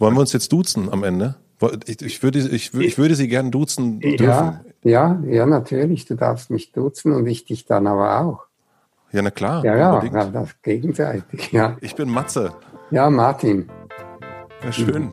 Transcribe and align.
Wollen 0.00 0.14
wir 0.14 0.20
uns 0.20 0.32
jetzt 0.32 0.50
duzen 0.50 0.90
am 0.90 1.04
Ende? 1.04 1.36
Ich, 1.86 2.00
ich, 2.00 2.22
würde, 2.22 2.38
ich, 2.38 2.72
ich 2.72 2.96
würde 2.96 3.14
Sie 3.14 3.28
gerne 3.28 3.50
duzen 3.50 4.00
dürfen. 4.00 4.24
Ja, 4.24 4.64
ja, 4.82 5.20
ja, 5.26 5.44
natürlich. 5.44 6.06
Du 6.06 6.14
darfst 6.14 6.50
mich 6.50 6.72
duzen 6.72 7.12
und 7.12 7.26
ich 7.26 7.44
dich 7.44 7.66
dann 7.66 7.86
aber 7.86 8.20
auch. 8.20 8.46
Ja, 9.12 9.20
na 9.20 9.30
klar. 9.30 9.62
Ja, 9.62 9.76
ja, 9.76 10.02
ja 10.02 10.24
das 10.24 10.48
gegenseitig, 10.62 11.52
ja. 11.52 11.76
Ich 11.82 11.94
bin 11.96 12.08
Matze. 12.08 12.54
Ja, 12.90 13.10
Martin. 13.10 13.68
Ja, 14.64 14.72
schön. 14.72 15.12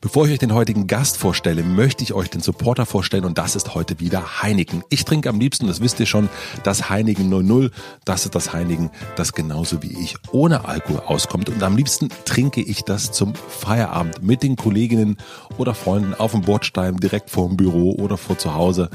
Bevor 0.00 0.26
ich 0.26 0.32
euch 0.32 0.38
den 0.38 0.54
heutigen 0.54 0.86
Gast 0.86 1.16
vorstelle, 1.16 1.62
möchte 1.62 2.02
ich 2.02 2.12
euch 2.12 2.30
den 2.30 2.40
Supporter 2.40 2.86
vorstellen 2.86 3.24
und 3.24 3.38
das 3.38 3.56
ist 3.56 3.74
heute 3.74 4.00
wieder 4.00 4.42
Heineken. 4.42 4.82
Ich 4.88 5.04
trinke 5.04 5.28
am 5.28 5.38
liebsten, 5.38 5.66
das 5.66 5.80
wisst 5.80 6.00
ihr 6.00 6.06
schon, 6.06 6.28
das 6.62 6.88
Heineken 6.90 7.28
00. 7.28 7.70
Das 8.04 8.24
ist 8.24 8.34
das 8.34 8.52
Heineken, 8.52 8.90
das 9.16 9.32
genauso 9.32 9.82
wie 9.82 9.98
ich 9.98 10.16
ohne 10.32 10.64
Alkohol 10.66 11.02
auskommt 11.06 11.48
und 11.48 11.62
am 11.62 11.76
liebsten 11.76 12.08
trinke 12.24 12.60
ich 12.60 12.82
das 12.82 13.12
zum 13.12 13.34
Feierabend 13.34 14.22
mit 14.22 14.42
den 14.42 14.56
Kolleginnen 14.56 15.16
oder 15.58 15.74
Freunden 15.74 16.14
auf 16.14 16.32
dem 16.32 16.42
Bordstein, 16.42 16.96
direkt 16.96 17.30
vor 17.30 17.48
dem 17.48 17.56
Büro 17.56 17.92
oder 17.92 18.16
vor 18.16 18.38
zu 18.38 18.54
Hause. 18.54 18.90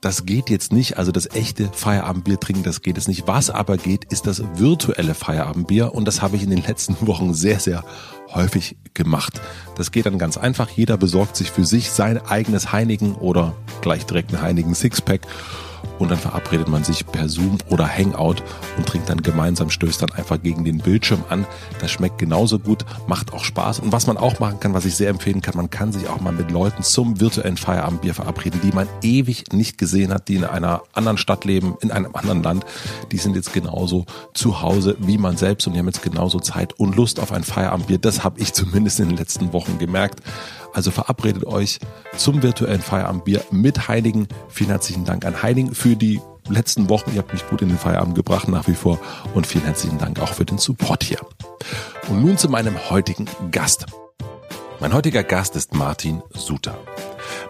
Das 0.00 0.26
geht 0.26 0.50
jetzt 0.50 0.70
nicht, 0.72 0.98
also 0.98 1.12
das 1.12 1.30
echte 1.30 1.70
Feierabendbier 1.72 2.38
trinken, 2.38 2.62
das 2.62 2.82
geht 2.82 2.98
es 2.98 3.08
nicht. 3.08 3.26
Was 3.26 3.48
aber 3.48 3.78
geht, 3.78 4.04
ist 4.12 4.26
das 4.26 4.42
virtuelle 4.56 5.14
Feierabendbier 5.14 5.94
und 5.94 6.04
das 6.04 6.20
habe 6.20 6.36
ich 6.36 6.42
in 6.42 6.50
den 6.50 6.62
letzten 6.62 6.94
Wochen 7.06 7.32
sehr, 7.32 7.58
sehr 7.58 7.84
häufig 8.32 8.76
gemacht. 8.94 9.40
Das 9.76 9.90
geht 9.90 10.06
dann 10.06 10.18
ganz 10.18 10.36
einfach. 10.36 10.70
Jeder 10.70 10.96
besorgt 10.96 11.36
sich 11.36 11.50
für 11.50 11.64
sich 11.64 11.90
sein 11.90 12.18
eigenes 12.18 12.72
Heineken 12.72 13.14
oder 13.14 13.54
gleich 13.80 14.06
direkt 14.06 14.32
ein 14.32 14.40
Heineken 14.40 14.74
Sixpack 14.74 15.22
und 15.98 16.10
dann 16.10 16.18
verabredet 16.18 16.68
man 16.68 16.84
sich 16.84 17.06
per 17.06 17.28
Zoom 17.28 17.58
oder 17.68 17.86
Hangout 17.88 18.36
und 18.76 18.86
trinkt 18.86 19.08
dann 19.08 19.22
gemeinsam, 19.22 19.70
stößt 19.70 20.02
dann 20.02 20.12
einfach 20.12 20.40
gegen 20.42 20.64
den 20.64 20.78
Bildschirm 20.78 21.24
an. 21.28 21.46
Das 21.80 21.90
schmeckt 21.90 22.18
genauso 22.18 22.58
gut, 22.58 22.84
macht 23.06 23.32
auch 23.32 23.44
Spaß. 23.44 23.80
Und 23.80 23.92
was 23.92 24.06
man 24.06 24.16
auch 24.16 24.40
machen 24.40 24.60
kann, 24.60 24.74
was 24.74 24.84
ich 24.84 24.96
sehr 24.96 25.10
empfehlen 25.10 25.42
kann, 25.42 25.56
man 25.56 25.70
kann 25.70 25.92
sich 25.92 26.08
auch 26.08 26.20
mal 26.20 26.32
mit 26.32 26.50
Leuten 26.50 26.82
zum 26.82 27.20
virtuellen 27.20 27.56
Feierabendbier 27.56 28.14
verabreden, 28.14 28.60
die 28.62 28.72
man 28.72 28.88
ewig 29.02 29.52
nicht 29.52 29.78
gesehen 29.78 30.12
hat, 30.12 30.28
die 30.28 30.36
in 30.36 30.44
einer 30.44 30.82
anderen 30.92 31.18
Stadt 31.18 31.44
leben, 31.44 31.76
in 31.80 31.90
einem 31.90 32.14
anderen 32.14 32.42
Land. 32.42 32.64
Die 33.12 33.18
sind 33.18 33.36
jetzt 33.36 33.52
genauso 33.52 34.06
zu 34.34 34.62
Hause 34.62 34.96
wie 34.98 35.18
man 35.18 35.36
selbst 35.36 35.66
und 35.66 35.74
die 35.74 35.78
haben 35.78 35.86
jetzt 35.86 36.02
genauso 36.02 36.40
Zeit 36.40 36.78
und 36.78 36.96
Lust 36.96 37.20
auf 37.20 37.32
ein 37.32 37.44
Feierabendbier. 37.44 37.98
Das 37.98 38.24
habe 38.24 38.40
ich 38.40 38.52
zumindest 38.52 39.00
in 39.00 39.08
den 39.08 39.16
letzten 39.16 39.52
Wochen 39.52 39.78
gemerkt. 39.78 40.20
Also 40.74 40.90
verabredet 40.90 41.46
euch 41.46 41.78
zum 42.16 42.42
virtuellen 42.42 42.82
Feierabendbier 42.82 43.42
mit 43.50 43.88
Heiligen. 43.88 44.28
Vielen 44.48 44.70
herzlichen 44.70 45.04
Dank 45.04 45.24
an 45.24 45.42
Heiligen 45.42 45.74
für 45.74 45.96
die 45.96 46.20
letzten 46.48 46.88
Wochen. 46.88 47.12
Ihr 47.12 47.18
habt 47.18 47.32
mich 47.32 47.46
gut 47.48 47.62
in 47.62 47.68
den 47.68 47.78
Feierabend 47.78 48.16
gebracht 48.16 48.48
nach 48.48 48.66
wie 48.66 48.74
vor. 48.74 48.98
Und 49.34 49.46
vielen 49.46 49.64
herzlichen 49.64 49.98
Dank 49.98 50.20
auch 50.20 50.34
für 50.34 50.44
den 50.44 50.58
Support 50.58 51.04
hier. 51.04 51.20
Und 52.08 52.24
nun 52.24 52.36
zu 52.36 52.48
meinem 52.48 52.90
heutigen 52.90 53.26
Gast. 53.50 53.86
Mein 54.80 54.92
heutiger 54.92 55.22
Gast 55.22 55.54
ist 55.56 55.74
Martin 55.74 56.22
Suter. 56.32 56.76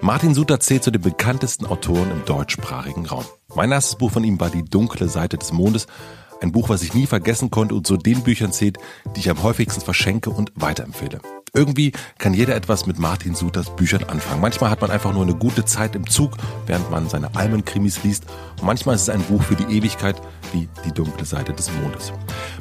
Martin 0.03 0.35
Suter 0.35 0.61
zählt 0.61 0.85
zu 0.85 0.91
den 0.91 1.01
bekanntesten 1.01 1.65
Autoren 1.65 2.11
im 2.11 2.25
deutschsprachigen 2.27 3.07
Raum. 3.07 3.25
Mein 3.55 3.73
erstes 3.73 3.97
Buch 3.97 4.11
von 4.11 4.23
ihm 4.23 4.39
war 4.39 4.51
Die 4.51 4.65
dunkle 4.65 5.09
Seite 5.09 5.39
des 5.39 5.51
Mondes. 5.51 5.87
Ein 6.43 6.53
Buch, 6.53 6.69
was 6.69 6.83
ich 6.83 6.93
nie 6.93 7.07
vergessen 7.07 7.51
konnte 7.51 7.75
und 7.75 7.87
zu 7.87 7.97
den 7.97 8.23
Büchern 8.23 8.53
zählt, 8.53 8.77
die 9.17 9.21
ich 9.21 9.31
am 9.31 9.43
häufigsten 9.43 9.81
verschenke 9.81 10.29
und 10.29 10.53
weiterempfehle. 10.57 11.21
Irgendwie 11.57 11.93
kann 12.19 12.35
jeder 12.35 12.57
etwas 12.57 12.85
mit 12.85 12.99
Martin 12.99 13.37
Suters 13.37 13.75
Büchern 13.77 14.03
anfangen. 14.05 14.41
Manchmal 14.41 14.71
hat 14.71 14.81
man 14.81 14.91
einfach 14.91 15.13
nur 15.13 15.23
eine 15.23 15.37
gute 15.37 15.65
Zeit 15.65 15.95
im 15.95 16.11
Zug, 16.11 16.37
während 16.67 16.91
man 16.91 17.09
seine 17.09 17.33
Almenkrimis 17.37 18.03
liest. 18.03 18.25
Und 18.59 18.67
manchmal 18.67 18.97
ist 18.97 19.03
es 19.03 19.09
ein 19.09 19.23
Buch 19.23 19.41
für 19.41 19.55
die 19.55 19.77
Ewigkeit, 19.77 20.21
wie 20.53 20.69
Die 20.85 20.91
dunkle 20.91 21.25
Seite 21.25 21.53
des 21.53 21.71
Mondes. 21.81 22.13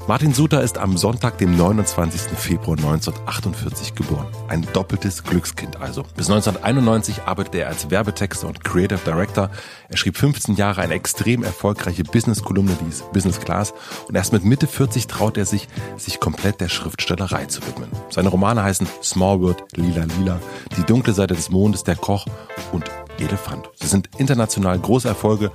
Martin 0.06 0.34
Suter 0.34 0.62
ist 0.62 0.78
am 0.78 0.98
Sonntag, 0.98 1.38
dem 1.38 1.56
29. 1.56 2.38
Februar 2.38 2.76
1948 2.76 3.96
geboren. 3.96 4.28
Ein 4.50 4.68
doppeltes 4.74 5.24
Glückskind 5.24 5.80
also. 5.80 6.04
Bis 6.18 6.30
1991 6.30 7.22
arbeitete 7.26 7.60
er 7.60 7.70
als 7.70 7.90
Werbetexter 7.90 8.48
und 8.50 8.66
Creative 8.66 9.00
Director. 9.06 9.50
Er 9.88 9.96
schrieb 9.96 10.18
15 10.18 10.56
Jahre 10.56 10.82
eine 10.82 10.96
extrem 10.96 11.42
erfolgreiche 11.42 12.04
Business-Kolumne, 12.04 12.76
die 12.82 12.90
ist 12.90 13.10
Business 13.14 13.40
Class. 13.40 13.74
Und 14.10 14.16
erst 14.16 14.34
mit 14.34 14.44
Mitte 14.44 14.68
40 14.68 15.08
traut 15.08 15.38
er 15.38 15.46
sich, 15.46 15.70
sich 15.96 16.20
komplett 16.20 16.60
der 16.60 16.68
Schriftstellerei 16.68 17.46
zu 17.46 17.66
widmen. 17.66 17.90
Seine 18.10 18.28
Romane 18.28 18.62
heißen 18.62 18.86
Small 19.02 19.40
World, 19.40 19.64
Lila 19.74 20.04
Lila, 20.20 20.38
Die 20.76 20.84
dunkle 20.84 21.14
Seite 21.14 21.34
des 21.34 21.50
Mondes, 21.50 21.86
Der 21.86 21.96
Koch 21.96 22.26
und 22.74 22.92
Elefant. 23.20 23.70
Sie 23.76 23.88
sind 23.88 24.10
international 24.18 24.80
große 24.80 25.08
Erfolge 25.08 25.52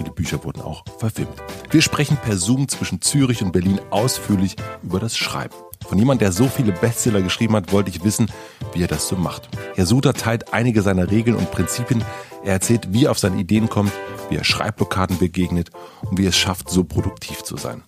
viele 0.00 0.10
Bücher 0.10 0.42
wurden 0.44 0.62
auch 0.62 0.82
verfilmt. 0.98 1.34
Wir 1.70 1.82
sprechen 1.82 2.16
per 2.16 2.38
Zoom 2.38 2.68
zwischen 2.68 3.02
Zürich 3.02 3.42
und 3.42 3.52
Berlin 3.52 3.80
ausführlich 3.90 4.56
über 4.82 4.98
das 4.98 5.14
Schreiben. 5.16 5.54
Von 5.86 5.98
jemand, 5.98 6.22
der 6.22 6.32
so 6.32 6.46
viele 6.46 6.72
Bestseller 6.72 7.20
geschrieben 7.20 7.54
hat, 7.56 7.72
wollte 7.72 7.90
ich 7.90 8.02
wissen, 8.02 8.30
wie 8.72 8.82
er 8.82 8.88
das 8.88 9.08
so 9.08 9.16
macht. 9.16 9.50
Herr 9.74 9.84
Suter 9.84 10.14
teilt 10.14 10.54
einige 10.54 10.80
seiner 10.80 11.10
Regeln 11.10 11.36
und 11.36 11.50
Prinzipien. 11.50 12.02
Er 12.44 12.52
erzählt, 12.52 12.92
wie 12.92 13.04
er 13.06 13.10
auf 13.10 13.18
seine 13.18 13.36
Ideen 13.36 13.68
kommt, 13.68 13.92
wie 14.30 14.36
er 14.36 14.44
Schreibblockaden 14.44 15.18
begegnet 15.18 15.70
und 16.02 16.18
wie 16.18 16.24
er 16.24 16.30
es 16.30 16.38
schafft, 16.38 16.70
so 16.70 16.84
produktiv 16.84 17.42
zu 17.42 17.56
sein. 17.56 17.82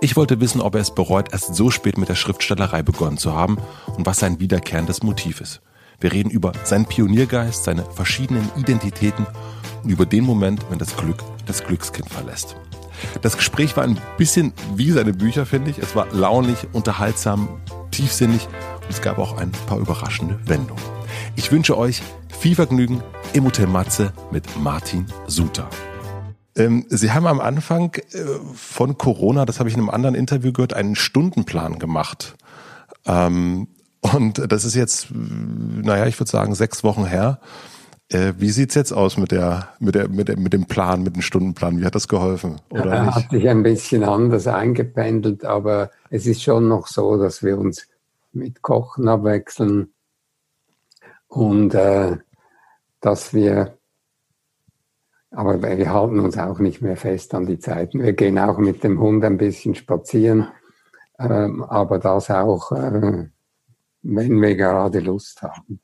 Ich 0.00 0.14
wollte 0.14 0.40
wissen, 0.40 0.60
ob 0.60 0.74
er 0.74 0.82
es 0.82 0.94
bereut, 0.94 1.32
erst 1.32 1.54
so 1.54 1.70
spät 1.70 1.98
mit 1.98 2.08
der 2.08 2.14
Schriftstellerei 2.14 2.82
begonnen 2.82 3.16
zu 3.16 3.34
haben 3.34 3.56
und 3.96 4.06
was 4.06 4.18
sein 4.18 4.38
wiederkehrendes 4.38 5.02
Motiv 5.02 5.40
ist. 5.40 5.62
Wir 6.00 6.12
reden 6.12 6.30
über 6.30 6.52
seinen 6.64 6.86
Pioniergeist, 6.86 7.64
seine 7.64 7.84
verschiedenen 7.84 8.48
Identitäten 8.56 9.26
und 9.82 9.90
über 9.90 10.06
den 10.06 10.24
Moment, 10.24 10.64
wenn 10.70 10.78
das 10.78 10.96
Glück 10.96 11.22
das 11.46 11.64
Glückskind 11.64 12.10
verlässt. 12.10 12.56
Das 13.22 13.36
Gespräch 13.36 13.76
war 13.76 13.84
ein 13.84 13.98
bisschen 14.18 14.52
wie 14.74 14.90
seine 14.90 15.12
Bücher, 15.12 15.46
finde 15.46 15.70
ich. 15.70 15.78
Es 15.78 15.94
war 15.94 16.06
launig, 16.12 16.66
unterhaltsam, 16.72 17.48
tiefsinnig 17.90 18.46
und 18.82 18.90
es 18.90 19.00
gab 19.00 19.18
auch 19.18 19.38
ein 19.38 19.52
paar 19.66 19.78
überraschende 19.78 20.38
Wendungen. 20.46 20.82
Ich 21.36 21.52
wünsche 21.52 21.76
euch 21.76 22.02
viel 22.38 22.54
Vergnügen 22.54 23.02
im 23.32 23.44
Hotel 23.44 23.66
Matze 23.66 24.12
mit 24.30 24.44
Martin 24.58 25.06
Suter. 25.26 25.68
Ähm, 26.56 26.86
Sie 26.88 27.12
haben 27.12 27.26
am 27.26 27.40
Anfang 27.40 27.94
äh, 27.94 28.24
von 28.54 28.96
Corona, 28.96 29.44
das 29.44 29.58
habe 29.58 29.68
ich 29.68 29.74
in 29.74 29.80
einem 29.80 29.90
anderen 29.90 30.14
Interview 30.14 30.52
gehört, 30.52 30.74
einen 30.74 30.96
Stundenplan 30.96 31.78
gemacht. 31.78 32.36
Ähm, 33.04 33.68
und 34.14 34.50
das 34.50 34.64
ist 34.64 34.74
jetzt, 34.74 35.08
naja, 35.10 36.06
ich 36.06 36.18
würde 36.18 36.30
sagen, 36.30 36.54
sechs 36.54 36.84
Wochen 36.84 37.06
her. 37.06 37.40
Äh, 38.08 38.34
wie 38.38 38.50
sieht's 38.50 38.76
jetzt 38.76 38.92
aus 38.92 39.16
mit 39.16 39.32
der, 39.32 39.70
mit 39.80 39.96
der, 39.96 40.08
mit 40.08 40.28
der, 40.28 40.38
mit 40.38 40.52
dem 40.52 40.66
Plan, 40.66 41.02
mit 41.02 41.16
dem 41.16 41.22
Stundenplan? 41.22 41.80
Wie 41.80 41.84
hat 41.84 41.96
das 41.96 42.06
geholfen? 42.06 42.60
Oder 42.70 42.94
ja? 42.94 43.14
Hat 43.14 43.30
sich 43.30 43.48
ein 43.48 43.64
bisschen 43.64 44.04
anders 44.04 44.46
eingependelt, 44.46 45.44
aber 45.44 45.90
es 46.10 46.26
ist 46.26 46.42
schon 46.42 46.68
noch 46.68 46.86
so, 46.86 47.16
dass 47.16 47.42
wir 47.42 47.58
uns 47.58 47.88
mit 48.32 48.62
Kochen 48.62 49.08
abwechseln 49.08 49.92
und 51.26 51.74
äh, 51.74 52.16
dass 53.00 53.34
wir, 53.34 53.76
aber 55.32 55.60
wir 55.60 55.92
halten 55.92 56.20
uns 56.20 56.38
auch 56.38 56.60
nicht 56.60 56.82
mehr 56.82 56.96
fest 56.96 57.34
an 57.34 57.46
die 57.46 57.58
Zeiten. 57.58 58.00
Wir 58.00 58.12
gehen 58.12 58.38
auch 58.38 58.58
mit 58.58 58.84
dem 58.84 59.00
Hund 59.00 59.24
ein 59.24 59.36
bisschen 59.36 59.74
spazieren, 59.74 60.46
ähm, 61.18 61.64
aber 61.64 61.98
das 61.98 62.30
auch 62.30 62.70
äh, 62.70 63.26
wenn 64.14 64.40
wir 64.40 64.54
gerade 64.54 65.00
Lust 65.00 65.42
haben. 65.42 65.80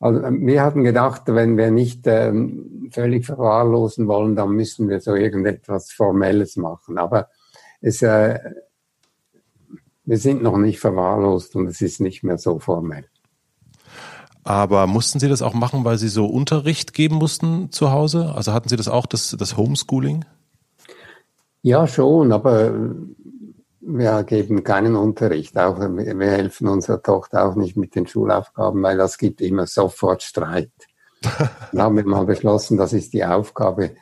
Also 0.00 0.20
wir 0.22 0.62
hatten 0.62 0.84
gedacht, 0.84 1.22
wenn 1.26 1.56
wir 1.56 1.70
nicht 1.70 2.06
ähm, 2.06 2.90
völlig 2.92 3.24
verwahrlosen 3.24 4.06
wollen, 4.06 4.36
dann 4.36 4.50
müssen 4.50 4.88
wir 4.88 5.00
so 5.00 5.14
irgendetwas 5.14 5.92
Formelles 5.92 6.56
machen. 6.56 6.98
Aber 6.98 7.28
es, 7.80 8.02
äh, 8.02 8.38
wir 10.04 10.18
sind 10.18 10.42
noch 10.42 10.58
nicht 10.58 10.78
verwahrlost 10.78 11.56
und 11.56 11.68
es 11.68 11.80
ist 11.80 12.00
nicht 12.00 12.22
mehr 12.22 12.36
so 12.36 12.58
formell. 12.58 13.06
Aber 14.42 14.86
mussten 14.86 15.20
Sie 15.20 15.28
das 15.28 15.40
auch 15.40 15.54
machen, 15.54 15.86
weil 15.86 15.96
Sie 15.96 16.08
so 16.08 16.26
Unterricht 16.26 16.92
geben 16.92 17.14
mussten 17.14 17.72
zu 17.72 17.90
Hause? 17.90 18.34
Also 18.34 18.52
hatten 18.52 18.68
Sie 18.68 18.76
das 18.76 18.88
auch, 18.88 19.06
das, 19.06 19.34
das 19.38 19.56
Homeschooling? 19.56 20.26
Ja, 21.62 21.86
schon, 21.86 22.30
aber 22.30 22.74
wir 23.86 24.22
geben 24.24 24.64
keinen 24.64 24.96
Unterricht. 24.96 25.56
Auch, 25.58 25.78
wir 25.78 26.30
helfen 26.30 26.68
unserer 26.68 27.02
Tochter 27.02 27.44
auch 27.44 27.54
nicht 27.54 27.76
mit 27.76 27.94
den 27.94 28.06
Schulaufgaben, 28.06 28.82
weil 28.82 28.96
das 28.96 29.18
gibt 29.18 29.40
immer 29.40 29.66
sofort 29.66 30.22
Streit. 30.22 30.70
Dann 31.72 31.82
haben 31.82 31.96
wir 31.96 32.06
mal 32.06 32.24
beschlossen, 32.24 32.76
das 32.76 32.92
ist 32.92 33.12
die 33.12 33.24
Aufgabe 33.24 33.92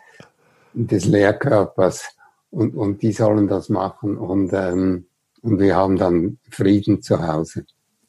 des 0.72 1.04
Lehrkörpers 1.04 2.16
und, 2.50 2.74
und 2.74 3.02
die 3.02 3.12
sollen 3.12 3.48
das 3.48 3.68
machen 3.68 4.16
und, 4.16 4.52
ähm, 4.52 5.06
und 5.42 5.58
wir 5.58 5.76
haben 5.76 5.96
dann 5.96 6.38
Frieden 6.50 7.02
zu 7.02 7.26
Hause. 7.26 7.64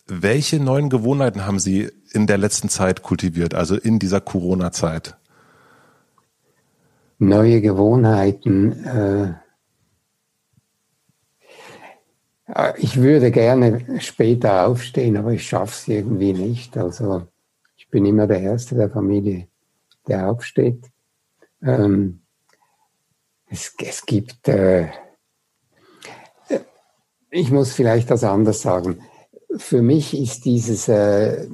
Welche 0.08 0.60
neuen 0.60 0.90
Gewohnheiten 0.90 1.46
haben 1.46 1.60
Sie 1.60 1.90
in 2.12 2.28
der 2.28 2.38
letzten 2.38 2.70
Zeit 2.70 3.04
kultiviert, 3.04 3.54
also 3.54 3.76
in 3.76 4.00
dieser 4.00 4.22
Corona-Zeit? 4.22 5.18
Neue 7.20 7.62
Gewohnheiten. 7.62 8.84
Äh, 8.86 9.34
ich 12.78 12.98
würde 12.98 13.32
gerne 13.32 14.00
später 14.00 14.68
aufstehen, 14.68 15.18
aber 15.18 15.32
ich 15.32 15.48
schaffe 15.48 15.74
es 15.74 15.88
irgendwie 15.88 16.34
nicht. 16.34 16.78
Also 16.78 17.28
ich 17.76 17.90
bin 17.90 18.06
immer 18.06 18.28
der 18.28 18.42
Erste 18.42 18.76
der 18.76 18.90
Familie, 18.90 19.48
der 20.08 20.30
aufsteht. 20.30 20.86
Ähm, 21.62 22.22
es, 23.50 23.74
es 23.82 24.06
gibt, 24.06 24.48
äh, 24.48 24.90
ich 27.30 27.52
muss 27.52 27.74
vielleicht 27.74 28.12
das 28.12 28.24
anders 28.24 28.62
sagen. 28.62 29.00
Für 29.58 29.82
mich 29.82 30.18
ist 30.18 30.46
dieses 30.46 30.88
äh, 30.88 31.48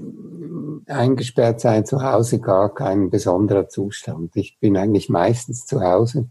eingesperrt 0.87 1.59
sein 1.61 1.85
zu 1.85 2.01
Hause 2.01 2.39
gar 2.39 2.73
kein 2.73 3.09
besonderer 3.09 3.69
Zustand. 3.69 4.35
Ich 4.35 4.59
bin 4.59 4.75
eigentlich 4.75 5.09
meistens 5.09 5.65
zu 5.65 5.81
Hause. 5.81 6.29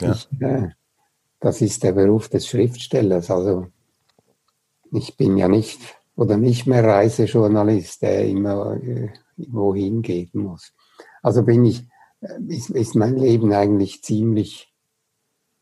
Ja. 0.00 0.12
Ich, 0.12 0.28
äh, 0.40 0.70
das 1.40 1.60
ist 1.60 1.82
der 1.82 1.92
Beruf 1.92 2.28
des 2.28 2.46
Schriftstellers. 2.46 3.30
Also 3.30 3.66
ich 4.96 5.16
bin 5.16 5.36
ja 5.36 5.48
nicht 5.48 5.78
oder 6.16 6.36
nicht 6.36 6.66
mehr 6.66 6.84
Reisejournalist, 6.84 8.02
der 8.02 8.26
immer 8.26 8.76
äh, 8.76 9.10
wohin 9.36 10.02
gehen 10.02 10.30
muss. 10.32 10.72
Also 11.22 11.42
bin 11.42 11.64
ich, 11.64 11.84
äh, 12.20 12.40
ist, 12.48 12.70
ist 12.70 12.94
mein 12.94 13.16
Leben 13.16 13.52
eigentlich 13.52 14.02
ziemlich 14.02 14.72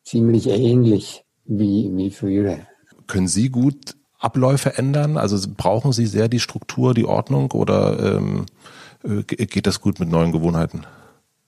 ziemlich 0.05 0.49
ähnlich 0.49 1.25
wie, 1.45 1.91
wie 1.95 2.11
früher. 2.11 2.59
Können 3.07 3.29
Sie 3.29 3.49
gut 3.49 3.97
Abläufe 4.19 4.79
ändern? 4.79 5.17
Also 5.17 5.49
brauchen 5.55 5.93
Sie 5.93 6.07
sehr 6.07 6.29
die 6.29 6.41
Struktur, 6.41 6.95
die 6.95 7.07
Ordnung 7.07 7.51
oder 7.53 8.17
ähm, 8.17 8.47
äh, 9.03 9.23
geht 9.23 9.67
das 9.67 9.81
gut 9.81 10.01
mit 10.01 10.11
neuen 10.11 10.33
Gewohnheiten? 10.33 10.87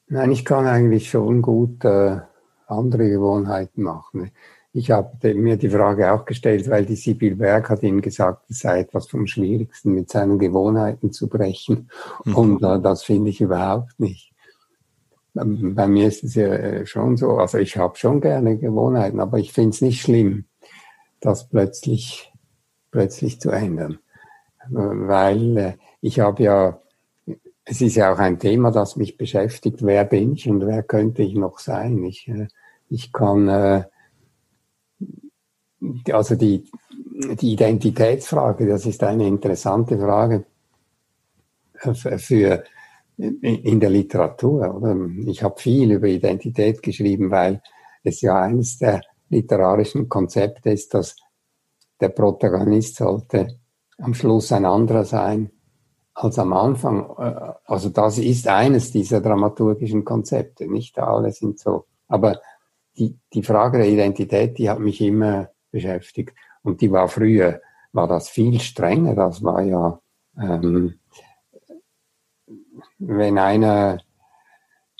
Nein, 0.09 0.33
ich 0.33 0.45
kann 0.45 0.67
eigentlich 0.67 1.11
schon 1.11 1.43
gut 1.43 1.85
äh, 1.85 2.21
andere 2.67 3.09
Gewohnheiten 3.09 3.83
machen. 3.83 4.31
Ich 4.79 4.91
habe 4.91 5.33
mir 5.33 5.57
die 5.57 5.71
Frage 5.71 6.13
auch 6.13 6.27
gestellt, 6.27 6.69
weil 6.69 6.85
die 6.85 6.97
Sibyl 6.97 7.35
Berg 7.35 7.71
hat 7.71 7.83
Ihnen 7.83 8.03
gesagt, 8.03 8.51
es 8.51 8.59
sei 8.59 8.81
etwas 8.81 9.09
vom 9.09 9.27
Schwierigsten, 9.27 9.95
mit 9.95 10.11
seinen 10.11 10.39
Gewohnheiten 10.39 11.13
zu 11.13 11.29
brechen. 11.31 11.89
Mhm. 12.27 12.35
Und 12.35 12.63
äh, 12.63 12.79
das 12.79 13.03
finde 13.03 13.31
ich 13.31 13.41
überhaupt 13.41 13.99
nicht. 13.99 14.35
Bei 15.33 15.87
mir 15.87 16.09
ist 16.09 16.25
es 16.25 16.35
ja 16.35 16.49
äh, 16.49 16.85
schon 16.85 17.17
so, 17.17 17.39
also 17.39 17.57
ich 17.57 17.79
habe 17.79 17.97
schon 17.97 18.21
gerne 18.21 18.59
Gewohnheiten, 18.59 19.19
aber 19.19 19.39
ich 19.39 19.51
finde 19.55 19.71
es 19.71 19.81
nicht 19.81 20.03
schlimm, 20.03 20.45
das 21.21 21.49
plötzlich, 21.49 22.31
plötzlich 22.91 23.41
zu 23.41 23.49
ändern. 23.49 23.99
Weil 24.69 25.57
äh, 25.57 25.73
ich 26.03 26.21
habe 26.21 26.43
ja, 26.43 26.83
es 27.65 27.81
ist 27.81 27.95
ja 27.95 28.13
auch 28.13 28.19
ein 28.19 28.39
Thema, 28.39 28.73
das 28.73 28.97
mich 28.97 29.17
beschäftigt, 29.17 29.83
wer 29.87 30.05
bin 30.05 30.35
ich 30.35 30.47
und 30.51 30.67
wer 30.67 30.83
könnte 30.83 31.23
ich 31.23 31.35
noch 31.35 31.61
sein. 31.61 32.05
Ich, 32.05 32.29
äh, 32.29 32.49
ich 32.91 33.11
kann, 33.11 33.87
also 36.13 36.35
die, 36.35 36.65
die 37.41 37.53
Identitätsfrage, 37.53 38.67
das 38.67 38.87
ist 38.87 39.03
eine 39.03 39.27
interessante 39.27 39.99
Frage 39.99 40.45
für 41.79 42.65
in 43.19 43.81
der 43.81 43.91
Literatur. 43.91 44.75
Oder? 44.75 44.97
Ich 45.27 45.43
habe 45.43 45.61
viel 45.61 45.93
über 45.93 46.07
Identität 46.07 46.83
geschrieben, 46.83 47.31
weil 47.31 47.63
es 48.03 48.21
ja 48.21 48.41
eines 48.41 48.79
der 48.79 49.01
literarischen 49.29 50.09
Konzepte 50.09 50.71
ist, 50.71 50.95
dass 50.95 51.17
der 52.01 52.11
Protagonist 52.11 52.97
sollte 52.97 53.59
am 53.99 54.15
Schluss 54.15 54.53
ein 54.53 54.65
anderer 54.65 55.05
sein 55.05 55.51
als 56.15 56.39
am 56.39 56.53
Anfang. 56.53 57.11
Also 57.65 57.89
das 57.89 58.19
ist 58.19 58.49
eines 58.49 58.91
dieser 58.91 59.21
dramaturgischen 59.21 60.05
Konzepte. 60.05 60.71
Nicht 60.71 60.99
alle 60.99 61.33
sind 61.33 61.59
so. 61.59 61.87
Aber 62.09 62.41
die, 62.99 63.19
die 63.33 63.43
Frage 63.43 63.79
der 63.79 63.89
Identität, 63.89 64.59
die 64.59 64.71
hat 64.71 64.81
mich 64.81 65.01
immer 65.01 65.49
beschäftigt. 65.77 66.35
Und 66.63 66.81
die 66.81 66.91
war 66.91 67.09
früher, 67.09 67.61
war 67.93 68.09
das 68.09 68.29
viel 68.29 68.59
strenger. 68.61 69.15
Das 69.15 69.43
war 69.43 69.63
ja 69.63 70.01
ähm, 70.39 70.95
wenn 72.99 73.39
einer 73.39 73.99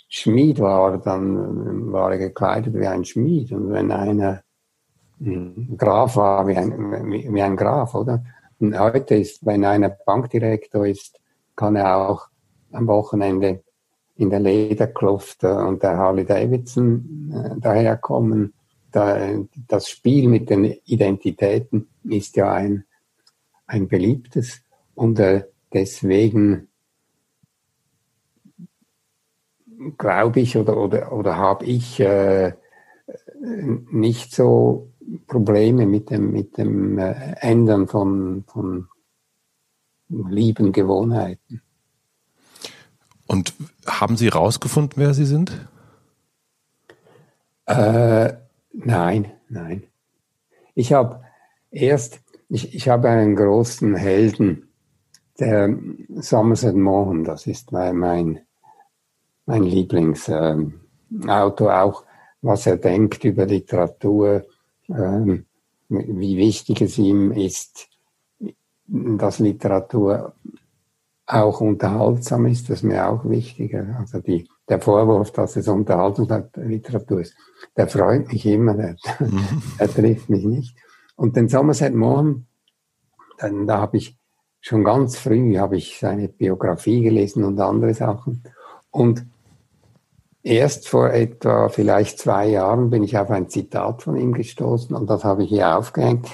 Schmied 0.09 0.59
war, 0.59 0.97
dann 0.97 1.91
war 1.91 2.11
er 2.11 2.17
gekleidet 2.17 2.73
wie 2.73 2.87
ein 2.87 3.05
Schmied. 3.05 3.51
Und 3.51 3.71
wenn 3.71 3.91
einer 3.91 4.43
Graf 5.77 6.15
war, 6.15 6.47
wie 6.47 6.55
ein, 6.55 7.33
wie 7.33 7.41
ein 7.41 7.57
Graf, 7.57 7.95
oder? 7.95 8.23
Und 8.59 8.77
heute 8.77 9.15
ist, 9.15 9.45
wenn 9.45 9.65
einer 9.65 9.89
Bankdirektor 9.89 10.85
ist, 10.85 11.19
kann 11.55 11.75
er 11.75 12.09
auch 12.09 12.27
am 12.71 12.87
Wochenende 12.87 13.63
in 14.15 14.29
der 14.29 14.39
Lederkluft 14.39 15.43
äh, 15.43 15.47
und 15.47 15.83
der 15.83 15.97
Harley 15.97 16.25
Davidson 16.25 17.31
äh, 17.33 17.59
daherkommen. 17.59 18.53
Das 19.67 19.89
Spiel 19.89 20.27
mit 20.27 20.49
den 20.49 20.65
Identitäten 20.85 21.89
ist 22.03 22.35
ja 22.35 22.51
ein, 22.53 22.85
ein 23.65 23.87
beliebtes 23.87 24.61
und 24.95 25.19
äh, 25.19 25.45
deswegen 25.73 26.67
glaube 29.97 30.39
ich 30.39 30.57
oder, 30.57 30.77
oder, 30.77 31.11
oder 31.11 31.37
habe 31.37 31.65
ich 31.65 31.99
äh, 31.99 32.53
nicht 33.91 34.33
so 34.33 34.91
Probleme 35.27 35.85
mit 35.85 36.09
dem, 36.09 36.31
mit 36.31 36.57
dem 36.57 36.97
äh, 36.97 37.35
Ändern 37.39 37.87
von, 37.87 38.43
von 38.47 38.87
lieben 40.09 40.71
Gewohnheiten. 40.71 41.61
Und 43.27 43.53
haben 43.85 44.17
Sie 44.17 44.29
rausgefunden, 44.29 44.93
wer 44.95 45.13
Sie 45.13 45.25
sind? 45.25 45.67
Äh, 47.65 48.33
nein, 48.85 49.31
nein. 49.49 49.83
Ich 50.75 50.93
habe 50.93 51.23
erst, 51.71 52.21
ich, 52.49 52.75
ich 52.75 52.89
habe 52.89 53.09
einen 53.09 53.35
großen 53.35 53.95
Helden, 53.95 54.69
der 55.39 55.75
Somerset 56.15 56.75
Maugham, 56.75 57.23
das 57.23 57.45
ist 57.45 57.71
mein, 57.71 57.97
mein 57.97 58.41
mein 59.47 59.63
Lieblingsautor, 59.63 61.81
auch 61.81 62.05
was 62.41 62.67
er 62.67 62.77
denkt 62.77 63.23
über 63.23 63.47
Literatur, 63.47 64.45
ähm, 64.89 65.47
wie 65.89 66.37
wichtig 66.37 66.81
es 66.81 66.99
ihm 66.99 67.31
ist, 67.31 67.87
dass 68.87 69.39
Literatur 69.39 70.35
auch 71.25 71.61
unterhaltsam 71.61 72.45
ist, 72.45 72.69
das 72.69 72.79
ist 72.79 72.83
mir 72.83 73.07
auch 73.07 73.27
wichtiger. 73.27 73.97
Also 73.99 74.19
die, 74.19 74.47
der 74.69 74.81
Vorwurf, 74.81 75.31
dass 75.31 75.55
es 75.55 75.67
Unterhaltungsliteratur 75.67 77.21
ist, 77.21 77.35
der 77.75 77.87
freut 77.87 78.31
mich 78.31 78.45
immer, 78.45 78.73
der, 78.73 78.95
mhm. 79.19 79.63
der 79.79 79.89
trifft 79.89 80.29
mich 80.29 80.45
nicht. 80.45 80.77
Und 81.15 81.35
den 81.35 81.49
Somerset 81.49 81.93
Maugham, 81.95 82.45
dann, 83.37 83.65
da 83.67 83.79
habe 83.79 83.97
ich 83.97 84.17
schon 84.59 84.83
ganz 84.83 85.17
früh 85.17 85.57
habe 85.57 85.77
ich 85.77 85.99
seine 85.99 86.27
Biografie 86.27 87.01
gelesen 87.01 87.43
und 87.43 87.59
andere 87.59 87.93
Sachen. 87.93 88.43
Und 88.89 89.25
Erst 90.47 90.87
vor 90.87 91.11
etwa 91.11 91.67
vielleicht 91.67 92.19
zwei 92.19 92.47
Jahren 92.47 92.89
bin 92.89 93.03
ich 93.03 93.17
auf 93.17 93.29
ein 93.31 93.49
Zitat 93.49 94.01
von 94.01 94.15
ihm 94.15 94.31
gestoßen 94.31 94.95
und 94.95 95.09
das 95.09 95.25
habe 95.25 95.43
ich 95.43 95.49
hier 95.49 95.77
aufgehängt. 95.77 96.25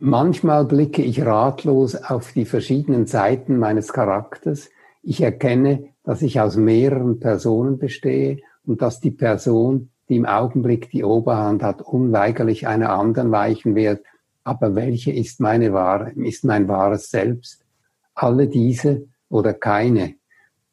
Manchmal 0.00 0.64
blicke 0.64 1.02
ich 1.02 1.24
ratlos 1.24 1.94
auf 1.94 2.32
die 2.32 2.46
verschiedenen 2.46 3.06
Seiten 3.06 3.60
meines 3.60 3.92
Charakters. 3.92 4.70
Ich 5.04 5.20
erkenne, 5.20 5.84
dass 6.10 6.22
ich 6.22 6.40
aus 6.40 6.56
mehreren 6.56 7.20
Personen 7.20 7.78
bestehe 7.78 8.38
und 8.66 8.82
dass 8.82 8.98
die 8.98 9.12
Person, 9.12 9.92
die 10.08 10.16
im 10.16 10.26
Augenblick 10.26 10.90
die 10.90 11.04
Oberhand 11.04 11.62
hat, 11.62 11.82
unweigerlich 11.82 12.66
einer 12.66 12.90
anderen 12.90 13.30
weichen 13.30 13.76
wird. 13.76 14.04
Aber 14.42 14.74
welche 14.74 15.12
ist 15.12 15.38
meine 15.38 15.72
wahre, 15.72 16.10
ist 16.10 16.42
mein 16.44 16.66
wahres 16.66 17.10
Selbst? 17.10 17.64
Alle 18.12 18.48
diese 18.48 19.06
oder 19.28 19.54
keine? 19.54 20.16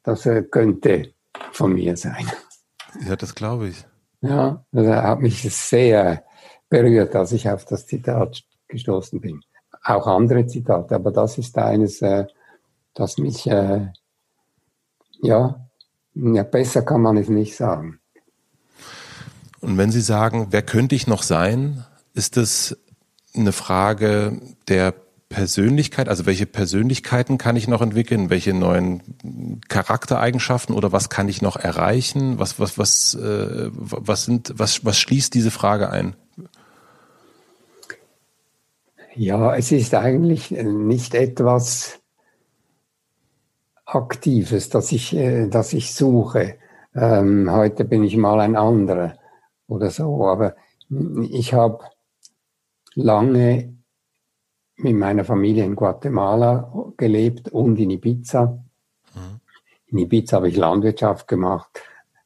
Das 0.02 0.26
äh, 0.26 0.42
könnte 0.42 1.12
von 1.52 1.72
mir 1.72 1.96
sein. 1.96 2.26
Ja, 3.06 3.14
das 3.14 3.32
glaube 3.32 3.68
ich. 3.68 3.86
Ja, 4.20 4.64
das 4.72 4.86
hat 4.88 5.20
mich 5.20 5.40
sehr 5.54 6.24
berührt, 6.68 7.14
als 7.14 7.30
ich 7.30 7.48
auf 7.48 7.64
das 7.64 7.86
Zitat 7.86 8.42
gestoßen 8.66 9.20
bin. 9.20 9.40
Auch 9.84 10.08
andere 10.08 10.46
Zitate, 10.46 10.96
aber 10.96 11.12
das 11.12 11.38
ist 11.38 11.56
eines, 11.56 12.02
äh, 12.02 12.26
das 12.92 13.18
mich, 13.18 13.46
äh, 13.46 13.86
ja, 15.22 15.68
ja, 16.14 16.42
besser 16.42 16.82
kann 16.82 17.02
man 17.02 17.16
es 17.16 17.28
nicht 17.28 17.56
sagen. 17.56 18.00
Und 19.60 19.76
wenn 19.76 19.90
Sie 19.90 20.00
sagen, 20.00 20.48
wer 20.50 20.62
könnte 20.62 20.94
ich 20.94 21.06
noch 21.06 21.22
sein, 21.22 21.84
ist 22.14 22.36
es 22.36 22.76
eine 23.34 23.52
Frage 23.52 24.40
der 24.68 24.94
Persönlichkeit, 25.28 26.08
also 26.08 26.24
welche 26.24 26.46
Persönlichkeiten 26.46 27.36
kann 27.36 27.56
ich 27.56 27.68
noch 27.68 27.82
entwickeln, 27.82 28.30
welche 28.30 28.54
neuen 28.54 29.60
Charaktereigenschaften 29.68 30.74
oder 30.74 30.90
was 30.90 31.10
kann 31.10 31.28
ich 31.28 31.42
noch 31.42 31.56
erreichen? 31.56 32.38
Was 32.38 32.58
was 32.58 32.78
was 32.78 33.14
äh, 33.14 33.70
was 33.72 34.24
sind 34.24 34.54
was 34.56 34.84
was 34.84 34.98
schließt 34.98 35.34
diese 35.34 35.50
Frage 35.50 35.90
ein? 35.90 36.16
Ja, 39.14 39.54
es 39.54 39.70
ist 39.70 39.94
eigentlich 39.94 40.50
nicht 40.50 41.14
etwas 41.14 41.98
Aktives, 43.88 44.68
das 44.68 44.92
ich, 44.92 45.16
äh, 45.16 45.48
das 45.48 45.72
ich 45.72 45.94
suche. 45.94 46.56
Ähm, 46.94 47.50
heute 47.50 47.84
bin 47.84 48.04
ich 48.04 48.16
mal 48.16 48.38
ein 48.40 48.54
anderer 48.54 49.14
oder 49.66 49.90
so. 49.90 50.26
Aber 50.26 50.56
ich 51.30 51.54
habe 51.54 51.84
lange 52.94 53.78
mit 54.76 54.94
meiner 54.94 55.24
Familie 55.24 55.64
in 55.64 55.74
Guatemala 55.74 56.92
gelebt 56.98 57.48
und 57.48 57.78
in 57.78 57.90
Ibiza. 57.90 58.62
Mhm. 59.14 59.40
In 59.86 59.98
Ibiza 59.98 60.36
habe 60.36 60.48
ich 60.48 60.56
Landwirtschaft 60.56 61.26
gemacht, 61.26 61.80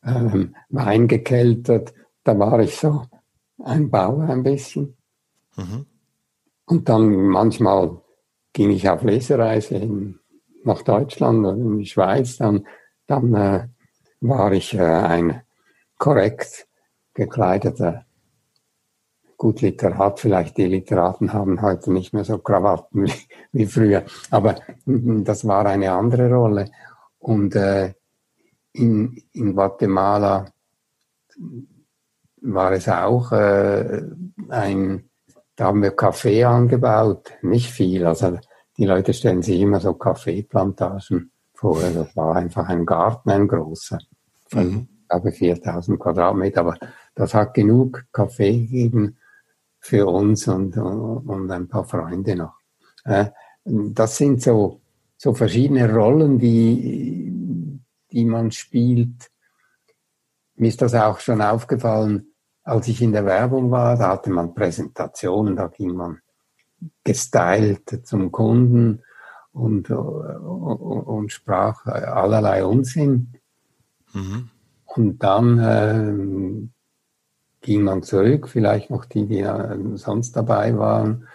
ähm, 0.05 0.57
Wein 0.69 1.07
gekeltert. 1.07 1.95
Da 2.25 2.37
war 2.39 2.59
ich 2.59 2.77
so 2.77 3.05
ein 3.63 3.89
Bauer 3.89 4.25
ein 4.25 4.43
bisschen. 4.43 4.97
Mhm. 5.57 5.87
Und 6.67 6.89
dann 6.89 7.15
manchmal 7.29 8.01
ging 8.53 8.71
ich 8.71 8.89
auf 8.89 9.03
Lesereise 9.05 9.77
in, 9.77 10.19
nach 10.65 10.83
Deutschland 10.83 11.41
oder 11.47 11.57
in 11.57 11.79
die 11.79 11.87
Schweiz. 11.87 12.39
Dann, 12.39 12.67
dann 13.07 13.35
äh, 13.35 13.69
war 14.21 14.53
ich 14.53 14.75
äh, 14.75 14.83
ein 14.83 15.43
korrekt 15.99 16.67
gekleideter 17.15 18.07
gut 19.43 19.61
Literat, 19.61 20.21
vielleicht 20.21 20.57
die 20.57 20.67
Literaten 20.67 21.33
haben 21.33 21.63
heute 21.63 21.93
nicht 21.93 22.15
mehr 22.15 22.25
so 22.25 22.39
Krawatten 22.39 23.07
wie, 23.07 23.13
wie 23.51 23.67
früher, 23.67 24.05
aber 24.31 24.61
das 24.87 25.45
war 25.49 25.67
eine 25.67 25.91
andere 25.91 26.33
Rolle. 26.33 26.71
Und 27.19 27.57
äh, 27.57 27.95
in, 28.73 29.21
in 29.33 29.57
Guatemala 29.57 30.47
war 32.41 32.71
es 32.71 32.89
auch 32.89 33.33
äh, 33.33 34.03
ein, 34.49 35.11
da 35.57 35.65
haben 35.65 35.83
wir 35.83 35.91
Kaffee 35.91 36.45
angebaut, 36.45 37.33
nicht 37.43 37.69
viel, 37.69 38.07
also 38.07 38.39
die 38.77 38.85
Leute 38.85 39.13
stellen 39.13 39.43
sich 39.43 39.61
immer 39.61 39.81
so 39.81 39.95
Kaffeeplantagen 39.95 41.31
vor, 41.55 41.81
das 41.81 42.17
war 42.17 42.37
einfach 42.37 42.69
ein 42.69 42.85
Garten, 42.85 43.31
ein 43.31 43.47
großer, 43.47 43.99
von, 44.49 44.67
mhm. 44.67 44.89
glaube 45.09 45.33
4000 45.33 46.01
Quadratmeter, 46.01 46.61
aber 46.61 46.77
das 47.15 47.35
hat 47.35 47.55
genug 47.55 48.05
Kaffee 48.13 48.61
gegeben, 48.61 49.17
für 49.83 50.07
uns 50.07 50.47
und, 50.47 50.77
und 50.77 51.51
ein 51.51 51.69
paar 51.69 51.85
Freunde 51.85 52.37
noch. 52.37 52.55
Äh, 53.05 53.27
das 53.65 54.17
sind 54.17 54.41
so, 54.41 54.81
so 55.17 55.35
verschiedene 55.35 55.93
Rollen, 55.93 56.39
die, 56.39 57.81
die 58.13 58.25
man 58.25 58.53
spielt. 58.53 59.31
Mir 60.55 60.69
ist 60.69 60.81
das 60.83 60.95
auch 60.95 61.19
schon 61.19 61.43
aufgefallen, 61.43 62.33
als 62.63 62.87
ich 62.87 63.03
in 63.03 63.13
der 63.13 63.27
Werbung 63.27 63.73
war, 63.73 63.97
da 63.97 64.11
hatte 64.11 64.31
man 64.31 64.55
Präsentationen, 64.55 65.57
da 65.57 65.67
ging 65.67 65.95
man 65.95 66.21
gestylt 67.05 68.07
zum 68.07 68.33
Kunden 68.33 69.03
und, 69.53 69.91
und, 69.91 70.77
und 70.81 71.33
sprach 71.33 71.87
allerlei 71.87 72.65
Unsinn. 72.65 73.33
Mhm. 74.13 74.51
Und 74.87 75.23
dann 75.23 75.59
äh, 75.59 76.69
ging 77.63 77.83
man 77.83 78.03
zurück, 78.03 78.49
vielleicht 78.49 78.91
noch 78.91 79.05
die, 79.05 79.27
die 79.27 79.47
sonst 79.95 80.37
dabei 80.37 80.77
waren. 80.77 81.27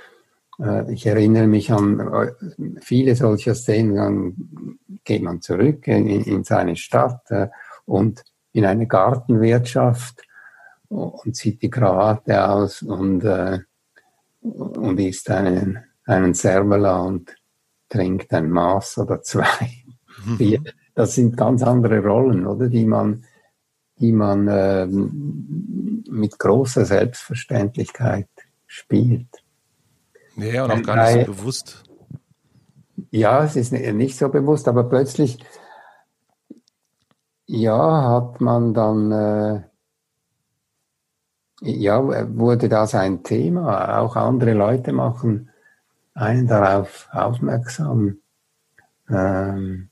Äh, 0.59 0.93
ich 0.93 1.05
erinnere 1.05 1.47
mich 1.47 1.71
an 1.71 1.99
äh, 1.99 2.31
viele 2.81 3.15
solcher 3.15 3.55
Szenen, 3.55 3.95
dann 3.95 4.79
geht 5.03 5.23
man 5.23 5.41
zurück 5.41 5.87
in, 5.87 6.07
in 6.07 6.43
seine 6.43 6.75
Stadt 6.75 7.31
äh, 7.31 7.47
und 7.85 8.23
in 8.51 8.65
eine 8.65 8.87
Gartenwirtschaft 8.87 10.23
und 10.89 11.35
zieht 11.35 11.61
die 11.61 11.69
Krawatte 11.69 12.49
aus 12.49 12.81
und, 12.81 13.23
und 14.51 14.99
isst 14.99 15.29
einen, 15.29 15.79
einen 16.05 16.33
Servola 16.33 17.01
und 17.01 17.35
trinkt 17.89 18.33
ein 18.33 18.49
Maß 18.49 18.99
oder 18.99 19.21
zwei. 19.21 19.83
Mhm. 20.25 20.65
Das 20.95 21.15
sind 21.15 21.37
ganz 21.37 21.63
andere 21.63 21.99
Rollen, 21.99 22.47
oder, 22.47 22.67
die 22.67 22.85
man 22.85 23.23
die 23.99 24.11
man 24.11 24.47
äh, 24.47 24.85
mit 24.85 26.37
großer 26.37 26.85
Selbstverständlichkeit 26.85 28.29
spielt. 28.67 29.27
Ja, 30.35 30.65
und 30.65 30.71
auch 30.71 30.83
gar 30.83 31.11
nicht 31.11 31.25
so 31.25 31.33
bewusst. 31.33 31.83
Ja, 33.09 33.43
es 33.43 33.55
ist 33.55 33.71
nicht 33.71 34.17
so 34.17 34.29
bewusst, 34.29 34.67
aber 34.67 34.83
plötzlich, 34.83 35.39
ja, 37.45 38.09
hat 38.09 38.41
man 38.41 38.73
dann, 38.73 39.11
äh, 39.11 39.61
ja, 41.61 42.03
wurde 42.37 42.69
das 42.69 42.95
ein 42.95 43.23
Thema. 43.23 43.99
Auch 43.99 44.15
andere 44.15 44.53
Leute 44.53 44.93
machen 44.93 45.49
einen 46.13 46.47
darauf 46.47 47.07
aufmerksam. 47.11 48.17
Ähm, 49.09 49.89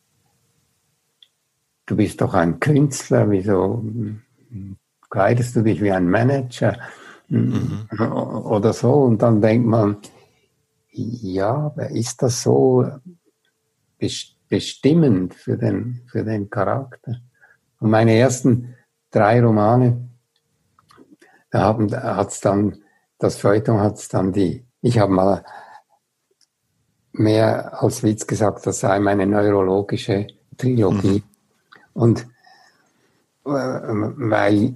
du 1.86 1.96
bist 1.96 2.22
doch 2.22 2.34
ein 2.34 2.60
Künstler, 2.60 3.30
wieso 3.30 3.84
kleidest 5.10 5.56
du 5.56 5.62
dich 5.62 5.82
wie 5.82 5.92
ein 5.92 6.10
Manager 6.10 6.78
mhm. 7.30 7.88
oder 8.00 8.74
so? 8.74 8.92
Und 8.94 9.22
dann 9.22 9.42
denkt 9.42 9.68
man, 9.68 9.98
ja, 10.92 11.68
ist 11.90 12.22
das 12.22 12.42
so 12.42 12.90
bestimmend 14.48 15.34
für 15.36 15.58
den, 15.58 16.02
für 16.08 16.24
den 16.24 16.50
Charakter? 16.50 17.18
Und 17.80 17.90
meine 17.92 18.16
ersten 18.16 18.76
drei 19.12 19.44
Romane, 19.44 20.10
da 21.56 22.16
hat 22.18 22.32
es 22.32 22.42
dann, 22.42 22.78
das 23.18 23.38
Feuilleton 23.38 23.80
hat 23.80 23.96
es 23.96 24.10
dann 24.10 24.34
die, 24.34 24.66
ich 24.82 25.00
habe 25.00 25.14
mal 25.14 25.46
mehr 27.14 27.82
als 27.82 28.04
Witz 28.04 28.28
gesagt, 28.28 28.66
das 28.68 28.82
sei 28.82 29.00
meine 29.00 29.26
neurologische 29.26 30.28
Trilogie. 30.58 31.24
Mhm. 31.24 31.24
Und 31.94 32.28
äh, 33.46 33.50
weil 33.50 34.76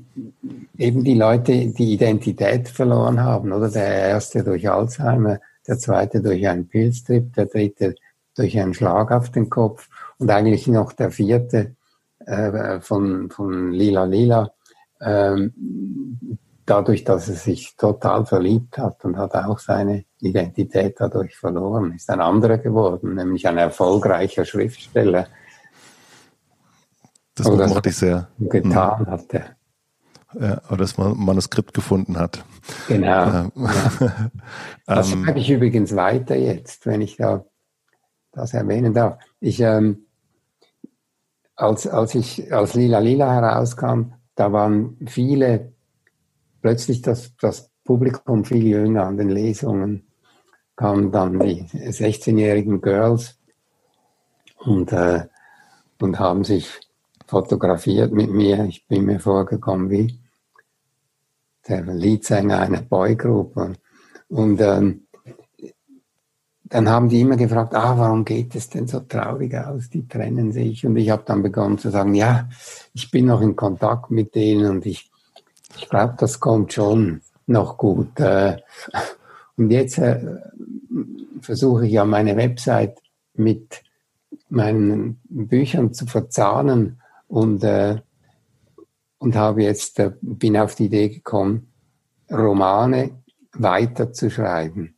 eben 0.78 1.04
die 1.04 1.16
Leute 1.16 1.68
die 1.68 1.94
Identität 1.94 2.70
verloren 2.70 3.22
haben, 3.22 3.52
oder? 3.52 3.70
Der 3.70 4.10
erste 4.10 4.44
durch 4.44 4.70
Alzheimer, 4.70 5.40
der 5.68 5.78
zweite 5.78 6.22
durch 6.22 6.48
einen 6.48 6.68
Pilztrip, 6.68 7.34
der 7.34 7.48
dritte 7.48 7.96
durch 8.36 8.58
einen 8.60 8.74
Schlag 8.74 9.12
auf 9.12 9.32
den 9.32 9.50
Kopf 9.50 9.90
und 10.18 10.32
eigentlich 10.32 10.68
noch 10.68 10.94
der 10.94 11.12
vierte 11.12 11.76
äh, 12.26 12.80
von, 12.80 13.30
von 13.30 13.72
Lila 13.72 14.06
Lila, 14.06 14.52
äh, 15.00 15.50
dadurch, 16.70 17.04
dass 17.04 17.30
er 17.30 17.36
sich 17.36 17.76
total 17.76 18.26
verliebt 18.26 18.78
hat 18.78 19.04
und 19.06 19.18
hat 19.18 19.36
auch 19.36 19.60
seine 19.60 20.06
Identität 20.20 20.96
dadurch 21.00 21.36
verloren, 21.36 21.94
ist 21.94 22.10
ein 22.10 22.22
anderer 22.22 22.58
geworden, 22.58 23.16
nämlich 23.16 23.48
ein 23.48 23.58
erfolgreicher 23.58 24.46
Schriftsteller, 24.46 25.28
das 27.40 27.70
mochte 27.70 27.90
ich 27.90 27.96
sehr. 27.96 28.28
Getan 28.38 29.04
mhm. 29.04 29.08
hat 29.08 29.34
er. 29.34 29.56
Ja, 30.40 30.62
oder 30.68 30.78
das 30.78 30.98
Manuskript 30.98 31.74
gefunden 31.74 32.20
hat. 32.20 32.44
Genau. 32.88 33.08
Ja. 33.08 33.52
das 34.86 35.12
ähm, 35.14 35.24
schreibe 35.24 35.40
ich 35.40 35.50
übrigens 35.50 35.96
weiter 35.96 36.36
jetzt, 36.36 36.86
wenn 36.86 37.02
ich 37.02 37.18
da 37.18 37.46
das 38.32 38.54
erwähnen 38.54 38.94
darf. 38.94 39.18
Ich, 39.40 39.60
ähm, 39.60 40.06
als, 41.56 41.88
als 41.88 42.14
ich 42.14 42.54
als 42.54 42.76
Lila 42.76 43.00
Lila 43.00 43.34
herauskam, 43.34 44.14
da 44.36 44.52
waren 44.52 44.98
viele, 45.08 45.74
plötzlich 46.62 47.02
das, 47.02 47.36
das 47.38 47.70
Publikum 47.84 48.46
viel 48.46 48.66
jünger 48.66 49.06
an 49.06 49.18
den 49.18 49.30
Lesungen, 49.30 50.08
kamen 50.76 51.12
dann 51.12 51.40
die 51.40 51.64
16-jährigen 51.64 52.82
Girls 52.82 53.38
und, 54.58 54.92
äh, 54.94 55.26
und 56.00 56.20
haben 56.20 56.44
sich 56.44 56.70
fotografiert 57.28 58.12
mit 58.14 58.30
mir. 58.30 58.66
Ich 58.66 58.88
bin 58.88 59.06
mir 59.06 59.20
vorgekommen 59.20 59.90
wie 59.90 60.20
der 61.68 61.84
Leadsänger 61.84 62.60
einer 62.60 62.82
Boygroup. 62.82 63.76
Und 64.30 64.62
ähm, 64.62 65.08
dann 66.64 66.88
haben 66.88 67.10
die 67.10 67.22
immer 67.22 67.36
gefragt, 67.36 67.74
ah, 67.74 67.98
warum 67.98 68.26
geht 68.26 68.56
es 68.56 68.70
denn 68.70 68.88
so 68.88 69.00
traurig 69.00 69.56
aus? 69.56 69.90
Die 69.90 70.08
trennen 70.08 70.52
sich. 70.52 70.86
Und 70.86 70.98
ich 70.98 71.10
habe 71.10 71.24
dann 71.26 71.42
begonnen 71.42 71.78
zu 71.78 71.90
sagen, 71.90 72.14
ja, 72.14 72.48
ich 72.94 73.10
bin 73.10 73.26
noch 73.26 73.42
in 73.42 73.56
Kontakt 73.56 74.12
mit 74.12 74.36
denen 74.36 74.70
und 74.70 74.86
ich, 74.86 75.09
ich 75.78 75.90
glaube, 75.90 76.16
das 76.18 76.40
kommt 76.40 76.74
schon 76.74 77.22
noch 77.48 77.78
gut. 77.78 78.20
Äh, 78.20 78.58
und 79.58 79.72
jetzt 79.72 79.98
äh, 79.98 80.20
versuche 81.42 81.86
ich 81.86 81.94
ja 81.94 82.06
meine 82.06 82.36
Website 82.38 83.00
mit 83.34 83.82
meinen 84.50 85.20
Büchern 85.30 85.94
zu 85.94 86.06
verzahnen 86.06 87.02
und, 87.28 87.64
äh, 87.64 87.98
und 89.18 89.36
habe 89.36 89.64
jetzt, 89.64 90.02
bin 90.22 90.58
auf 90.58 90.76
die 90.76 90.86
Idee 90.86 91.10
gekommen, 91.10 91.72
Romane 92.32 93.12
weiterzuschreiben. 93.54 94.96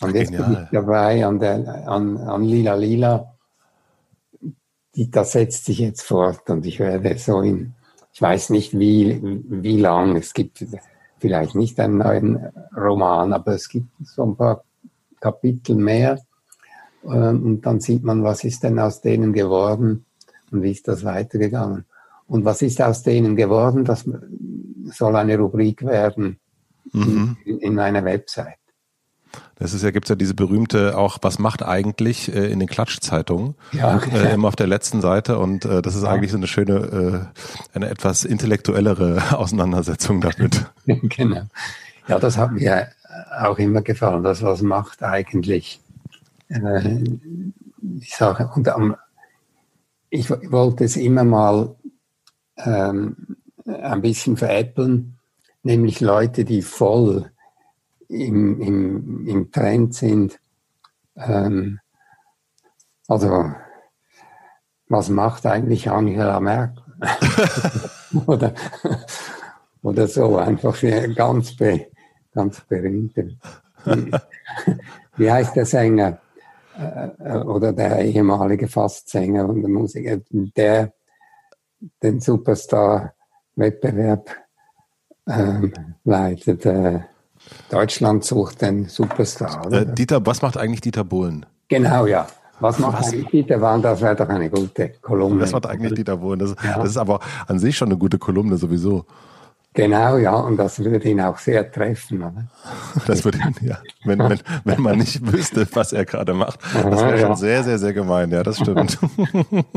Und 0.00 0.14
jetzt 0.14 0.30
Genial. 0.30 0.48
bin 0.48 0.62
ich 0.64 0.68
dabei 0.70 1.26
an, 1.26 1.38
der, 1.38 1.88
an, 1.88 2.16
an 2.16 2.44
Lila 2.44 2.74
Lila. 2.74 3.34
Die, 4.94 5.10
das 5.10 5.32
setzt 5.32 5.66
sich 5.66 5.78
jetzt 5.78 6.02
fort 6.02 6.48
und 6.50 6.66
ich 6.66 6.80
werde 6.80 7.18
so 7.18 7.40
in, 7.42 7.74
ich 8.20 8.22
weiß 8.22 8.50
nicht 8.50 8.78
wie, 8.78 9.18
wie 9.48 9.80
lang, 9.80 10.14
es 10.14 10.34
gibt 10.34 10.62
vielleicht 11.18 11.54
nicht 11.54 11.80
einen 11.80 11.96
neuen 11.96 12.52
Roman, 12.76 13.32
aber 13.32 13.54
es 13.54 13.66
gibt 13.66 13.88
so 14.04 14.26
ein 14.26 14.36
paar 14.36 14.62
Kapitel 15.20 15.74
mehr. 15.74 16.20
Ähm, 17.02 17.42
und 17.42 17.60
dann 17.62 17.80
sieht 17.80 18.04
man, 18.04 18.22
was 18.22 18.44
ist 18.44 18.62
denn 18.62 18.78
aus 18.78 19.00
denen 19.00 19.32
geworden 19.32 20.04
und 20.50 20.62
wie 20.62 20.72
ist 20.72 20.86
das 20.86 21.02
weitergegangen. 21.02 21.86
Und 22.26 22.44
was 22.44 22.60
ist 22.60 22.82
aus 22.82 23.02
denen 23.02 23.36
geworden? 23.36 23.86
Das 23.86 24.04
soll 24.92 25.16
eine 25.16 25.38
Rubrik 25.38 25.82
werden 25.86 26.38
mhm. 26.92 27.38
in, 27.46 27.58
in 27.60 27.78
einer 27.78 28.04
Website. 28.04 28.59
Das 29.56 29.74
ist 29.74 29.82
ja, 29.82 29.90
gibt's 29.90 30.08
ja 30.08 30.16
diese 30.16 30.34
berühmte 30.34 30.96
auch, 30.96 31.18
was 31.22 31.38
macht 31.38 31.62
eigentlich 31.62 32.34
äh, 32.34 32.50
in 32.50 32.60
den 32.60 32.68
Klatschzeitungen? 32.68 33.54
Ja, 33.72 33.96
okay. 33.96 34.10
äh, 34.16 34.34
immer 34.34 34.48
auf 34.48 34.56
der 34.56 34.66
letzten 34.66 35.00
Seite 35.00 35.38
und 35.38 35.64
äh, 35.64 35.82
das 35.82 35.94
ist 35.94 36.04
eigentlich 36.04 36.30
so 36.30 36.38
eine 36.38 36.46
schöne, 36.46 37.30
äh, 37.74 37.76
eine 37.76 37.90
etwas 37.90 38.24
intellektuellere 38.24 39.22
Auseinandersetzung 39.38 40.20
damit. 40.20 40.66
genau. 40.86 41.42
Ja, 42.08 42.18
das 42.18 42.38
hat 42.38 42.52
mir 42.52 42.88
auch 43.38 43.58
immer 43.58 43.82
gefallen. 43.82 44.22
Das 44.22 44.42
was 44.42 44.62
macht 44.62 45.02
eigentlich, 45.02 45.80
äh, 46.48 47.04
ich 48.00 48.16
sage, 48.16 48.50
und 48.54 48.68
am, 48.68 48.96
ich 50.08 50.30
wollte 50.30 50.84
es 50.84 50.96
immer 50.96 51.24
mal 51.24 51.76
ähm, 52.56 53.36
ein 53.66 54.00
bisschen 54.00 54.36
veräppeln, 54.36 55.18
nämlich 55.62 56.00
Leute, 56.00 56.44
die 56.44 56.62
voll 56.62 57.30
im, 58.10 58.60
im, 58.60 59.26
im 59.26 59.50
Trend 59.52 59.94
sind. 59.94 60.38
Ähm, 61.16 61.80
also, 63.08 63.50
was 64.88 65.08
macht 65.08 65.46
eigentlich 65.46 65.90
Angela 65.90 66.38
Merkel? 66.40 66.84
oder, 68.26 68.52
oder 69.82 70.06
so, 70.08 70.36
einfach 70.36 70.78
ganz, 71.14 71.56
be, 71.56 71.86
ganz 72.34 72.60
berühmte. 72.62 73.38
Wie, 75.16 75.30
heißt 75.30 75.54
der 75.56 75.64
Sänger? 75.64 76.18
Äh, 76.76 77.08
oder 77.38 77.72
der 77.72 78.00
ehemalige 78.00 78.68
Fastsänger 78.68 79.48
und 79.48 79.62
der 79.62 79.70
Musiker, 79.70 80.18
der 80.30 80.92
den 82.02 82.20
Superstar-Wettbewerb 82.20 84.28
ähm, 85.26 85.72
leitet. 86.04 86.66
Äh, 86.66 87.00
Deutschland 87.70 88.24
sucht 88.24 88.62
den 88.62 88.86
Superstar. 88.88 89.70
Äh, 89.72 89.86
Dieter, 89.86 90.24
was 90.24 90.42
macht 90.42 90.56
eigentlich 90.56 90.80
Dieter 90.80 91.04
Bohlen? 91.04 91.46
Genau, 91.68 92.06
ja. 92.06 92.26
Was 92.60 92.78
macht 92.78 92.98
was? 92.98 93.12
eigentlich 93.12 93.28
Dieter 93.30 93.58
Bohlen? 93.58 93.82
Das 93.82 94.00
wäre 94.00 94.16
doch 94.16 94.28
eine 94.28 94.50
gute 94.50 94.92
Kolumne. 95.00 95.40
Das 95.40 95.52
macht 95.52 95.66
eigentlich 95.66 95.94
Dieter 95.94 96.18
Bohlen. 96.18 96.38
Das, 96.38 96.54
ja. 96.62 96.78
das 96.78 96.90
ist 96.90 96.96
aber 96.96 97.20
an 97.46 97.58
sich 97.58 97.76
schon 97.76 97.88
eine 97.88 97.98
gute 97.98 98.18
Kolumne 98.18 98.56
sowieso. 98.56 99.06
Genau, 99.72 100.16
ja, 100.16 100.34
und 100.34 100.56
das 100.56 100.80
würde 100.80 101.08
ihn 101.08 101.20
auch 101.20 101.38
sehr 101.38 101.70
treffen. 101.70 102.22
Oder? 102.22 102.48
Das 103.06 103.24
würde 103.24 103.38
ihn, 103.38 103.54
ja, 103.68 103.78
wenn, 104.04 104.18
wenn, 104.18 104.40
wenn 104.64 104.80
man 104.82 104.98
nicht 104.98 105.32
wüsste, 105.32 105.66
was 105.72 105.92
er 105.92 106.04
gerade 106.04 106.34
macht. 106.34 106.58
Das 106.74 107.00
wäre 107.00 107.18
schon 107.18 107.36
sehr, 107.36 107.62
sehr, 107.62 107.78
sehr 107.78 107.92
gemein, 107.92 108.30
ja, 108.30 108.42
das 108.42 108.58
stimmt. 108.58 108.98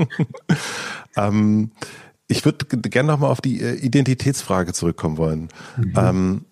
ähm, 1.16 1.72
ich 2.28 2.44
würde 2.44 2.66
gerne 2.66 3.12
nochmal 3.12 3.30
auf 3.30 3.42
die 3.42 3.62
äh, 3.62 3.76
Identitätsfrage 3.76 4.74
zurückkommen 4.74 5.18
wollen. 5.18 5.50
Mhm. 5.78 5.94
Ähm, 5.96 6.46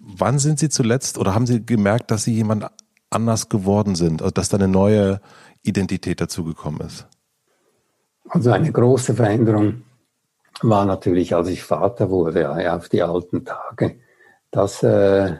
wann 0.00 0.38
sind 0.38 0.58
Sie 0.58 0.68
zuletzt 0.68 1.18
oder 1.18 1.34
haben 1.34 1.46
Sie 1.46 1.64
gemerkt, 1.64 2.10
dass 2.10 2.24
Sie 2.24 2.34
jemand 2.34 2.66
anders 3.10 3.48
geworden 3.48 3.94
sind, 3.94 4.22
also 4.22 4.32
dass 4.32 4.48
da 4.48 4.56
eine 4.56 4.68
neue 4.68 5.20
Identität 5.62 6.20
dazugekommen 6.20 6.80
ist? 6.80 7.06
Also 8.28 8.50
eine 8.50 8.72
große 8.72 9.14
Veränderung 9.14 9.82
war 10.62 10.84
natürlich, 10.84 11.34
als 11.34 11.48
ich 11.48 11.62
Vater 11.62 12.10
wurde, 12.10 12.72
auf 12.74 12.88
die 12.88 13.02
alten 13.02 13.44
Tage. 13.44 13.96
Das, 14.50 14.82
äh, 14.82 15.36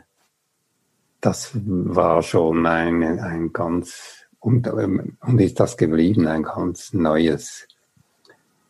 das 1.20 1.50
war 1.54 2.22
schon 2.22 2.66
ein, 2.66 3.02
ein 3.02 3.52
ganz, 3.52 4.26
und, 4.38 4.68
und 4.68 5.40
ist 5.40 5.58
das 5.58 5.76
geblieben, 5.76 6.26
ein 6.26 6.42
ganz 6.42 6.92
neues 6.92 7.66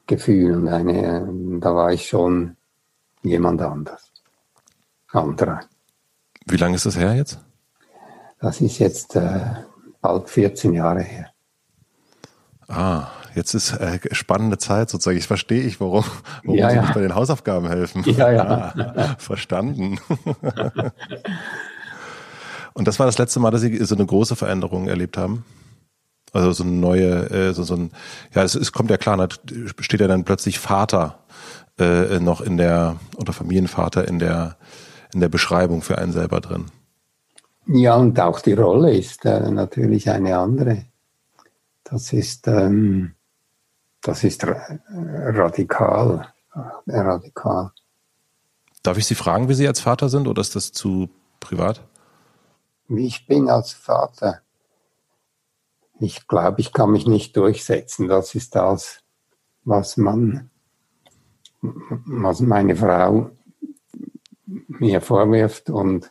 Gefühl. 0.07 0.57
Und 0.57 0.69
eine, 0.69 1.29
da 1.61 1.75
war 1.75 1.93
ich 1.93 2.09
schon 2.09 2.57
jemand 3.23 3.61
anders. 3.61 4.13
Anderer. 5.13 5.61
Wie 6.47 6.57
lange 6.57 6.77
ist 6.77 6.87
das 6.87 6.97
her 6.97 7.15
jetzt? 7.15 7.41
Das 8.41 8.61
ist 8.61 8.79
jetzt 8.79 9.17
äh, 9.17 9.41
bald 10.01 10.31
14 10.31 10.73
Jahre 10.73 11.03
her. 11.03 11.33
Ah, 12.69 13.09
jetzt 13.35 13.55
ist 13.55 13.73
äh, 13.73 13.99
spannende 14.13 14.59
Zeit 14.59 14.91
sozusagen. 14.91 15.19
Ich 15.19 15.27
verstehe 15.27 15.63
ich, 15.63 15.81
warum, 15.81 16.05
warum 16.45 16.59
ja, 16.59 16.71
Sie 16.71 16.77
ja. 16.77 16.83
nicht 16.83 16.95
bei 16.95 17.01
den 17.01 17.15
Hausaufgaben 17.15 17.67
helfen. 17.69 18.05
Ja, 18.05 18.31
ja. 18.31 18.73
Ah, 18.77 19.17
verstanden. 19.19 19.99
Und 22.75 22.87
das 22.87 22.99
war 22.99 23.07
das 23.07 23.19
letzte 23.19 23.41
Mal, 23.41 23.51
dass 23.51 23.63
Sie 23.63 23.85
so 23.85 23.95
eine 23.95 24.07
große 24.07 24.37
Veränderung 24.37 24.89
erlebt 24.89 25.17
haben? 25.17 25.45
Also 26.33 26.53
so 26.53 26.65
eine 26.65 26.73
neue, 26.73 27.31
äh, 27.31 27.55
so, 27.55 27.63
so 27.63 27.75
ein, 27.75 27.91
ja, 28.35 28.43
es, 28.43 28.55
es 28.55 28.73
kommt 28.73 28.91
ja 28.91 28.99
klar, 28.99 29.17
da 29.17 29.29
steht 29.81 30.01
ja 30.01 30.09
dann 30.09 30.25
plötzlich 30.25 30.59
Vater 30.59 31.21
äh, 31.79 32.21
noch 32.21 32.41
in 32.41 32.57
der, 32.59 32.97
oder 33.17 33.33
Familienvater 33.33 34.07
in 34.07 34.19
der, 34.19 34.57
in 35.15 35.21
der 35.21 35.29
Beschreibung 35.29 35.83
für 35.83 35.99
einen 35.99 36.13
selber 36.13 36.41
drin. 36.41 36.67
Ja, 37.67 37.97
und 37.97 38.19
auch 38.21 38.41
die 38.41 38.53
Rolle 38.53 38.97
ist 38.97 39.25
äh, 39.25 39.51
natürlich 39.51 40.09
eine 40.09 40.39
andere. 40.39 40.87
Das 41.83 42.13
ist, 42.13 42.47
ähm, 42.47 43.15
das 44.03 44.23
ist 44.23 44.45
radikal, 44.47 46.33
äh, 46.55 46.99
radikal. 46.99 47.73
Darf 48.83 48.99
ich 48.99 49.07
Sie 49.07 49.17
fragen, 49.17 49.49
wie 49.49 49.55
Sie 49.55 49.67
als 49.67 49.81
Vater 49.81 50.09
sind 50.09 50.29
oder 50.29 50.41
ist 50.41 50.55
das 50.55 50.71
zu 50.71 51.09
privat? 51.41 51.81
Wie 52.89 53.07
ich 53.07 53.27
bin 53.27 53.49
als 53.49 53.73
Vater. 53.73 54.43
Ich 55.99 56.29
glaube, 56.29 56.61
ich 56.61 56.73
kann 56.73 56.93
mich 56.93 57.07
nicht 57.07 57.37
durchsetzen. 57.37 58.07
Das 58.07 58.35
ist 58.37 58.55
das, 58.55 59.01
was 59.65 59.97
man, 59.97 60.51
was 61.63 62.41
meine 62.41 62.77
Frau 62.77 63.31
mir 64.69 65.01
vorwirft 65.01 65.71
und 65.71 66.11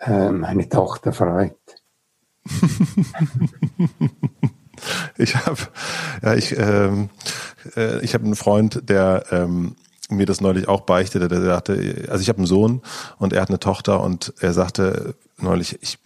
äh, 0.00 0.30
meine 0.30 0.68
Tochter 0.68 1.12
freut. 1.12 1.56
ich 5.18 5.36
habe 5.36 5.58
ja 6.22 6.34
ich 6.34 6.56
ähm, 6.58 7.10
äh, 7.76 8.02
ich 8.04 8.14
habe 8.14 8.24
einen 8.24 8.36
Freund, 8.36 8.88
der 8.88 9.24
ähm, 9.30 9.76
mir 10.08 10.26
das 10.26 10.40
neulich 10.40 10.68
auch 10.68 10.82
beichtete. 10.82 11.28
Der 11.28 11.42
sagte, 11.42 12.08
also 12.08 12.22
ich 12.22 12.28
habe 12.28 12.38
einen 12.38 12.46
Sohn 12.46 12.82
und 13.18 13.32
er 13.32 13.42
hat 13.42 13.48
eine 13.48 13.60
Tochter 13.60 14.00
und 14.00 14.34
er 14.40 14.52
sagte 14.52 15.14
neulich, 15.38 15.78
ich, 15.82 15.98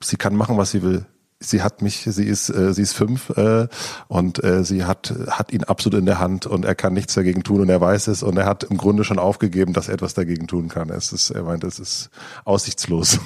sie 0.00 0.16
kann 0.16 0.34
machen, 0.34 0.56
was 0.56 0.70
sie 0.70 0.82
will 0.82 1.06
sie 1.42 1.62
hat 1.62 1.82
mich, 1.82 2.02
sie 2.02 2.26
ist, 2.26 2.48
äh, 2.48 2.72
sie 2.72 2.82
ist 2.82 2.94
fünf 2.94 3.30
äh, 3.30 3.68
und 4.08 4.42
äh, 4.42 4.64
sie 4.64 4.84
hat, 4.84 5.14
hat 5.28 5.52
ihn 5.52 5.64
absolut 5.64 5.98
in 5.98 6.06
der 6.06 6.18
Hand 6.18 6.46
und 6.46 6.64
er 6.64 6.74
kann 6.74 6.92
nichts 6.92 7.14
dagegen 7.14 7.42
tun 7.42 7.60
und 7.60 7.68
er 7.68 7.80
weiß 7.80 8.08
es 8.08 8.22
und 8.22 8.36
er 8.36 8.46
hat 8.46 8.64
im 8.64 8.76
Grunde 8.76 9.04
schon 9.04 9.18
aufgegeben, 9.18 9.72
dass 9.72 9.88
er 9.88 9.94
etwas 9.94 10.14
dagegen 10.14 10.46
tun 10.46 10.68
kann. 10.68 10.90
Es 10.90 11.12
ist, 11.12 11.30
er 11.30 11.42
meint, 11.42 11.64
es 11.64 11.78
ist 11.78 12.10
aussichtslos. 12.44 13.20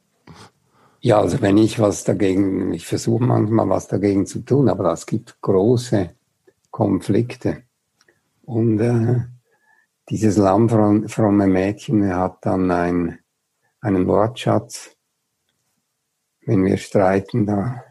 ja, 1.00 1.20
also 1.20 1.40
wenn 1.40 1.56
ich 1.56 1.78
was 1.78 2.04
dagegen, 2.04 2.72
ich 2.72 2.86
versuche 2.86 3.24
manchmal 3.24 3.68
was 3.68 3.88
dagegen 3.88 4.26
zu 4.26 4.40
tun, 4.40 4.68
aber 4.68 4.92
es 4.92 5.06
gibt 5.06 5.40
große 5.40 6.10
Konflikte. 6.70 7.62
Und 8.42 8.80
äh, 8.80 9.20
dieses 10.08 10.36
lammfromme 10.36 11.46
Mädchen 11.46 12.14
hat 12.14 12.38
dann 12.44 12.70
ein, 12.70 13.18
einen 13.80 14.06
Wortschatz, 14.06 14.96
wenn 16.50 16.64
wir 16.64 16.78
streiten, 16.78 17.46
da, 17.46 17.84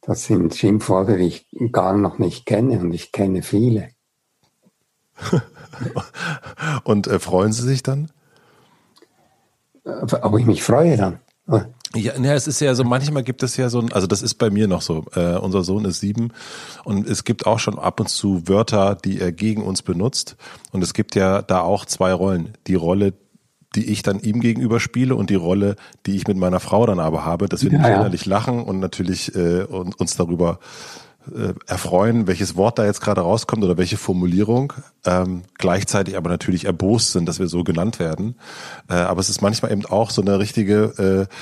das 0.00 0.24
sind 0.24 0.54
Schimpfworte, 0.54 1.18
die 1.18 1.26
ich 1.26 1.46
gar 1.70 1.94
noch 1.94 2.18
nicht 2.18 2.46
kenne 2.46 2.80
und 2.80 2.94
ich 2.94 3.12
kenne 3.12 3.42
viele. 3.42 3.90
und 6.84 7.06
äh, 7.08 7.18
freuen 7.18 7.52
Sie 7.52 7.62
sich 7.62 7.82
dann? 7.82 8.10
Ob 9.84 10.38
ich 10.38 10.46
mich 10.46 10.62
freue 10.62 10.96
dann? 10.96 11.20
Ja, 11.94 12.16
ja, 12.16 12.34
es 12.34 12.46
ist 12.46 12.60
ja 12.60 12.74
so, 12.74 12.84
manchmal 12.84 13.22
gibt 13.22 13.42
es 13.42 13.58
ja 13.58 13.68
so 13.68 13.80
ein, 13.80 13.92
also 13.92 14.06
das 14.06 14.22
ist 14.22 14.36
bei 14.36 14.48
mir 14.48 14.66
noch 14.66 14.80
so. 14.80 15.04
Äh, 15.14 15.36
unser 15.36 15.62
Sohn 15.62 15.84
ist 15.84 16.00
sieben 16.00 16.32
und 16.84 17.06
es 17.06 17.24
gibt 17.24 17.46
auch 17.46 17.58
schon 17.58 17.78
ab 17.78 18.00
und 18.00 18.08
zu 18.08 18.48
Wörter, 18.48 18.94
die 18.94 19.20
er 19.20 19.30
gegen 19.30 19.62
uns 19.62 19.82
benutzt. 19.82 20.36
Und 20.72 20.82
es 20.82 20.94
gibt 20.94 21.16
ja 21.16 21.42
da 21.42 21.60
auch 21.60 21.84
zwei 21.84 22.14
Rollen. 22.14 22.56
Die 22.66 22.76
Rolle, 22.76 23.12
die 23.76 23.90
ich 23.90 24.02
dann 24.02 24.20
ihm 24.20 24.40
gegenüber 24.40 24.80
spiele 24.80 25.14
und 25.14 25.30
die 25.30 25.36
Rolle, 25.36 25.76
die 26.06 26.16
ich 26.16 26.26
mit 26.26 26.36
meiner 26.36 26.60
Frau 26.60 26.86
dann 26.86 26.98
aber 26.98 27.24
habe, 27.24 27.48
dass 27.48 27.62
wir 27.62 27.72
ja, 27.72 27.88
ja. 27.88 27.96
innerlich 28.00 28.26
lachen 28.26 28.62
und 28.62 28.80
natürlich 28.80 29.34
äh, 29.34 29.62
und, 29.62 29.98
uns 30.00 30.16
darüber 30.16 30.58
äh, 31.34 31.54
erfreuen, 31.66 32.26
welches 32.26 32.56
Wort 32.56 32.78
da 32.78 32.84
jetzt 32.84 33.00
gerade 33.00 33.20
rauskommt 33.20 33.62
oder 33.62 33.76
welche 33.76 33.96
Formulierung, 33.96 34.72
ähm, 35.04 35.42
gleichzeitig 35.58 36.16
aber 36.16 36.30
natürlich 36.30 36.64
erbost 36.64 37.12
sind, 37.12 37.26
dass 37.26 37.38
wir 37.38 37.46
so 37.46 37.62
genannt 37.62 37.98
werden. 37.98 38.36
Äh, 38.88 38.94
aber 38.94 39.20
es 39.20 39.28
ist 39.28 39.42
manchmal 39.42 39.72
eben 39.72 39.84
auch 39.86 40.10
so 40.10 40.22
eine 40.22 40.38
richtige 40.38 41.28
äh, 41.28 41.34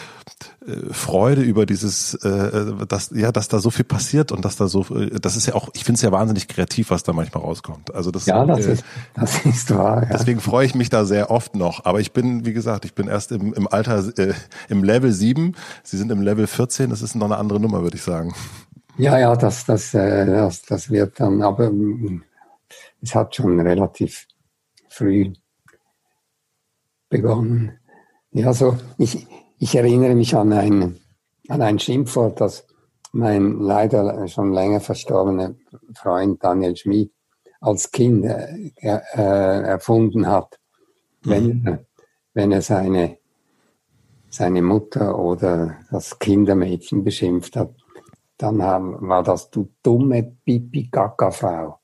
äh, 0.68 0.92
Freude 0.92 1.42
über 1.42 1.66
dieses, 1.66 2.14
äh, 2.14 2.86
dass 2.86 3.10
ja, 3.14 3.32
dass 3.32 3.48
da 3.48 3.58
so 3.58 3.70
viel 3.70 3.84
passiert 3.84 4.32
und 4.32 4.44
dass 4.44 4.56
da 4.56 4.68
so, 4.68 4.84
äh, 4.94 5.18
das 5.20 5.36
ist 5.36 5.46
ja 5.46 5.54
auch, 5.54 5.68
ich 5.74 5.84
finde 5.84 5.96
es 5.96 6.02
ja 6.02 6.12
wahnsinnig 6.12 6.48
kreativ, 6.48 6.90
was 6.90 7.02
da 7.02 7.12
manchmal 7.12 7.42
rauskommt. 7.42 7.94
Also 7.94 8.10
das, 8.10 8.26
ja, 8.26 8.44
das, 8.44 8.66
äh, 8.66 8.72
ist, 8.72 8.84
das 9.14 9.44
ist 9.46 9.74
wahr. 9.74 10.02
Ja. 10.02 10.08
Deswegen 10.12 10.40
freue 10.40 10.66
ich 10.66 10.74
mich 10.74 10.90
da 10.90 11.04
sehr 11.04 11.30
oft 11.30 11.54
noch. 11.54 11.84
Aber 11.84 12.00
ich 12.00 12.12
bin, 12.12 12.44
wie 12.44 12.52
gesagt, 12.52 12.84
ich 12.84 12.94
bin 12.94 13.08
erst 13.08 13.32
im, 13.32 13.54
im 13.54 13.68
Alter 13.68 14.04
äh, 14.18 14.34
im 14.68 14.84
Level 14.84 15.12
7. 15.12 15.54
Sie 15.82 15.96
sind 15.96 16.10
im 16.10 16.20
Level 16.20 16.46
14. 16.46 16.90
Das 16.90 17.02
ist 17.02 17.14
noch 17.14 17.26
eine 17.26 17.38
andere 17.38 17.60
Nummer, 17.60 17.82
würde 17.82 17.96
ich 17.96 18.02
sagen. 18.02 18.34
Ja, 18.98 19.16
ja, 19.16 19.36
das, 19.36 19.64
das, 19.64 19.94
äh, 19.94 20.26
das, 20.26 20.62
das 20.62 20.90
wird 20.90 21.20
dann, 21.20 21.40
aber 21.40 21.70
mm, 21.70 22.24
es 23.00 23.14
hat 23.14 23.36
schon 23.36 23.60
relativ 23.60 24.26
früh 24.88 25.32
begonnen. 27.08 27.78
Ja, 28.32 28.52
so, 28.52 28.76
ich, 28.98 29.26
ich 29.58 29.76
erinnere 29.76 30.16
mich 30.16 30.34
an 30.34 30.52
ein, 30.52 30.98
an 31.48 31.62
ein 31.62 31.78
Schimpfwort, 31.78 32.40
das 32.40 32.66
mein 33.12 33.60
leider 33.60 34.26
schon 34.26 34.52
länger 34.52 34.80
verstorbener 34.80 35.54
Freund 35.94 36.42
Daniel 36.42 36.76
Schmid 36.76 37.12
als 37.60 37.90
Kind 37.92 38.24
äh, 38.24 38.70
äh, 38.76 39.62
erfunden 39.62 40.26
hat. 40.26 40.58
Mhm. 41.24 41.30
Wenn, 41.30 41.78
wenn 42.34 42.52
er 42.52 42.62
seine, 42.62 43.18
seine 44.28 44.60
Mutter 44.60 45.16
oder 45.16 45.76
das 45.90 46.18
Kindermädchen 46.18 47.04
beschimpft 47.04 47.54
hat, 47.54 47.74
dann 48.38 48.62
haben, 48.62 48.96
war 49.08 49.22
das 49.22 49.50
du 49.50 49.68
dumme 49.82 50.22
Pipi-Kaka-Frau. 50.44 51.78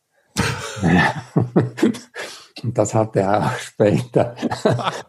Und 2.62 2.78
das 2.78 2.94
hat 2.94 3.16
er 3.16 3.46
auch 3.46 3.58
später 3.58 4.34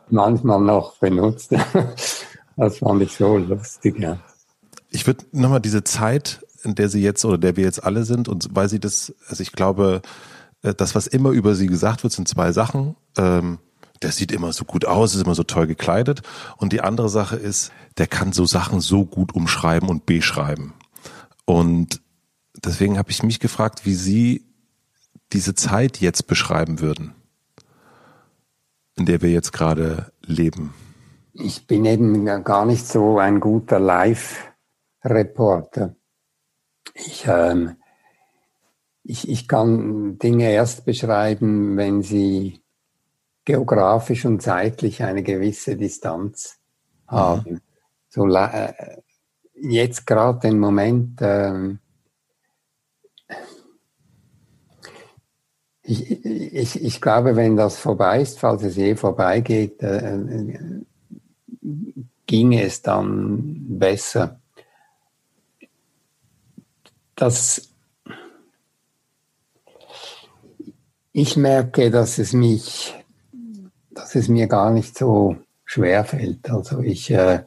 manchmal 0.10 0.60
noch 0.60 0.98
benutzt. 0.98 1.54
das 2.58 2.78
fand 2.80 3.02
ich 3.04 3.16
so 3.16 3.38
lustig, 3.38 4.00
ja. 4.00 4.18
Ich 4.90 5.08
würde 5.08 5.26
nochmal 5.32 5.62
diese 5.62 5.84
Zeit, 5.84 6.46
in 6.64 6.76
der 6.76 6.90
Sie 6.90 7.02
jetzt 7.02 7.24
oder 7.26 7.38
der 7.38 7.56
wir 7.56 7.64
jetzt 7.64 7.84
alle 7.84 8.06
sind 8.06 8.28
und 8.28 8.50
weil 8.52 8.70
Sie 8.70 8.80
das, 8.80 9.14
also 9.28 9.42
ich 9.42 9.52
glaube, 9.52 10.02
äh, 10.64 10.74
das, 10.74 10.96
was 10.96 11.08
immer 11.08 11.30
über 11.30 11.56
Sie 11.56 11.68
gesagt 11.68 12.04
wird, 12.04 12.14
sind 12.14 12.28
zwei 12.28 12.52
Sachen. 12.52 12.96
Ähm, 13.18 13.60
der 14.02 14.12
sieht 14.12 14.32
immer 14.32 14.52
so 14.52 14.66
gut 14.66 14.86
aus, 14.86 15.16
ist 15.16 15.24
immer 15.24 15.36
so 15.36 15.44
toll 15.44 15.68
gekleidet. 15.68 16.22
Und 16.58 16.74
die 16.74 16.82
andere 16.82 17.10
Sache 17.10 17.36
ist, 17.36 17.72
der 17.98 18.08
kann 18.08 18.34
so 18.34 18.46
Sachen 18.46 18.82
so 18.82 19.06
gut 19.06 19.34
umschreiben 19.34 19.90
und 19.90 20.06
beschreiben. 20.06 20.74
Und 21.46 22.02
deswegen 22.64 22.98
habe 22.98 23.12
ich 23.12 23.22
mich 23.24 23.40
gefragt, 23.40 23.86
wie 23.86 23.94
Sie 23.94 24.46
diese 25.32 25.56
Zeit 25.56 26.02
jetzt 26.02 26.28
beschreiben 26.28 26.80
würden, 26.80 27.16
in 28.96 29.06
der 29.06 29.22
wir 29.22 29.32
jetzt 29.32 29.54
gerade 29.54 30.12
leben. 30.22 30.74
Ich 31.34 31.68
bin 31.68 31.86
eben 31.86 32.26
gar 32.44 32.66
nicht 32.66 32.88
so 32.88 33.20
ein 33.20 33.40
guter 33.40 33.80
Live-Reporter. 33.80 35.96
Ich, 36.94 37.26
ähm, 37.28 37.78
ich, 39.04 39.30
ich 39.30 39.48
kann 39.48 40.18
Dinge 40.18 40.52
erst 40.52 40.86
beschreiben, 40.86 41.78
wenn 41.78 42.02
sie 42.02 42.64
geografisch 43.44 44.26
und 44.26 44.42
zeitlich 44.42 45.04
eine 45.04 45.22
gewisse 45.24 45.76
Distanz 45.76 46.58
haben. 47.08 47.52
Mhm. 47.52 47.60
So, 48.10 48.26
äh, 48.28 48.74
jetzt 49.60 50.06
gerade 50.06 50.40
den 50.40 50.60
Moment, 50.60 51.20
ähm, 51.22 51.80
ich, 55.84 56.26
ich, 56.26 56.84
ich 56.84 57.02
glaube, 57.02 57.36
wenn 57.36 57.56
das 57.56 57.78
vorbei 57.78 58.22
ist, 58.22 58.40
falls 58.40 58.64
es 58.64 58.76
je 58.76 58.96
vorbeigeht, 58.96 59.82
äh, 59.82 60.18
ginge 62.26 62.64
es 62.64 62.82
dann 62.82 63.78
besser. 63.78 64.40
Das, 67.16 67.70
ich 71.14 71.38
merke, 71.38 71.92
dass 71.92 72.18
es 72.18 72.34
mich, 72.34 72.96
dass 73.92 74.16
es 74.16 74.28
mir 74.28 74.48
gar 74.48 74.72
nicht 74.72 74.98
so 74.98 75.38
schwer 75.64 76.04
fällt. 76.04 76.50
Also 76.50 76.80
ich, 76.80 77.10
äh, 77.12 77.44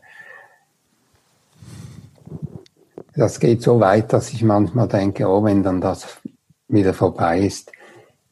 das 3.19 3.41
geht 3.41 3.63
so 3.63 3.81
weit, 3.81 4.13
dass 4.13 4.33
ich 4.33 4.45
manchmal 4.45 4.87
denke, 4.87 5.27
oh, 5.27 5.43
wenn 5.43 5.65
dann 5.65 5.81
das 5.81 6.21
wieder 6.69 6.95
vorbei 6.95 7.41
ist, 7.41 7.73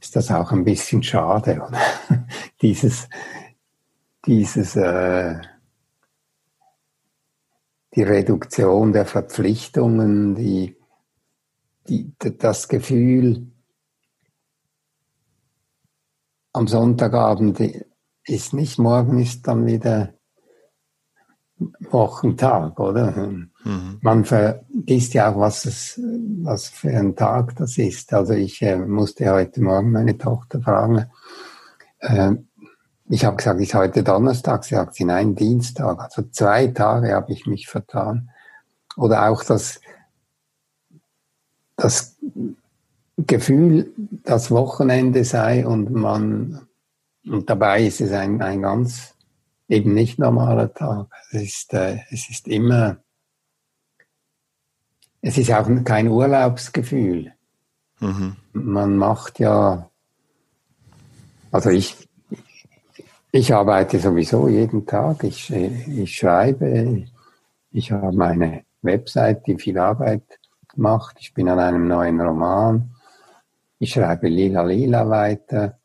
ist 0.00 0.14
das 0.14 0.30
auch 0.30 0.52
ein 0.52 0.64
bisschen 0.64 1.02
schade. 1.02 1.60
Oder? 1.66 1.80
dieses, 2.62 3.08
dieses, 4.24 4.76
äh, 4.76 5.40
die 7.96 8.02
Reduktion 8.04 8.92
der 8.92 9.06
Verpflichtungen, 9.06 10.36
die, 10.36 10.76
die, 11.88 12.12
das 12.38 12.68
Gefühl, 12.68 13.50
am 16.52 16.68
Sonntagabend 16.68 17.60
ist 18.24 18.54
nicht, 18.54 18.78
morgen 18.78 19.18
ist 19.18 19.48
dann 19.48 19.66
wieder 19.66 20.15
Wochentag, 21.58 22.78
oder? 22.78 23.12
Mhm. 23.12 23.98
Man 24.02 24.24
vergisst 24.24 25.14
ja 25.14 25.32
auch, 25.32 25.40
was 25.40 25.64
es, 25.64 26.00
was 26.42 26.68
für 26.68 26.90
ein 26.90 27.16
Tag 27.16 27.56
das 27.56 27.78
ist. 27.78 28.12
Also 28.12 28.34
ich 28.34 28.60
äh, 28.62 28.76
musste 28.76 29.30
heute 29.30 29.62
Morgen 29.62 29.92
meine 29.92 30.18
Tochter 30.18 30.60
fragen. 30.60 31.06
Äh, 32.00 32.32
ich 33.08 33.24
habe 33.24 33.36
gesagt, 33.36 33.60
ist 33.60 33.74
heute 33.74 34.02
Donnerstag? 34.02 34.64
Sie 34.64 34.74
sagt 34.74 34.94
sie, 34.94 35.04
nein, 35.04 35.34
Dienstag. 35.34 36.00
Also 36.00 36.22
zwei 36.30 36.66
Tage 36.68 37.14
habe 37.14 37.32
ich 37.32 37.46
mich 37.46 37.68
vertan. 37.68 38.30
Oder 38.96 39.28
auch 39.28 39.42
das, 39.42 39.80
das 41.76 42.16
Gefühl, 43.16 43.92
dass 44.24 44.50
Wochenende 44.50 45.24
sei 45.24 45.66
und 45.66 45.90
man, 45.90 46.66
und 47.26 47.48
dabei 47.48 47.86
ist 47.86 48.00
es 48.00 48.12
ein, 48.12 48.42
ein 48.42 48.62
ganz 48.62 49.15
eben 49.68 49.94
nicht 49.94 50.18
normaler 50.18 50.72
Tag. 50.72 51.06
Es 51.32 51.42
ist, 51.42 51.74
äh, 51.74 51.98
es 52.10 52.30
ist 52.30 52.48
immer, 52.48 52.98
es 55.20 55.38
ist 55.38 55.52
auch 55.52 55.68
kein 55.84 56.08
Urlaubsgefühl. 56.08 57.32
Mhm. 58.00 58.36
Man 58.52 58.96
macht 58.96 59.38
ja, 59.38 59.90
also 61.50 61.70
ich, 61.70 61.96
ich 63.32 63.52
arbeite 63.52 63.98
sowieso 63.98 64.48
jeden 64.48 64.86
Tag, 64.86 65.24
ich, 65.24 65.50
ich 65.50 66.14
schreibe, 66.14 67.06
ich 67.72 67.90
habe 67.90 68.16
meine 68.16 68.64
Website, 68.82 69.46
die 69.46 69.58
viel 69.58 69.78
Arbeit 69.78 70.22
macht, 70.76 71.16
ich 71.20 71.32
bin 71.34 71.48
an 71.48 71.58
einem 71.58 71.88
neuen 71.88 72.20
Roman, 72.20 72.90
ich 73.78 73.92
schreibe 73.92 74.28
Lila 74.28 74.62
Lila 74.62 75.08
weiter, 75.08 75.78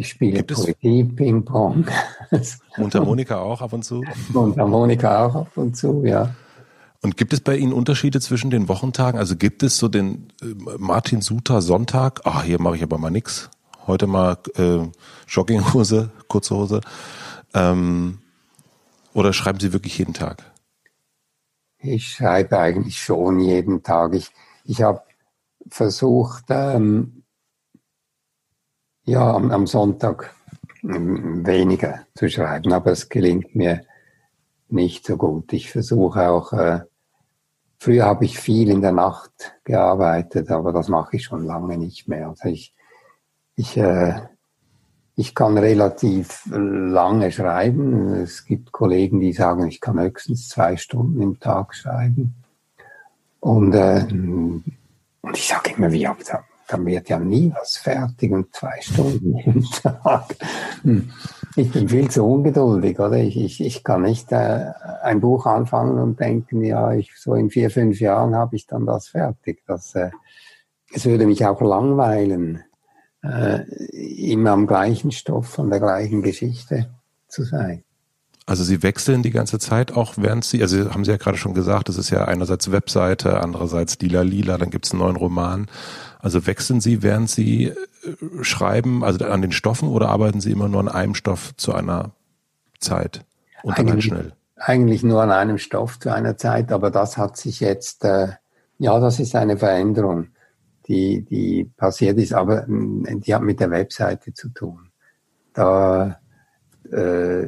ich 0.00 0.08
spiele 0.08 0.42
Poesie, 0.42 1.04
Ping-Pong. 1.04 1.86
Mundharmonika 2.78 3.38
auch 3.38 3.60
ab 3.60 3.74
und 3.74 3.84
zu? 3.84 4.02
Mundharmonika 4.32 5.26
auch 5.26 5.34
ab 5.34 5.52
und 5.56 5.76
zu, 5.76 6.04
ja. 6.04 6.34
Und 7.02 7.18
gibt 7.18 7.34
es 7.34 7.40
bei 7.40 7.56
Ihnen 7.56 7.74
Unterschiede 7.74 8.18
zwischen 8.20 8.50
den 8.50 8.68
Wochentagen? 8.68 9.18
Also 9.18 9.36
gibt 9.36 9.62
es 9.62 9.76
so 9.76 9.88
den 9.88 10.32
äh, 10.40 10.46
Martin 10.78 11.20
Suter 11.20 11.60
Sonntag? 11.60 12.22
Ach, 12.24 12.44
hier 12.44 12.60
mache 12.60 12.76
ich 12.76 12.82
aber 12.82 12.96
mal 12.96 13.10
nix. 13.10 13.50
Heute 13.86 14.06
mal 14.06 14.38
äh, 14.56 14.78
Jogginghose, 15.28 16.10
kurze 16.28 16.56
Hose. 16.56 16.80
Ähm, 17.52 18.20
oder 19.12 19.34
schreiben 19.34 19.60
Sie 19.60 19.74
wirklich 19.74 19.98
jeden 19.98 20.14
Tag? 20.14 20.44
Ich 21.78 22.08
schreibe 22.08 22.58
eigentlich 22.58 23.02
schon 23.02 23.38
jeden 23.40 23.82
Tag. 23.82 24.14
Ich, 24.14 24.30
ich 24.64 24.80
habe 24.80 25.02
versucht, 25.68 26.44
ähm, 26.48 27.19
ja, 29.10 29.34
am, 29.34 29.50
am 29.50 29.66
Sonntag 29.66 30.34
weniger 30.82 32.06
zu 32.14 32.28
schreiben, 32.28 32.72
aber 32.72 32.92
es 32.92 33.08
gelingt 33.08 33.54
mir 33.54 33.82
nicht 34.68 35.04
so 35.04 35.16
gut. 35.16 35.52
Ich 35.52 35.70
versuche 35.70 36.30
auch, 36.30 36.52
äh, 36.52 36.80
früher 37.78 38.06
habe 38.06 38.24
ich 38.24 38.38
viel 38.38 38.70
in 38.70 38.80
der 38.80 38.92
Nacht 38.92 39.56
gearbeitet, 39.64 40.50
aber 40.50 40.72
das 40.72 40.88
mache 40.88 41.16
ich 41.16 41.24
schon 41.24 41.44
lange 41.44 41.76
nicht 41.76 42.08
mehr. 42.08 42.28
Also 42.28 42.48
ich, 42.48 42.72
ich, 43.56 43.76
äh, 43.76 44.20
ich 45.16 45.34
kann 45.34 45.58
relativ 45.58 46.48
lange 46.50 47.30
schreiben. 47.32 48.14
Es 48.14 48.44
gibt 48.44 48.72
Kollegen, 48.72 49.20
die 49.20 49.32
sagen, 49.32 49.66
ich 49.66 49.80
kann 49.80 50.00
höchstens 50.00 50.48
zwei 50.48 50.76
Stunden 50.76 51.20
im 51.20 51.40
Tag 51.40 51.74
schreiben. 51.74 52.36
Und, 53.40 53.74
äh, 53.74 54.06
und 54.08 55.34
ich 55.34 55.48
sage 55.48 55.74
immer, 55.76 55.92
wie 55.92 56.08
dann 56.70 56.86
wird 56.86 57.08
ja 57.08 57.18
nie 57.18 57.52
was 57.58 57.76
fertig 57.76 58.30
und 58.30 58.54
zwei 58.54 58.80
Stunden 58.80 59.36
im 59.44 59.64
Tag. 59.64 60.36
Hm. 60.82 61.10
Ich 61.56 61.72
bin 61.72 61.88
viel 61.88 62.08
zu 62.08 62.24
ungeduldig, 62.24 62.98
oder? 63.00 63.16
Ich, 63.16 63.36
ich, 63.36 63.60
ich 63.60 63.82
kann 63.82 64.02
nicht 64.02 64.30
äh, 64.30 64.70
ein 65.02 65.20
Buch 65.20 65.46
anfangen 65.46 65.98
und 65.98 66.20
denken, 66.20 66.62
ja, 66.62 66.92
ich, 66.92 67.12
so 67.16 67.34
in 67.34 67.50
vier, 67.50 67.70
fünf 67.70 68.00
Jahren 68.00 68.36
habe 68.36 68.54
ich 68.54 68.66
dann 68.66 68.86
das 68.86 69.08
fertig. 69.08 69.62
Das, 69.66 69.94
äh, 69.94 70.10
es 70.94 71.06
würde 71.06 71.26
mich 71.26 71.44
auch 71.44 71.60
langweilen, 71.60 72.62
äh, 73.22 73.62
immer 74.32 74.52
am 74.52 74.66
gleichen 74.66 75.10
Stoff, 75.10 75.48
von 75.48 75.70
der 75.70 75.80
gleichen 75.80 76.22
Geschichte 76.22 76.88
zu 77.28 77.42
sein. 77.42 77.82
Also 78.46 78.64
Sie 78.64 78.82
wechseln 78.82 79.22
die 79.22 79.30
ganze 79.30 79.58
Zeit 79.58 79.96
auch, 79.96 80.14
während 80.16 80.44
Sie, 80.44 80.62
also 80.62 80.92
haben 80.92 81.04
Sie 81.04 81.10
ja 81.10 81.18
gerade 81.18 81.38
schon 81.38 81.54
gesagt, 81.54 81.88
das 81.88 81.96
ist 81.96 82.10
ja 82.10 82.24
einerseits 82.24 82.72
Webseite, 82.72 83.40
andererseits 83.40 83.98
Lila 84.00 84.22
Lila, 84.22 84.58
dann 84.58 84.70
gibt 84.70 84.86
es 84.86 84.92
einen 84.92 85.02
neuen 85.02 85.16
Roman. 85.16 85.68
Also 86.22 86.46
wechseln 86.46 86.80
Sie, 86.80 87.02
während 87.02 87.30
Sie 87.30 87.66
äh, 87.66 87.74
schreiben, 88.42 89.04
also 89.04 89.24
an 89.24 89.42
den 89.42 89.52
Stoffen 89.52 89.88
oder 89.88 90.08
arbeiten 90.08 90.40
Sie 90.40 90.52
immer 90.52 90.68
nur 90.68 90.80
an 90.80 90.88
einem 90.88 91.14
Stoff 91.14 91.56
zu 91.56 91.72
einer 91.74 92.12
Zeit 92.78 93.24
und 93.62 93.78
dann 93.78 93.90
halt 93.90 94.02
schnell? 94.02 94.32
Eigentlich 94.56 95.02
nur 95.02 95.22
an 95.22 95.30
einem 95.30 95.58
Stoff 95.58 95.98
zu 95.98 96.12
einer 96.12 96.36
Zeit, 96.36 96.72
aber 96.72 96.90
das 96.90 97.16
hat 97.16 97.36
sich 97.36 97.60
jetzt, 97.60 98.04
äh, 98.04 98.28
ja, 98.78 99.00
das 99.00 99.18
ist 99.18 99.34
eine 99.34 99.56
Veränderung, 99.56 100.28
die, 100.86 101.22
die 101.22 101.64
passiert 101.76 102.18
ist, 102.18 102.34
aber 102.34 102.66
mm, 102.66 103.20
die 103.20 103.34
hat 103.34 103.42
mit 103.42 103.60
der 103.60 103.70
Webseite 103.70 104.34
zu 104.34 104.50
tun. 104.50 104.90
Da 105.54 106.20
äh, 106.92 107.46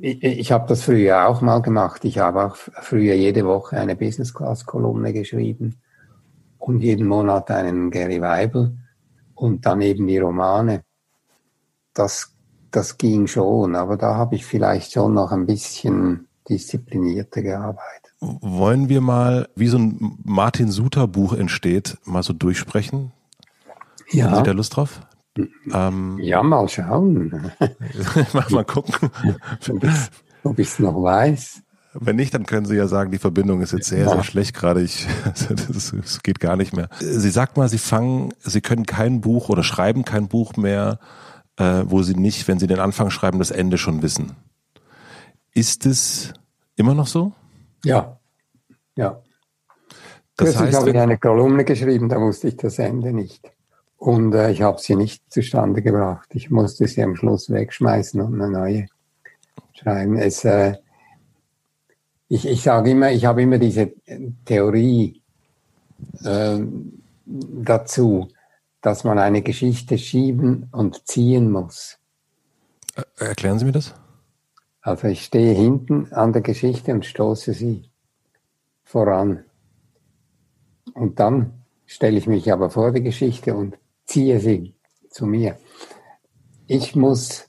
ich, 0.00 0.22
ich 0.22 0.52
habe 0.52 0.68
das 0.68 0.82
früher 0.82 1.26
auch 1.26 1.40
mal 1.40 1.60
gemacht. 1.60 2.04
Ich 2.04 2.18
habe 2.18 2.44
auch 2.44 2.56
früher 2.56 3.14
jede 3.14 3.46
Woche 3.46 3.78
eine 3.78 3.96
Business 3.96 4.34
Class 4.34 4.66
Kolumne 4.66 5.12
geschrieben 5.12 5.80
und 6.68 6.80
jeden 6.80 7.08
Monat 7.08 7.50
einen 7.50 7.90
Gary 7.90 8.20
Weibel 8.20 8.76
und 9.34 9.64
dann 9.64 9.80
eben 9.80 10.06
die 10.06 10.18
Romane. 10.18 10.82
Das, 11.94 12.34
das 12.70 12.98
ging 12.98 13.26
schon, 13.26 13.74
aber 13.74 13.96
da 13.96 14.16
habe 14.16 14.34
ich 14.34 14.44
vielleicht 14.44 14.92
schon 14.92 15.14
noch 15.14 15.32
ein 15.32 15.46
bisschen 15.46 16.28
disziplinierter 16.46 17.40
gearbeitet. 17.40 18.12
Wollen 18.20 18.90
wir 18.90 19.00
mal, 19.00 19.48
wie 19.54 19.68
so 19.68 19.78
ein 19.78 20.18
Martin 20.24 20.70
Suter 20.70 21.08
Buch 21.08 21.32
entsteht, 21.32 21.96
mal 22.04 22.22
so 22.22 22.34
durchsprechen? 22.34 23.12
Ja. 24.10 24.26
Haben 24.26 24.36
Sie 24.36 24.42
da 24.42 24.52
Lust 24.52 24.76
drauf? 24.76 25.00
Ähm, 25.72 26.18
ja, 26.20 26.42
mal 26.42 26.68
schauen. 26.68 27.50
mal 28.50 28.64
gucken. 28.64 29.10
Ob 30.44 30.58
ich 30.58 30.68
es 30.68 30.78
noch 30.80 31.02
weiß. 31.02 31.62
Wenn 32.00 32.16
nicht, 32.16 32.32
dann 32.34 32.46
können 32.46 32.66
Sie 32.66 32.76
ja 32.76 32.86
sagen, 32.86 33.10
die 33.10 33.18
Verbindung 33.18 33.60
ist 33.60 33.72
jetzt 33.72 33.88
sehr, 33.88 34.04
ja. 34.04 34.10
sehr 34.10 34.24
schlecht 34.24 34.54
gerade. 34.54 34.82
Ich, 34.82 35.06
das, 35.68 36.22
geht 36.22 36.40
gar 36.40 36.56
nicht 36.56 36.74
mehr. 36.74 36.88
Sie 37.00 37.30
sagt 37.30 37.56
mal, 37.56 37.68
Sie 37.68 37.78
fangen, 37.78 38.32
Sie 38.40 38.60
können 38.60 38.86
kein 38.86 39.20
Buch 39.20 39.48
oder 39.48 39.62
schreiben 39.62 40.04
kein 40.04 40.28
Buch 40.28 40.56
mehr, 40.56 40.98
äh, 41.56 41.82
wo 41.86 42.02
Sie 42.02 42.14
nicht, 42.14 42.46
wenn 42.48 42.58
Sie 42.58 42.66
den 42.66 42.78
Anfang 42.80 43.10
schreiben, 43.10 43.38
das 43.38 43.50
Ende 43.50 43.78
schon 43.78 44.02
wissen. 44.02 44.36
Ist 45.54 45.86
es 45.86 46.32
immer 46.76 46.94
noch 46.94 47.08
so? 47.08 47.32
Ja, 47.84 48.18
ja. 48.96 49.20
Das 50.36 50.50
Kürzlich 50.50 50.68
heißt, 50.68 50.76
habe 50.78 50.90
ich 50.90 50.98
eine 50.98 51.18
Kolumne 51.18 51.64
geschrieben, 51.64 52.08
da 52.08 52.20
wusste 52.20 52.48
ich 52.48 52.56
das 52.56 52.78
Ende 52.78 53.12
nicht. 53.12 53.50
Und 53.96 54.32
äh, 54.34 54.52
ich 54.52 54.62
habe 54.62 54.78
sie 54.80 54.94
nicht 54.94 55.24
zustande 55.32 55.82
gebracht. 55.82 56.28
Ich 56.32 56.50
musste 56.50 56.86
sie 56.86 57.02
am 57.02 57.16
Schluss 57.16 57.50
wegschmeißen 57.50 58.20
und 58.20 58.40
eine 58.40 58.50
neue 58.50 58.86
schreiben. 59.72 60.16
Es, 60.16 60.44
äh, 60.44 60.74
ich 62.28 62.46
ich 62.46 62.62
sage 62.62 62.90
immer, 62.90 63.10
ich 63.10 63.24
habe 63.24 63.42
immer 63.42 63.58
diese 63.58 63.92
Theorie 64.44 65.22
äh, 66.24 66.58
dazu, 67.24 68.28
dass 68.80 69.04
man 69.04 69.18
eine 69.18 69.42
Geschichte 69.42 69.98
schieben 69.98 70.68
und 70.72 71.06
ziehen 71.06 71.50
muss. 71.50 71.98
Erklären 73.16 73.58
Sie 73.58 73.64
mir 73.64 73.72
das? 73.72 73.94
Also 74.80 75.08
ich 75.08 75.24
stehe 75.24 75.54
hinten 75.54 76.12
an 76.12 76.32
der 76.32 76.42
Geschichte 76.42 76.92
und 76.92 77.04
stoße 77.04 77.52
sie 77.52 77.90
voran. 78.84 79.44
Und 80.94 81.20
dann 81.20 81.64
stelle 81.84 82.16
ich 82.18 82.26
mich 82.26 82.50
aber 82.52 82.70
vor 82.70 82.92
die 82.92 83.02
Geschichte 83.02 83.54
und 83.54 83.76
ziehe 84.06 84.40
sie 84.40 84.74
zu 85.10 85.26
mir. 85.26 85.58
Ich 86.66 86.96
muss 86.96 87.48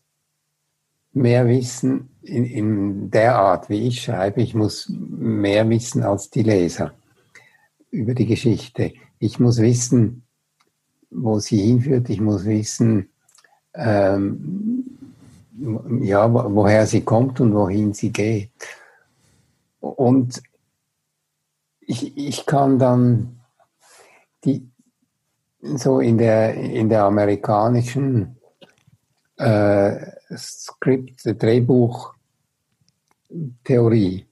mehr 1.13 1.47
wissen 1.47 2.08
in, 2.21 2.45
in 2.45 3.11
der 3.11 3.35
Art, 3.37 3.69
wie 3.69 3.87
ich 3.87 4.01
schreibe. 4.01 4.41
Ich 4.41 4.53
muss 4.53 4.89
mehr 4.89 5.67
wissen 5.69 6.03
als 6.03 6.29
die 6.29 6.43
Leser 6.43 6.93
über 7.91 8.13
die 8.13 8.25
Geschichte. 8.25 8.93
Ich 9.19 9.39
muss 9.39 9.59
wissen, 9.59 10.23
wo 11.09 11.39
sie 11.39 11.61
hinführt. 11.61 12.09
Ich 12.09 12.21
muss 12.21 12.45
wissen, 12.45 13.09
ähm, 13.73 14.85
ja, 16.01 16.31
woher 16.31 16.85
sie 16.87 17.01
kommt 17.01 17.41
und 17.41 17.53
wohin 17.53 17.93
sie 17.93 18.11
geht. 18.11 18.51
Und 19.79 20.41
ich, 21.81 22.15
ich 22.17 22.45
kann 22.45 22.79
dann 22.79 23.39
die, 24.43 24.69
so 25.61 25.99
in 25.99 26.17
der, 26.17 26.53
in 26.53 26.87
der 26.89 27.03
amerikanischen 27.03 28.37
äh, 29.37 30.18
Skript, 30.35 31.21
Drehbuch-Theorie, 31.25 34.25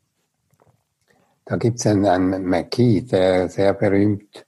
da 1.45 1.55
gibt 1.55 1.79
es 1.79 1.88
einen, 1.88 2.05
einen 2.05 2.45
McKee, 2.45 3.01
der 3.01 3.49
sehr 3.49 3.73
berühmt 3.73 4.45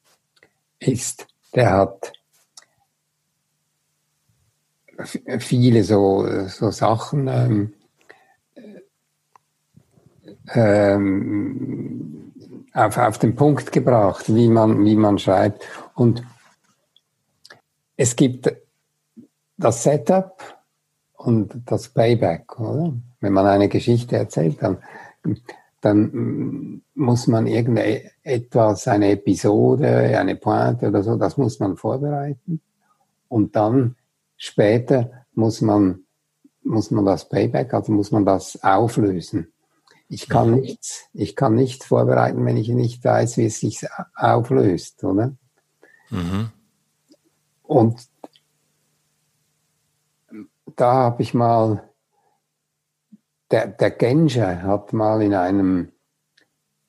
ist. 0.79 1.25
Der 1.55 1.71
hat 1.71 2.13
viele 5.39 5.83
so, 5.83 6.27
so 6.47 6.69
Sachen 6.71 7.27
ähm, 7.29 7.73
ähm, 10.53 12.33
auf, 12.73 12.97
auf 12.97 13.17
den 13.17 13.35
Punkt 13.35 13.71
gebracht, 13.71 14.33
wie 14.33 14.49
man, 14.49 14.83
wie 14.83 14.97
man 14.97 15.17
schreibt. 15.17 15.65
Und 15.95 16.21
es 17.95 18.15
gibt 18.15 18.53
das 19.57 19.83
Setup 19.83 20.58
und 21.19 21.61
das 21.65 21.89
Playback, 21.89 22.59
oder? 22.59 22.93
Wenn 23.19 23.33
man 23.33 23.45
eine 23.45 23.67
Geschichte 23.67 24.15
erzählt, 24.15 24.57
dann, 24.61 24.77
dann 25.81 26.81
muss 26.95 27.27
man 27.27 27.45
irgendetwas, 27.45 28.87
eine 28.87 29.11
Episode, 29.11 30.17
eine 30.17 30.37
Pointe 30.37 30.87
oder 30.87 31.03
so, 31.03 31.17
das 31.17 31.35
muss 31.37 31.59
man 31.59 31.75
vorbereiten. 31.75 32.61
Und 33.27 33.55
dann 33.57 33.95
später 34.37 35.25
muss 35.33 35.59
man, 35.59 36.03
muss 36.63 36.89
man 36.89 37.05
das 37.05 37.27
Playback, 37.27 37.73
also 37.73 37.91
muss 37.91 38.11
man 38.11 38.23
das 38.25 38.63
auflösen. 38.63 39.51
Ich 40.07 40.29
kann 40.29 40.51
mhm. 40.51 40.59
nichts, 40.61 41.09
ich 41.13 41.35
kann 41.35 41.53
nichts 41.53 41.85
vorbereiten, 41.85 42.45
wenn 42.45 42.55
ich 42.55 42.69
nicht 42.69 43.03
weiß, 43.03 43.35
wie 43.37 43.45
es 43.45 43.59
sich 43.59 43.85
auflöst, 44.15 45.03
oder? 45.03 45.33
Mhm. 46.09 46.49
Und 47.63 48.08
da 50.79 50.93
habe 50.93 51.21
ich 51.21 51.33
mal, 51.33 51.83
der, 53.51 53.67
der 53.67 53.91
Genscher 53.91 54.63
hat 54.63 54.93
mal 54.93 55.21
in 55.21 55.33
einem, 55.33 55.91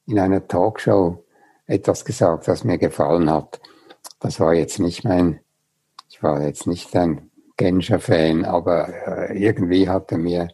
in 0.07 0.19
einer 0.19 0.47
Talkshow 0.47 1.25
etwas 1.67 2.05
gesagt, 2.05 2.47
was 2.47 2.65
mir 2.65 2.79
gefallen 2.79 3.31
hat. 3.31 3.61
Das 4.21 4.39
war 4.39 4.55
jetzt 4.55 4.79
nicht 4.79 5.05
mein, 5.05 5.41
ich 6.09 6.23
war 6.23 6.43
jetzt 6.43 6.67
nicht 6.67 6.95
ein 6.95 7.31
Genscher-Fan, 7.57 8.45
aber 8.45 8.89
äh, 9.07 9.39
irgendwie 9.39 9.89
hat 9.89 10.13
er 10.13 10.19
mir, 10.19 10.49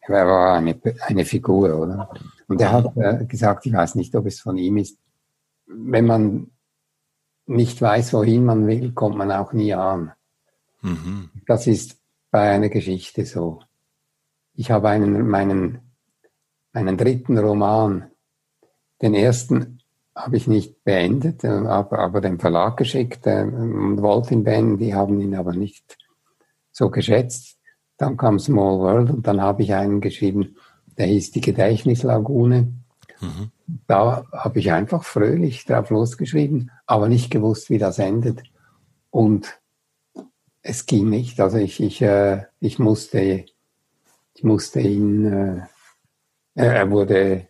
er 0.00 0.26
war 0.26 0.56
eine, 0.56 0.78
eine 1.00 1.24
Figur, 1.24 1.78
oder? 1.78 2.10
Und 2.46 2.60
er 2.60 2.72
hat 2.72 2.96
äh, 2.96 3.24
gesagt, 3.24 3.66
ich 3.66 3.72
weiß 3.72 3.94
nicht, 3.94 4.14
ob 4.14 4.26
es 4.26 4.40
von 4.40 4.56
ihm 4.58 4.76
ist, 4.76 4.98
wenn 5.66 6.06
man 6.06 6.50
nicht 7.46 7.80
weiß, 7.80 8.12
wohin 8.12 8.44
man 8.44 8.66
will, 8.66 8.92
kommt 8.92 9.16
man 9.16 9.32
auch 9.32 9.52
nie 9.52 9.72
an. 9.72 10.12
Mhm. 10.82 11.30
Das 11.46 11.66
ist 11.66 11.97
bei 12.30 12.50
einer 12.50 12.68
Geschichte 12.68 13.24
so. 13.24 13.60
Ich 14.54 14.70
habe 14.70 14.88
einen, 14.88 15.28
meinen, 15.28 15.92
meinen 16.72 16.96
dritten 16.96 17.38
Roman, 17.38 18.10
den 19.00 19.14
ersten 19.14 19.78
habe 20.14 20.36
ich 20.36 20.48
nicht 20.48 20.82
beendet, 20.84 21.44
äh, 21.44 21.48
aber, 21.48 22.00
aber 22.00 22.20
dem 22.20 22.40
Verlag 22.40 22.76
geschickt 22.76 23.26
äh, 23.26 23.42
und 23.42 24.02
wollte 24.02 24.34
ihn 24.34 24.44
beenden, 24.44 24.78
die 24.78 24.94
haben 24.94 25.20
ihn 25.20 25.36
aber 25.36 25.52
nicht 25.52 25.96
so 26.72 26.90
geschätzt. 26.90 27.58
Dann 27.96 28.16
kam 28.16 28.38
Small 28.38 28.78
World 28.78 29.10
und 29.10 29.26
dann 29.26 29.40
habe 29.40 29.62
ich 29.62 29.74
einen 29.74 30.00
geschrieben, 30.00 30.56
der 30.96 31.06
hieß 31.06 31.32
Die 31.32 31.40
Gedächtnislagune. 31.40 32.72
Mhm. 33.20 33.50
Da 33.86 34.24
habe 34.32 34.58
ich 34.58 34.72
einfach 34.72 35.04
fröhlich 35.04 35.64
drauf 35.64 35.90
losgeschrieben, 35.90 36.70
aber 36.86 37.08
nicht 37.08 37.30
gewusst, 37.30 37.70
wie 37.70 37.78
das 37.78 37.98
endet. 37.98 38.42
Und 39.10 39.57
es 40.62 40.86
ging 40.86 41.08
nicht. 41.08 41.40
Also 41.40 41.58
ich, 41.58 41.80
ich, 41.80 42.02
äh, 42.02 42.42
ich 42.60 42.78
musste, 42.78 43.44
ich 44.34 44.44
musste 44.44 44.80
ihn, 44.80 45.24
äh, 45.26 45.62
er 46.54 46.90
wurde 46.90 47.46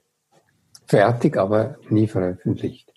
fertig, 0.87 1.37
aber 1.37 1.77
nie 1.89 2.07
veröffentlicht. 2.07 2.93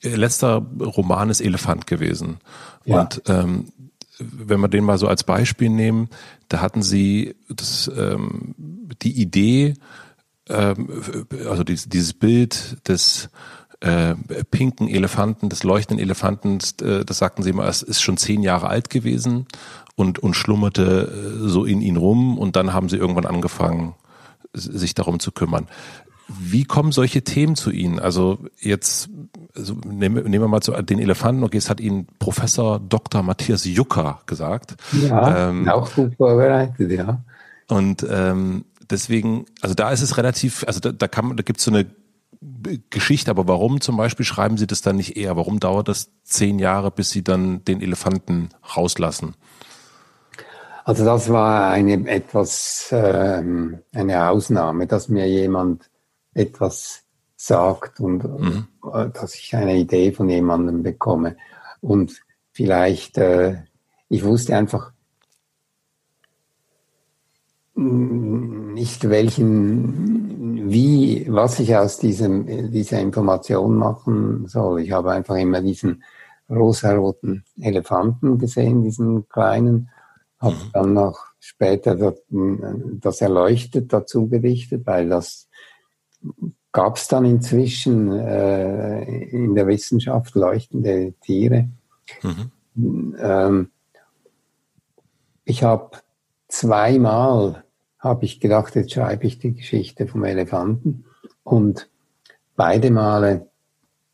Ihr 0.00 0.16
letzter 0.16 0.66
Roman 0.80 1.30
ist 1.30 1.40
Elefant 1.40 1.86
gewesen. 1.86 2.38
Ja. 2.84 3.00
Und 3.00 3.22
ähm, 3.26 3.72
wenn 4.18 4.60
wir 4.60 4.68
den 4.68 4.84
mal 4.84 4.98
so 4.98 5.08
als 5.08 5.24
Beispiel 5.24 5.70
nehmen, 5.70 6.08
da 6.48 6.60
hatten 6.60 6.82
sie 6.82 7.34
das, 7.48 7.90
ähm, 7.96 8.54
die 9.02 9.20
Idee, 9.20 9.74
ähm, 10.48 11.26
also 11.48 11.64
dieses, 11.64 11.88
dieses 11.88 12.12
Bild 12.12 12.86
des 12.86 13.30
äh, 13.84 14.14
pinken 14.50 14.88
Elefanten, 14.88 15.50
des 15.50 15.62
leuchtenden 15.62 16.02
Elefanten, 16.02 16.58
äh, 16.82 17.04
das 17.04 17.18
sagten 17.18 17.42
sie 17.42 17.52
mal, 17.52 17.68
es 17.68 17.82
ist 17.82 18.00
schon 18.00 18.16
zehn 18.16 18.42
Jahre 18.42 18.68
alt 18.68 18.88
gewesen 18.88 19.46
und, 19.94 20.18
und 20.18 20.34
schlummerte 20.34 21.42
äh, 21.44 21.48
so 21.48 21.64
in 21.64 21.82
ihn 21.82 21.96
rum 21.96 22.38
und 22.38 22.56
dann 22.56 22.72
haben 22.72 22.88
sie 22.88 22.96
irgendwann 22.96 23.26
angefangen, 23.26 23.94
sich 24.54 24.94
darum 24.94 25.20
zu 25.20 25.32
kümmern. 25.32 25.66
Wie 26.28 26.64
kommen 26.64 26.92
solche 26.92 27.22
Themen 27.22 27.54
zu 27.54 27.70
Ihnen? 27.70 27.98
Also 27.98 28.38
jetzt 28.58 29.10
also 29.54 29.74
nehmen, 29.84 30.24
nehmen 30.24 30.44
wir 30.44 30.48
mal 30.48 30.62
zu 30.62 30.72
den 30.72 30.98
Elefanten. 30.98 31.44
Okay, 31.44 31.58
es 31.58 31.68
hat 31.68 31.80
Ihnen 31.80 32.06
Professor 32.18 32.80
Dr. 32.80 33.22
Matthias 33.22 33.66
Jucker 33.66 34.22
gesagt. 34.24 34.76
Ja, 34.92 35.50
ähm, 35.50 35.68
auch 35.68 35.92
gut 35.94 36.14
vorbereitet, 36.16 36.90
ja. 36.90 37.22
Und 37.68 38.06
ähm, 38.08 38.64
deswegen, 38.88 39.44
also 39.60 39.74
da 39.74 39.90
ist 39.90 40.00
es 40.00 40.16
relativ, 40.16 40.64
also 40.66 40.80
da, 40.80 40.92
da 40.92 41.08
kann, 41.08 41.36
da 41.36 41.42
gibt 41.42 41.58
es 41.58 41.64
so 41.64 41.70
eine 41.70 41.84
Geschichte, 42.90 43.30
aber 43.30 43.48
warum 43.48 43.80
zum 43.80 43.96
Beispiel 43.96 44.26
schreiben 44.26 44.56
Sie 44.56 44.66
das 44.66 44.82
dann 44.82 44.96
nicht 44.96 45.16
eher? 45.16 45.36
Warum 45.36 45.60
dauert 45.60 45.88
das 45.88 46.10
zehn 46.22 46.58
Jahre, 46.58 46.90
bis 46.90 47.10
Sie 47.10 47.22
dann 47.22 47.64
den 47.64 47.80
Elefanten 47.80 48.50
rauslassen? 48.76 49.34
Also 50.84 51.04
das 51.04 51.30
war 51.30 51.70
eine 51.70 52.06
etwas 52.08 52.88
ähm, 52.92 53.80
eine 53.94 54.28
Ausnahme, 54.28 54.86
dass 54.86 55.08
mir 55.08 55.26
jemand 55.26 55.90
etwas 56.34 57.04
sagt 57.36 58.00
und 58.00 58.24
mhm. 58.24 58.68
äh, 58.92 59.08
dass 59.10 59.34
ich 59.34 59.54
eine 59.54 59.76
Idee 59.76 60.12
von 60.12 60.28
jemandem 60.28 60.82
bekomme. 60.82 61.36
Und 61.80 62.20
vielleicht, 62.52 63.18
äh, 63.18 63.62
ich 64.08 64.24
wusste 64.24 64.56
einfach 64.56 64.92
nicht 67.76 69.08
welchen, 69.08 70.70
wie, 70.70 71.26
was 71.28 71.58
ich 71.58 71.76
aus 71.76 71.98
diesem, 71.98 72.70
dieser 72.70 73.00
Information 73.00 73.76
machen 73.76 74.46
soll. 74.46 74.82
Ich 74.82 74.92
habe 74.92 75.10
einfach 75.12 75.36
immer 75.36 75.60
diesen 75.60 76.04
rosaroten 76.48 77.44
Elefanten 77.60 78.38
gesehen, 78.38 78.82
diesen 78.82 79.28
kleinen, 79.28 79.90
habe 80.38 80.54
mhm. 80.54 80.70
dann 80.72 80.92
noch 80.94 81.18
später 81.40 81.96
das, 81.96 83.20
Erleuchtet 83.20 83.92
dazu 83.92 84.28
gerichtet, 84.28 84.86
weil 84.86 85.08
das 85.08 85.48
gab 86.72 86.96
es 86.96 87.08
dann 87.08 87.24
inzwischen 87.24 88.12
äh, 88.12 89.02
in 89.30 89.54
der 89.54 89.66
Wissenschaft 89.66 90.34
leuchtende 90.34 91.12
Tiere. 91.20 91.68
Mhm. 92.22 93.16
Ähm, 93.18 93.70
ich 95.44 95.62
habe 95.62 95.98
zweimal 96.48 97.63
habe 98.04 98.26
ich 98.26 98.38
gedacht, 98.38 98.76
jetzt 98.76 98.92
schreibe 98.92 99.26
ich 99.26 99.38
die 99.38 99.54
Geschichte 99.54 100.06
vom 100.06 100.24
Elefanten 100.24 101.06
und 101.42 101.90
beide 102.54 102.90
Male 102.90 103.48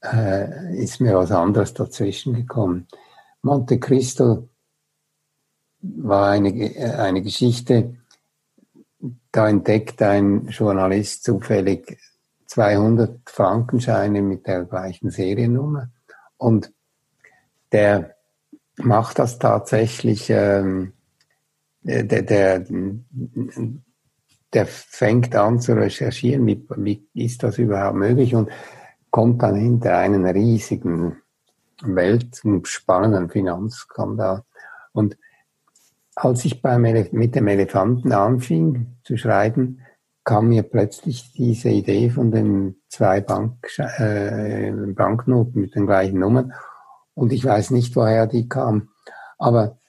äh, 0.02 0.82
ist 0.82 1.00
mir 1.00 1.16
was 1.16 1.32
anderes 1.32 1.74
dazwischen 1.74 2.34
gekommen. 2.34 2.86
Monte 3.42 3.78
Cristo 3.78 4.48
war 5.82 6.30
eine, 6.30 6.50
eine 6.98 7.22
Geschichte, 7.22 7.96
da 9.32 9.48
entdeckt 9.48 10.00
ein 10.02 10.46
Journalist 10.48 11.24
zufällig 11.24 11.98
200 12.46 13.28
Frankenscheine 13.28 14.22
mit 14.22 14.46
der 14.46 14.64
gleichen 14.64 15.10
Seriennummer. 15.10 15.90
Und 16.36 16.72
der 17.72 18.16
macht 18.76 19.18
das 19.18 19.38
tatsächlich, 19.38 20.30
ähm, 20.30 20.92
der, 21.82 22.22
der, 22.22 22.64
der 24.52 24.66
fängt 24.66 25.34
an 25.34 25.60
zu 25.60 25.72
recherchieren, 25.72 26.46
wie, 26.46 26.66
wie 26.76 27.08
ist 27.14 27.42
das 27.42 27.58
überhaupt 27.58 27.96
möglich 27.96 28.34
und 28.34 28.50
kommt 29.10 29.42
dann 29.42 29.56
hinter 29.56 29.96
einen 29.98 30.26
riesigen 30.26 31.16
weltspannenden 31.82 33.30
Finanzskandal. 33.30 34.44
Und 34.92 35.16
als 36.14 36.44
ich 36.44 36.60
beim 36.60 36.82
mit 36.82 37.34
dem 37.34 37.48
Elefanten 37.48 38.12
anfing 38.12 38.96
zu 39.04 39.16
schreiben, 39.16 39.80
kam 40.24 40.48
mir 40.48 40.62
plötzlich 40.62 41.32
diese 41.32 41.70
Idee 41.70 42.10
von 42.10 42.30
den 42.30 42.76
zwei 42.88 43.20
Bank, 43.20 43.66
äh, 43.78 44.70
Banknoten 44.94 45.62
mit 45.62 45.74
den 45.74 45.86
gleichen 45.86 46.20
Nummern. 46.20 46.52
Und 47.14 47.32
ich 47.32 47.44
weiß 47.44 47.70
nicht, 47.70 47.96
woher 47.96 48.26
die 48.26 48.48
kam. 48.48 48.90
Aber 49.38 49.79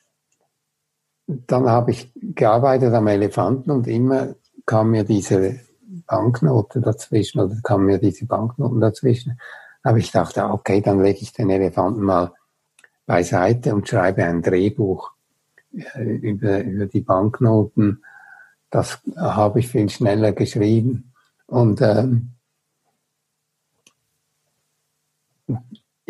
dann 1.47 1.69
habe 1.69 1.91
ich 1.91 2.11
gearbeitet 2.15 2.93
am 2.93 3.07
Elefanten 3.07 3.71
und 3.71 3.87
immer 3.87 4.35
kam 4.65 4.91
mir 4.91 5.03
diese 5.03 5.59
Banknote 6.07 6.81
dazwischen 6.81 7.39
oder 7.39 7.55
kam 7.63 7.85
mir 7.85 7.97
diese 7.97 8.25
Banknoten 8.25 8.79
dazwischen. 8.79 9.39
Aber 9.83 9.97
ich 9.97 10.11
dachte, 10.11 10.45
okay, 10.45 10.81
dann 10.81 11.01
lege 11.01 11.19
ich 11.21 11.33
den 11.33 11.49
Elefanten 11.49 12.01
mal 12.01 12.33
beiseite 13.05 13.73
und 13.73 13.87
schreibe 13.87 14.23
ein 14.23 14.41
Drehbuch 14.41 15.11
äh, 15.73 16.03
über, 16.03 16.63
über 16.63 16.85
die 16.85 17.01
Banknoten 17.01 18.03
das 18.71 18.99
habe 19.17 19.59
ich 19.59 19.67
viel 19.67 19.89
schneller 19.89 20.31
geschrieben. 20.31 21.13
Und 21.45 21.81
ähm, 21.81 22.31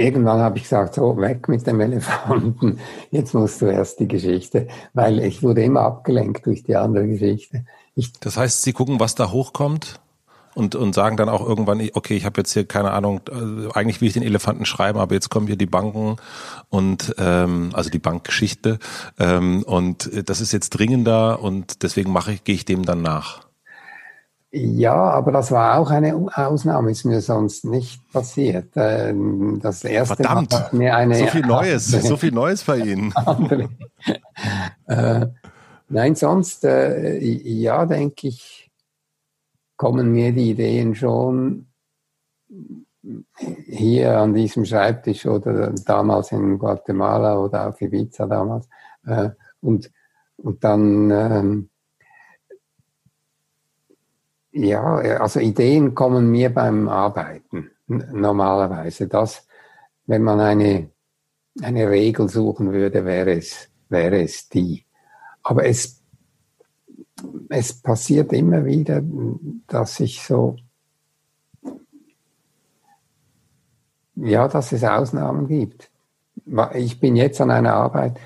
irgendwann 0.01 0.39
habe 0.39 0.57
ich 0.57 0.63
gesagt, 0.63 0.95
so 0.95 1.17
weg 1.17 1.47
mit 1.47 1.65
dem 1.65 1.79
Elefanten, 1.79 2.79
jetzt 3.11 3.33
musst 3.33 3.61
du 3.61 3.67
erst 3.67 3.99
die 3.99 4.07
Geschichte, 4.07 4.67
weil 4.93 5.19
ich 5.19 5.43
wurde 5.43 5.63
immer 5.63 5.81
abgelenkt 5.81 6.45
durch 6.45 6.63
die 6.63 6.75
andere 6.75 7.07
Geschichte. 7.07 7.65
Ich, 7.95 8.13
das 8.13 8.37
heißt, 8.37 8.63
Sie 8.63 8.73
gucken, 8.73 8.99
was 8.99 9.15
da 9.15 9.31
hochkommt? 9.31 9.99
und, 10.53 10.75
und 10.75 10.93
sagen 10.93 11.17
dann 11.17 11.29
auch 11.29 11.47
irgendwann, 11.47 11.81
okay, 11.93 12.15
ich 12.15 12.25
habe 12.25 12.41
jetzt 12.41 12.53
hier 12.53 12.65
keine 12.65 12.91
Ahnung, 12.91 13.21
also 13.31 13.71
eigentlich 13.71 14.01
will 14.01 14.07
ich 14.07 14.13
den 14.13 14.23
Elefanten 14.23 14.65
schreiben, 14.65 14.99
aber 14.99 15.13
jetzt 15.13 15.29
kommen 15.29 15.47
hier 15.47 15.55
die 15.55 15.65
Banken 15.65 16.17
und 16.69 17.15
ähm, 17.17 17.69
also 17.73 17.89
die 17.89 17.99
Bankgeschichte 17.99 18.79
ähm, 19.19 19.63
und 19.63 20.09
das 20.27 20.41
ist 20.41 20.51
jetzt 20.51 20.71
dringender 20.71 21.41
und 21.41 21.83
deswegen 21.83 22.11
mache 22.11 22.33
ich, 22.33 22.43
gehe 22.43 22.55
ich 22.55 22.65
dem 22.65 22.83
dann 22.85 23.01
nach. 23.01 23.50
Ja, 24.53 24.95
aber 24.95 25.31
das 25.31 25.49
war 25.51 25.79
auch 25.79 25.89
eine 25.91 26.13
Ausnahme, 26.13 26.91
ist 26.91 27.05
mir 27.05 27.21
sonst 27.21 27.63
nicht 27.63 28.01
passiert. 28.11 28.73
Ähm, 28.75 29.59
das 29.63 29.85
erste 29.85 30.17
Verdammt, 30.17 30.51
Mal 30.51 30.69
mir 30.73 30.95
eine 30.95 31.15
so 31.15 31.27
viel 31.27 31.45
Neues, 31.45 31.87
so 31.87 32.17
viel 32.17 32.33
Neues 32.33 32.65
bei 32.65 32.79
Ihnen. 32.79 33.13
äh, 34.87 35.27
nein, 35.87 36.15
sonst, 36.15 36.65
äh, 36.65 37.17
ja, 37.17 37.85
denke 37.85 38.27
ich, 38.27 38.69
kommen 39.77 40.11
mir 40.11 40.33
die 40.33 40.51
Ideen 40.51 40.95
schon 40.95 41.67
hier 43.67 44.19
an 44.19 44.33
diesem 44.33 44.65
Schreibtisch 44.65 45.25
oder 45.25 45.71
damals 45.85 46.33
in 46.33 46.59
Guatemala 46.59 47.37
oder 47.37 47.69
auf 47.69 47.81
Ibiza 47.81 48.27
damals. 48.27 48.67
Äh, 49.05 49.29
und, 49.61 49.89
und 50.35 50.61
dann, 50.63 51.09
ähm, 51.09 51.70
ja, 54.51 54.95
also 55.19 55.39
Ideen 55.39 55.95
kommen 55.95 56.29
mir 56.29 56.53
beim 56.53 56.89
Arbeiten 56.89 57.71
normalerweise. 57.87 59.07
Das, 59.07 59.47
wenn 60.05 60.23
man 60.23 60.39
eine, 60.39 60.89
eine 61.61 61.89
Regel 61.89 62.29
suchen 62.29 62.71
würde, 62.71 63.05
wäre 63.05 63.33
es, 63.33 63.69
wäre 63.89 64.21
es 64.21 64.49
die. 64.49 64.85
Aber 65.43 65.65
es 65.65 66.01
es 67.49 67.73
passiert 67.73 68.33
immer 68.33 68.65
wieder, 68.65 69.01
dass 69.67 69.99
ich 69.99 70.21
so, 70.21 70.55
ja, 74.15 74.47
dass 74.47 74.71
es 74.71 74.83
Ausnahmen 74.83 75.47
gibt. 75.47 75.91
Ich 76.73 76.99
bin 76.99 77.15
jetzt 77.15 77.41
an 77.41 77.51
einer 77.51 77.73
Arbeit, 77.73 78.19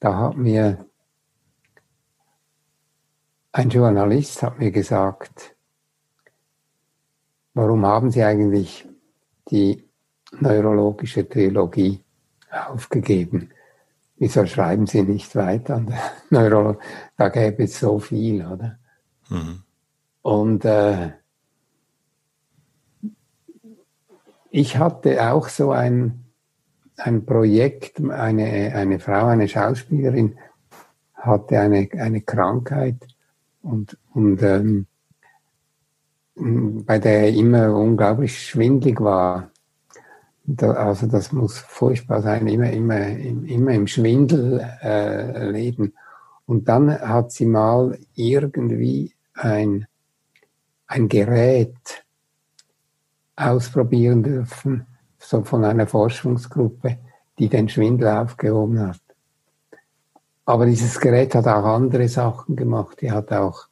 da 0.00 0.16
hat 0.18 0.36
mir 0.36 0.84
ein 3.52 3.70
Journalist 3.70 4.42
hat 4.42 4.58
mir 4.58 4.70
gesagt, 4.70 5.56
warum 7.58 7.84
haben 7.84 8.10
Sie 8.10 8.22
eigentlich 8.22 8.88
die 9.50 9.84
neurologische 10.40 11.28
Trilogie 11.28 12.00
aufgegeben? 12.50 13.50
wieso 14.18 14.46
schreiben 14.46 14.86
Sie 14.86 15.02
nicht 15.02 15.34
weiter? 15.36 15.84
Neurolog, 16.30 16.80
da 17.16 17.28
gäbe 17.28 17.64
es 17.64 17.78
so 17.78 17.98
viel, 17.98 18.44
oder? 18.44 18.78
Mhm. 19.28 19.62
Und 20.22 20.64
äh, 20.64 21.12
ich 24.50 24.76
hatte 24.76 25.30
auch 25.30 25.48
so 25.48 25.72
ein, 25.72 26.24
ein 26.96 27.24
Projekt, 27.24 28.00
eine, 28.00 28.74
eine 28.74 28.98
Frau, 28.98 29.26
eine 29.26 29.48
Schauspielerin, 29.48 30.36
hatte 31.14 31.60
eine, 31.60 31.88
eine 31.92 32.20
Krankheit 32.22 32.96
und, 33.62 33.96
und 34.12 34.42
ähm, 34.42 34.86
bei 36.38 36.98
der 36.98 37.28
immer 37.34 37.74
unglaublich 37.74 38.38
schwindlig 38.38 39.00
war 39.00 39.50
Da, 40.50 40.70
also 40.72 41.06
das 41.06 41.30
muss 41.32 41.58
furchtbar 41.58 42.22
sein, 42.22 42.46
immer, 42.46 42.70
immer, 42.70 43.06
immer 43.06 43.72
im 43.72 43.86
Schwindel 43.86 44.66
äh, 44.82 45.50
leben. 45.50 45.92
Und 46.46 46.68
dann 46.68 46.90
hat 46.90 47.32
sie 47.32 47.44
mal 47.44 47.98
irgendwie 48.14 49.12
ein, 49.34 49.86
ein 50.86 51.08
Gerät 51.08 51.76
ausprobieren 53.36 54.22
dürfen, 54.22 54.86
so 55.18 55.42
von 55.44 55.64
einer 55.64 55.86
Forschungsgruppe, 55.86 56.96
die 57.38 57.50
den 57.50 57.68
Schwindel 57.68 58.08
aufgehoben 58.08 58.80
hat. 58.80 59.02
Aber 60.46 60.64
dieses 60.64 60.98
Gerät 60.98 61.34
hat 61.34 61.46
auch 61.46 61.64
andere 61.64 62.08
Sachen 62.08 62.56
gemacht. 62.56 63.02
Die 63.02 63.12
hat 63.12 63.30
auch, 63.32 63.68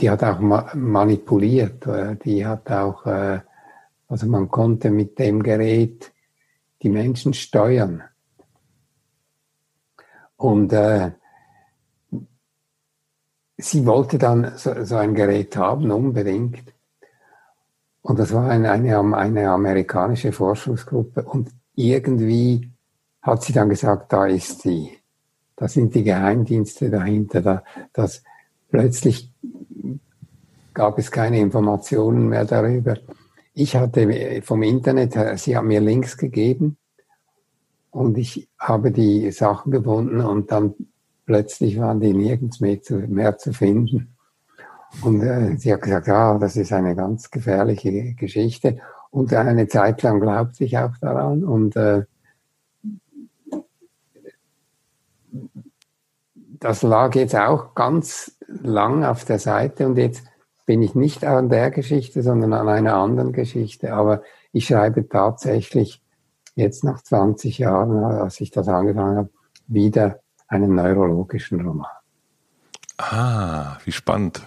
die 0.00 0.10
hat 0.10 0.22
auch 0.22 0.40
manipuliert. 0.74 1.86
Die 2.24 2.46
hat 2.46 2.70
auch, 2.70 3.06
äh, 3.06 3.40
also 4.08 4.26
man 4.26 4.48
konnte 4.48 4.90
mit 4.90 5.18
dem 5.18 5.42
Gerät 5.42 6.12
die 6.82 6.88
Menschen 6.88 7.34
steuern. 7.34 8.02
Und 10.36 10.72
äh, 10.72 11.10
sie 13.56 13.84
wollte 13.86 14.18
dann 14.18 14.52
so, 14.56 14.84
so, 14.84 14.96
ein 14.96 15.14
Gerät 15.14 15.56
haben, 15.56 15.90
unbedingt. 15.90 16.72
Und 18.02 18.20
das 18.20 18.32
war 18.32 18.48
eine, 18.48 18.70
eine, 18.70 19.16
eine 19.16 19.50
amerikanische 19.50 20.30
Forschungsgruppe. 20.30 21.24
Und 21.24 21.50
irgendwie 21.74 22.70
hat 23.20 23.42
sie 23.42 23.52
dann 23.52 23.68
gesagt, 23.68 24.12
da 24.12 24.26
ist 24.26 24.62
sie. 24.62 24.92
Da 25.56 25.66
sind 25.66 25.92
die 25.96 26.04
Geheimdienste 26.04 26.88
dahinter. 26.88 27.42
Da, 27.42 27.64
das, 27.92 28.22
plötzlich 28.70 29.32
gab 30.78 30.96
es 30.96 31.10
keine 31.10 31.40
Informationen 31.40 32.28
mehr 32.28 32.44
darüber. 32.44 32.96
Ich 33.52 33.74
hatte 33.74 34.40
vom 34.42 34.62
Internet, 34.62 35.18
sie 35.36 35.56
hat 35.56 35.64
mir 35.64 35.80
Links 35.80 36.16
gegeben 36.16 36.76
und 37.90 38.16
ich 38.16 38.48
habe 38.60 38.92
die 38.92 39.32
Sachen 39.32 39.72
gefunden 39.72 40.20
und 40.20 40.52
dann 40.52 40.74
plötzlich 41.26 41.80
waren 41.80 41.98
die 41.98 42.12
nirgends 42.12 42.60
mehr 42.60 42.80
zu, 42.80 42.94
mehr 42.94 43.36
zu 43.38 43.52
finden. 43.52 44.14
Und 45.02 45.20
äh, 45.22 45.56
sie 45.56 45.72
hat 45.72 45.82
gesagt, 45.82 46.06
ja, 46.06 46.38
das 46.38 46.54
ist 46.54 46.72
eine 46.72 46.94
ganz 46.94 47.28
gefährliche 47.28 48.14
Geschichte. 48.14 48.78
Und 49.10 49.34
eine 49.34 49.66
Zeit 49.66 50.00
lang 50.02 50.20
glaubte 50.20 50.62
ich 50.62 50.78
auch 50.78 50.96
daran. 51.00 51.42
Und 51.42 51.74
äh, 51.74 52.04
das 56.60 56.82
lag 56.82 57.16
jetzt 57.16 57.34
auch 57.34 57.74
ganz 57.74 58.38
lang 58.46 59.04
auf 59.04 59.24
der 59.24 59.40
Seite 59.40 59.84
und 59.84 59.98
jetzt 59.98 60.22
bin 60.68 60.82
ich 60.82 60.94
nicht 60.94 61.24
an 61.24 61.48
der 61.48 61.70
Geschichte, 61.70 62.22
sondern 62.22 62.52
an 62.52 62.68
einer 62.68 62.92
anderen 62.92 63.32
Geschichte. 63.32 63.94
Aber 63.94 64.22
ich 64.52 64.66
schreibe 64.66 65.08
tatsächlich 65.08 66.02
jetzt 66.56 66.84
nach 66.84 67.02
20 67.02 67.56
Jahren, 67.56 68.04
als 68.04 68.38
ich 68.42 68.50
das 68.50 68.68
angefangen 68.68 69.16
habe, 69.16 69.30
wieder 69.66 70.20
einen 70.46 70.74
neurologischen 70.74 71.62
Roman. 71.62 71.86
Ah, 72.98 73.78
wie 73.86 73.92
spannend. 73.92 74.42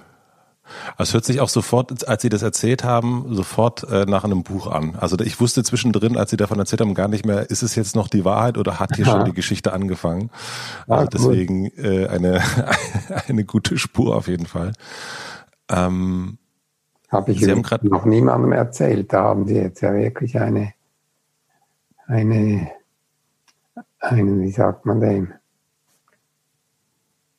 Es 1.00 1.14
hört 1.16 1.26
sich 1.26 1.42
auch 1.42 1.50
sofort, 1.50 2.08
als 2.08 2.22
Sie 2.22 2.30
das 2.30 2.44
erzählt 2.44 2.84
haben, 2.84 3.26
sofort 3.34 3.84
äh, 3.90 4.06
nach 4.06 4.24
einem 4.24 4.44
Buch 4.44 4.68
an. 4.68 4.96
Also 5.00 5.18
ich 5.20 5.40
wusste 5.40 5.64
zwischendrin, 5.64 6.18
als 6.18 6.30
Sie 6.30 6.38
davon 6.38 6.60
erzählt 6.60 6.82
haben, 6.82 6.94
gar 6.94 7.08
nicht 7.08 7.26
mehr, 7.26 7.50
ist 7.50 7.64
es 7.64 7.74
jetzt 7.76 7.96
noch 7.96 8.08
die 8.08 8.26
Wahrheit 8.26 8.60
oder 8.60 8.80
hat 8.80 8.96
hier 8.96 9.06
ja. 9.06 9.12
schon 9.12 9.26
die 9.26 9.34
Geschichte 9.34 9.74
angefangen? 9.74 10.30
Also 10.88 11.08
deswegen 11.08 11.66
äh, 11.78 12.08
eine, 12.08 12.42
eine 13.28 13.44
gute 13.44 13.80
Spur 13.80 14.16
auf 14.16 14.28
jeden 14.28 14.46
Fall. 14.46 14.74
Ähm, 15.72 16.38
Habe 17.10 17.32
ich 17.32 17.42
noch 17.82 18.06
niemandem 18.06 18.52
erzählt. 18.52 19.12
Da 19.14 19.24
haben 19.24 19.48
Sie 19.48 19.56
jetzt 19.56 19.82
ja 19.82 19.94
wirklich 19.94 20.38
eine, 20.38 20.74
eine, 22.08 22.70
einen, 24.00 24.42
wie 24.42 24.52
sagt 24.52 24.86
man 24.86 25.00
dem? 25.00 25.34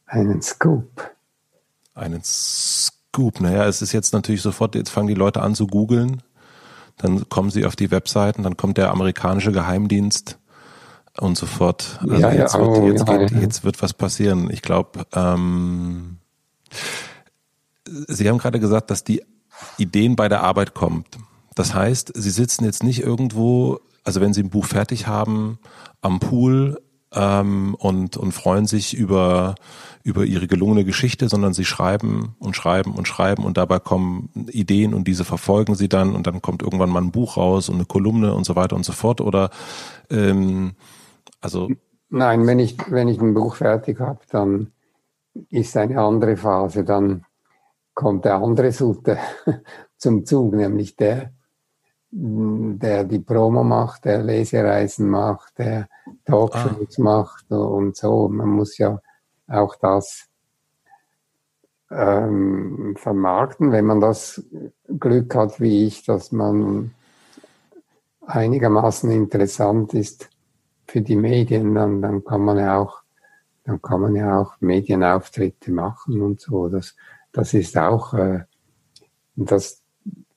Einen 0.07 0.43
Scoop. 0.43 1.11
Einen 1.95 2.23
Scoop. 2.25 3.41
Naja, 3.41 3.67
es 3.67 3.83
ist 3.83 3.93
jetzt 3.93 4.13
natürlich 4.13 4.43
sofort, 4.43 4.75
jetzt 4.75 4.91
fangen 4.91 5.09
die 5.09 5.15
Leute 5.15 5.43
an 5.43 5.55
zu 5.55 5.67
googeln. 5.67 6.23
Dann 6.99 7.29
kommen 7.29 7.51
sie 7.51 7.65
auf 7.65 7.77
die 7.77 7.91
Webseiten, 7.91 8.43
dann 8.43 8.57
kommt 8.57 8.77
der 8.77 8.91
amerikanische 8.91 9.53
Geheimdienst 9.53 10.39
und 11.19 11.37
so 11.37 11.47
fort. 11.47 11.99
Also 12.03 12.15
ja, 12.15 12.33
jetzt, 12.33 12.55
ja, 12.55 12.61
wird, 12.61 12.69
oh, 12.69 12.87
jetzt, 12.89 13.09
ja, 13.09 13.17
geht, 13.17 13.31
jetzt 13.31 13.65
wird 13.65 13.83
was 13.83 13.95
passieren. 13.95 14.51
Ich 14.51 14.63
glaube, 14.63 15.07
ähm, 15.15 16.19
Sie 17.87 18.29
haben 18.29 18.39
gerade 18.39 18.61
gesagt, 18.61 18.91
dass 18.91 19.05
die 19.05 19.23
Ideen 19.79 20.17
bei 20.17 20.29
der 20.29 20.43
Arbeit 20.43 20.75
kommt. 20.75 21.19
Das 21.55 21.75
heißt, 21.75 22.13
Sie 22.15 22.31
sitzen 22.31 22.65
jetzt 22.65 22.83
nicht 22.83 23.03
irgendwo, 23.03 23.81
also 24.05 24.21
wenn 24.21 24.33
Sie 24.33 24.43
ein 24.43 24.51
Buch 24.51 24.67
fertig 24.67 25.07
haben, 25.07 25.59
am 26.01 26.21
Pool 26.21 26.79
ähm, 27.15 27.75
und, 27.79 28.17
und 28.17 28.33
freuen 28.33 28.67
sich 28.67 28.95
über, 28.95 29.55
über 30.03 30.25
ihre 30.25 30.47
gelungene 30.47 30.85
Geschichte, 30.85 31.29
sondern 31.29 31.53
sie 31.53 31.65
schreiben 31.65 32.35
und 32.39 32.57
schreiben 32.57 32.93
und 32.93 33.07
schreiben 33.07 33.45
und 33.45 33.57
dabei 33.57 33.79
kommen 33.79 34.31
Ideen 34.51 34.95
und 34.95 35.07
diese 35.07 35.25
verfolgen 35.25 35.75
sie 35.75 35.89
dann 35.89 36.15
und 36.15 36.27
dann 36.27 36.43
kommt 36.43 36.63
irgendwann 36.63 36.91
mal 36.91 37.03
ein 37.03 37.13
Buch 37.13 37.37
raus 37.37 37.69
und 37.69 37.77
eine 37.77 37.85
Kolumne 37.85 38.35
und 38.35 38.45
so 38.45 38.57
weiter 38.57 38.77
und 38.77 38.85
so 38.85 38.93
fort. 38.93 39.21
Oder 39.21 39.51
ähm, 40.11 40.73
also 41.41 41.71
Nein, 42.09 42.47
wenn 42.47 42.59
ich, 42.59 42.77
wenn 42.91 43.09
ich 43.09 43.21
ein 43.21 43.35
Buch 43.35 43.57
fertig 43.57 44.01
habe, 44.01 44.21
dann 44.31 44.73
ist 45.49 45.77
eine 45.79 45.99
andere 45.99 46.37
Phase, 46.37 46.85
dann 46.85 47.25
kommt 47.95 48.25
der 48.25 48.37
andere 48.37 48.73
Sulte 48.73 49.19
zum 49.97 50.25
Zug, 50.25 50.55
nämlich 50.55 50.97
der, 50.97 51.33
der 52.11 53.05
die 53.05 53.21
Promo 53.21 53.65
macht, 53.65 54.05
der 54.05 54.23
Lesereisen 54.23 55.09
macht, 55.09 55.59
der 55.59 55.89
Talkshows 56.25 56.99
ah. 56.99 57.03
macht 57.03 57.51
und 57.51 57.97
so. 57.97 58.29
Man 58.29 58.49
muss 58.49 58.79
ja 58.79 59.01
auch 59.47 59.77
das 59.77 60.29
ähm, 61.91 62.97
vermarkten, 62.97 63.73
wenn 63.73 63.85
man 63.85 64.01
das 64.01 64.43
Glück 64.99 65.35
hat 65.35 65.61
wie 65.61 65.87
ich, 65.87 66.05
dass 66.05 66.33
man 66.33 66.93
einigermaßen 68.27 69.11
interessant 69.11 69.95
ist 69.95 70.31
für 70.87 71.01
die 71.01 71.17
Medien, 71.17 71.75
dann, 71.75 72.03
dann 72.03 72.25
kann 72.25 72.43
man 72.43 72.59
ja 72.59 72.79
auch, 72.79 73.03
dann 73.65 73.81
kann 73.83 74.01
man 74.01 74.17
ja 74.17 74.39
auch 74.39 74.55
Medienauftritte 74.61 75.71
machen 75.71 76.21
und 76.23 76.41
so. 76.41 76.69
Das, 76.69 76.97
das 77.33 77.55
ist 77.55 77.77
auch, 77.79 78.15
äh, 78.15 78.41
das, 79.37 79.83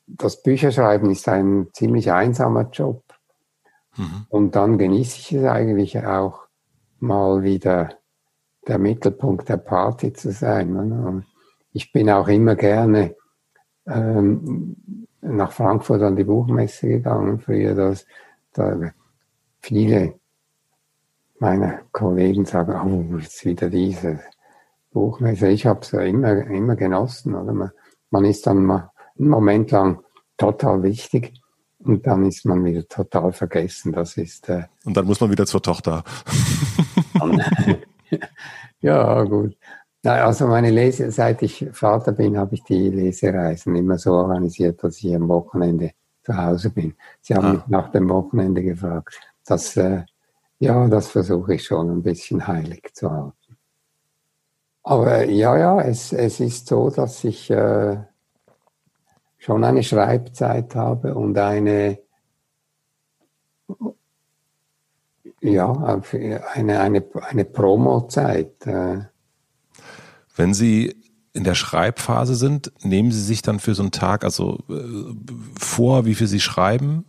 das 0.08 0.42
Bücherschreiben 0.42 1.10
ist 1.10 1.28
ein 1.28 1.68
ziemlich 1.74 2.12
einsamer 2.12 2.70
Job. 2.72 3.04
Mhm. 3.98 4.26
Und 4.30 4.56
dann 4.56 4.78
genieße 4.78 5.18
ich 5.18 5.34
es 5.34 5.46
eigentlich 5.46 6.06
auch 6.06 6.42
mal 7.00 7.44
wieder 7.44 7.90
der 8.68 8.80
Mittelpunkt 8.80 9.50
der 9.50 9.58
Party 9.58 10.14
zu 10.14 10.32
sein. 10.32 10.76
Und 10.76 11.26
ich 11.72 11.92
bin 11.92 12.10
auch 12.10 12.28
immer 12.28 12.56
gerne 12.56 13.16
ähm, 13.86 14.76
nach 15.22 15.52
Frankfurt 15.52 16.02
an 16.02 16.16
die 16.16 16.24
Buchmesse 16.24 16.88
gegangen. 16.88 17.40
Früher, 17.40 17.76
dass 17.76 18.06
da 18.54 18.92
viele 19.60 20.20
meiner 21.40 21.82
Kollegen 21.92 22.46
sagen, 22.46 23.12
oh, 23.14 23.18
jetzt 23.18 23.44
wieder 23.46 23.70
diese 24.96 25.06
Buchmesse. 25.06 25.50
Ich 25.50 25.66
habe 25.66 25.82
es 25.82 25.92
ja 25.92 26.02
immer, 26.02 26.48
immer 26.48 26.76
genossen. 26.76 27.36
Oder? 27.36 27.54
Man, 27.54 27.72
man 28.12 28.26
ist 28.26 28.48
dann 28.48 28.66
mal 28.66 28.92
einen 29.18 29.30
Moment 29.30 29.72
lang 29.72 30.00
total 30.38 30.84
wichtig 30.84 31.34
und 31.80 32.06
dann 32.08 32.26
ist 32.26 32.46
man 32.46 32.64
wieder 32.64 32.88
total 32.88 33.32
vergessen. 33.32 33.92
Das 33.92 34.18
ist. 34.18 34.50
Äh, 34.50 34.64
und 34.86 34.96
dann 34.96 35.06
muss 35.06 35.20
man 35.20 35.32
wieder 35.32 35.46
zur 35.46 35.62
Tochter. 35.62 36.04
ja, 38.82 39.24
gut. 39.24 39.56
Also 40.04 40.48
meine 40.48 40.70
Lese, 40.70 41.10
seit 41.10 41.42
ich 41.42 41.68
Vater 41.72 42.12
bin, 42.12 42.38
habe 42.38 42.54
ich 42.54 42.64
die 42.64 42.90
Lesereisen 42.90 43.76
immer 43.76 43.98
so 43.98 44.14
organisiert, 44.14 44.84
dass 44.84 45.04
ich 45.04 45.16
am 45.16 45.28
Wochenende 45.28 45.92
zu 46.24 46.38
Hause 46.38 46.70
bin. 46.70 46.94
Sie 47.22 47.34
haben 47.34 47.46
ah. 47.46 47.54
mich 47.54 47.68
nach 47.68 47.92
dem 47.92 48.08
Wochenende 48.10 48.62
gefragt. 48.62 49.20
Das, 49.46 49.76
äh, 49.78 50.04
ja, 50.60 50.88
das 50.88 51.08
versuche 51.08 51.56
ich 51.56 51.64
schon 51.64 51.90
ein 51.90 52.04
bisschen 52.04 52.46
heilig 52.46 52.92
zu 52.94 53.10
halten. 53.10 53.45
Aber 54.88 55.26
ja, 55.26 55.58
ja, 55.58 55.82
es, 55.82 56.14
es 56.14 56.40
ist 56.40 56.68
so, 56.68 56.92
dass 56.92 57.24
ich 57.24 57.50
äh, 57.50 57.98
schon 59.40 59.64
eine 59.64 59.82
Schreibzeit 59.82 60.76
habe 60.76 61.16
und 61.16 61.36
eine, 61.40 61.98
ja, 65.42 65.72
eine, 66.54 66.80
eine, 66.80 67.04
eine 67.20 67.46
Promo-Zeit. 67.46 68.68
Äh. 68.68 69.00
Wenn 70.36 70.54
Sie 70.54 70.96
in 71.34 71.44
der 71.44 71.56
Schreibphase 71.56 72.36
sind, 72.36 72.72
nehmen 72.84 73.12
Sie 73.12 73.24
sich 73.24 73.42
dann 73.42 73.60
für 73.60 73.74
so 73.74 73.82
einen 73.82 73.92
Tag 73.92 74.24
also 74.24 74.60
äh, 74.70 75.16
vor, 75.60 76.06
wie 76.06 76.14
viel 76.14 76.28
Sie 76.28 76.40
schreiben? 76.40 77.06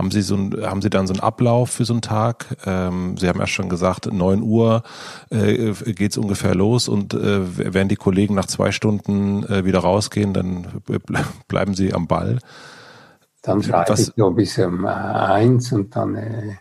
Haben 0.00 0.10
Sie 0.10 0.22
so 0.22 0.34
ein, 0.34 0.56
haben 0.62 0.80
Sie 0.80 0.88
dann 0.88 1.06
so 1.06 1.12
einen 1.12 1.20
Ablauf 1.20 1.68
für 1.68 1.84
so 1.84 1.92
einen 1.92 2.00
Tag? 2.00 2.56
Ähm, 2.64 3.18
Sie 3.18 3.28
haben 3.28 3.38
ja 3.38 3.46
schon 3.46 3.68
gesagt, 3.68 4.10
neun 4.10 4.40
Uhr 4.40 4.82
äh, 5.28 5.72
geht 5.92 6.12
es 6.12 6.16
ungefähr 6.16 6.54
los 6.54 6.88
und 6.88 7.12
äh, 7.12 7.74
werden 7.74 7.90
die 7.90 7.96
Kollegen 7.96 8.34
nach 8.34 8.46
zwei 8.46 8.72
Stunden 8.72 9.44
äh, 9.44 9.66
wieder 9.66 9.80
rausgehen, 9.80 10.32
dann 10.32 10.80
bleiben 11.48 11.74
Sie 11.74 11.92
am 11.92 12.06
Ball. 12.06 12.38
Dann 13.42 13.62
schreibe 13.62 13.90
was? 13.90 14.08
ich 14.08 14.12
so 14.16 14.30
bis 14.30 14.56
um 14.56 14.86
eins 14.86 15.70
und 15.70 15.94
dann 15.94 16.14
äh, 16.14 16.56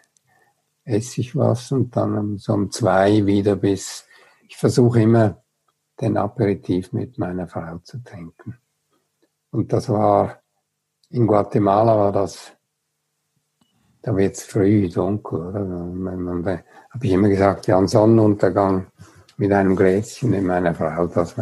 esse 0.83 1.21
ich 1.21 1.33
was 1.33 1.71
und 1.71 1.95
dann 1.95 2.39
so 2.39 2.51
um 2.51 2.71
zwei 2.71 3.25
wieder 3.25 3.55
bis, 3.55 4.03
ich 4.49 4.57
versuche 4.57 5.01
immer 5.01 5.41
den 6.01 6.17
Aperitif 6.17 6.91
mit 6.91 7.17
meiner 7.17 7.47
Frau 7.47 7.77
zu 7.85 8.03
trinken. 8.03 8.57
Und 9.49 9.71
das 9.71 9.87
war, 9.87 10.41
in 11.09 11.25
Guatemala 11.25 11.95
war 11.95 12.11
das, 12.11 12.58
da 14.01 14.15
wird 14.15 14.35
es 14.35 14.43
früh 14.43 14.89
dunkel, 14.89 15.39
oder? 15.39 16.63
Habe 16.89 17.05
ich 17.05 17.11
immer 17.11 17.29
gesagt, 17.29 17.67
ja, 17.67 17.77
ein 17.77 17.87
Sonnenuntergang 17.87 18.87
mit 19.37 19.51
einem 19.51 19.75
Gläschen 19.75 20.33
in 20.33 20.45
meiner 20.45 20.73
Frau, 20.73 21.07
das, 21.07 21.35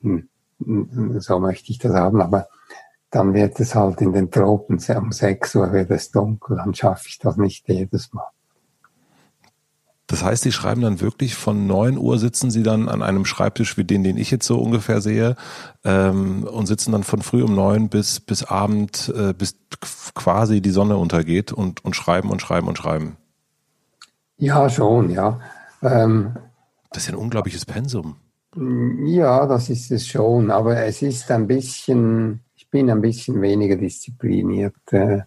hm, 0.00 0.28
hm, 0.64 1.20
so 1.20 1.38
möchte 1.38 1.70
ich 1.70 1.78
das 1.78 1.94
haben, 1.94 2.20
aber 2.20 2.48
dann 3.10 3.34
wird 3.34 3.60
es 3.60 3.74
halt 3.74 4.00
in 4.00 4.12
den 4.12 4.30
Tropen, 4.30 4.78
um 4.96 5.12
6 5.12 5.54
Uhr 5.54 5.72
wird 5.72 5.90
es 5.90 6.10
dunkel, 6.10 6.56
dann 6.56 6.74
schaffe 6.74 7.06
ich 7.08 7.18
das 7.18 7.36
nicht 7.36 7.68
jedes 7.68 8.12
Mal. 8.12 8.33
Das 10.06 10.22
heißt, 10.22 10.42
Sie 10.42 10.52
schreiben 10.52 10.82
dann 10.82 11.00
wirklich 11.00 11.34
von 11.34 11.66
9 11.66 11.96
Uhr 11.96 12.18
sitzen 12.18 12.50
Sie 12.50 12.62
dann 12.62 12.88
an 12.88 13.02
einem 13.02 13.24
Schreibtisch 13.24 13.78
wie 13.78 13.84
den, 13.84 14.04
den 14.04 14.18
ich 14.18 14.30
jetzt 14.30 14.46
so 14.46 14.60
ungefähr 14.60 15.00
sehe, 15.00 15.34
ähm, 15.84 16.44
und 16.44 16.66
sitzen 16.66 16.92
dann 16.92 17.04
von 17.04 17.22
früh 17.22 17.42
um 17.42 17.54
9 17.54 17.88
bis, 17.88 18.20
bis 18.20 18.44
Abend, 18.44 19.12
äh, 19.16 19.32
bis 19.32 19.56
quasi 20.14 20.60
die 20.60 20.70
Sonne 20.70 20.96
untergeht 20.96 21.52
und, 21.52 21.84
und 21.84 21.96
schreiben 21.96 22.30
und 22.30 22.42
schreiben 22.42 22.68
und 22.68 22.76
schreiben. 22.76 23.16
Ja, 24.36 24.68
schon, 24.68 25.10
ja. 25.10 25.40
Ähm, 25.82 26.36
das 26.90 27.04
ist 27.04 27.08
ja 27.08 27.14
ein 27.14 27.20
unglaubliches 27.20 27.64
Pensum. 27.64 28.16
Ja, 29.04 29.46
das 29.46 29.70
ist 29.70 29.90
es 29.90 30.06
schon, 30.06 30.50
aber 30.50 30.76
es 30.76 31.02
ist 31.02 31.30
ein 31.30 31.46
bisschen, 31.46 32.40
bin 32.74 32.90
ein 32.90 33.00
bisschen 33.00 33.40
weniger 33.40 33.76
diszipliniert 33.76 34.74
äh, 34.90 35.20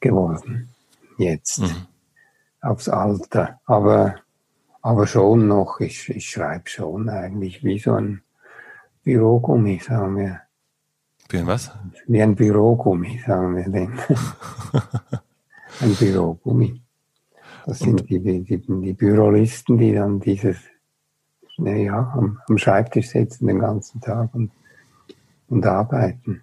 geworden 0.00 0.68
jetzt 1.18 1.60
mhm. 1.60 1.86
Aufs 2.64 2.88
Alter. 2.88 3.60
Aber, 3.66 4.16
aber 4.82 5.06
schon 5.06 5.48
noch, 5.48 5.80
ich, 5.80 6.08
ich 6.08 6.30
schreibe 6.30 6.68
schon 6.68 7.08
eigentlich 7.08 7.62
wie 7.62 7.78
so 7.78 7.94
ein 7.94 8.22
Bürogummi, 9.04 9.80
sagen 9.80 10.16
wir. 10.16 10.40
Wie 11.28 11.38
ein 11.38 11.46
was? 11.46 11.70
Wie 12.06 12.22
ein 12.22 12.34
Bürogummi, 12.34 13.22
sagen 13.26 13.56
wir 13.56 13.68
denn. 13.68 13.92
ein 15.80 15.94
Bürogummi. 15.94 16.80
Das 17.66 17.78
sind 17.78 18.08
die, 18.10 18.20
die, 18.20 18.42
die, 18.42 18.58
die 18.58 18.92
Bürolisten, 18.92 19.78
die 19.78 19.94
dann 19.94 20.20
dieses, 20.20 20.58
naja, 21.56 22.12
am, 22.14 22.38
am 22.46 22.58
Schreibtisch 22.58 23.08
sitzen 23.08 23.46
den 23.46 23.60
ganzen 23.60 24.00
Tag 24.00 24.34
und, 24.34 24.50
und 25.48 25.64
arbeiten. 25.64 26.42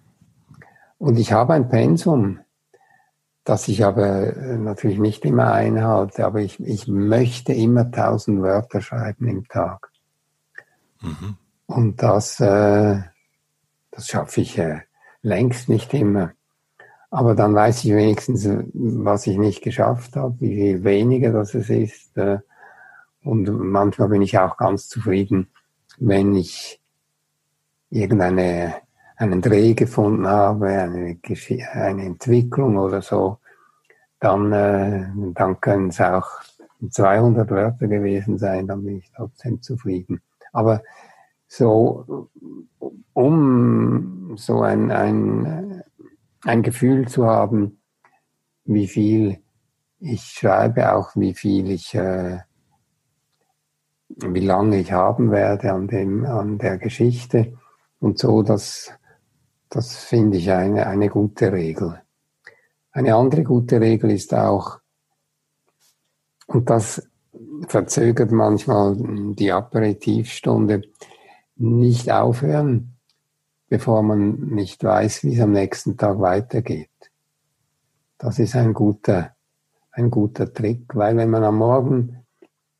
Und 0.98 1.18
ich 1.18 1.32
habe 1.32 1.54
ein 1.54 1.68
Pensum, 1.68 2.40
das 3.44 3.68
ich 3.68 3.84
aber 3.84 4.36
äh, 4.36 4.56
natürlich 4.56 4.98
nicht 4.98 5.24
immer 5.24 5.52
einhalte, 5.52 6.24
aber 6.24 6.40
ich, 6.40 6.60
ich 6.60 6.86
möchte 6.86 7.52
immer 7.52 7.90
tausend 7.90 8.42
Wörter 8.42 8.80
schreiben 8.80 9.26
im 9.26 9.48
Tag. 9.48 9.90
Mhm. 11.00 11.36
Und 11.66 12.02
das, 12.02 12.38
äh, 12.40 13.00
das 13.90 14.06
schaffe 14.06 14.40
ich 14.42 14.58
äh, 14.58 14.80
längst 15.22 15.68
nicht 15.68 15.92
immer. 15.94 16.32
Aber 17.10 17.34
dann 17.34 17.54
weiß 17.54 17.84
ich 17.84 17.92
wenigstens, 17.92 18.48
was 18.72 19.26
ich 19.26 19.36
nicht 19.36 19.62
geschafft 19.62 20.16
habe, 20.16 20.40
wie 20.40 20.54
viel 20.54 20.84
weniger 20.84 21.32
das 21.32 21.54
es 21.54 21.68
ist. 21.68 22.16
Äh, 22.16 22.38
und 23.24 23.48
manchmal 23.48 24.08
bin 24.08 24.22
ich 24.22 24.38
auch 24.38 24.56
ganz 24.56 24.88
zufrieden, 24.88 25.48
wenn 25.98 26.34
ich 26.34 26.80
irgendeine 27.90 28.74
einen 29.22 29.40
Dreh 29.40 29.74
gefunden 29.74 30.26
habe, 30.26 30.66
eine, 30.66 31.18
eine 31.72 32.04
Entwicklung 32.04 32.76
oder 32.76 33.02
so, 33.02 33.38
dann, 34.18 34.52
äh, 34.52 35.06
dann 35.34 35.60
können 35.60 35.88
es 35.88 36.00
auch 36.00 36.28
200 36.90 37.50
Wörter 37.50 37.86
gewesen 37.86 38.38
sein, 38.38 38.66
dann 38.66 38.84
bin 38.84 38.98
ich 38.98 39.10
trotzdem 39.14 39.62
zufrieden. 39.62 40.20
Aber 40.52 40.82
so, 41.46 42.28
um 43.12 44.36
so 44.36 44.62
ein, 44.62 44.90
ein, 44.90 45.82
ein 46.44 46.62
Gefühl 46.62 47.06
zu 47.06 47.26
haben, 47.26 47.80
wie 48.64 48.88
viel 48.88 49.38
ich 50.00 50.22
schreibe, 50.22 50.94
auch 50.94 51.14
wie 51.14 51.34
viel 51.34 51.70
ich, 51.70 51.94
äh, 51.94 52.38
wie 54.08 54.44
lange 54.44 54.80
ich 54.80 54.90
haben 54.92 55.30
werde 55.30 55.72
an 55.72 55.86
dem, 55.86 56.24
an 56.24 56.58
der 56.58 56.78
Geschichte 56.78 57.56
und 58.00 58.18
so, 58.18 58.42
dass 58.42 58.92
das 59.72 59.96
finde 59.96 60.36
ich 60.36 60.50
eine, 60.50 60.86
eine 60.86 61.08
gute 61.08 61.50
Regel. 61.50 62.02
Eine 62.92 63.16
andere 63.16 63.42
gute 63.42 63.80
Regel 63.80 64.10
ist 64.10 64.34
auch, 64.34 64.80
und 66.46 66.68
das 66.68 67.08
verzögert 67.68 68.32
manchmal 68.32 68.94
die 69.34 69.50
Aperitivstunde, 69.50 70.82
nicht 71.56 72.12
aufhören, 72.12 72.98
bevor 73.68 74.02
man 74.02 74.40
nicht 74.48 74.84
weiß, 74.84 75.24
wie 75.24 75.36
es 75.36 75.40
am 75.40 75.52
nächsten 75.52 75.96
Tag 75.96 76.20
weitergeht. 76.20 76.90
Das 78.18 78.38
ist 78.38 78.54
ein 78.54 78.74
guter, 78.74 79.34
ein 79.90 80.10
guter 80.10 80.52
Trick, 80.52 80.94
weil 80.94 81.16
wenn 81.16 81.30
man 81.30 81.44
am 81.44 81.56
Morgen 81.56 82.26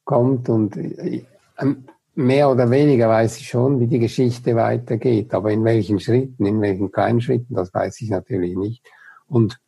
kommt 0.04 0.50
und 0.50 0.76
mehr 2.14 2.50
oder 2.50 2.70
weniger 2.70 3.08
weiß 3.08 3.38
ich 3.38 3.48
schon, 3.48 3.80
wie 3.80 3.86
die 3.86 3.98
Geschichte 3.98 4.54
weitergeht, 4.54 5.34
aber 5.34 5.50
in 5.50 5.64
welchen 5.64 5.98
Schritten, 5.98 6.44
in 6.46 6.60
welchen 6.60 6.92
kleinen 6.92 7.20
Schritten, 7.20 7.54
das 7.54 7.72
weiß 7.72 8.00
ich 8.02 8.10
natürlich 8.10 8.56
nicht. 8.56 8.84
Und 9.26 9.60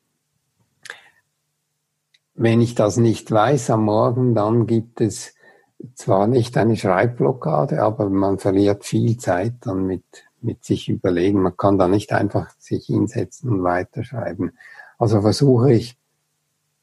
wenn 2.34 2.61
ich 2.61 2.74
das 2.74 2.97
nicht 2.97 3.30
weiß 3.30 3.70
am 3.70 3.84
Morgen, 3.84 4.34
dann 4.34 4.66
gibt 4.66 5.01
es 5.01 5.34
zwar 5.95 6.26
nicht 6.26 6.57
eine 6.57 6.76
Schreibblockade, 6.76 7.82
aber 7.82 8.11
man 8.11 8.38
verliert 8.38 8.84
viel 8.84 9.16
Zeit 9.16 9.55
dann 9.61 9.86
mit, 9.86 10.05
mit 10.40 10.64
sich 10.64 10.88
überlegen. 10.88 11.42
Man 11.42 11.57
kann 11.57 11.78
da 11.78 11.88
nicht 11.88 12.12
einfach 12.12 12.51
sich 12.59 12.86
hinsetzen 12.86 13.51
und 13.51 13.64
weiterschreiben. 13.64 14.53
Also 14.99 15.20
versuche 15.20 15.72
ich 15.72 15.97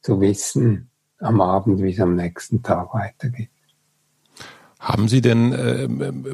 zu 0.02 0.20
wissen 0.22 0.90
am 1.20 1.42
Abend, 1.42 1.82
wie 1.82 1.92
es 1.92 2.00
am 2.00 2.16
nächsten 2.16 2.64
Tag 2.64 2.94
weitergeht. 2.94 3.50
Haben 4.82 5.08
Sie 5.08 5.22
denn 5.22 5.54
äh, 5.54 5.88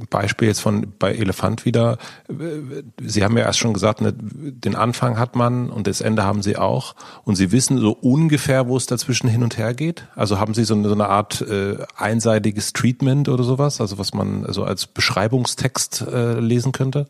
Beispiel 0.10 0.48
jetzt 0.48 0.62
von 0.62 0.94
bei 0.98 1.14
Elefant 1.14 1.66
wieder? 1.66 1.98
Äh, 2.30 2.84
Sie 3.06 3.26
haben 3.26 3.38
ja 3.38 3.44
erst 3.44 3.60
schon 3.60 3.74
gesagt, 3.74 4.00
ne, 4.00 4.14
den 4.18 4.74
Anfang 4.74 5.20
hat 5.20 5.36
man 5.36 5.70
und 5.70 5.86
das 5.86 6.00
Ende 6.00 6.24
haben 6.24 6.42
Sie 6.42 6.56
auch. 6.56 6.96
Und 7.26 7.36
Sie 7.36 7.52
wissen 7.52 7.78
so 7.78 7.92
ungefähr, 7.92 8.70
wo 8.70 8.78
es 8.78 8.86
dazwischen 8.86 9.28
hin 9.28 9.44
und 9.44 9.58
her 9.58 9.74
geht? 9.74 10.08
Also 10.16 10.40
haben 10.40 10.54
Sie 10.54 10.64
so 10.64 10.76
eine, 10.76 10.88
so 10.88 10.94
eine 10.94 11.10
Art 11.10 11.42
äh, 11.42 11.76
einseitiges 11.98 12.72
Treatment 12.72 13.28
oder 13.28 13.44
sowas? 13.44 13.82
Also 13.82 13.98
was 13.98 14.14
man 14.14 14.46
so 14.54 14.64
als 14.64 14.88
Beschreibungstext 14.88 16.06
äh, 16.10 16.40
lesen 16.40 16.72
könnte? 16.72 17.08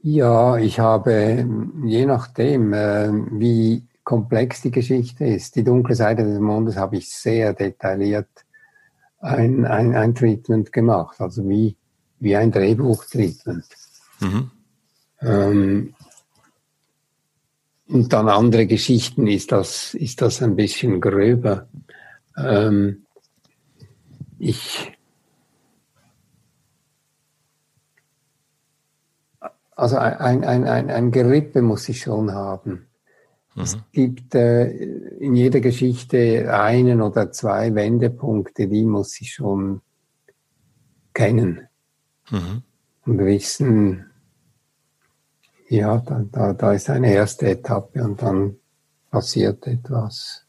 Ja, 0.00 0.56
ich 0.56 0.80
habe, 0.80 1.46
je 1.84 2.06
nachdem, 2.06 2.72
äh, 2.72 3.10
wie 3.32 3.86
komplex 4.02 4.62
die 4.62 4.70
Geschichte 4.70 5.26
ist, 5.26 5.56
die 5.56 5.64
dunkle 5.64 5.94
Seite 5.94 6.24
des 6.24 6.40
Mondes 6.40 6.78
habe 6.78 6.96
ich 6.96 7.10
sehr 7.10 7.52
detailliert 7.52 8.43
ein, 9.24 9.64
ein, 9.64 9.94
ein 9.94 10.14
Treatment 10.14 10.70
gemacht, 10.70 11.20
also 11.20 11.48
wie, 11.48 11.76
wie 12.20 12.36
ein 12.36 12.52
Drehbuch-Treatment. 12.52 13.64
Mhm. 14.20 14.50
Ähm, 15.20 15.94
und 17.88 18.12
dann 18.12 18.28
andere 18.28 18.66
Geschichten 18.66 19.26
ist 19.26 19.52
das, 19.52 19.94
ist 19.94 20.20
das 20.20 20.42
ein 20.42 20.56
bisschen 20.56 21.00
gröber. 21.00 21.68
Ähm, 22.36 23.06
ich, 24.38 24.92
also 29.74 29.96
ein, 29.96 30.44
ein, 30.44 30.64
ein, 30.64 30.90
ein 30.90 31.10
Gerippe 31.10 31.62
muss 31.62 31.88
ich 31.88 32.02
schon 32.02 32.32
haben. 32.32 32.86
Es 33.56 33.76
mhm. 33.76 33.80
gibt 33.92 34.34
äh, 34.34 34.66
in 34.66 35.36
jeder 35.36 35.60
Geschichte 35.60 36.52
einen 36.52 37.00
oder 37.00 37.30
zwei 37.30 37.74
Wendepunkte, 37.74 38.66
die 38.66 38.84
muss 38.84 39.20
ich 39.20 39.32
schon 39.32 39.80
kennen 41.12 41.68
mhm. 42.30 42.62
und 43.06 43.18
wissen, 43.18 44.10
ja, 45.68 45.98
da, 45.98 46.24
da, 46.30 46.52
da 46.52 46.72
ist 46.72 46.90
eine 46.90 47.12
erste 47.12 47.48
Etappe 47.48 48.02
und 48.02 48.20
dann 48.20 48.56
passiert 49.10 49.66
etwas. 49.66 50.44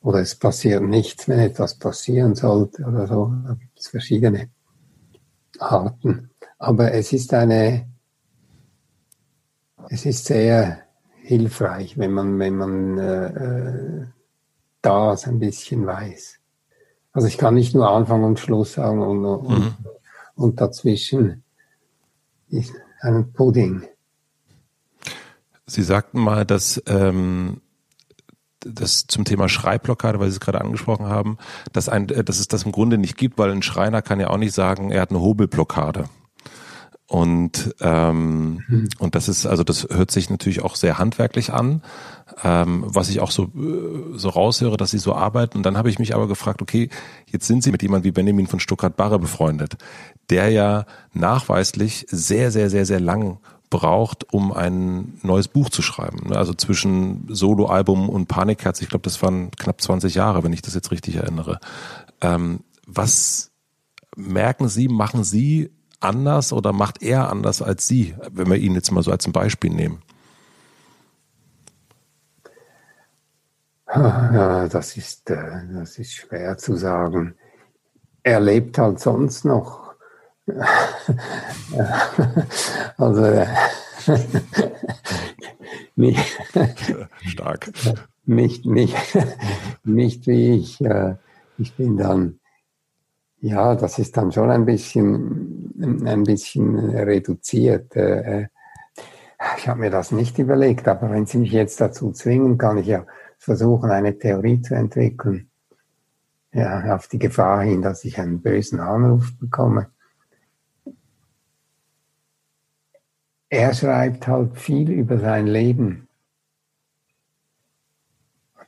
Oder 0.00 0.20
es 0.20 0.34
passiert 0.34 0.82
nichts, 0.82 1.28
wenn 1.28 1.38
etwas 1.38 1.78
passieren 1.78 2.34
sollte 2.34 2.84
oder 2.84 3.06
so. 3.06 3.32
Da 3.46 3.54
gibt 3.54 3.78
es 3.78 3.88
verschiedene 3.88 4.48
Arten. 5.58 6.30
Aber 6.58 6.92
es 6.92 7.12
ist 7.12 7.32
eine, 7.34 7.88
es 9.88 10.06
ist 10.06 10.24
sehr 10.24 10.82
hilfreich, 11.22 11.98
wenn 11.98 12.12
man, 12.12 12.38
wenn 12.38 12.56
man 12.56 12.98
äh, 12.98 13.26
äh, 13.26 14.06
das 14.82 15.26
ein 15.26 15.38
bisschen 15.38 15.86
weiß. 15.86 16.38
Also 17.12 17.28
ich 17.28 17.38
kann 17.38 17.54
nicht 17.54 17.74
nur 17.74 17.90
Anfang 17.90 18.24
und 18.24 18.40
Schluss 18.40 18.74
sagen 18.74 19.00
und, 19.00 19.24
und, 19.24 19.48
mhm. 19.48 19.74
und 20.34 20.60
dazwischen 20.60 21.44
ist 22.48 22.72
ein 23.00 23.32
Pudding. 23.32 23.84
Sie 25.66 25.82
sagten 25.82 26.20
mal, 26.20 26.44
dass 26.44 26.82
ähm, 26.86 27.60
das 28.60 29.06
zum 29.06 29.24
Thema 29.24 29.48
Schreibblockade, 29.48 30.18
weil 30.18 30.28
Sie 30.28 30.34
es 30.34 30.40
gerade 30.40 30.60
angesprochen 30.60 31.06
haben, 31.06 31.38
dass, 31.72 31.88
ein, 31.88 32.08
äh, 32.08 32.24
dass 32.24 32.40
es 32.40 32.48
das 32.48 32.64
im 32.64 32.72
Grunde 32.72 32.98
nicht 32.98 33.16
gibt, 33.16 33.38
weil 33.38 33.50
ein 33.50 33.62
Schreiner 33.62 34.02
kann 34.02 34.20
ja 34.20 34.30
auch 34.30 34.38
nicht 34.38 34.54
sagen, 34.54 34.90
er 34.90 35.02
hat 35.02 35.10
eine 35.10 35.20
Hobelblockade. 35.20 36.04
Und 37.12 37.74
ähm, 37.82 38.62
mhm. 38.66 38.88
und 38.98 39.14
das 39.14 39.28
ist 39.28 39.44
also 39.44 39.64
das 39.64 39.86
hört 39.90 40.10
sich 40.10 40.30
natürlich 40.30 40.62
auch 40.62 40.76
sehr 40.76 40.96
handwerklich 40.96 41.52
an, 41.52 41.82
ähm, 42.42 42.84
was 42.86 43.10
ich 43.10 43.20
auch 43.20 43.30
so 43.30 43.48
äh, 43.54 44.16
so 44.16 44.30
raushöre, 44.30 44.78
dass 44.78 44.92
sie 44.92 44.98
so 44.98 45.14
arbeiten. 45.14 45.58
Und 45.58 45.64
dann 45.64 45.76
habe 45.76 45.90
ich 45.90 45.98
mich 45.98 46.14
aber 46.14 46.26
gefragt, 46.26 46.62
okay, 46.62 46.88
jetzt 47.26 47.46
sind 47.46 47.62
Sie 47.62 47.70
mit 47.70 47.82
jemand 47.82 48.04
wie 48.04 48.12
Benjamin 48.12 48.46
von 48.46 48.60
Stuttgart-Barre 48.60 49.18
befreundet, 49.18 49.76
der 50.30 50.48
ja 50.48 50.86
nachweislich 51.12 52.06
sehr 52.08 52.50
sehr 52.50 52.70
sehr 52.70 52.86
sehr 52.86 53.00
lang 53.00 53.40
braucht, 53.68 54.32
um 54.32 54.50
ein 54.50 55.18
neues 55.22 55.48
Buch 55.48 55.68
zu 55.68 55.82
schreiben. 55.82 56.30
Ne? 56.30 56.36
Also 56.38 56.54
zwischen 56.54 57.26
Soloalbum 57.28 58.08
und 58.08 58.26
Panikherz, 58.26 58.80
ich 58.80 58.88
glaube, 58.88 59.02
das 59.02 59.22
waren 59.22 59.50
knapp 59.50 59.82
20 59.82 60.14
Jahre, 60.14 60.44
wenn 60.44 60.54
ich 60.54 60.62
das 60.62 60.74
jetzt 60.74 60.90
richtig 60.90 61.16
erinnere. 61.16 61.60
Ähm, 62.22 62.60
was 62.86 63.50
merken 64.16 64.68
Sie, 64.68 64.88
machen 64.88 65.24
Sie 65.24 65.72
anders 66.04 66.52
oder 66.52 66.72
macht 66.72 67.02
er 67.02 67.30
anders 67.30 67.62
als 67.62 67.86
Sie, 67.86 68.14
wenn 68.30 68.50
wir 68.50 68.56
ihn 68.56 68.74
jetzt 68.74 68.90
mal 68.92 69.02
so 69.02 69.10
als 69.10 69.26
ein 69.26 69.32
Beispiel 69.32 69.70
nehmen? 69.70 70.02
Ja, 73.94 74.68
das 74.68 74.96
ist, 74.96 75.28
äh, 75.28 75.60
das 75.74 75.98
ist 75.98 76.14
schwer 76.14 76.56
zu 76.56 76.76
sagen. 76.76 77.34
Er 78.22 78.40
lebt 78.40 78.78
halt 78.78 79.00
sonst 79.00 79.44
noch. 79.44 79.94
also 82.96 83.24
äh, 83.24 83.46
nicht, 85.94 86.18
stark. 87.26 87.70
Nicht, 88.24 88.64
nicht, 88.64 88.96
nicht 89.84 90.26
wie 90.26 90.56
ich. 90.56 90.80
Äh, 90.80 91.16
ich 91.58 91.74
bin 91.74 91.98
dann 91.98 92.40
ja, 93.42 93.74
das 93.74 93.98
ist 93.98 94.16
dann 94.16 94.30
schon 94.30 94.50
ein 94.50 94.64
bisschen, 94.64 95.74
ein 96.06 96.22
bisschen 96.22 96.78
reduziert. 96.78 97.94
Äh, 97.96 98.42
äh, 98.42 98.46
ich 99.58 99.66
habe 99.66 99.80
mir 99.80 99.90
das 99.90 100.12
nicht 100.12 100.38
überlegt, 100.38 100.86
aber 100.86 101.10
wenn 101.10 101.26
Sie 101.26 101.38
mich 101.38 101.50
jetzt 101.50 101.80
dazu 101.80 102.12
zwingen, 102.12 102.56
kann 102.56 102.78
ich 102.78 102.86
ja 102.86 103.04
versuchen, 103.38 103.90
eine 103.90 104.16
Theorie 104.16 104.62
zu 104.62 104.76
entwickeln. 104.76 105.50
Ja, 106.52 106.94
auf 106.94 107.08
die 107.08 107.18
Gefahr 107.18 107.62
hin, 107.62 107.82
dass 107.82 108.04
ich 108.04 108.20
einen 108.20 108.40
bösen 108.42 108.78
Anruf 108.78 109.32
bekomme. 109.40 109.90
Er 113.48 113.74
schreibt 113.74 114.28
halt 114.28 114.56
viel 114.56 114.88
über 114.88 115.18
sein 115.18 115.48
Leben. 115.48 116.06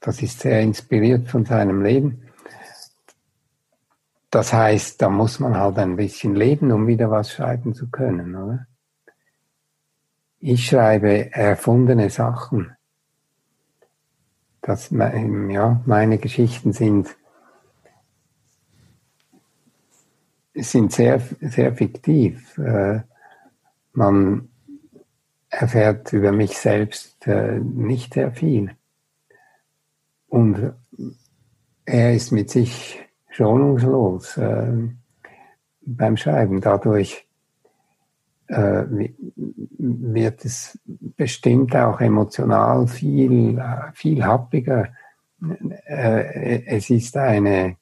Das 0.00 0.20
ist 0.20 0.40
sehr 0.40 0.60
inspiriert 0.60 1.28
von 1.28 1.44
seinem 1.44 1.80
Leben. 1.80 2.24
Das 4.34 4.52
heißt, 4.52 5.00
da 5.00 5.10
muss 5.10 5.38
man 5.38 5.56
halt 5.56 5.78
ein 5.78 5.94
bisschen 5.94 6.34
leben, 6.34 6.72
um 6.72 6.88
wieder 6.88 7.08
was 7.08 7.30
schreiben 7.30 7.72
zu 7.72 7.88
können, 7.88 8.34
oder? 8.34 8.66
Ich 10.40 10.66
schreibe 10.66 11.32
erfundene 11.32 12.10
Sachen. 12.10 12.74
Das, 14.60 14.90
ja, 14.90 15.80
meine 15.86 16.18
Geschichten 16.18 16.72
sind, 16.72 17.16
sind 20.52 20.90
sehr, 20.90 21.20
sehr 21.40 21.72
fiktiv. 21.72 22.58
Äh, 22.58 23.02
man 23.92 24.48
erfährt 25.48 26.12
über 26.12 26.32
mich 26.32 26.58
selbst 26.58 27.24
äh, 27.28 27.60
nicht 27.60 28.14
sehr 28.14 28.32
viel. 28.32 28.74
Und 30.26 30.72
er 31.84 32.14
ist 32.14 32.32
mit 32.32 32.50
sich 32.50 33.03
schonungslos 33.34 34.36
äh, 34.36 34.72
beim 35.80 36.16
Schreiben. 36.16 36.60
Dadurch 36.60 37.26
äh, 38.46 38.84
wird 39.78 40.44
es 40.44 40.78
bestimmt 41.16 41.74
auch 41.74 42.00
emotional 42.00 42.86
viel, 42.86 43.60
viel 43.92 44.24
happiger. 44.24 44.94
Äh, 45.86 46.64
es 46.66 46.90
ist 46.90 47.16
eine, 47.16 47.76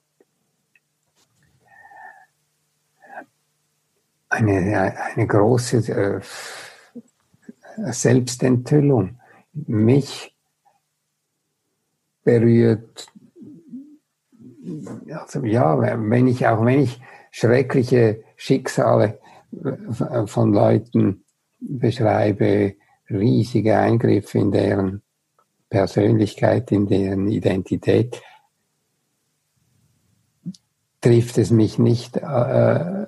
eine, 4.31 4.95
eine 5.15 5.27
große 5.27 5.77
äh, 5.93 6.21
Selbstenthüllung. 7.93 9.19
Mich 9.53 10.35
berührt 12.25 13.12
also 15.11 15.45
ja, 15.45 15.79
wenn 15.81 16.27
ich, 16.27 16.47
auch 16.47 16.65
wenn 16.65 16.81
ich 16.81 17.01
schreckliche 17.31 18.23
Schicksale 18.37 19.19
äh, 19.65 20.27
von 20.27 20.53
Leuten 20.53 21.25
beschreibe, 21.61 22.75
riesige 23.11 23.77
Eingriffe 23.77 24.39
in 24.39 24.53
deren 24.53 25.03
Persönlichkeit, 25.69 26.71
in 26.73 26.87
deren 26.87 27.29
Identität, 27.29 28.23
trifft 31.01 31.39
es 31.39 31.51
mich 31.51 31.79
nicht 31.79 32.17
äh, 32.19 33.07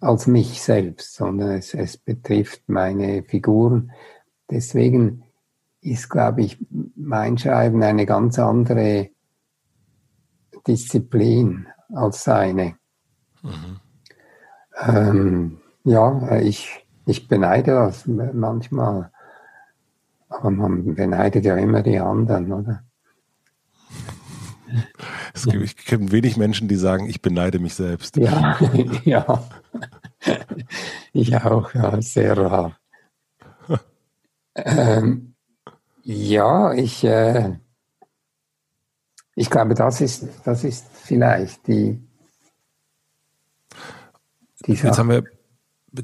als 0.00 0.26
mich 0.26 0.62
selbst, 0.62 1.14
sondern 1.14 1.52
es, 1.52 1.74
es 1.74 1.96
betrifft 1.96 2.62
meine 2.66 3.22
Figuren. 3.22 3.92
Deswegen 4.50 5.24
ist, 5.80 6.10
glaube 6.10 6.42
ich, 6.42 6.58
mein 6.94 7.38
Schreiben 7.38 7.82
eine 7.82 8.06
ganz 8.06 8.38
andere 8.38 9.10
Disziplin 10.66 11.66
als 11.94 12.24
seine. 12.24 12.76
Mhm. 13.42 13.80
Ähm, 14.78 15.58
ja, 15.84 16.38
ich, 16.38 16.86
ich 17.06 17.28
beneide 17.28 17.72
das 17.72 18.06
manchmal. 18.06 19.10
Aber 20.28 20.50
man 20.50 20.94
beneidet 20.94 21.44
ja 21.44 21.56
immer 21.56 21.82
die 21.82 21.98
anderen, 21.98 22.52
oder? 22.52 22.82
Es 25.32 25.44
gibt, 25.44 25.62
ich 25.62 25.76
kenne 25.76 26.10
wenig 26.10 26.36
Menschen, 26.36 26.66
die 26.66 26.76
sagen, 26.76 27.08
ich 27.08 27.22
beneide 27.22 27.58
mich 27.58 27.74
selbst. 27.74 28.16
Ja, 28.16 28.58
ja. 29.04 29.44
Ich 31.12 31.36
auch, 31.36 31.72
ja, 31.74 32.02
sehr 32.02 32.36
rar. 32.36 32.76
ähm, 34.56 35.34
ja, 36.02 36.72
ich, 36.72 37.04
äh, 37.04 37.58
ich 39.36 39.50
glaube, 39.50 39.74
das 39.74 40.00
ist, 40.00 40.26
das 40.44 40.64
ist 40.64 40.86
vielleicht 40.92 41.68
die, 41.68 42.00
die 44.66 44.74
Sache. 44.74 44.86
Jetzt 44.88 44.98
haben 44.98 45.10
wir 45.10 45.24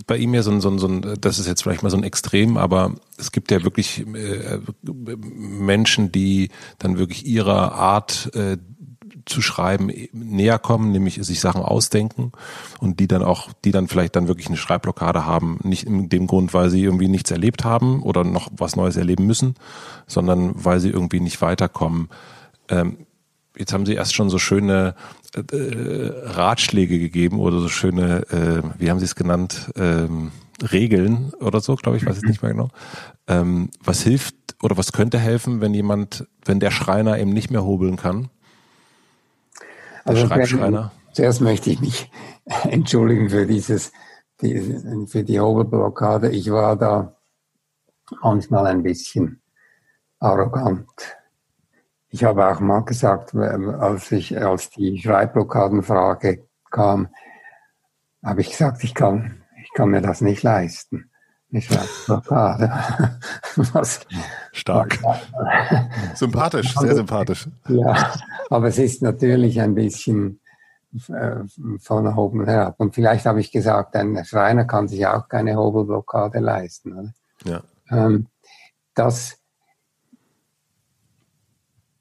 bei 0.07 0.19
ihm 0.19 0.35
ja 0.35 0.43
so 0.43 0.51
ein, 0.51 0.61
so 0.61 0.71
ein, 0.71 0.79
so 0.79 0.87
ein, 0.87 1.17
das 1.21 1.39
ist 1.39 1.47
jetzt 1.47 1.63
vielleicht 1.63 1.83
mal 1.83 1.91
so 1.91 1.97
ein 1.97 2.05
Extrem, 2.05 2.57
aber 2.57 2.95
es 3.19 3.33
gibt 3.33 3.51
ja 3.51 3.65
wirklich 3.65 4.07
äh, 4.07 4.59
Menschen, 4.83 6.13
die 6.13 6.51
dann 6.79 6.99
wirklich 6.99 7.27
ihrer 7.27 7.73
Art 7.73 8.31
äh, 8.35 8.59
zu 9.25 9.41
schreiben 9.41 9.91
näher 10.13 10.59
kommen, 10.59 10.93
nämlich 10.93 11.23
sich 11.23 11.41
Sachen 11.41 11.63
ausdenken 11.63 12.33
und 12.81 13.01
die 13.01 13.09
dann 13.09 13.23
auch, 13.23 13.53
die 13.65 13.71
dann 13.71 13.89
vielleicht 13.89 14.17
dann 14.17 14.29
wirklich 14.29 14.49
eine 14.49 14.57
Schreibblockade 14.57 15.25
haben, 15.25 15.59
nicht 15.63 15.87
in 15.87 16.09
dem 16.09 16.27
Grund, 16.27 16.53
weil 16.53 16.69
sie 16.71 16.83
irgendwie 16.83 17.09
nichts 17.09 17.31
erlebt 17.31 17.65
haben 17.65 18.03
oder 18.03 18.25
noch 18.25 18.51
was 18.57 18.77
Neues 18.77 18.97
erleben 18.97 19.27
müssen, 19.27 19.55
sondern 20.07 20.53
weil 20.65 20.81
sie 20.81 20.91
irgendwie 20.91 21.21
nicht 21.21 21.41
weiterkommen. 21.41 22.09
Ähm, 22.69 23.07
jetzt 23.57 23.73
haben 23.73 23.87
Sie 23.87 23.95
erst 23.95 24.15
schon 24.15 24.31
so 24.31 24.39
schöne 24.39 24.95
äh, 25.35 25.41
Ratschläge 26.25 26.99
gegeben 26.99 27.39
oder 27.41 27.61
so 27.61 27.69
schöne, 27.69 28.23
äh, 28.31 28.63
wie 28.79 28.91
haben 28.91 28.99
Sie 28.99 29.05
es 29.05 29.15
genannt, 29.15 29.71
ähm, 29.77 30.33
Regeln 30.71 31.33
oder 31.41 31.61
so, 31.61 31.75
glaube 31.77 31.97
ich, 31.97 32.07
weiß 32.07 32.19
ich 32.19 32.23
nicht 32.25 32.43
mehr 32.43 32.53
genau. 32.53 32.69
Ähm, 33.27 33.71
was 33.83 34.03
hilft 34.03 34.35
oder 34.63 34.77
was 34.77 34.93
könnte 34.93 35.19
helfen, 35.19 35.61
wenn 35.61 35.75
jemand, 35.75 36.27
wenn 36.45 36.61
der 36.61 36.71
Schreiner 36.71 37.19
eben 37.19 37.33
nicht 37.33 37.51
mehr 37.51 37.65
hobeln 37.65 37.97
kann? 37.97 38.29
Der 40.05 40.15
also 40.15 40.27
Schreibschreiner. 40.27 40.93
Zuerst 41.13 41.41
möchte 41.41 41.71
ich 41.71 41.81
mich 41.81 42.11
entschuldigen 42.65 43.31
für 43.31 43.47
dieses, 43.47 43.93
die, 44.41 45.07
für 45.07 45.25
die 45.25 45.41
Hobelblockade. 45.41 46.31
Ich 46.31 46.51
war 46.51 46.77
da 46.77 47.17
manchmal 48.23 48.67
ein 48.67 48.83
bisschen 48.83 49.41
arrogant 50.19 50.89
ich 52.13 52.25
habe 52.25 52.47
auch 52.47 52.61
mal 52.61 52.81
gesagt, 52.81 53.35
als 53.35 54.13
ich, 54.13 54.39
als 54.39 54.69
die 54.71 55.01
Schreibblockadenfrage 55.01 56.47
kam, 56.71 57.09
habe 58.23 58.43
ich 58.43 58.51
gesagt, 58.51 58.85
ich 58.85 58.95
kann, 58.95 59.43
ich 59.63 59.71
kann 59.75 59.89
mir 59.89 60.03
das 60.03 60.21
nicht 60.21 60.43
leisten. 60.43 61.11
Eine 61.51 61.63
Schreibblockade. 61.63 62.71
Was, 63.73 64.01
Stark. 64.53 64.99
sympathisch, 66.15 66.75
sehr 66.75 66.95
sympathisch. 66.95 67.49
Ja, 67.69 68.13
aber 68.51 68.69
es 68.69 68.79
ist 68.79 69.01
natürlich 69.03 69.59
ein 69.61 69.75
bisschen 69.75 70.41
äh, 71.09 71.37
von 71.81 72.07
oben 72.07 72.45
herab. 72.45 72.75
Und 72.77 72.95
vielleicht 72.95 73.25
habe 73.25 73.41
ich 73.41 73.51
gesagt, 73.51 73.97
ein 73.97 74.23
Schreiner 74.27 74.67
kann 74.67 74.87
sich 74.87 75.07
auch 75.07 75.29
keine 75.29 75.57
Hobelblockade 75.57 76.41
leisten. 76.41 76.93
Oder? 76.93 77.13
Ja. 77.45 77.63
Ähm, 77.91 78.27
das, 78.95 79.39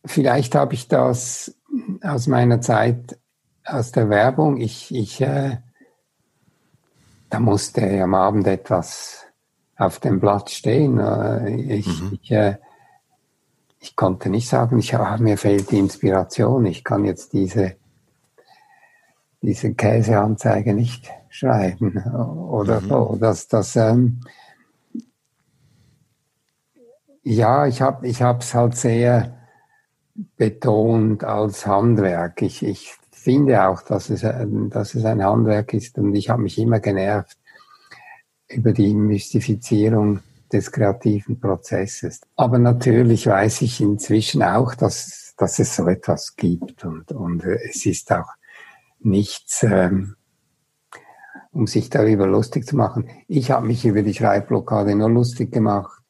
vielleicht 0.06 0.56
habe 0.56 0.74
ich 0.74 0.88
das 0.88 1.56
aus 2.02 2.28
meiner 2.28 2.62
Zeit 2.62 3.18
aus 3.66 3.92
der 3.92 4.10
Werbung. 4.10 4.58
Ich, 4.58 4.94
ich, 4.94 5.22
äh, 5.22 5.58
da 7.30 7.40
musste 7.40 8.02
am 8.02 8.14
Abend 8.14 8.48
etwas 8.48 9.26
auf 9.78 10.00
dem 10.00 10.20
Blatt 10.20 10.50
stehen. 10.50 11.00
Äh, 11.00 11.76
ich, 11.76 11.88
mhm. 11.88 12.20
ich, 12.22 12.32
äh, 12.32 12.58
ich 13.80 13.96
konnte 13.96 14.30
nicht 14.30 14.48
sagen, 14.48 14.80
ich, 14.80 14.96
ah, 14.96 15.18
mir 15.18 15.38
fehlt 15.38 15.72
die 15.72 15.80
Inspiration. 15.80 16.66
Ich 16.66 16.84
kann 16.84 17.06
jetzt 17.06 17.34
diese, 17.34 17.76
diese 19.42 19.74
Käseanzeige 19.74 20.74
nicht 20.74 21.10
schreiben 21.30 21.98
oder 22.50 22.82
mhm. 22.82 22.90
so. 22.90 23.18
Das, 23.20 23.48
das, 23.48 23.76
ähm, 23.76 24.22
ja, 27.24 27.68
ich 27.68 27.82
habe 27.82 28.08
ich 28.08 28.20
es 28.20 28.54
halt 28.54 28.76
sehr 28.76 29.41
betont 30.38 31.24
als 31.24 31.66
Handwerk. 31.66 32.42
Ich, 32.42 32.64
ich 32.64 32.94
finde 33.12 33.68
auch, 33.68 33.82
dass 33.82 34.10
es, 34.10 34.22
dass 34.22 34.96
es 34.96 35.06
ein 35.06 35.24
Handwerk 35.24 35.74
ist 35.74 35.98
und 35.98 36.16
ich 36.16 36.30
habe 36.30 36.42
mich 36.42 36.58
immer 36.58 36.80
genervt 36.80 37.38
über 38.50 38.74
die 38.74 38.94
Mystifizierung 38.94 40.20
des 40.52 40.72
kreativen 40.72 41.40
Prozesses. 41.40 42.22
Aber 42.36 42.58
natürlich 42.60 43.28
weiß 43.28 43.62
ich 43.62 43.80
inzwischen 43.80 44.44
auch, 44.44 44.76
dass, 44.76 45.34
dass 45.38 45.60
es 45.60 45.76
so 45.76 45.88
etwas 45.88 46.36
gibt 46.36 46.84
und, 46.84 47.12
und 47.12 47.44
es 47.46 47.86
ist 47.86 48.12
auch 48.12 48.30
nichts, 49.00 49.64
ähm, 49.64 50.16
um 51.52 51.68
sich 51.68 51.90
darüber 51.90 52.28
lustig 52.28 52.66
zu 52.66 52.76
machen. 52.76 53.10
Ich 53.28 53.52
habe 53.52 53.68
mich 53.68 53.86
über 53.86 54.04
die 54.04 54.14
Schreibblockade 54.14 54.96
nur 54.96 55.10
lustig 55.10 55.52
gemacht. 55.52 56.01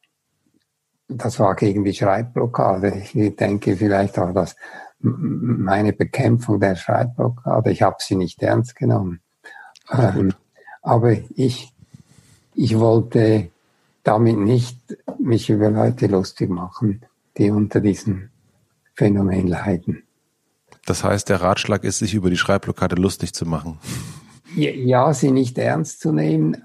Das 1.11 1.39
war 1.39 1.55
gegen 1.55 1.83
die 1.83 1.93
Schreibblockade. 1.93 3.03
Ich 3.13 3.35
denke 3.35 3.75
vielleicht 3.75 4.17
auch, 4.17 4.33
dass 4.33 4.55
meine 4.99 5.93
Bekämpfung 5.93 6.59
der 6.59 6.75
Schreibblockade, 6.75 7.71
ich 7.71 7.81
habe 7.81 7.97
sie 7.99 8.15
nicht 8.15 8.41
ernst 8.43 8.75
genommen. 8.75 9.21
Ähm, 9.91 10.33
aber 10.81 11.17
ich, 11.35 11.73
ich 12.55 12.79
wollte 12.79 13.49
damit 14.03 14.37
nicht 14.37 14.77
mich 15.19 15.49
über 15.49 15.69
Leute 15.69 16.07
lustig 16.07 16.49
machen, 16.49 17.01
die 17.37 17.51
unter 17.51 17.81
diesem 17.81 18.29
Phänomen 18.95 19.47
leiden. 19.47 20.03
Das 20.85 21.03
heißt, 21.03 21.29
der 21.29 21.41
Ratschlag 21.41 21.83
ist, 21.83 21.99
sich 21.99 22.13
über 22.13 22.29
die 22.29 22.37
Schreibblockade 22.37 22.95
lustig 22.95 23.33
zu 23.33 23.45
machen. 23.45 23.79
Ja, 24.55 25.13
sie 25.13 25.31
nicht 25.31 25.57
ernst 25.57 26.01
zu 26.01 26.11
nehmen. 26.11 26.57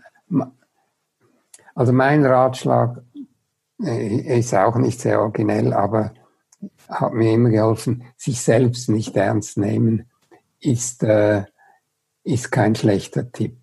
Also 1.75 1.93
mein 1.93 2.25
Ratschlag 2.25 3.03
ist 3.79 4.55
auch 4.55 4.77
nicht 4.77 5.01
sehr 5.01 5.20
originell, 5.20 5.72
aber 5.72 6.12
hat 6.89 7.12
mir 7.12 7.33
immer 7.33 7.51
geholfen, 7.51 8.05
sich 8.16 8.41
selbst 8.41 8.89
nicht 8.89 9.16
ernst 9.16 9.59
nehmen, 9.59 10.09
ist, 10.61 11.03
äh, 11.03 11.45
ist 12.24 12.51
kein 12.51 12.74
schlechter 12.74 13.31
Tipp. 13.31 13.59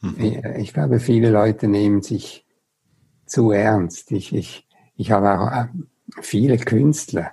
Mhm. 0.00 0.14
Ich, 0.18 0.44
ich, 0.44 0.74
glaube, 0.74 1.00
viele 1.00 1.30
Leute 1.30 1.68
nehmen 1.68 2.02
sich 2.02 2.46
zu 3.26 3.50
ernst. 3.50 4.12
Ich, 4.12 4.34
ich, 4.34 4.66
ich 4.96 5.10
habe 5.10 5.38
auch 5.38 5.50
äh, 5.52 5.68
viele 6.20 6.58
Künstler, 6.58 7.32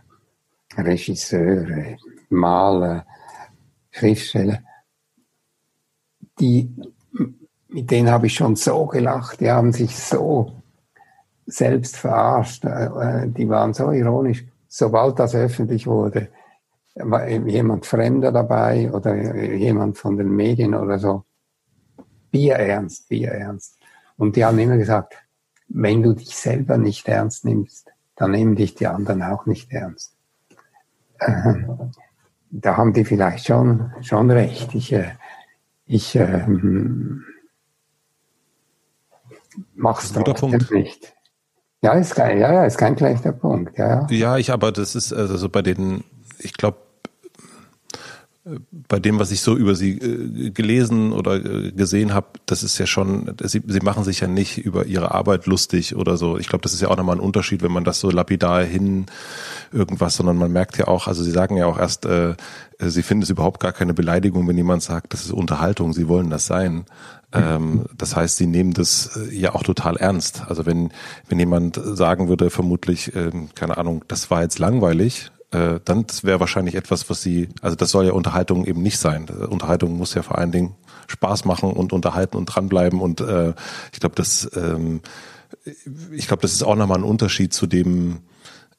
Regisseure, 0.76 1.98
Maler, 2.30 3.06
Schriftsteller, 3.92 4.62
die, 6.40 6.72
mit 7.68 7.90
denen 7.90 8.12
habe 8.12 8.28
ich 8.28 8.36
schon 8.36 8.56
so 8.56 8.86
gelacht, 8.86 9.40
die 9.40 9.50
haben 9.50 9.74
sich 9.74 9.98
so 9.98 10.57
selbst 11.48 11.98
verarscht, 11.98 12.64
äh, 12.66 13.28
die 13.28 13.50
waren 13.50 13.74
so 13.74 13.92
ironisch 13.92 14.46
sobald 14.68 15.18
das 15.20 15.36
öffentlich 15.36 15.88
wurde, 15.88 16.30
war 16.96 17.28
jemand 17.28 17.86
Fremder 17.86 18.32
dabei 18.32 18.92
oder 18.92 19.36
jemand 19.36 19.98
von 19.98 20.18
den 20.18 20.30
Medien 20.30 20.74
oder 20.74 21.00
so. 21.00 21.24
Bier 22.32 22.56
ernst, 22.56 23.08
Bier 23.10 23.32
ernst. 23.32 23.78
Und 24.18 24.36
die 24.36 24.44
haben 24.44 24.60
immer 24.60 24.78
gesagt, 24.78 25.16
wenn 25.70 26.02
du 26.02 26.14
dich 26.14 26.36
selber 26.36 26.78
nicht 26.78 27.08
ernst 27.08 27.46
nimmst, 27.46 27.92
dann 28.16 28.32
nehmen 28.32 28.56
dich 28.56 28.76
die 28.76 28.88
anderen 28.88 29.22
auch 29.22 29.46
nicht 29.46 29.72
ernst. 29.72 30.16
Äh, 31.20 31.54
da 32.50 32.78
haben 32.78 32.94
die 32.94 33.06
vielleicht 33.06 33.46
schon, 33.46 33.94
schon 34.02 34.32
recht. 34.32 34.74
Ich, 34.74 34.92
äh, 34.92 35.12
ich 35.86 36.16
äh, 36.16 36.46
mach's 39.76 40.12
trotzdem 40.12 40.60
nicht. 40.72 41.17
Ja, 41.82 41.94
ist 41.94 42.16
kein, 42.16 42.40
ja, 42.40 42.52
ja, 42.52 42.66
ist 42.66 42.78
kein 42.78 42.98
schlechter 42.98 43.32
Punkt. 43.32 43.78
Ja, 43.78 43.88
ja. 43.88 44.08
ja 44.10 44.38
ich, 44.38 44.52
aber 44.52 44.72
das 44.72 44.96
ist 44.96 45.14
also 45.14 45.38
so 45.38 45.50
bei 45.50 45.62
den, 45.62 46.04
ich 46.40 46.54
glaube, 46.54 46.78
bei 48.88 49.00
dem, 49.00 49.20
was 49.20 49.32
ich 49.32 49.42
so 49.42 49.56
über 49.56 49.76
sie 49.76 49.98
äh, 49.98 50.50
gelesen 50.52 51.12
oder 51.12 51.36
äh, 51.36 51.72
gesehen 51.72 52.14
habe, 52.14 52.28
das 52.46 52.64
ist 52.64 52.78
ja 52.78 52.86
schon, 52.88 53.36
sie, 53.44 53.62
sie 53.66 53.80
machen 53.80 54.04
sich 54.04 54.22
ja 54.22 54.28
nicht 54.28 54.58
über 54.58 54.86
ihre 54.86 55.14
Arbeit 55.14 55.46
lustig 55.46 55.96
oder 55.96 56.18
so. 56.18 56.38
Ich 56.38 56.48
glaube, 56.48 56.64
das 56.64 56.74
ist 56.74 56.82
ja 56.82 56.88
auch 56.88 56.98
nochmal 56.98 57.18
ein 57.18 57.22
Unterschied, 57.22 57.62
wenn 57.62 57.72
man 57.72 57.84
das 57.84 58.00
so 58.00 58.10
lapidar 58.10 58.64
hin 58.64 59.08
irgendwas, 59.72 60.16
sondern 60.16 60.38
man 60.38 60.52
merkt 60.52 60.78
ja 60.78 60.88
auch, 60.88 61.08
also 61.08 61.24
sie 61.24 61.32
sagen 61.32 61.58
ja 61.58 61.66
auch 61.66 61.78
erst, 61.78 62.06
äh, 62.06 62.36
sie 62.80 63.04
finden 63.04 63.24
es 63.24 63.30
überhaupt 63.30 63.60
gar 63.60 63.74
keine 63.74 63.94
Beleidigung, 63.94 64.48
wenn 64.48 64.58
jemand 64.58 64.84
sagt, 64.84 65.14
das 65.14 65.26
ist 65.26 65.32
Unterhaltung, 65.32 65.94
sie 65.94 66.08
wollen 66.08 66.30
das 66.30 66.46
sein. 66.46 66.86
Ähm, 67.34 67.86
das 67.98 68.16
heißt, 68.16 68.38
sie 68.38 68.48
nehmen 68.48 68.74
das 68.74 69.18
äh, 69.18 69.36
ja 69.36 69.54
auch 69.54 69.64
total 69.64 69.98
ernst. 69.98 70.44
Also 70.48 70.66
wenn, 70.66 70.92
wenn 71.28 71.40
jemand 71.40 71.80
sagen 71.84 72.30
würde, 72.30 72.50
vermutlich, 72.50 73.16
ähm, 73.16 73.50
keine 73.54 73.78
Ahnung, 73.78 74.06
das 74.08 74.32
war 74.32 74.42
jetzt 74.42 74.60
langweilig, 74.60 75.32
äh, 75.52 75.80
dann 75.84 76.06
wäre 76.24 76.40
wahrscheinlich 76.40 76.76
etwas, 76.76 77.10
was 77.10 77.22
sie, 77.22 77.50
also 77.62 77.76
das 77.76 77.92
soll 77.92 78.06
ja 78.06 78.14
Unterhaltung 78.14 78.66
eben 78.66 78.82
nicht 78.82 78.98
sein. 78.98 79.26
Unterhaltung 79.26 79.98
muss 79.98 80.14
ja 80.14 80.22
vor 80.22 80.38
allen 80.38 80.52
Dingen 80.52 80.76
Spaß 81.08 81.46
machen 81.46 81.72
und 81.72 81.94
unterhalten 81.94 82.38
und 82.38 82.46
dranbleiben. 82.46 83.02
Und 83.02 83.22
äh, 83.22 83.54
ich 83.92 84.00
glaube, 84.00 84.16
das, 84.16 84.50
ähm, 84.56 85.02
ich 86.12 86.28
glaube, 86.28 86.42
das 86.42 86.54
ist 86.54 86.64
auch 86.64 86.76
nochmal 86.76 86.98
ein 86.98 87.04
Unterschied 87.04 87.54
zu 87.54 87.68
dem, 87.68 88.20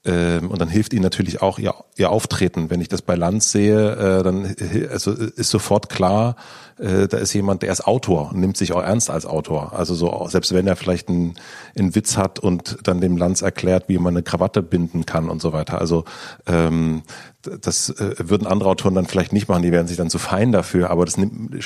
und 0.05 0.61
dann 0.61 0.69
hilft 0.69 0.93
ihnen 0.93 1.03
natürlich 1.03 1.43
auch 1.43 1.59
ihr, 1.59 1.75
ihr 1.97 2.11
Auftreten. 2.11 2.71
Wenn 2.71 2.81
ich 2.81 2.89
das 2.89 3.03
bei 3.03 3.15
Lanz 3.15 3.51
sehe, 3.51 3.93
äh, 3.97 4.23
dann 4.23 4.55
also 4.91 5.13
ist 5.13 5.51
sofort 5.51 5.89
klar, 5.89 6.37
äh, 6.79 7.09
da 7.09 7.19
ist 7.19 7.33
jemand, 7.33 7.63
der 7.63 7.73
ist 7.73 7.87
Autor 7.87 8.31
und 8.31 8.41
nimmt 8.41 8.57
sich 8.57 8.73
auch 8.73 8.83
ernst 8.83 9.11
als 9.11 9.27
Autor. 9.27 9.73
Also 9.73 9.95
so, 9.95 10.27
selbst 10.29 10.55
wenn 10.55 10.67
er 10.67 10.77
vielleicht 10.77 11.09
einen, 11.09 11.35
einen 11.77 11.95
Witz 11.95 12.17
hat 12.17 12.39
und 12.39 12.79
dann 12.85 13.01
dem 13.01 13.17
Lanz 13.17 13.43
erklärt, 13.43 13.89
wie 13.89 13.99
man 13.99 14.15
eine 14.15 14.23
Krawatte 14.23 14.63
binden 14.63 15.05
kann 15.05 15.29
und 15.29 15.43
so 15.43 15.53
weiter. 15.53 15.81
Also 15.81 16.05
ähm, 16.47 17.03
das 17.43 17.91
äh, 17.91 18.15
würden 18.19 18.47
andere 18.47 18.71
Autoren 18.71 18.95
dann 18.95 19.07
vielleicht 19.07 19.33
nicht 19.33 19.49
machen, 19.49 19.63
die 19.63 19.73
werden 19.73 19.89
sich 19.89 19.97
dann 19.97 20.11
zu 20.11 20.19
fein 20.19 20.53
dafür, 20.53 20.91
aber 20.91 21.05
das 21.05 21.17
nimmt, 21.17 21.57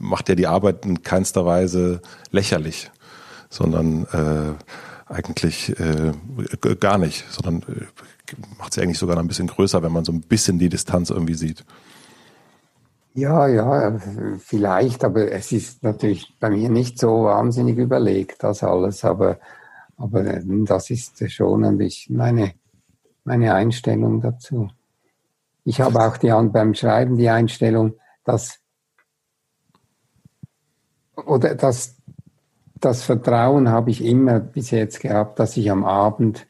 macht 0.00 0.28
ja 0.28 0.34
die 0.34 0.46
Arbeit 0.46 0.84
in 0.84 1.02
keinster 1.02 1.46
Weise 1.46 2.00
lächerlich, 2.30 2.90
sondern 3.50 4.04
äh, 4.12 4.54
eigentlich 5.08 5.78
äh, 5.80 6.12
gar 6.80 6.98
nicht, 6.98 7.24
sondern 7.30 7.62
äh, 7.74 7.86
macht 8.58 8.74
sie 8.74 8.82
eigentlich 8.82 8.98
sogar 8.98 9.16
noch 9.16 9.22
ein 9.22 9.28
bisschen 9.28 9.46
größer, 9.46 9.82
wenn 9.82 9.92
man 9.92 10.04
so 10.04 10.12
ein 10.12 10.20
bisschen 10.20 10.58
die 10.58 10.68
Distanz 10.68 11.10
irgendwie 11.10 11.34
sieht. 11.34 11.64
Ja, 13.14 13.48
ja, 13.48 13.98
vielleicht, 14.38 15.02
aber 15.04 15.32
es 15.32 15.50
ist 15.50 15.82
natürlich 15.82 16.34
bei 16.38 16.50
mir 16.50 16.68
nicht 16.68 17.00
so 17.00 17.24
wahnsinnig 17.24 17.76
überlegt, 17.76 18.44
das 18.44 18.62
alles, 18.62 19.04
aber, 19.04 19.38
aber 19.96 20.40
das 20.44 20.90
ist 20.90 21.28
schon 21.32 21.64
ein 21.64 21.78
bisschen 21.78 22.16
meine, 22.16 22.52
meine 23.24 23.54
Einstellung 23.54 24.20
dazu. 24.20 24.70
Ich 25.64 25.80
habe 25.80 26.00
auch 26.00 26.16
die, 26.16 26.28
beim 26.28 26.74
Schreiben 26.74 27.16
die 27.16 27.28
Einstellung, 27.28 27.94
dass, 28.24 28.60
oder 31.16 31.56
dass 31.56 31.97
das 32.80 33.02
Vertrauen 33.02 33.70
habe 33.70 33.90
ich 33.90 34.04
immer 34.04 34.40
bis 34.40 34.70
jetzt 34.70 35.00
gehabt, 35.00 35.38
dass 35.38 35.56
ich 35.56 35.70
am 35.70 35.84
Abend 35.84 36.46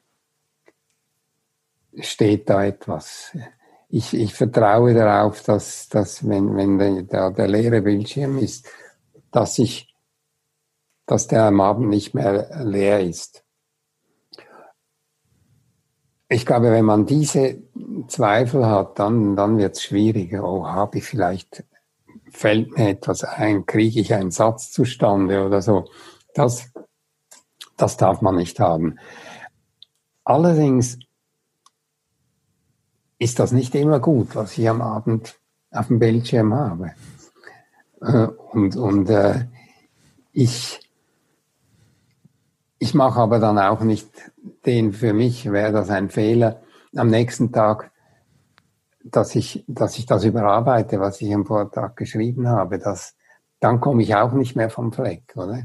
steht 1.98 2.48
da 2.48 2.64
etwas. 2.64 3.36
Ich, 3.88 4.14
ich 4.14 4.34
vertraue 4.34 4.94
darauf, 4.94 5.42
dass, 5.42 5.88
dass 5.88 6.28
wenn, 6.28 6.56
wenn 6.56 7.06
der, 7.08 7.30
der 7.30 7.48
leere 7.48 7.82
Bildschirm 7.82 8.38
ist, 8.38 8.68
dass 9.30 9.58
ich, 9.58 9.94
dass 11.06 11.26
der 11.26 11.44
am 11.44 11.60
Abend 11.60 11.88
nicht 11.88 12.14
mehr 12.14 12.64
leer 12.64 13.00
ist. 13.00 13.44
Ich 16.28 16.44
glaube, 16.44 16.70
wenn 16.70 16.84
man 16.84 17.06
diese 17.06 17.62
Zweifel 18.08 18.66
hat, 18.66 18.98
dann, 18.98 19.34
dann 19.34 19.56
wird 19.56 19.76
es 19.76 19.82
schwieriger. 19.82 20.44
Oh, 20.44 20.66
habe 20.66 20.98
ich 20.98 21.04
vielleicht, 21.04 21.64
fällt 22.30 22.76
mir 22.76 22.90
etwas 22.90 23.24
ein, 23.24 23.64
kriege 23.64 24.00
ich 24.00 24.12
einen 24.12 24.30
Satz 24.30 24.70
zustande 24.70 25.46
oder 25.46 25.62
so. 25.62 25.86
Das, 26.38 26.70
das 27.76 27.96
darf 27.96 28.22
man 28.22 28.36
nicht 28.36 28.60
haben. 28.60 29.00
Allerdings 30.22 31.00
ist 33.18 33.40
das 33.40 33.50
nicht 33.50 33.74
immer 33.74 33.98
gut, 33.98 34.36
was 34.36 34.56
ich 34.56 34.68
am 34.68 34.80
Abend 34.80 35.36
auf 35.72 35.88
dem 35.88 35.98
Bildschirm 35.98 36.54
habe. 36.54 36.92
Äh, 38.00 38.28
und, 38.52 38.76
und 38.76 39.10
äh, 39.10 39.46
ich, 40.32 40.78
ich 42.78 42.94
mache 42.94 43.18
aber 43.18 43.40
dann 43.40 43.58
auch 43.58 43.80
nicht 43.80 44.08
den, 44.64 44.92
für 44.92 45.12
mich 45.12 45.50
wäre 45.50 45.72
das 45.72 45.90
ein 45.90 46.08
Fehler, 46.08 46.62
am 46.94 47.08
nächsten 47.08 47.50
Tag, 47.50 47.90
dass 49.02 49.34
ich, 49.34 49.64
dass 49.66 49.98
ich 49.98 50.06
das 50.06 50.22
überarbeite, 50.22 51.00
was 51.00 51.20
ich 51.20 51.34
am 51.34 51.46
Vortag 51.46 51.96
geschrieben 51.96 52.46
habe. 52.46 52.78
Das, 52.78 53.16
dann 53.58 53.80
komme 53.80 54.04
ich 54.04 54.14
auch 54.14 54.34
nicht 54.34 54.54
mehr 54.54 54.70
vom 54.70 54.92
Fleck, 54.92 55.34
oder? 55.34 55.64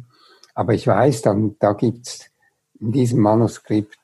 Aber 0.54 0.74
ich 0.74 0.88
weiß, 0.88 1.22
dann, 1.24 1.56
da 1.60 1.74
gibt's 1.74 2.30
in 2.80 2.92
diesem 2.92 3.22
Manuskript, 3.22 3.98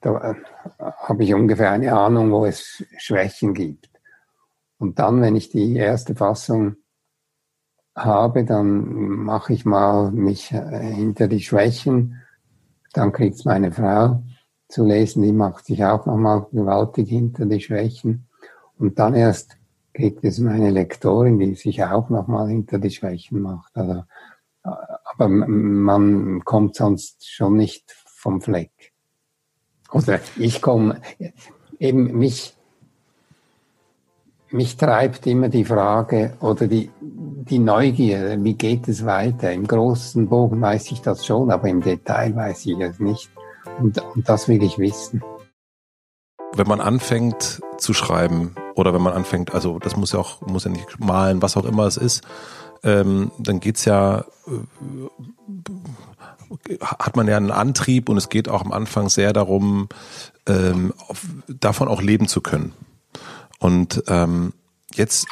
da 0.00 0.30
äh, 0.30 0.34
habe 0.78 1.24
ich 1.24 1.34
ungefähr 1.34 1.70
eine 1.70 1.92
Ahnung, 1.92 2.30
wo 2.30 2.46
es 2.46 2.84
Schwächen 2.98 3.54
gibt. 3.54 3.90
Und 4.78 4.98
dann, 4.98 5.20
wenn 5.20 5.36
ich 5.36 5.50
die 5.50 5.76
erste 5.76 6.14
Fassung 6.14 6.76
habe, 7.94 8.44
dann 8.44 8.84
mache 9.24 9.52
ich 9.52 9.64
mal 9.64 10.10
mich 10.10 10.52
äh, 10.52 10.94
hinter 10.94 11.28
die 11.28 11.40
Schwächen. 11.42 12.22
Dann 12.92 13.12
kriegt's 13.12 13.44
meine 13.44 13.72
Frau 13.72 14.22
zu 14.68 14.84
lesen, 14.84 15.22
die 15.22 15.32
macht 15.32 15.66
sich 15.66 15.84
auch 15.84 16.06
nochmal 16.06 16.46
gewaltig 16.52 17.08
hinter 17.08 17.44
die 17.44 17.60
Schwächen. 17.60 18.26
Und 18.78 18.98
dann 18.98 19.14
erst 19.14 19.56
kriegt 19.92 20.24
es 20.24 20.38
meine 20.38 20.70
Lektorin, 20.70 21.38
die 21.38 21.54
sich 21.54 21.82
auch 21.84 22.08
nochmal 22.08 22.48
hinter 22.48 22.78
die 22.78 22.90
Schwächen 22.90 23.40
macht. 23.40 23.76
Also, 23.76 24.04
aber 25.20 25.28
man 25.28 26.44
kommt 26.44 26.76
sonst 26.76 27.30
schon 27.30 27.56
nicht 27.56 27.94
vom 28.06 28.40
Fleck. 28.40 28.92
Oder 29.92 30.20
ich 30.38 30.62
komme, 30.62 31.00
eben 31.78 32.18
mich, 32.18 32.54
mich 34.50 34.76
treibt 34.76 35.26
immer 35.26 35.48
die 35.48 35.64
Frage 35.64 36.36
oder 36.40 36.66
die, 36.66 36.90
die 37.00 37.58
Neugier, 37.58 38.42
wie 38.42 38.54
geht 38.54 38.88
es 38.88 39.04
weiter? 39.04 39.52
Im 39.52 39.66
großen 39.66 40.28
Bogen 40.28 40.60
weiß 40.60 40.90
ich 40.92 41.02
das 41.02 41.26
schon, 41.26 41.50
aber 41.50 41.68
im 41.68 41.82
Detail 41.82 42.34
weiß 42.34 42.66
ich 42.66 42.78
es 42.78 42.98
nicht. 42.98 43.30
Und, 43.78 43.98
und 44.14 44.28
das 44.28 44.48
will 44.48 44.62
ich 44.62 44.78
wissen. 44.78 45.22
Wenn 46.54 46.66
man 46.66 46.80
anfängt 46.80 47.60
zu 47.78 47.92
schreiben 47.92 48.54
oder 48.74 48.94
wenn 48.94 49.02
man 49.02 49.12
anfängt, 49.12 49.54
also 49.54 49.78
das 49.78 49.96
muss 49.96 50.12
ja 50.12 50.18
auch, 50.18 50.40
muss 50.42 50.64
ja 50.64 50.70
nicht 50.70 50.98
malen, 50.98 51.42
was 51.42 51.56
auch 51.56 51.64
immer 51.64 51.84
es 51.84 51.96
ist, 51.96 52.24
ähm, 52.82 53.30
dann 53.38 53.60
geht's 53.60 53.84
ja, 53.84 54.24
äh, 54.46 55.04
hat 56.82 57.16
man 57.16 57.28
ja 57.28 57.36
einen 57.36 57.50
Antrieb 57.50 58.08
und 58.08 58.16
es 58.16 58.28
geht 58.28 58.48
auch 58.48 58.62
am 58.62 58.72
Anfang 58.72 59.08
sehr 59.08 59.32
darum, 59.32 59.88
ähm, 60.46 60.92
auf, 61.08 61.26
davon 61.48 61.88
auch 61.88 62.02
leben 62.02 62.28
zu 62.28 62.40
können. 62.40 62.72
Und 63.58 64.02
ähm, 64.08 64.52
jetzt 64.94 65.26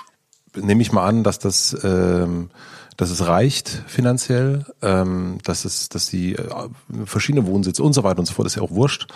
nehme 0.55 0.83
ich 0.83 0.93
mal 0.93 1.07
an, 1.07 1.25
dass 1.25 1.39
das, 1.39 1.77
ähm, 1.83 2.51
dass 2.97 3.11
es 3.11 3.27
reicht 3.27 3.83
finanziell, 3.87 4.67
ähm, 4.83 5.39
dass 5.45 5.65
es, 5.65 5.89
dass 5.89 6.07
sie 6.07 6.35
äh, 6.35 6.69
verschiedene 7.05 7.47
Wohnsitze 7.47 7.83
und 7.83 7.95
so 7.95 8.05
weiter 8.05 8.21
und 8.21 8.27
so 8.27 8.35
fort, 8.35 8.47
ist 8.47 8.57
ja 8.57 8.63
auch 8.63 8.73
wurscht. 8.73 9.09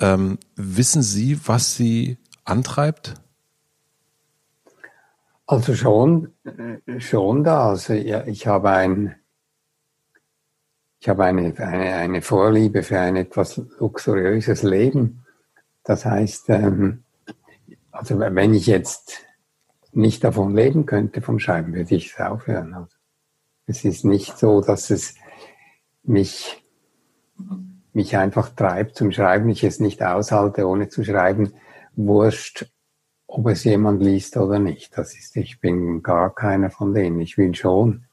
Ähm, 0.00 0.38
wissen 0.56 1.02
Sie, 1.02 1.38
was 1.46 1.76
Sie 1.76 2.18
antreibt? 2.44 3.14
Also 5.46 5.74
schon, 5.74 6.32
schon 6.98 7.44
da. 7.44 7.70
Also 7.70 7.92
ich 7.94 8.46
habe 8.46 8.70
ein, 8.70 9.14
ich 10.98 11.08
habe 11.08 11.24
eine, 11.24 11.54
eine, 11.58 11.94
eine 11.94 12.22
Vorliebe 12.22 12.82
für 12.82 12.98
ein 12.98 13.16
etwas 13.16 13.60
luxuriöses 13.78 14.62
Leben. 14.62 15.24
Das 15.84 16.04
heißt, 16.04 16.50
ähm, 16.50 17.04
also 17.92 18.18
wenn 18.18 18.54
ich 18.54 18.66
jetzt 18.66 19.22
nicht 19.92 20.24
davon 20.24 20.54
leben 20.54 20.84
könnte 20.84 21.22
vom 21.22 21.38
Schreiben, 21.38 21.74
würde 21.74 21.94
ich 21.94 22.12
es 22.12 22.20
aufhören. 22.20 22.74
Also 22.74 22.96
es 23.66 23.84
ist 23.84 24.04
nicht 24.04 24.36
so, 24.38 24.60
dass 24.60 24.90
es 24.90 25.14
mich, 26.02 26.62
mich 27.92 28.16
einfach 28.16 28.50
treibt 28.50 28.96
zum 28.96 29.12
Schreiben, 29.12 29.48
ich 29.48 29.64
es 29.64 29.80
nicht 29.80 30.02
aushalte, 30.02 30.66
ohne 30.66 30.88
zu 30.88 31.04
schreiben. 31.04 31.54
Wurscht, 31.94 32.66
ob 33.36 33.48
es 33.48 33.64
jemand 33.64 34.02
liest 34.02 34.36
oder 34.38 34.58
nicht. 34.58 34.96
Das 34.96 35.14
ist, 35.14 35.36
ich 35.36 35.60
bin 35.60 36.02
gar 36.02 36.34
keiner 36.34 36.70
von 36.70 36.94
denen. 36.94 37.20
Ich 37.20 37.36
will 37.36 37.54
schon, 37.54 38.04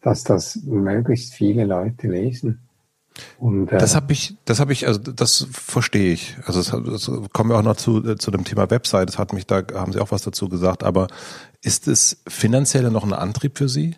dass 0.00 0.24
das 0.24 0.56
möglichst 0.64 1.34
viele 1.34 1.64
Leute 1.64 2.08
lesen. 2.08 2.60
Und, 3.38 3.70
äh, 3.70 3.76
das 3.76 3.94
habe 3.94 4.14
ich, 4.14 4.36
das 4.46 4.58
habe 4.58 4.72
ich, 4.72 4.86
also 4.86 4.98
das 4.98 5.46
verstehe 5.52 6.14
ich. 6.14 6.36
Also 6.46 6.62
das, 6.62 7.06
das 7.06 7.20
kommen 7.32 7.50
wir 7.50 7.58
auch 7.58 7.62
noch 7.62 7.76
zu 7.76 8.02
äh, 8.02 8.16
zu 8.16 8.30
dem 8.30 8.44
Thema 8.44 8.70
Website. 8.70 9.10
Das 9.10 9.18
hat 9.18 9.34
mich 9.34 9.46
da 9.46 9.62
haben 9.74 9.92
Sie 9.92 10.00
auch 10.00 10.10
was 10.10 10.22
dazu 10.22 10.48
gesagt. 10.48 10.84
Aber 10.84 11.08
ist 11.60 11.86
es 11.86 12.22
finanziell 12.26 12.90
noch 12.90 13.04
ein 13.04 13.12
Antrieb 13.12 13.58
für 13.58 13.68
Sie? 13.68 13.96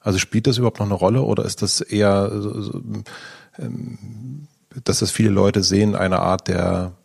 Also 0.00 0.18
spielt 0.18 0.48
das 0.48 0.58
überhaupt 0.58 0.80
noch 0.80 0.86
eine 0.86 0.94
Rolle 0.94 1.22
oder 1.22 1.44
ist 1.44 1.62
das 1.62 1.80
eher, 1.82 2.32
ähm, 3.58 4.48
dass 4.82 5.00
das 5.00 5.12
viele 5.12 5.30
Leute 5.30 5.62
sehen, 5.62 5.94
eine 5.94 6.18
Art 6.18 6.48
der 6.48 6.96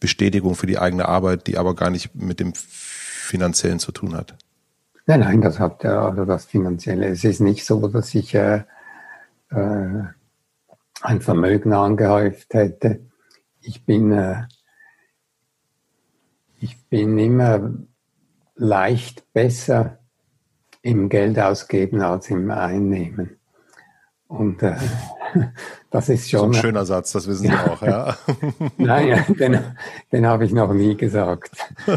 Bestätigung 0.00 0.54
für 0.54 0.66
die 0.66 0.78
eigene 0.78 1.08
Arbeit, 1.08 1.46
die 1.46 1.58
aber 1.58 1.74
gar 1.74 1.90
nicht 1.90 2.14
mit 2.14 2.40
dem 2.40 2.54
Finanziellen 2.54 3.78
zu 3.78 3.92
tun 3.92 4.16
hat? 4.16 4.34
Nein, 5.06 5.20
nein, 5.20 5.40
das 5.40 5.58
hat 5.58 5.84
ja 5.84 6.08
also 6.08 6.24
das 6.24 6.46
Finanzielle. 6.46 7.06
Es 7.08 7.24
ist 7.24 7.40
nicht 7.40 7.64
so, 7.64 7.86
dass 7.88 8.14
ich 8.14 8.34
äh, 8.34 8.62
äh, 9.50 10.02
ein 11.02 11.20
Vermögen 11.20 11.72
angehäuft 11.72 12.54
hätte. 12.54 13.00
Ich 13.60 13.84
bin, 13.84 14.12
äh, 14.12 14.44
ich 16.60 16.82
bin 16.88 17.18
immer 17.18 17.72
leicht 18.56 19.32
besser 19.32 19.98
im 20.82 21.08
Geld 21.08 21.38
ausgeben 21.38 22.00
als 22.02 22.30
im 22.30 22.50
Einnehmen. 22.50 23.38
Und 24.28 24.62
äh, 24.62 24.76
das 25.90 26.08
ist 26.08 26.30
schon. 26.30 26.40
So 26.40 26.46
ein 26.46 26.54
schöner 26.54 26.84
Satz, 26.84 27.12
das 27.12 27.26
wissen 27.26 27.48
Sie 27.48 27.52
auch, 27.52 27.82
ja. 27.82 28.16
Nein, 28.76 29.24
den, 29.38 29.60
den 30.12 30.26
habe 30.26 30.44
ich 30.44 30.52
noch 30.52 30.72
nie 30.72 30.96
gesagt. 30.96 31.50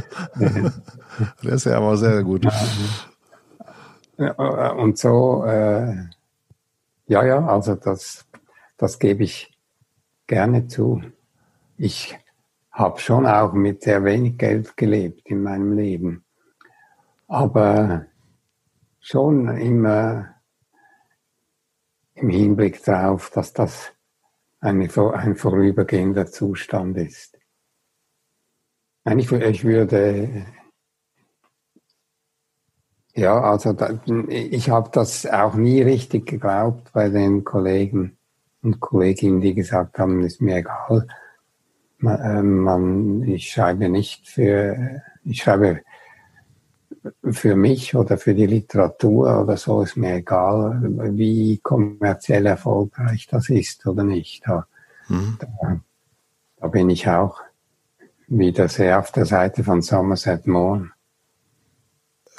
Der 1.43 1.53
ist 1.53 1.65
ja 1.65 1.77
aber 1.77 1.95
sehr 1.97 2.23
gut. 2.23 2.47
Und 4.17 4.97
so, 4.97 5.43
äh, 5.45 5.95
ja, 7.07 7.25
ja, 7.25 7.45
also 7.45 7.75
das, 7.75 8.25
das 8.77 8.99
gebe 8.99 9.23
ich 9.23 9.57
gerne 10.27 10.67
zu. 10.67 11.01
Ich 11.77 12.17
habe 12.71 12.99
schon 12.99 13.25
auch 13.25 13.53
mit 13.53 13.83
sehr 13.83 14.03
wenig 14.03 14.37
Geld 14.37 14.75
gelebt 14.77 15.21
in 15.25 15.43
meinem 15.43 15.73
Leben. 15.73 16.23
Aber 17.27 18.05
schon 18.99 19.47
immer 19.57 20.32
im 22.23 22.29
Hinblick 22.29 22.81
darauf, 22.83 23.29
dass 23.31 23.51
das 23.51 23.91
eine, 24.61 24.89
ein 25.13 25.35
vorübergehender 25.35 26.25
Zustand 26.27 26.97
ist. 26.97 27.37
Ich, 29.05 29.65
würde, 29.65 30.45
ja, 33.13 33.41
also 33.41 33.75
ich 34.29 34.69
habe 34.69 34.89
das 34.93 35.25
auch 35.25 35.55
nie 35.55 35.81
richtig 35.81 36.25
geglaubt 36.25 36.93
bei 36.93 37.09
den 37.09 37.43
Kollegen 37.43 38.17
und 38.61 38.79
Kolleginnen, 38.79 39.41
die 39.41 39.53
gesagt 39.53 39.99
haben, 39.99 40.23
ist 40.23 40.41
mir 40.41 40.57
egal. 40.57 41.05
Äh, 42.01 42.41
man, 42.41 43.23
ich 43.23 43.51
schreibe 43.51 43.89
nicht 43.89 44.29
für, 44.29 45.01
ich 45.25 45.41
schreibe 45.41 45.81
für 47.31 47.55
mich 47.55 47.95
oder 47.95 48.17
für 48.17 48.33
die 48.33 48.45
Literatur 48.45 49.41
oder 49.41 49.57
so 49.57 49.81
ist 49.81 49.97
mir 49.97 50.15
egal, 50.15 50.79
wie 51.17 51.59
kommerziell 51.59 52.45
erfolgreich 52.45 53.27
das 53.27 53.49
ist 53.49 53.85
oder 53.85 54.03
nicht. 54.03 54.43
Da, 54.47 54.67
mhm. 55.09 55.37
da, 55.39 55.81
da 56.57 56.67
bin 56.67 56.89
ich 56.89 57.07
auch 57.07 57.41
wieder 58.27 58.69
sehr 58.69 58.99
auf 58.99 59.11
der 59.11 59.25
Seite 59.25 59.63
von 59.63 59.81
Somerset 59.81 60.47
Maugham. 60.47 60.91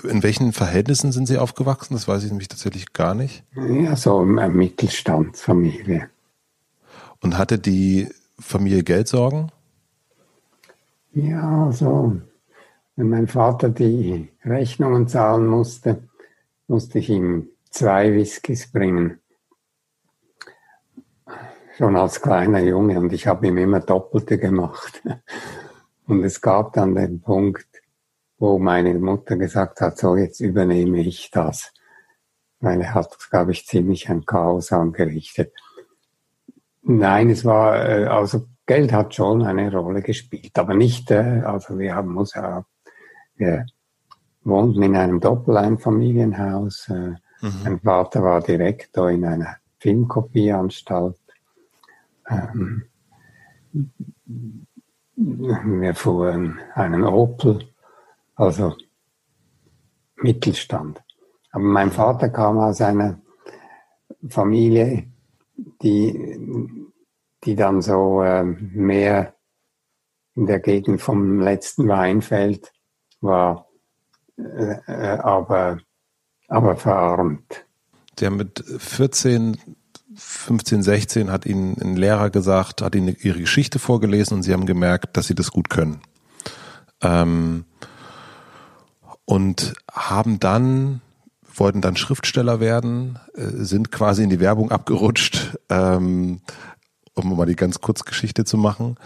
In 0.02 0.22
welchen 0.22 0.52
Verhältnissen 0.52 1.12
sind 1.12 1.26
Sie 1.26 1.38
aufgewachsen? 1.38 1.94
Das 1.94 2.08
weiß 2.08 2.24
ich 2.24 2.30
nämlich 2.30 2.48
tatsächlich 2.48 2.92
gar 2.92 3.14
nicht. 3.14 3.44
Ja, 3.54 3.94
so 3.96 4.18
eine 4.20 4.48
Mittelstandsfamilie. 4.48 6.08
Und 7.20 7.38
hatte 7.38 7.58
die 7.58 8.08
Familie 8.38 8.82
Geldsorgen? 8.82 9.52
Ja, 11.12 11.70
so 11.70 12.20
wenn 12.97 13.09
mein 13.09 13.26
Vater 13.26 13.68
die 13.70 14.30
Rechnungen 14.45 15.09
zahlen 15.09 15.47
musste, 15.47 16.09
musste 16.68 16.99
ich 16.99 17.11
ihm 17.11 17.49
zwei 17.70 18.12
Whiskys 18.14 18.70
bringen. 18.70 19.20
Schon 21.76 21.97
als 21.97 22.20
kleiner 22.20 22.61
Junge 22.61 23.01
und 23.01 23.12
ich 23.12 23.26
habe 23.26 23.49
ihm 23.49 23.59
immer 23.59 23.80
Doppelte 23.80 24.38
gemacht. 24.38 25.03
Und 26.07 26.22
es 26.22 26.42
gab 26.42 26.74
dann 26.74 26.95
den 26.95 27.22
Punkt, 27.22 27.66
wo 28.36 28.59
meine 28.59 28.92
Mutter 28.92 29.36
gesagt 29.36 29.80
hat, 29.80 29.97
so 29.97 30.16
jetzt 30.16 30.40
übernehme 30.40 31.01
ich 31.01 31.30
das. 31.30 31.72
Weil 32.61 32.82
er 32.82 32.92
hat, 32.92 33.16
glaube 33.30 33.53
ich, 33.53 33.66
ziemlich 33.66 34.11
ein 34.11 34.26
Chaos 34.26 34.70
angerichtet. 34.70 35.55
Nein, 36.82 37.30
es 37.30 37.47
war, 37.47 37.88
äh, 37.88 38.05
also 38.05 38.47
Geld 38.66 38.92
hat 38.92 39.14
schon 39.14 39.42
eine 39.42 39.72
Rolle 39.72 40.03
gespielt, 40.03 40.59
aber 40.59 40.74
nicht, 40.74 41.11
äh, 41.11 41.40
also 41.42 41.78
wir 41.78 41.95
haben 41.95 42.18
uns 42.18 42.34
ja 42.34 42.66
wir 43.37 43.66
wohnten 44.45 44.82
in 44.82 44.97
einem 44.97 45.20
Doppeleinfamilienhaus. 45.20 46.89
Äh, 46.89 47.14
mhm. 47.41 47.53
Mein 47.64 47.80
Vater 47.80 48.22
war 48.22 48.41
Direktor 48.41 49.11
in 49.11 49.24
einer 49.24 49.57
Filmkopieanstalt. 49.78 51.18
Ähm, 52.28 52.85
wir 55.16 55.95
fuhren 55.95 56.59
einen 56.74 57.05
Opel, 57.05 57.68
also 58.35 58.76
Mittelstand. 60.16 61.03
Aber 61.53 61.64
mein 61.64 61.91
Vater 61.91 62.28
kam 62.30 62.59
aus 62.59 62.80
einer 62.80 63.20
Familie, 64.28 65.07
die, 65.82 66.91
die 67.45 67.55
dann 67.55 67.82
so 67.82 68.22
äh, 68.22 68.43
mehr 68.43 69.35
in 70.35 70.47
der 70.47 70.61
Gegend 70.61 71.01
vom 71.01 71.41
letzten 71.41 71.87
Weinfeld 71.89 72.74
war, 73.25 73.66
äh, 74.37 74.77
äh 74.87 75.18
aber, 75.18 75.79
aber 76.49 76.77
verarmt. 76.77 77.66
Der 78.20 78.31
mit 78.31 78.62
14 78.79 79.57
15, 80.16 80.83
16 80.83 81.31
hat 81.31 81.47
ihnen 81.47 81.77
ein 81.81 81.97
Lehrer 81.97 82.31
gesagt, 82.31 82.83
hat 82.83 82.95
ihnen 82.95 83.16
ihre 83.20 83.41
Geschichte 83.41 83.79
vorgelesen 83.79 84.37
und 84.37 84.43
sie 84.43 84.53
haben 84.53 84.66
gemerkt, 84.66 85.16
dass 85.16 85.27
sie 85.27 85.35
das 85.35 85.51
gut 85.51 85.70
können. 85.70 86.01
Ähm, 87.01 87.64
und 89.25 89.75
haben 89.91 90.39
dann, 90.39 91.01
wollten 91.55 91.81
dann 91.81 91.97
Schriftsteller 91.97 92.61
werden, 92.61 93.18
äh, 93.35 93.47
sind 93.47 93.91
quasi 93.91 94.22
in 94.22 94.31
die 94.31 94.41
Werbung 94.41 94.70
abgerutscht, 94.70 95.57
ähm, 95.68 96.41
um 97.14 97.37
mal 97.37 97.47
die 97.47 97.57
ganz 97.57 97.81
kurze 97.81 98.05
Geschichte 98.05 98.45
zu 98.45 98.59
machen, 98.59 98.97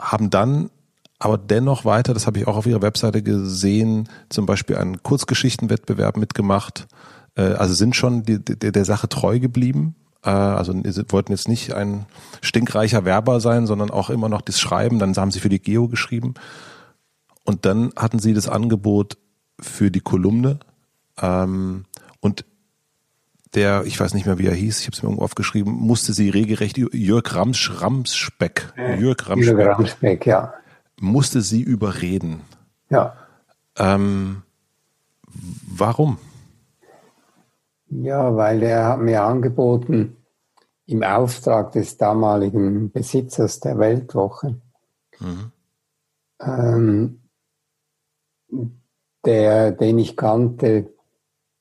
haben 0.00 0.30
dann 0.30 0.70
aber 1.18 1.38
dennoch 1.38 1.84
weiter, 1.84 2.14
das 2.14 2.26
habe 2.26 2.38
ich 2.38 2.46
auch 2.46 2.56
auf 2.56 2.66
ihrer 2.66 2.82
Webseite 2.82 3.22
gesehen, 3.22 4.08
zum 4.28 4.46
Beispiel 4.46 4.76
einen 4.76 5.02
Kurzgeschichtenwettbewerb 5.02 6.16
mitgemacht, 6.16 6.86
äh, 7.36 7.42
also 7.42 7.74
sind 7.74 7.96
schon 7.96 8.22
die, 8.22 8.44
die, 8.44 8.72
der 8.72 8.84
Sache 8.84 9.08
treu 9.08 9.38
geblieben, 9.38 9.94
äh, 10.24 10.30
also 10.30 10.74
wollten 11.08 11.32
jetzt 11.32 11.48
nicht 11.48 11.72
ein 11.72 12.06
stinkreicher 12.42 13.04
Werber 13.04 13.40
sein, 13.40 13.66
sondern 13.66 13.90
auch 13.90 14.10
immer 14.10 14.28
noch 14.28 14.42
das 14.42 14.60
Schreiben. 14.60 14.98
Dann 14.98 15.14
haben 15.14 15.30
sie 15.30 15.40
für 15.40 15.48
die 15.48 15.62
Geo 15.62 15.88
geschrieben. 15.88 16.34
Und 17.44 17.64
dann 17.64 17.92
hatten 17.96 18.18
sie 18.18 18.34
das 18.34 18.48
Angebot 18.48 19.16
für 19.60 19.90
die 19.90 20.00
Kolumne. 20.00 20.58
Ähm, 21.22 21.84
und 22.20 22.44
der, 23.54 23.84
ich 23.86 23.98
weiß 23.98 24.12
nicht 24.12 24.26
mehr, 24.26 24.38
wie 24.38 24.46
er 24.46 24.54
hieß, 24.54 24.80
ich 24.80 24.86
habe 24.86 24.96
es 24.96 25.02
mir 25.02 25.08
irgendwo 25.08 25.24
aufgeschrieben, 25.24 25.72
musste 25.72 26.12
sie 26.12 26.28
regelrecht 26.28 26.76
Jörg 26.76 27.34
Rams, 27.34 27.80
Ramspeck, 27.80 28.74
Jörg 28.76 29.28
Ramspeck, 29.28 29.56
Jörg 29.56 29.78
Ramspeck 29.78 30.26
ja. 30.26 30.52
Musste 31.00 31.42
sie 31.42 31.62
überreden. 31.62 32.40
Ja. 32.90 33.16
Ähm, 33.76 34.42
warum? 35.68 36.18
Ja, 37.88 38.34
weil 38.36 38.62
er 38.62 38.86
hat 38.86 39.00
mir 39.00 39.22
angeboten, 39.22 40.16
im 40.86 41.02
Auftrag 41.02 41.72
des 41.72 41.96
damaligen 41.96 42.90
Besitzers 42.90 43.60
der 43.60 43.78
Weltwoche, 43.78 44.60
mhm. 45.18 45.52
ähm, 46.40 47.20
der, 49.24 49.72
den 49.72 49.98
ich 49.98 50.16
kannte, 50.16 50.92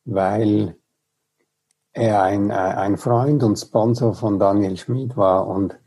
weil 0.05 0.77
er 1.93 2.21
ein, 2.23 2.51
ein 2.51 2.97
Freund 2.97 3.41
und 3.41 3.55
Sponsor 3.55 4.13
von 4.13 4.38
Daniel 4.38 4.77
Schmid 4.77 5.17
war 5.17 5.47
und, 5.47 5.79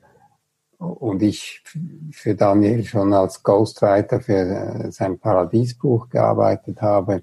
und 0.78 1.22
ich 1.22 1.62
für 2.12 2.34
Daniel 2.34 2.84
schon 2.84 3.12
als 3.12 3.42
Ghostwriter 3.42 4.20
für 4.20 4.86
sein 4.90 5.18
Paradiesbuch 5.18 6.08
gearbeitet 6.08 6.80
habe 6.80 7.22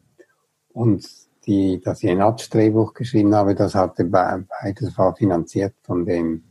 und 0.73 1.07
die, 1.47 1.79
das 1.83 2.01
Jenatsch-Drehbuch 2.01 2.93
geschrieben 2.93 3.33
habe, 3.33 3.55
das 3.55 3.75
hatte 3.75 4.03
beides 4.03 4.97
war 4.97 5.15
finanziert 5.15 5.75
von 5.83 6.05
dem 6.05 6.43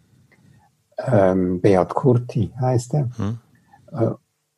ähm, 0.99 1.61
Beat 1.61 1.93
Kurti, 1.95 2.53
heißt 2.59 2.95
er. 2.95 3.11
Hm. 3.17 3.39
Äh, 3.93 4.11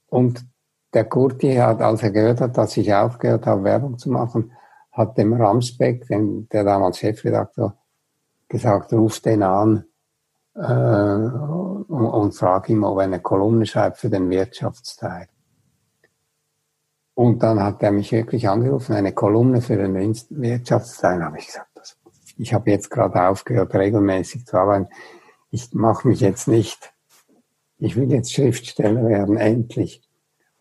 und 0.08 0.46
der 0.92 1.04
Kurti 1.04 1.54
hat, 1.56 1.80
als 1.80 2.02
er 2.02 2.10
gehört 2.10 2.40
hat, 2.40 2.56
dass 2.56 2.76
ich 2.76 2.92
aufgehört 2.94 3.46
habe, 3.46 3.64
Werbung 3.64 3.98
zu 3.98 4.10
machen, 4.10 4.52
hat 4.92 5.18
dem 5.18 5.32
Ramsbeck, 5.32 6.06
dem, 6.06 6.48
der 6.50 6.64
damals 6.64 6.98
Chefredakteur, 6.98 7.76
gesagt, 8.48 8.92
ruf 8.92 9.20
den 9.20 9.42
an 9.42 9.85
äh, 10.56 10.62
und, 10.62 12.06
und 12.06 12.32
frag 12.32 12.68
ihm, 12.68 12.84
ob 12.84 12.98
er 12.98 13.04
eine 13.04 13.20
Kolumne 13.20 13.66
schreibt 13.66 13.98
für 13.98 14.10
den 14.10 14.30
Wirtschaftsteil. 14.30 15.28
Und 17.14 17.42
dann 17.42 17.62
hat 17.62 17.82
er 17.82 17.92
mich 17.92 18.12
wirklich 18.12 18.48
angerufen, 18.48 18.94
eine 18.94 19.12
Kolumne 19.12 19.62
für 19.62 19.76
den 19.76 19.94
Wirtschaftsteil. 19.94 21.24
habe 21.24 21.38
ich 21.38 21.46
gesagt, 21.46 21.70
ich 22.38 22.52
habe 22.52 22.70
jetzt 22.70 22.90
gerade 22.90 23.28
aufgehört, 23.28 23.74
regelmäßig 23.74 24.44
zu 24.44 24.58
arbeiten. 24.58 24.88
Ich 25.50 25.72
mache 25.72 26.06
mich 26.08 26.20
jetzt 26.20 26.48
nicht, 26.48 26.92
ich 27.78 27.96
will 27.96 28.12
jetzt 28.12 28.32
Schriftsteller 28.32 29.06
werden, 29.06 29.38
endlich. 29.38 30.02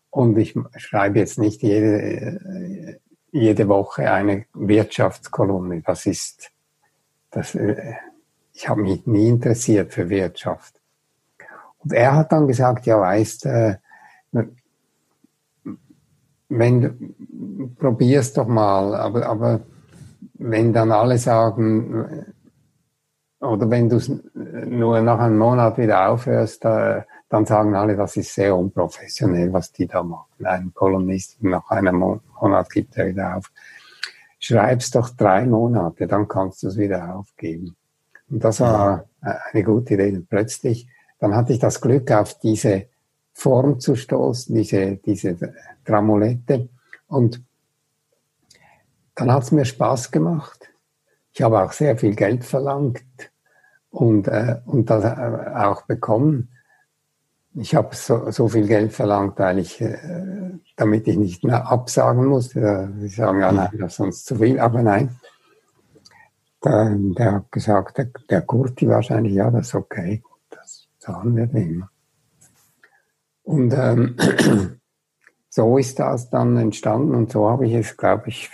Und 0.08 0.38
ich 0.38 0.54
schreibe 0.76 1.18
jetzt 1.18 1.38
nicht 1.38 1.60
jede, 1.62 2.98
jede 3.30 3.68
Woche 3.68 4.10
eine 4.10 4.46
Wirtschaftskolumne. 4.54 5.82
Das 5.82 6.06
ist, 6.06 6.52
das, 7.30 7.54
ich 8.56 8.70
habe 8.70 8.80
mich 8.80 9.06
nie 9.06 9.28
interessiert 9.28 9.92
für 9.92 10.08
Wirtschaft. 10.08 10.80
Und 11.78 11.92
er 11.92 12.16
hat 12.16 12.32
dann 12.32 12.48
gesagt, 12.48 12.86
ja, 12.86 12.98
weißt, 12.98 13.44
äh, 13.46 13.76
wenn 16.48 16.80
du 16.80 17.68
probierst 17.78 18.38
doch 18.38 18.46
mal, 18.46 18.94
aber, 18.94 19.26
aber 19.26 19.60
wenn 20.34 20.72
dann 20.72 20.90
alle 20.90 21.18
sagen, 21.18 22.24
oder 23.40 23.68
wenn 23.68 23.90
du 23.90 23.96
es 23.96 24.10
nur 24.34 25.02
nach 25.02 25.18
einem 25.18 25.36
Monat 25.36 25.76
wieder 25.76 26.08
aufhörst, 26.08 26.64
dann 26.64 27.44
sagen 27.44 27.74
alle, 27.74 27.94
das 27.94 28.16
ist 28.16 28.34
sehr 28.34 28.56
unprofessionell, 28.56 29.52
was 29.52 29.70
die 29.70 29.86
da 29.86 30.02
machen. 30.02 30.46
Ein 30.46 30.72
Kolumnist 30.72 31.42
nach 31.42 31.70
einem 31.70 32.20
Monat 32.40 32.70
gibt 32.70 32.96
er 32.96 33.08
wieder 33.08 33.36
auf. 33.36 33.52
Schreib's 34.38 34.90
doch 34.90 35.10
drei 35.10 35.44
Monate, 35.44 36.06
dann 36.06 36.26
kannst 36.26 36.62
du 36.62 36.68
es 36.68 36.78
wieder 36.78 37.16
aufgeben. 37.16 37.76
Und 38.30 38.44
das 38.44 38.60
war 38.60 39.08
eine 39.20 39.64
gute 39.64 39.94
Idee. 39.94 40.16
Und 40.16 40.28
plötzlich, 40.28 40.88
dann 41.18 41.34
hatte 41.34 41.52
ich 41.52 41.58
das 41.58 41.80
Glück, 41.80 42.10
auf 42.10 42.38
diese 42.38 42.86
Form 43.32 43.80
zu 43.80 43.96
stoßen, 43.96 44.54
diese, 44.54 44.96
diese 44.96 45.36
Tramolette. 45.84 46.68
Und 47.06 47.42
dann 49.14 49.32
hat 49.32 49.44
es 49.44 49.52
mir 49.52 49.64
Spaß 49.64 50.10
gemacht. 50.10 50.70
Ich 51.32 51.42
habe 51.42 51.62
auch 51.62 51.72
sehr 51.72 51.96
viel 51.98 52.14
Geld 52.14 52.44
verlangt 52.44 53.02
und, 53.90 54.28
äh, 54.28 54.56
und 54.64 54.88
das 54.88 55.04
äh, 55.04 55.50
auch 55.54 55.82
bekommen. 55.82 56.48
Ich 57.54 57.74
habe 57.74 57.94
so, 57.94 58.30
so 58.30 58.48
viel 58.48 58.66
Geld 58.66 58.92
verlangt, 58.92 59.38
weil 59.38 59.58
ich, 59.58 59.80
äh, 59.80 59.98
damit 60.76 61.08
ich 61.08 61.16
nicht 61.16 61.44
mehr 61.44 61.70
absagen 61.70 62.26
musste. 62.26 62.92
Sie 63.00 63.08
sagen, 63.08 63.40
ja, 63.40 63.52
nein, 63.52 63.70
das 63.78 63.92
ist 63.92 63.96
sonst 63.96 64.26
zu 64.26 64.36
viel, 64.36 64.58
aber 64.60 64.82
nein. 64.82 65.16
Der, 66.64 66.96
der 66.96 67.32
hat 67.32 67.52
gesagt, 67.52 67.98
der, 67.98 68.10
der 68.30 68.42
Kurti 68.42 68.88
wahrscheinlich, 68.88 69.34
ja, 69.34 69.50
das 69.50 69.68
ist 69.68 69.74
okay, 69.74 70.22
das 70.50 70.88
zahlen 70.98 71.36
wir 71.36 71.52
immer. 71.54 71.90
Und 73.42 73.72
ähm, 73.76 74.16
so 75.48 75.78
ist 75.78 75.98
das 75.98 76.30
dann 76.30 76.56
entstanden 76.56 77.14
und 77.14 77.30
so 77.30 77.48
habe 77.48 77.66
ich 77.66 77.74
es, 77.74 77.96
glaube 77.96 78.28
ich, 78.28 78.50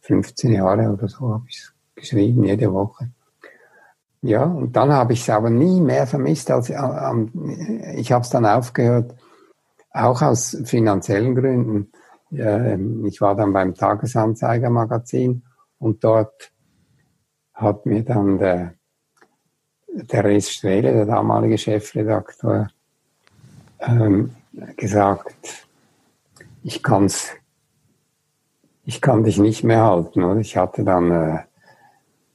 15 0.00 0.52
Jahre 0.52 0.92
oder 0.92 1.08
so 1.08 1.32
habe 1.32 1.44
ich 1.48 1.58
es 1.58 1.74
geschrieben, 1.94 2.44
jede 2.44 2.72
Woche. 2.72 3.10
Ja, 4.22 4.44
und 4.44 4.74
dann 4.74 4.92
habe 4.92 5.12
ich 5.12 5.22
es 5.22 5.30
aber 5.30 5.50
nie 5.50 5.80
mehr 5.80 6.06
vermisst, 6.06 6.50
als 6.50 6.70
äh, 6.70 6.74
ich 7.96 8.12
habe 8.12 8.22
es 8.22 8.30
dann 8.30 8.44
aufgehört, 8.44 9.14
auch 9.90 10.20
aus 10.20 10.56
finanziellen 10.64 11.34
Gründen. 11.34 11.90
Ich 12.30 13.20
war 13.20 13.36
dann 13.36 13.52
beim 13.52 13.74
Tagesanzeiger-Magazin 13.74 15.42
und 15.78 16.04
dort 16.04 16.52
hat 17.56 17.86
mir 17.86 18.04
dann 18.04 18.38
der, 18.38 18.74
der 19.88 20.24
Res 20.24 20.50
Strehle, 20.52 20.92
der 20.92 21.06
damalige 21.06 21.58
Chefredakteur, 21.58 22.68
ähm, 23.80 24.36
gesagt, 24.76 25.66
ich 26.62 26.82
kann's, 26.82 27.32
ich 28.84 29.00
kann 29.00 29.24
dich 29.24 29.38
nicht 29.38 29.64
mehr 29.64 29.84
halten. 29.84 30.22
Oder? 30.22 30.40
Ich 30.40 30.56
hatte 30.56 30.84
dann, 30.84 31.10
äh, 31.10 31.38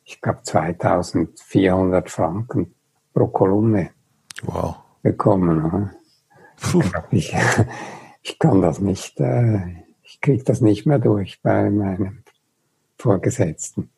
ich 0.04 0.20
glaube, 0.22 0.42
2400 0.42 2.10
Franken 2.10 2.74
pro 3.14 3.28
Kolumne 3.28 3.92
wow. 4.44 4.78
bekommen. 5.04 5.92
Ich, 7.12 7.36
ich, 8.24 8.40
kann 8.40 8.62
das 8.62 8.80
nicht, 8.80 9.20
äh, 9.20 9.84
ich 10.04 10.20
kriege 10.22 10.44
das 10.44 10.62
nicht 10.62 10.86
mehr 10.86 11.00
durch 11.00 11.42
bei 11.42 11.70
meinem 11.70 12.24
Vorgesetzten. 12.98 13.90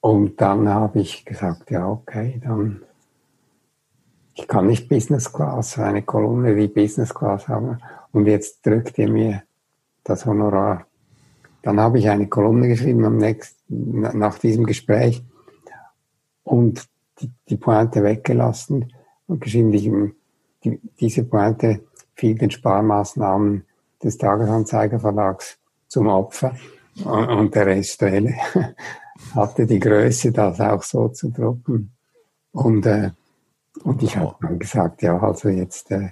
Und 0.00 0.40
dann 0.40 0.68
habe 0.68 1.00
ich 1.00 1.24
gesagt, 1.24 1.70
ja, 1.70 1.88
okay, 1.88 2.40
dann 2.42 2.82
ich 4.34 4.48
kann 4.48 4.66
nicht 4.66 4.88
Business 4.88 5.30
Class, 5.30 5.78
eine 5.78 6.02
Kolumne 6.02 6.56
wie 6.56 6.68
Business 6.68 7.14
Class 7.14 7.46
haben 7.46 7.78
und 8.12 8.26
jetzt 8.26 8.64
drückt 8.64 8.96
ihr 8.96 9.10
mir 9.10 9.42
das 10.02 10.24
Honorar. 10.24 10.86
Dann 11.62 11.78
habe 11.78 11.98
ich 11.98 12.08
eine 12.08 12.26
Kolumne 12.26 12.68
geschrieben 12.68 13.04
am 13.04 13.18
nächsten, 13.18 14.00
nach 14.00 14.38
diesem 14.38 14.64
Gespräch 14.64 15.22
und 16.42 16.88
die, 17.20 17.30
die 17.50 17.56
Pointe 17.56 18.02
weggelassen 18.02 18.92
und 19.26 19.42
geschrieben, 19.42 19.72
die, 19.72 20.14
die, 20.64 20.80
diese 20.98 21.24
Pointe 21.24 21.80
fiel 22.14 22.38
den 22.38 22.50
Sparmaßnahmen 22.50 23.64
des 24.02 24.16
Tagesanzeigerverlags 24.16 25.58
zum 25.88 26.06
Opfer 26.06 26.56
und, 27.04 27.28
und 27.28 27.54
der 27.54 27.66
Rest 27.66 28.00
hatte 29.34 29.66
die 29.66 29.78
Größe, 29.78 30.32
das 30.32 30.60
auch 30.60 30.82
so 30.82 31.08
zu 31.08 31.30
drucken. 31.30 31.92
Und, 32.52 32.86
äh, 32.86 33.10
und 33.84 34.02
ich 34.02 34.16
habe 34.16 34.34
dann 34.40 34.58
gesagt, 34.58 35.02
ja, 35.02 35.18
also 35.18 35.48
jetzt 35.48 35.90
äh, 35.90 36.10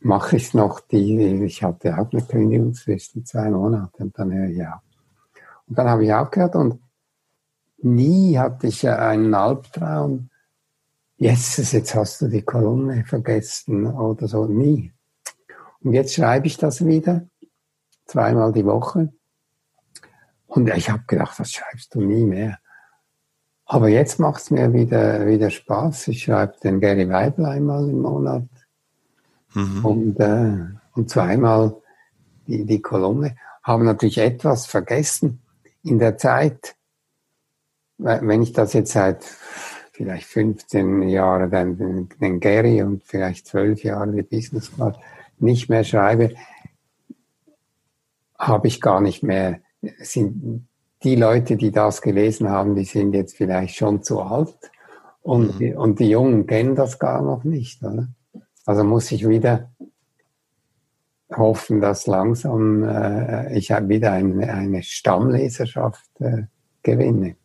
mache 0.00 0.36
ich 0.36 0.54
noch. 0.54 0.80
Die, 0.80 1.44
ich 1.44 1.62
hatte 1.62 1.98
auch 1.98 2.12
eine 2.12 2.22
Kündigungsfrist 2.22 3.16
in 3.16 3.24
zwei 3.24 3.50
Monate 3.50 4.02
und 4.02 4.18
dann 4.18 4.30
äh, 4.32 4.50
ja. 4.50 4.82
Und 5.66 5.78
dann 5.78 5.88
habe 5.88 6.04
ich 6.04 6.12
aufgehört 6.12 6.54
und 6.54 6.80
nie 7.78 8.38
hatte 8.38 8.66
ich 8.66 8.88
einen 8.88 9.34
Albtraum. 9.34 10.30
Jesus, 11.16 11.72
jetzt 11.72 11.94
hast 11.94 12.20
du 12.22 12.28
die 12.28 12.42
Kolumne 12.42 13.04
vergessen 13.04 13.86
oder 13.86 14.28
so. 14.28 14.46
Nie. 14.46 14.92
Und 15.80 15.92
jetzt 15.92 16.14
schreibe 16.14 16.46
ich 16.46 16.56
das 16.56 16.84
wieder, 16.84 17.26
zweimal 18.06 18.52
die 18.52 18.64
Woche. 18.64 19.12
Und 20.48 20.68
ich 20.70 20.90
habe 20.90 21.04
gedacht, 21.06 21.38
das 21.38 21.52
schreibst 21.52 21.94
du 21.94 22.00
nie 22.00 22.24
mehr. 22.24 22.58
Aber 23.66 23.88
jetzt 23.88 24.18
macht 24.18 24.42
es 24.42 24.50
mir 24.50 24.72
wieder, 24.72 25.26
wieder 25.26 25.50
Spaß. 25.50 26.08
Ich 26.08 26.24
schreibe 26.24 26.54
den 26.64 26.80
Gary 26.80 27.08
Weibel 27.08 27.44
einmal 27.44 27.88
im 27.88 28.00
Monat 28.00 28.48
mhm. 29.54 29.84
und, 29.84 30.20
äh, 30.20 30.66
und 30.94 31.10
zweimal 31.10 31.76
die, 32.46 32.64
die 32.64 32.80
Kolumne. 32.80 33.36
Haben 33.62 33.84
natürlich 33.84 34.18
etwas 34.18 34.66
vergessen 34.66 35.42
in 35.82 35.98
der 35.98 36.16
Zeit, 36.16 36.76
wenn 37.98 38.42
ich 38.42 38.52
das 38.52 38.72
jetzt 38.72 38.92
seit 38.92 39.22
vielleicht 39.92 40.26
15 40.26 41.08
Jahren 41.08 41.50
den, 41.50 42.08
den 42.20 42.40
Gary 42.40 42.82
und 42.82 43.04
vielleicht 43.04 43.46
12 43.48 43.82
Jahre 43.82 44.12
die 44.12 44.22
Business 44.22 44.72
Class 44.72 44.96
nicht 45.38 45.68
mehr 45.68 45.84
schreibe, 45.84 46.34
habe 48.38 48.68
ich 48.68 48.80
gar 48.80 49.00
nicht 49.00 49.22
mehr, 49.22 49.60
sind 50.00 50.68
die 51.02 51.16
Leute, 51.16 51.56
die 51.56 51.70
das 51.70 52.02
gelesen 52.02 52.48
haben, 52.48 52.74
die 52.74 52.84
sind 52.84 53.14
jetzt 53.14 53.36
vielleicht 53.36 53.76
schon 53.76 54.02
zu 54.02 54.20
alt 54.20 54.56
und, 55.22 55.60
mhm. 55.60 55.76
und 55.76 56.00
die 56.00 56.10
Jungen 56.10 56.46
kennen 56.46 56.74
das 56.74 56.98
gar 56.98 57.22
noch 57.22 57.44
nicht. 57.44 57.82
Oder? 57.82 58.08
Also 58.66 58.84
muss 58.84 59.12
ich 59.12 59.28
wieder 59.28 59.70
hoffen, 61.30 61.80
dass 61.80 62.06
langsam 62.06 62.82
äh, 62.82 63.56
ich 63.56 63.70
wieder 63.70 64.12
eine, 64.12 64.52
eine 64.52 64.82
Stammleserschaft 64.82 66.08
äh, 66.20 66.44
gewinne. 66.82 67.36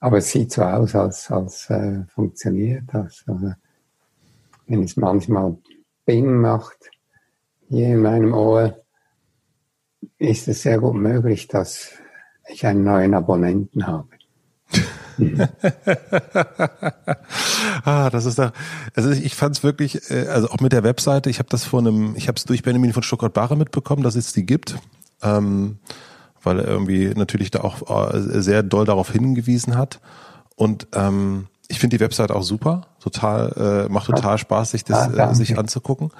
Aber 0.00 0.18
es 0.18 0.30
sieht 0.30 0.52
so 0.52 0.62
aus, 0.62 0.94
als, 0.94 1.30
als 1.30 1.70
äh, 1.70 2.04
funktioniert 2.08 2.84
das. 2.92 3.24
Also, 3.26 3.52
wenn 4.66 4.82
es 4.82 4.96
manchmal 4.96 5.56
Bing 6.04 6.40
macht, 6.40 6.90
hier 7.68 7.88
in 7.88 8.02
meinem 8.02 8.32
Ohr, 8.32 8.78
ist 10.18 10.48
es 10.48 10.62
sehr 10.62 10.78
gut 10.78 10.94
möglich, 10.94 11.48
dass 11.48 11.90
ich 12.48 12.66
einen 12.66 12.84
neuen 12.84 13.14
Abonnenten 13.14 13.86
habe. 13.86 14.08
ah, 17.84 18.10
das 18.10 18.26
ist 18.26 18.38
da. 18.38 18.52
Also 18.94 19.10
ich 19.10 19.34
fand 19.34 19.56
es 19.56 19.62
wirklich, 19.62 20.10
äh, 20.10 20.26
also 20.28 20.50
auch 20.50 20.60
mit 20.60 20.72
der 20.72 20.84
Webseite. 20.84 21.30
Ich 21.30 21.38
habe 21.38 21.48
das 21.48 21.64
von 21.64 21.86
einem, 21.86 22.14
ich 22.16 22.28
habe 22.28 22.36
es 22.36 22.44
durch 22.44 22.62
Benjamin 22.62 22.92
von 22.92 23.02
Stuttgart-Barre 23.02 23.56
mitbekommen, 23.56 24.02
dass 24.02 24.14
es 24.14 24.32
die 24.32 24.44
gibt, 24.44 24.76
ähm, 25.22 25.78
weil 26.42 26.58
er 26.60 26.66
irgendwie 26.66 27.14
natürlich 27.14 27.50
da 27.50 27.60
auch 27.60 28.12
äh, 28.12 28.42
sehr 28.42 28.62
doll 28.62 28.84
darauf 28.84 29.10
hingewiesen 29.10 29.76
hat. 29.76 30.00
Und 30.54 30.88
ähm, 30.94 31.46
ich 31.68 31.78
finde 31.78 31.96
die 31.96 32.00
Webseite 32.00 32.34
auch 32.34 32.42
super, 32.42 32.86
total, 33.00 33.86
äh, 33.88 33.92
macht 33.92 34.06
total 34.06 34.38
Spaß, 34.38 34.72
sich 34.72 34.84
das 34.84 35.12
äh, 35.12 35.34
sich 35.34 35.58
anzugucken. 35.58 36.10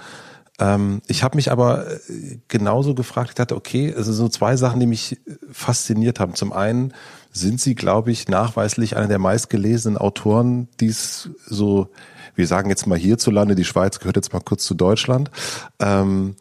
Ähm, 0.59 1.03
ich 1.07 1.23
habe 1.23 1.37
mich 1.37 1.53
aber 1.53 1.87
äh, 1.91 2.39
genauso 2.49 2.95
gefragt, 2.95 3.31
ich 3.31 3.35
dachte, 3.35 3.57
okay, 3.57 3.95
also 3.95 4.13
so 4.13 4.29
zwei 4.29 4.57
Sachen, 4.57 4.81
die 4.81 4.87
mich 4.87 5.19
fasziniert 5.53 6.21
haben. 6.21 6.35
Zum 6.35 6.53
einen 6.53 6.95
sind 7.33 7.61
Sie, 7.61 7.75
glaube 7.75 8.11
ich, 8.11 8.29
nachweislich 8.29 8.97
einer 8.97 9.09
der 9.09 9.19
meistgelesenen 9.19 9.99
Autoren, 9.99 10.69
die 10.81 10.87
es 10.87 11.31
so, 11.47 11.89
wir 12.35 12.47
sagen 12.47 12.71
jetzt 12.71 12.87
mal 12.87 12.99
hierzulande, 12.99 13.55
die 13.55 13.65
Schweiz 13.65 13.99
gehört 13.99 14.17
jetzt 14.17 14.33
mal 14.33 14.41
kurz 14.41 14.65
zu 14.65 14.75
Deutschland. 14.75 15.31
Ähm, 15.79 16.37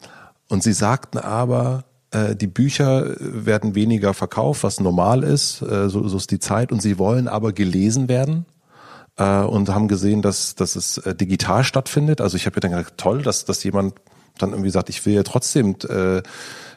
und 0.48 0.62
Sie 0.62 0.72
sagten 0.72 1.18
aber, 1.18 1.84
äh, 2.10 2.34
die 2.34 2.46
Bücher 2.46 3.14
werden 3.18 3.74
weniger 3.74 4.14
verkauft, 4.14 4.62
was 4.62 4.80
normal 4.80 5.22
ist, 5.22 5.60
äh, 5.60 5.88
so 5.90 6.04
ist 6.04 6.30
die 6.30 6.38
Zeit, 6.38 6.72
und 6.72 6.80
sie 6.80 6.98
wollen 6.98 7.28
aber 7.28 7.52
gelesen 7.52 8.08
werden 8.08 8.46
äh, 9.16 9.40
und 9.40 9.68
haben 9.68 9.88
gesehen, 9.88 10.22
dass, 10.22 10.54
dass 10.54 10.76
es 10.76 10.98
äh, 10.98 11.14
digital 11.14 11.64
stattfindet. 11.64 12.20
Also 12.20 12.36
ich 12.36 12.46
habe 12.46 12.56
mir 12.56 12.60
dann 12.60 12.70
gedacht, 12.72 12.94
toll, 12.96 13.22
dass, 13.22 13.44
dass 13.44 13.62
jemand 13.64 13.94
dann 14.38 14.50
irgendwie 14.50 14.70
sagt, 14.70 14.90
ich 14.90 15.04
will 15.06 15.14
ja 15.14 15.22
trotzdem, 15.22 15.76
äh, 15.88 16.22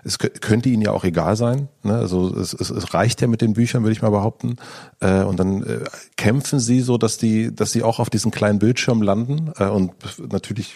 es 0.04 0.18
könnte 0.18 0.70
ihnen 0.70 0.82
ja 0.82 0.92
auch 0.92 1.04
egal 1.04 1.36
sein. 1.36 1.68
Ne? 1.84 1.94
Also 1.94 2.34
es, 2.36 2.54
es, 2.54 2.70
es 2.70 2.94
reicht 2.94 3.22
ja 3.22 3.28
mit 3.28 3.42
den 3.42 3.54
Büchern, 3.54 3.84
würde 3.84 3.92
ich 3.92 4.02
mal 4.02 4.12
behaupten. 4.12 4.56
Äh, 5.02 5.24
und 5.24 5.40
dann 5.40 5.64
äh, 5.64 5.80
kämpfen 6.16 6.60
sie 6.60 6.82
so, 6.82 6.98
dass 6.98 7.18
die, 7.18 7.54
dass 7.54 7.72
sie 7.72 7.84
auch 7.84 8.00
auf 8.00 8.10
diesen 8.10 8.32
kleinen 8.32 8.60
Bildschirm 8.60 9.02
landen. 9.02 9.52
Äh, 9.58 9.66
und 9.66 9.92
natürlich 10.32 10.76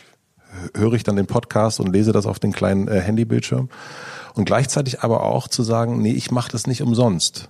höre 0.76 0.94
ich 0.94 1.04
dann 1.04 1.16
den 1.16 1.26
Podcast 1.26 1.80
und 1.80 1.92
lese 1.92 2.12
das 2.12 2.26
auf 2.26 2.40
den 2.40 2.52
kleinen 2.52 2.88
äh, 2.88 3.00
Handybildschirm. 3.00 3.70
Und 4.36 4.46
gleichzeitig 4.46 5.02
aber 5.02 5.24
auch 5.24 5.48
zu 5.48 5.64
sagen, 5.64 6.02
nee, 6.02 6.12
ich 6.12 6.32
mache 6.32 6.52
das 6.52 6.68
nicht 6.68 6.82
umsonst. 6.82 7.50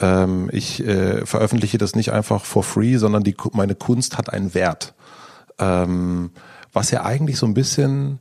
Ähm, 0.00 0.48
ich 0.52 0.84
äh, 0.84 1.24
veröffentliche 1.24 1.78
das 1.78 1.94
nicht 1.94 2.12
einfach 2.12 2.44
for 2.44 2.62
free, 2.62 2.96
sondern 2.96 3.22
die, 3.22 3.36
meine 3.52 3.74
Kunst 3.74 4.18
hat 4.18 4.32
einen 4.32 4.54
Wert. 4.54 4.94
Ähm, 5.58 6.32
was 6.72 6.90
ja 6.90 7.04
eigentlich 7.04 7.38
so 7.38 7.46
ein 7.46 7.54
bisschen 7.54 8.18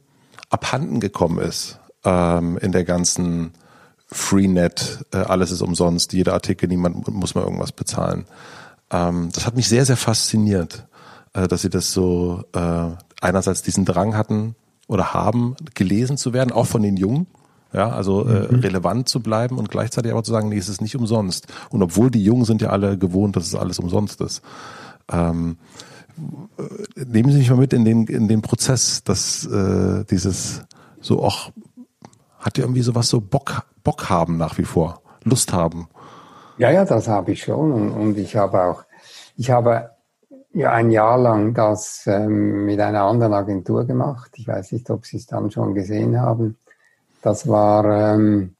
abhanden 0.49 0.99
gekommen 0.99 1.39
ist 1.39 1.79
ähm, 2.05 2.57
in 2.59 2.71
der 2.71 2.83
ganzen 2.83 3.53
Freenet, 4.07 5.05
äh, 5.11 5.17
alles 5.17 5.49
ist 5.49 5.61
umsonst, 5.61 6.13
jeder 6.13 6.33
Artikel, 6.33 6.69
niemand 6.69 7.07
muss 7.07 7.33
mal 7.33 7.43
irgendwas 7.43 7.71
bezahlen. 7.71 8.25
Ähm, 8.91 9.29
das 9.33 9.47
hat 9.47 9.55
mich 9.55 9.67
sehr, 9.67 9.85
sehr 9.85 9.97
fasziniert, 9.97 10.85
äh, 11.33 11.47
dass 11.47 11.63
sie 11.63 11.71
das 11.71 11.91
so 11.91 12.43
äh, 12.53 12.89
einerseits 13.21 13.63
diesen 13.63 13.85
Drang 13.85 14.15
hatten 14.15 14.55
oder 14.87 15.15
haben, 15.15 15.55
gelesen 15.73 16.17
zu 16.17 16.33
werden, 16.33 16.51
auch 16.51 16.67
von 16.67 16.83
den 16.83 16.97
Jungen 16.97 17.25
ja, 17.73 17.89
also 17.89 18.27
äh, 18.27 18.51
mhm. 18.51 18.59
relevant 18.59 19.09
zu 19.09 19.19
bleiben 19.19 19.57
und 19.57 19.69
gleichzeitig 19.69 20.11
aber 20.11 20.23
zu 20.23 20.31
sagen, 20.31 20.49
nee, 20.49 20.57
es 20.57 20.69
ist 20.69 20.81
nicht 20.81 20.95
umsonst. 20.95 21.47
Und 21.69 21.81
obwohl 21.81 22.11
die 22.11 22.23
Jungen 22.23 22.45
sind 22.45 22.61
ja 22.61 22.69
alle 22.69 22.97
gewohnt, 22.97 23.35
dass 23.35 23.47
es 23.47 23.55
alles 23.55 23.79
umsonst 23.79 24.21
ist. 24.21 24.41
Ähm, 25.11 25.57
äh, 26.57 27.05
nehmen 27.05 27.31
Sie 27.31 27.39
mich 27.39 27.49
mal 27.49 27.57
mit 27.57 27.73
in 27.73 27.83
den 27.83 28.05
in 28.05 28.27
den 28.27 28.41
Prozess, 28.41 29.03
dass 29.03 29.45
äh, 29.45 30.05
dieses 30.05 30.61
so 31.01 31.23
auch 31.23 31.51
hat 32.39 32.57
ja 32.57 32.63
irgendwie 32.63 32.81
sowas 32.81 33.09
so 33.09 33.19
Bock 33.19 33.63
Bock 33.83 34.09
haben 34.09 34.37
nach 34.37 34.57
wie 34.57 34.63
vor, 34.63 35.01
Lust 35.23 35.51
haben. 35.51 35.87
Ja, 36.57 36.69
ja, 36.69 36.85
das 36.85 37.07
habe 37.07 37.31
ich 37.31 37.43
schon 37.43 37.71
und, 37.71 37.89
und 37.89 38.17
ich 38.17 38.35
habe 38.35 38.61
auch 38.61 38.83
ich 39.35 39.49
habe 39.49 39.89
ja 40.53 40.71
ein 40.71 40.91
Jahr 40.91 41.17
lang 41.17 41.55
das 41.55 42.03
ähm, 42.05 42.65
mit 42.65 42.79
einer 42.79 43.01
anderen 43.01 43.33
Agentur 43.33 43.85
gemacht. 43.85 44.31
Ich 44.35 44.47
weiß 44.47 44.73
nicht, 44.73 44.89
ob 44.91 45.07
Sie 45.07 45.17
es 45.17 45.25
dann 45.25 45.49
schon 45.49 45.73
gesehen 45.73 46.21
haben. 46.21 46.57
Das 47.23 47.47
war. 47.47 47.85
Ähm, 48.15 48.55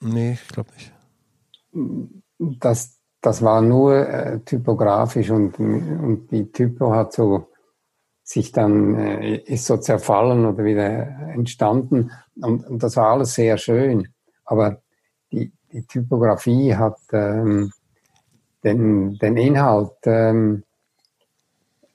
nee, 0.00 0.32
ich 0.34 0.48
glaube 0.48 0.70
nicht. 0.74 0.92
Das, 2.38 2.98
das 3.22 3.42
war 3.42 3.62
nur 3.62 4.06
äh, 4.06 4.40
typografisch 4.40 5.30
und, 5.30 5.58
und 5.58 6.28
die 6.30 6.52
Typo 6.52 6.94
hat 6.94 7.14
so 7.14 7.48
sich 8.22 8.52
dann, 8.52 8.94
äh, 8.96 9.36
ist 9.36 9.64
so 9.64 9.78
zerfallen 9.78 10.44
oder 10.44 10.62
wieder 10.62 11.06
entstanden. 11.34 12.10
Und, 12.38 12.66
und 12.66 12.82
das 12.82 12.96
war 12.96 13.12
alles 13.12 13.32
sehr 13.32 13.56
schön. 13.56 14.08
Aber 14.44 14.82
die, 15.32 15.50
die 15.72 15.86
Typografie 15.86 16.74
hat 16.74 16.98
ähm, 17.12 17.72
den, 18.62 19.16
den 19.16 19.38
Inhalt 19.38 19.96
ähm, 20.04 20.64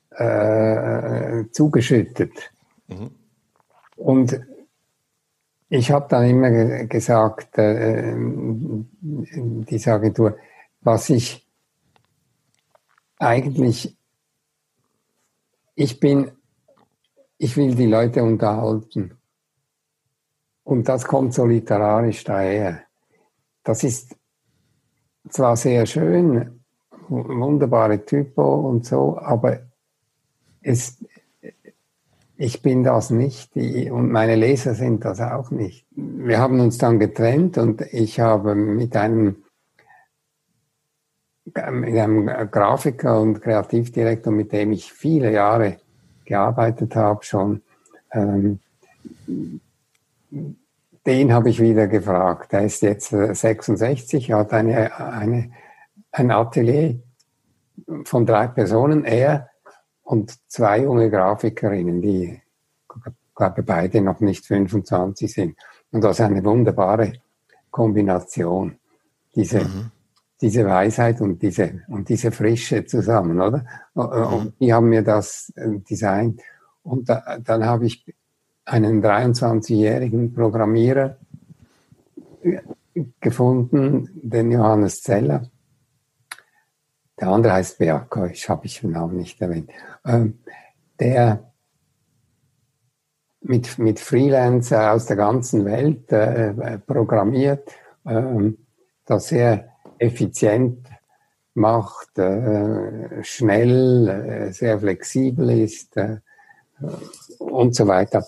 äh, 0.10 1.44
zugeschüttet. 1.52 2.32
Mhm. 2.88 3.12
Und 3.98 4.42
ich 5.70 5.92
habe 5.92 6.08
dann 6.10 6.26
immer 6.26 6.86
gesagt, 6.86 7.58
äh, 7.58 8.16
diese 9.02 9.94
Agentur, 9.94 10.38
was 10.82 11.10
ich 11.10 11.46
eigentlich, 13.20 13.98
ich 15.76 16.00
bin, 16.00 16.32
ich 17.38 17.58
will 17.58 17.76
die 17.76 17.88
Leute 17.88 18.24
unterhalten. 18.24 19.18
Und 20.64 20.88
das 20.88 21.06
kommt 21.06 21.34
so 21.34 21.46
literarisch 21.46 22.24
daher. 22.24 22.84
Das 23.64 23.84
ist 23.84 24.16
zwar 25.30 25.56
sehr 25.58 25.86
schön, 25.86 26.64
wunderbare 27.10 28.06
Typo 28.06 28.70
und 28.70 28.86
so, 28.86 29.18
aber 29.18 29.60
es, 30.62 31.04
ich 32.38 32.62
bin 32.62 32.84
das 32.84 33.10
nicht 33.10 33.56
und 33.56 34.12
meine 34.12 34.36
Leser 34.36 34.76
sind 34.76 35.04
das 35.04 35.20
auch 35.20 35.50
nicht. 35.52 35.86
Wir 35.96 36.40
haben 36.40 36.60
uns 36.60 36.78
dann 36.78 37.00
getrennt 37.00 37.58
und 37.58 37.82
ich 37.82 38.20
habe 38.20 38.56
mit 38.56 38.96
einem 38.96 39.38
mit 41.46 41.98
einem 41.98 42.28
Grafiker 42.52 43.22
und 43.22 43.42
Kreativdirektor, 43.42 44.34
mit 44.34 44.52
dem 44.52 44.74
ich 44.74 44.92
viele 44.92 45.32
Jahre 45.32 45.78
gearbeitet 46.26 46.96
habe 46.96 47.24
schon. 47.24 47.62
Ähm, 48.12 48.60
den 51.06 51.32
habe 51.32 51.50
ich 51.50 51.62
wieder 51.62 51.88
gefragt. 51.88 52.52
Er 52.52 52.66
ist 52.66 52.82
jetzt 52.82 53.12
66, 53.12 54.34
hat 54.34 54.52
eine, 54.52 55.00
eine, 55.00 55.52
ein 56.12 56.32
Atelier 56.32 57.00
von 58.04 58.26
drei 58.26 58.48
Personen, 58.48 59.06
er 59.06 59.50
und 60.08 60.38
zwei 60.48 60.84
junge 60.84 61.10
Grafikerinnen, 61.10 62.02
die, 62.02 62.42
glaube 63.36 63.64
beide 63.64 64.02
noch 64.02 64.22
nicht 64.22 64.46
25 64.46 65.32
sind. 65.32 65.58
Und 65.92 66.02
das 66.02 66.20
ist 66.20 66.26
eine 66.26 66.44
wunderbare 66.46 67.14
Kombination. 67.70 68.78
Diese, 69.36 69.60
mhm. 69.60 69.92
diese 70.42 70.66
Weisheit 70.66 71.20
und 71.20 71.42
diese, 71.42 71.82
und 71.90 72.08
diese 72.08 72.32
Frische 72.32 72.86
zusammen, 72.86 73.42
oder? 73.42 73.66
Und 73.94 74.46
mhm. 74.46 74.54
die 74.62 74.74
haben 74.74 74.88
mir 74.88 75.04
das 75.04 75.52
äh, 75.56 75.78
designt. 75.80 76.42
Und 76.84 77.10
da, 77.10 77.38
dann 77.44 77.66
habe 77.66 77.86
ich 77.86 78.06
einen 78.64 79.04
23-jährigen 79.04 80.34
Programmierer 80.34 81.18
äh, 82.44 82.60
gefunden, 83.20 84.10
den 84.24 84.52
Johannes 84.52 85.02
Zeller. 85.02 85.50
Der 87.20 87.30
andere 87.30 87.54
heißt 87.54 87.80
Beako, 87.80 88.26
ich 88.26 88.48
habe 88.50 88.66
ich 88.66 88.82
den 88.82 88.92
Namen 88.92 89.18
nicht 89.18 89.42
erwähnt. 89.42 89.72
Ähm, 90.06 90.40
der 91.00 91.52
mit, 93.42 93.78
mit 93.80 94.00
Freelancer 94.00 94.94
aus 94.94 95.06
der 95.06 95.16
ganzen 95.16 95.66
Welt 95.66 96.12
äh, 96.12 96.78
programmiert, 96.80 97.70
äh, 98.06 98.52
das 99.06 99.30
sehr 99.30 99.70
effizient 100.00 100.88
macht, 101.54 102.18
äh, 102.20 103.24
schnell, 103.24 104.08
äh, 104.08 104.52
sehr 104.52 104.80
flexibel 104.80 105.50
ist 105.50 105.98
äh, 105.98 106.18
und 107.40 107.74
so 107.74 107.88
weiter. 107.88 108.24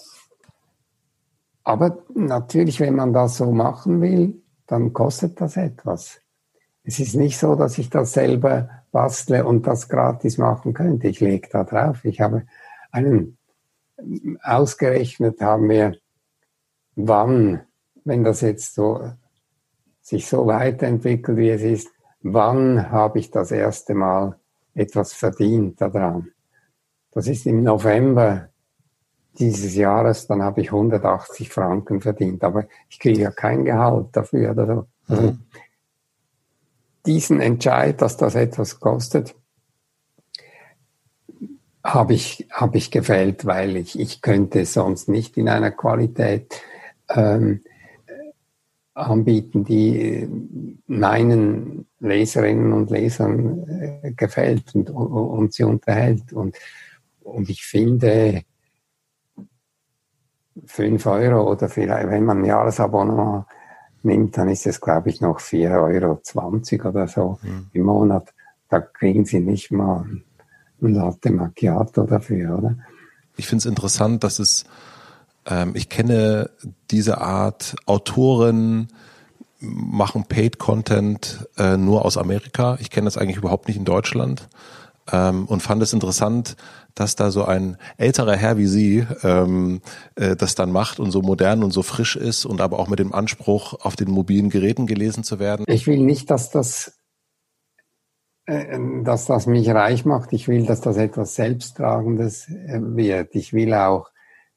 Aber 1.64 1.99
natürlich, 2.16 2.80
wenn 2.80 2.95
man 2.95 3.14
das 3.14 3.38
so 3.38 3.52
machen 3.52 4.02
will, 4.02 4.41
dann 4.66 4.94
kostet 4.94 5.40
das 5.40 5.57
etwas. 5.57 6.22
Es 6.84 6.99
ist 6.99 7.16
nicht 7.16 7.38
so, 7.38 7.53
dass 7.56 7.78
ich 7.78 7.90
das 7.91 8.14
selber 8.14 8.79
bastle 8.91 9.45
und 9.45 9.68
das 9.68 9.90
gratis 9.90 10.38
machen 10.38 10.74
könnte. 10.74 11.07
Ich 11.07 11.20
lege 11.20 11.49
da 11.52 11.64
drauf. 11.64 12.03
Ich 12.06 12.22
habe 12.22 12.44
einen 12.91 13.38
ausgerechnet 14.41 15.41
haben 15.41 15.70
wir, 15.70 15.98
wann, 16.95 17.61
wenn 18.06 18.24
das 18.24 18.41
jetzt 18.41 18.76
so 18.76 19.11
sich 20.02 20.28
so 20.28 20.48
weiterentwickelt, 20.48 21.38
wie 21.38 21.49
es 21.49 21.61
ist, 21.61 21.90
wann 22.22 22.90
habe 22.91 23.20
ich 23.20 23.32
das 23.32 23.52
erste 23.52 23.94
Mal 23.94 24.38
etwas 24.74 25.14
verdient 25.14 25.80
daran? 25.82 26.32
Das 27.11 27.28
ist 27.28 27.45
im 27.45 27.64
November 27.64 28.49
dieses 29.38 29.76
Jahres, 29.76 30.28
dann 30.28 30.41
habe 30.41 30.61
ich 30.61 30.72
180 30.72 31.49
Franken 31.49 32.02
verdient, 32.02 32.44
aber 32.44 32.66
ich 32.90 32.99
kriege 32.99 33.22
ja 33.22 33.32
kein 33.32 33.66
Gehalt 33.66 34.07
dafür. 34.14 34.57
Also 34.57 34.88
mhm. 35.07 35.40
Diesen 37.10 37.41
Entscheid, 37.41 38.03
dass 38.03 38.18
das 38.18 38.36
etwas 38.36 38.80
kostet, 38.80 39.36
habe 41.84 42.14
ich, 42.14 42.48
habe 42.52 42.77
ich 42.77 42.91
gefällt, 42.91 43.48
weil 43.48 43.77
ich, 43.77 43.99
ich 43.99 44.22
könnte 44.22 44.64
sonst 44.65 45.10
nicht 45.10 45.36
in 45.36 45.49
einer 45.49 45.72
Qualität 45.72 46.61
ähm, 47.10 47.64
anbieten, 48.94 49.64
die 49.64 50.30
meinen 50.86 51.88
Leserinnen 51.99 52.73
und 52.73 52.91
Lesern 52.91 53.68
äh, 54.03 54.11
gefällt 54.11 54.76
und, 54.76 54.91
und, 54.91 55.07
und 55.07 55.53
sie 55.53 55.64
unterhält. 55.64 56.31
Und, 56.31 56.57
und 57.22 57.49
ich 57.49 57.65
finde, 57.65 58.44
fünf 60.64 61.07
Euro 61.07 61.49
oder 61.49 61.69
vielleicht, 61.69 62.10
wenn 62.11 62.26
man 62.26 62.40
ein 62.40 62.45
Jahresabonnement 62.45 63.45
nimmt, 64.04 64.38
dann 64.38 64.50
ist 64.50 64.66
es, 64.68 64.82
glaube 64.82 65.10
ich, 65.10 65.22
noch 65.22 65.40
4,20 65.40 66.80
Euro 66.80 66.90
oder 66.90 67.08
so 67.08 67.40
mhm. 67.42 67.68
im 67.74 67.84
Monat. 67.84 68.34
Da 68.70 68.80
kriegen 68.80 69.26
Sie 69.26 69.40
nicht 69.40 69.72
mal 69.72 70.06
ein 70.82 70.94
Latte 70.94 71.32
Macchiato 71.32 72.04
dafür, 72.04 72.58
oder? 72.58 72.76
Ich 73.36 73.48
finde 73.48 73.60
es 73.60 73.66
interessant, 73.66 74.24
dass 74.24 74.40
es, 74.40 74.66
ähm, 75.46 75.72
ich 75.76 75.90
kenne 75.90 76.50
diese 76.92 77.20
Art 77.20 77.76
Autoren, 77.86 78.90
machen 79.60 80.26
Paid 80.26 80.58
Content 80.58 81.48
äh, 81.58 81.78
nur 81.78 82.06
aus 82.06 82.18
Amerika. 82.18 82.78
Ich 82.80 82.90
kenne 82.90 83.06
das 83.06 83.18
eigentlich 83.18 83.38
überhaupt 83.38 83.68
nicht 83.68 83.78
in 83.78 83.86
Deutschland 83.86 84.48
ähm, 85.12 85.46
und 85.46 85.62
fand 85.62 85.82
es 85.82 85.94
interessant, 85.94 86.56
dass 86.95 87.16
da 87.16 87.32
so 87.32 87.45
ein 87.45 87.78
älterer 87.98 88.36
Herr 88.36 88.57
wie 88.57 88.68
Sie 88.68 89.06
ähm, 89.24 89.82
äh, 90.16 90.36
das 90.36 90.56
dann 90.56 90.72
macht 90.72 90.99
und 90.99 91.11
so 91.11 91.22
modern 91.22 91.64
und 91.64 91.72
so 91.72 91.84
frisch 91.84 92.16
ist 92.16 92.45
und 92.45 92.61
aber 92.61 92.80
auch 92.80 92.88
mit 92.88 92.99
dem 92.99 93.14
Anspruch, 93.14 93.86
auf 93.86 93.95
den 93.95 94.11
mobilen 94.11 94.49
Geräten 94.49 94.88
gelesen 94.88 95.24
zu 95.24 95.40
werden. 95.40 95.66
Ich 95.68 95.88
will 95.88 95.99
nicht, 95.99 96.30
dass 96.30 96.49
das 96.49 96.99
äh, 98.45 98.78
dass 99.03 99.26
das 99.26 99.45
mich 99.45 99.70
reich 99.70 100.06
macht. 100.06 100.34
Ich 100.34 100.48
will, 100.48 100.66
dass 100.66 100.82
das 100.82 100.98
etwas 100.98 101.36
Selbsttragendes 101.36 102.49
äh, 102.49 102.80
wird. 102.82 103.36
Ich 103.36 103.53
will 103.53 103.74
auch 103.74 104.10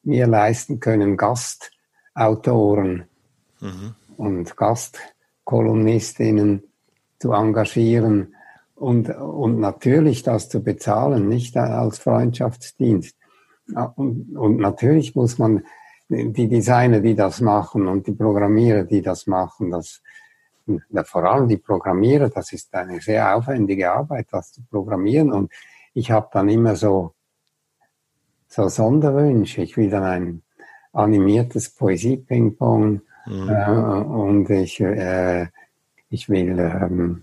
mir 0.03 0.27
leisten 0.27 0.81
können, 0.81 1.17
Gastautoren 1.17 3.05
mhm. 3.61 3.95
und 4.17 4.57
Gastkolumnistinnen 4.57 6.65
zu 7.21 7.33
engagieren 7.33 8.35
und, 8.75 9.11
und 9.11 9.61
natürlich 9.61 10.23
das 10.23 10.49
zu 10.49 10.63
bezahlen, 10.63 11.29
nicht 11.29 11.57
als 11.57 11.99
Freundschaftsdienst. 11.99 13.17
Und, 13.97 14.37
und 14.37 14.59
natürlich 14.59 15.15
muss 15.15 15.39
man 15.39 15.63
die 16.09 16.49
Designer, 16.49 17.01
die 17.01 17.15
das 17.15 17.41
machen 17.41 17.87
und 17.87 18.07
die 18.07 18.13
Programmierer, 18.13 18.85
die 18.85 19.03
das 19.03 19.27
machen, 19.27 19.71
das 19.71 20.03
vor 21.05 21.25
allem 21.25 21.49
die 21.49 21.57
Programmierer, 21.57 22.29
das 22.29 22.53
ist 22.53 22.75
eine 22.75 23.01
sehr 23.01 23.35
aufwendige 23.35 23.91
Arbeit, 23.91 24.29
das 24.31 24.53
zu 24.53 24.63
programmieren. 24.71 25.33
Und 25.33 25.51
ich 25.95 26.11
habe 26.11 26.29
dann 26.33 26.49
immer 26.49 26.77
so, 26.77 27.15
so 28.49 28.69
Sonderwünsche. 28.69 29.63
Ich 29.63 29.77
will 29.77 29.91
dann 29.91 30.05
ein 30.05 30.43
animiertes 30.93 31.71
Poesie-Ping-Pong 31.71 33.01
mhm. 33.27 33.49
äh, 33.49 33.71
und 33.71 34.51
ich, 34.51 34.81
äh, 34.81 35.49
ich 36.11 36.29
will, 36.29 36.59
ähm, 36.59 37.23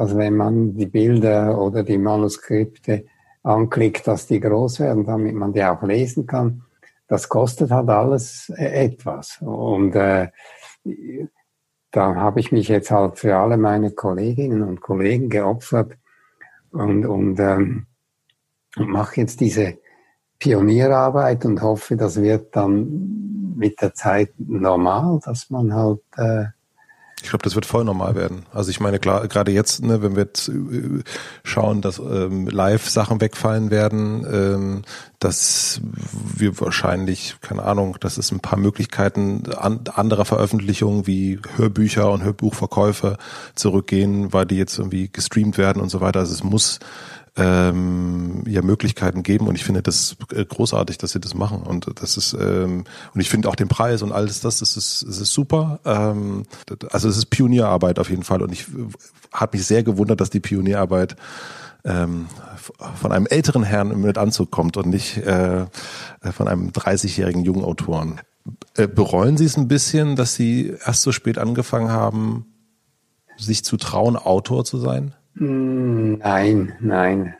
dass 0.00 0.16
wenn 0.16 0.34
man 0.34 0.74
die 0.78 0.86
Bilder 0.86 1.60
oder 1.60 1.82
die 1.82 1.98
Manuskripte 1.98 3.04
anklickt, 3.42 4.06
dass 4.06 4.26
die 4.26 4.40
groß 4.40 4.80
werden, 4.80 5.04
damit 5.04 5.34
man 5.34 5.52
die 5.52 5.62
auch 5.62 5.82
lesen 5.82 6.26
kann. 6.26 6.62
Das 7.06 7.28
kostet 7.28 7.70
halt 7.70 7.90
alles 7.90 8.50
äh, 8.56 8.86
etwas. 8.86 9.36
Und 9.42 9.94
äh, 9.94 10.28
da 11.90 12.14
habe 12.14 12.40
ich 12.40 12.50
mich 12.50 12.68
jetzt 12.68 12.90
halt 12.90 13.18
für 13.18 13.36
alle 13.36 13.58
meine 13.58 13.90
Kolleginnen 13.90 14.62
und 14.62 14.80
Kollegen 14.80 15.28
geopfert 15.28 15.98
und, 16.70 17.04
und, 17.04 17.38
ähm, 17.38 17.84
mache 18.78 19.20
jetzt 19.20 19.38
diese 19.40 19.76
Pionierarbeit 20.38 21.44
und 21.44 21.60
hoffe, 21.60 21.98
das 21.98 22.22
wird 22.22 22.56
dann 22.56 23.52
mit 23.54 23.82
der 23.82 23.92
Zeit 23.92 24.32
normal, 24.38 25.20
dass 25.22 25.50
man 25.50 25.74
halt 25.74 26.00
äh, 26.16 26.46
ich 27.22 27.28
glaube, 27.28 27.42
das 27.42 27.54
wird 27.54 27.66
voll 27.66 27.84
normal 27.84 28.14
werden. 28.14 28.46
Also 28.52 28.70
ich 28.70 28.80
meine, 28.80 28.98
klar, 28.98 29.26
gerade 29.28 29.52
jetzt, 29.52 29.82
ne, 29.82 30.02
wenn 30.02 30.16
wir 30.16 30.24
jetzt 30.24 30.48
äh, 30.48 31.02
schauen, 31.44 31.82
dass 31.82 31.98
ähm, 31.98 32.48
Live-Sachen 32.48 33.20
wegfallen 33.20 33.70
werden, 33.70 34.26
ähm, 34.30 34.82
dass 35.18 35.80
wir 36.34 36.58
wahrscheinlich, 36.60 37.36
keine 37.42 37.64
Ahnung, 37.64 37.98
dass 38.00 38.16
es 38.16 38.32
ein 38.32 38.40
paar 38.40 38.58
Möglichkeiten 38.58 39.42
an, 39.52 39.80
anderer 39.94 40.24
Veröffentlichungen 40.24 41.06
wie 41.06 41.38
Hörbücher 41.56 42.10
und 42.10 42.22
Hörbuchverkäufe 42.22 43.18
zurückgehen, 43.54 44.32
weil 44.32 44.46
die 44.46 44.56
jetzt 44.56 44.78
irgendwie 44.78 45.10
gestreamt 45.12 45.58
werden 45.58 45.82
und 45.82 45.90
so 45.90 46.00
weiter. 46.00 46.20
Also 46.20 46.32
es 46.32 46.42
muss 46.42 46.78
ähm, 47.36 48.42
ja 48.46 48.62
Möglichkeiten 48.62 49.22
geben 49.22 49.46
und 49.46 49.54
ich 49.54 49.64
finde 49.64 49.82
das 49.82 50.16
äh, 50.32 50.44
großartig, 50.44 50.98
dass 50.98 51.12
sie 51.12 51.20
das 51.20 51.34
machen 51.34 51.62
und 51.62 51.86
das 52.00 52.16
ist 52.16 52.32
ähm, 52.34 52.84
und 53.14 53.20
ich 53.20 53.30
finde 53.30 53.48
auch 53.48 53.54
den 53.54 53.68
Preis 53.68 54.02
und 54.02 54.12
alles 54.12 54.40
das, 54.40 54.58
das 54.58 54.76
ist, 54.76 55.04
das 55.06 55.18
ist 55.18 55.32
super. 55.32 55.80
Ähm, 55.84 56.44
also 56.90 57.08
es 57.08 57.16
ist 57.16 57.26
Pionierarbeit 57.26 57.98
auf 57.98 58.10
jeden 58.10 58.24
Fall 58.24 58.42
und 58.42 58.52
ich 58.52 58.66
habe 59.32 59.56
mich 59.56 59.66
sehr 59.66 59.82
gewundert, 59.82 60.20
dass 60.20 60.30
die 60.30 60.40
Pionierarbeit 60.40 61.16
ähm, 61.84 62.26
von 62.96 63.12
einem 63.12 63.26
älteren 63.26 63.62
Herrn 63.62 64.00
mit 64.00 64.18
Anzug 64.18 64.50
kommt 64.50 64.76
und 64.76 64.88
nicht 64.88 65.16
äh, 65.18 65.66
von 66.32 66.48
einem 66.48 66.70
30-jährigen 66.70 67.44
jungen 67.44 67.64
Autoren. 67.64 68.20
Äh, 68.76 68.88
bereuen 68.88 69.36
Sie 69.36 69.44
es 69.44 69.56
ein 69.56 69.68
bisschen, 69.68 70.16
dass 70.16 70.34
Sie 70.34 70.74
erst 70.84 71.02
so 71.02 71.12
spät 71.12 71.38
angefangen 71.38 71.90
haben, 71.90 72.46
sich 73.36 73.64
zu 73.64 73.76
trauen, 73.76 74.16
Autor 74.16 74.64
zu 74.64 74.78
sein? 74.78 75.14
Hm, 75.40 76.18
nein, 76.18 76.76
nein. 76.80 77.34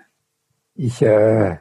Ich, 0.75 1.03
äh, 1.03 1.59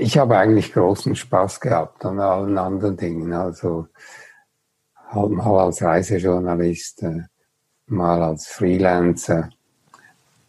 ich 0.00 0.18
habe 0.18 0.36
eigentlich 0.36 0.72
großen 0.72 1.14
Spaß 1.14 1.60
gehabt 1.60 2.04
an 2.04 2.18
allen 2.18 2.58
anderen 2.58 2.96
Dingen. 2.96 3.32
Also 3.32 3.86
mal 5.14 5.60
als 5.60 5.80
Reisejournalist, 5.80 7.04
äh, 7.04 7.22
mal 7.86 8.20
als 8.20 8.48
Freelancer. 8.48 9.50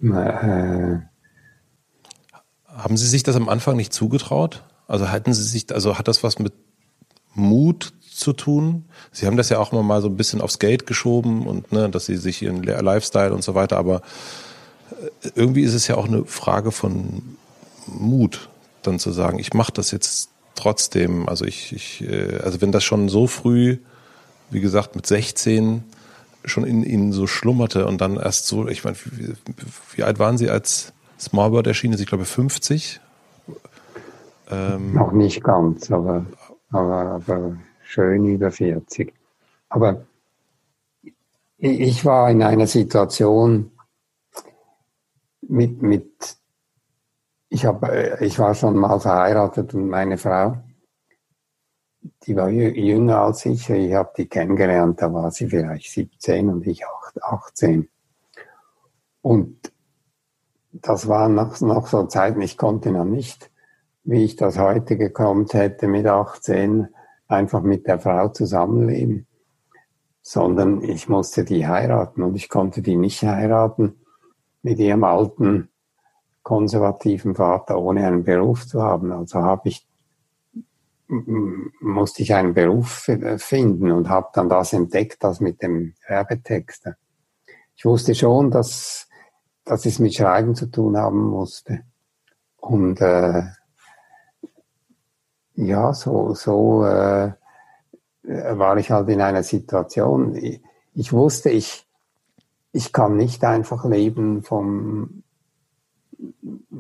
Äh, 0.01 0.97
Haben 2.65 2.97
Sie 2.97 3.07
sich 3.07 3.21
das 3.21 3.35
am 3.35 3.47
Anfang 3.47 3.75
nicht 3.75 3.93
zugetraut? 3.93 4.63
Also 4.87 5.11
hatten 5.11 5.35
Sie 5.35 5.43
sich, 5.43 5.71
also 5.71 5.99
hat 5.99 6.07
das 6.07 6.23
was 6.23 6.39
mit 6.39 6.53
Mut 7.35 7.93
zu 8.19 8.33
tun? 8.33 8.85
Sie 9.11 9.25
haben 9.25 9.37
das 9.37 9.49
ja 9.49 9.59
auch 9.59 9.71
immer 9.71 9.83
mal 9.83 10.01
so 10.01 10.07
ein 10.07 10.17
bisschen 10.17 10.41
aufs 10.41 10.59
Geld 10.59 10.85
geschoben 10.85 11.47
und 11.47 11.71
ne, 11.71 11.89
dass 11.89 12.05
Sie 12.05 12.17
sich 12.17 12.41
Ihren 12.41 12.63
Lifestyle 12.63 13.33
und 13.33 13.43
so 13.43 13.55
weiter, 13.55 13.77
aber 13.77 14.01
äh, 15.23 15.29
irgendwie 15.35 15.61
ist 15.61 15.73
es 15.73 15.87
ja 15.87 15.95
auch 15.95 16.07
eine 16.07 16.25
Frage 16.25 16.71
von 16.71 17.37
Mut, 17.87 18.49
dann 18.83 18.99
zu 18.99 19.11
sagen, 19.11 19.39
ich 19.39 19.53
mache 19.53 19.73
das 19.73 19.91
jetzt 19.91 20.29
trotzdem. 20.55 21.27
Also 21.27 21.45
ich, 21.45 21.73
ich, 21.73 22.07
äh, 22.07 22.39
also 22.43 22.61
wenn 22.61 22.71
das 22.71 22.83
schon 22.83 23.09
so 23.09 23.27
früh, 23.27 23.77
wie 24.51 24.61
gesagt, 24.61 24.95
mit 24.95 25.05
16 25.05 25.83
schon 26.45 26.63
in 26.63 26.83
ihnen 26.83 27.11
so 27.11 27.27
schlummerte 27.27 27.85
und 27.85 27.99
dann 28.01 28.17
erst 28.17 28.47
so, 28.47 28.67
ich 28.67 28.83
meine, 28.83 28.97
wie, 28.97 29.33
wie 29.95 30.03
alt 30.03 30.19
waren 30.19 30.37
Sie, 30.37 30.49
als 30.49 30.93
Smallbird 31.19 31.67
erschien? 31.67 31.93
Ich 31.93 32.05
glaube 32.05 32.25
50. 32.25 33.01
Ähm, 34.51 34.93
Noch 34.93 35.11
nicht 35.11 35.43
ganz, 35.43 35.91
aber, 35.91 36.25
aber, 36.71 37.21
aber 37.27 37.57
schön 37.89 38.25
über 38.25 38.51
40. 38.51 39.13
Aber 39.69 40.05
ich 41.57 42.05
war 42.05 42.29
in 42.29 42.43
einer 42.43 42.67
Situation 42.67 43.71
mit, 45.41 45.81
mit 45.81 46.37
ich, 47.49 47.65
hab, 47.65 47.83
äh, 47.83 48.23
ich 48.23 48.37
war 48.37 48.53
schon 48.53 48.77
mal 48.77 48.99
verheiratet 48.99 49.73
und 49.73 49.89
meine 49.89 50.17
Frau, 50.17 50.57
die 52.23 52.35
war 52.35 52.49
jünger 52.49 53.21
als 53.21 53.45
ich. 53.45 53.69
Ich 53.69 53.93
habe 53.93 54.11
die 54.15 54.27
kennengelernt, 54.27 55.01
da 55.01 55.11
war 55.11 55.31
sie 55.31 55.49
vielleicht 55.49 55.91
17 55.91 56.47
und 56.47 56.67
ich 56.67 56.83
18. 57.19 57.89
Und 59.21 59.73
das 60.71 61.07
war 61.07 61.27
noch, 61.27 61.59
noch 61.61 61.87
so 61.87 62.05
Zeiten, 62.05 62.41
ich 62.41 62.57
konnte 62.57 62.91
noch 62.91 63.03
nicht, 63.03 63.49
wie 64.03 64.23
ich 64.23 64.35
das 64.35 64.59
heute 64.59 64.95
gekommen 64.95 65.47
hätte 65.49 65.87
mit 65.87 66.05
18, 66.05 66.87
einfach 67.29 67.61
mit 67.61 67.87
der 67.87 67.99
Frau 67.99 68.27
zusammenleben, 68.29 69.27
sondern 70.21 70.83
ich 70.83 71.07
musste 71.07 71.45
die 71.45 71.65
heiraten 71.67 72.23
und 72.23 72.35
ich 72.35 72.49
konnte 72.49 72.81
die 72.81 72.97
nicht 72.97 73.23
heiraten 73.23 73.95
mit 74.61 74.79
ihrem 74.79 75.05
alten 75.05 75.69
konservativen 76.43 77.35
Vater, 77.35 77.77
ohne 77.77 78.05
einen 78.05 78.23
Beruf 78.23 78.67
zu 78.67 78.81
haben. 78.81 79.11
Also 79.11 79.41
habe 79.41 79.69
ich 79.69 79.85
musste 81.09 82.21
ich 82.21 82.35
einen 82.35 82.53
Beruf 82.53 83.09
finden 83.37 83.91
und 83.91 84.09
habe 84.09 84.27
dann 84.33 84.47
das 84.47 84.73
entdeckt, 84.73 85.23
das 85.23 85.39
mit 85.39 85.61
dem 85.63 85.95
Werbetexter. 86.07 86.97
Ich 87.75 87.83
wusste 87.83 88.13
schon, 88.13 88.51
dass, 88.51 89.07
dass 89.65 89.87
es 89.87 89.97
mit 89.97 90.13
Schreiben 90.13 90.53
zu 90.53 90.67
tun 90.67 90.97
haben 90.97 91.23
musste. 91.23 91.81
Und 92.57 93.01
äh, 93.01 93.41
ja, 95.59 95.93
so, 95.93 96.33
so 96.33 96.85
äh, 96.85 97.33
war 98.23 98.77
ich 98.77 98.91
halt 98.91 99.09
in 99.09 99.21
einer 99.21 99.43
Situation. 99.43 100.35
Ich, 100.93 101.11
wusste, 101.11 101.49
ich, 101.49 101.85
ich 102.71 102.93
kann 102.93 103.17
nicht 103.17 103.43
einfach 103.43 103.83
leben 103.85 104.41
vom, 104.41 105.23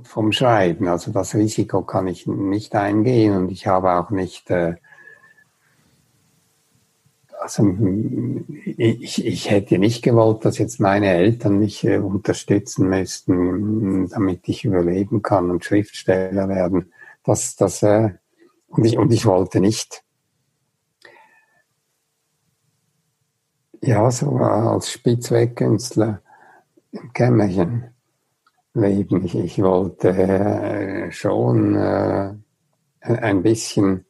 vom 0.03 0.31
Schreiben. 0.31 0.87
Also 0.87 1.11
das 1.11 1.35
Risiko 1.35 1.81
kann 1.81 2.07
ich 2.07 2.25
nicht 2.25 2.73
eingehen 2.75 3.35
und 3.35 3.51
ich 3.51 3.67
habe 3.67 3.91
auch 3.91 4.11
nicht, 4.11 4.49
äh, 4.49 4.75
also 7.41 7.67
ich, 8.77 9.25
ich 9.25 9.49
hätte 9.49 9.77
nicht 9.77 10.03
gewollt, 10.03 10.45
dass 10.45 10.57
jetzt 10.57 10.79
meine 10.79 11.07
Eltern 11.07 11.59
mich 11.59 11.83
äh, 11.83 11.97
unterstützen 11.97 12.87
müssten, 12.87 14.07
damit 14.07 14.47
ich 14.47 14.63
überleben 14.63 15.21
kann 15.21 15.51
und 15.51 15.65
Schriftsteller 15.65 16.47
werden. 16.47 16.93
Das, 17.25 17.55
das, 17.57 17.83
äh, 17.83 18.11
und 18.69 18.85
ich, 18.85 18.97
und 18.97 19.11
ich 19.11 19.25
wollte 19.25 19.59
nicht. 19.59 20.03
Ja, 23.81 24.09
so 24.11 24.37
als 24.37 24.91
Spitzwegkünstler 24.91 26.21
im 26.91 27.13
Kämmerchen 27.13 27.93
leben. 28.73 29.23
Ich, 29.25 29.35
ich 29.35 29.61
wollte 29.61 30.09
äh, 30.09 31.11
schon 31.11 31.75
äh, 31.75 32.33
ein 33.01 33.41
bisschen 33.41 34.05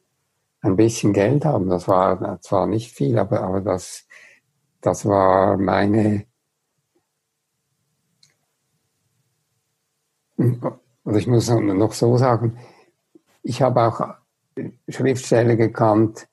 ein 0.60 0.76
bisschen 0.76 1.12
Geld 1.12 1.44
haben. 1.44 1.68
Das 1.68 1.88
war 1.88 2.40
zwar 2.40 2.66
nicht 2.66 2.92
viel, 2.92 3.18
aber, 3.18 3.40
aber 3.42 3.60
das, 3.60 4.06
das 4.80 5.06
war 5.06 5.56
meine, 5.56 6.26
also 10.36 11.18
ich 11.18 11.26
muss 11.26 11.48
noch 11.48 11.92
so 11.92 12.16
sagen, 12.16 12.58
ich 13.42 13.62
habe 13.62 13.82
auch 13.82 14.19
Schriftsteller 14.88 15.56
gekannt, 15.56 16.28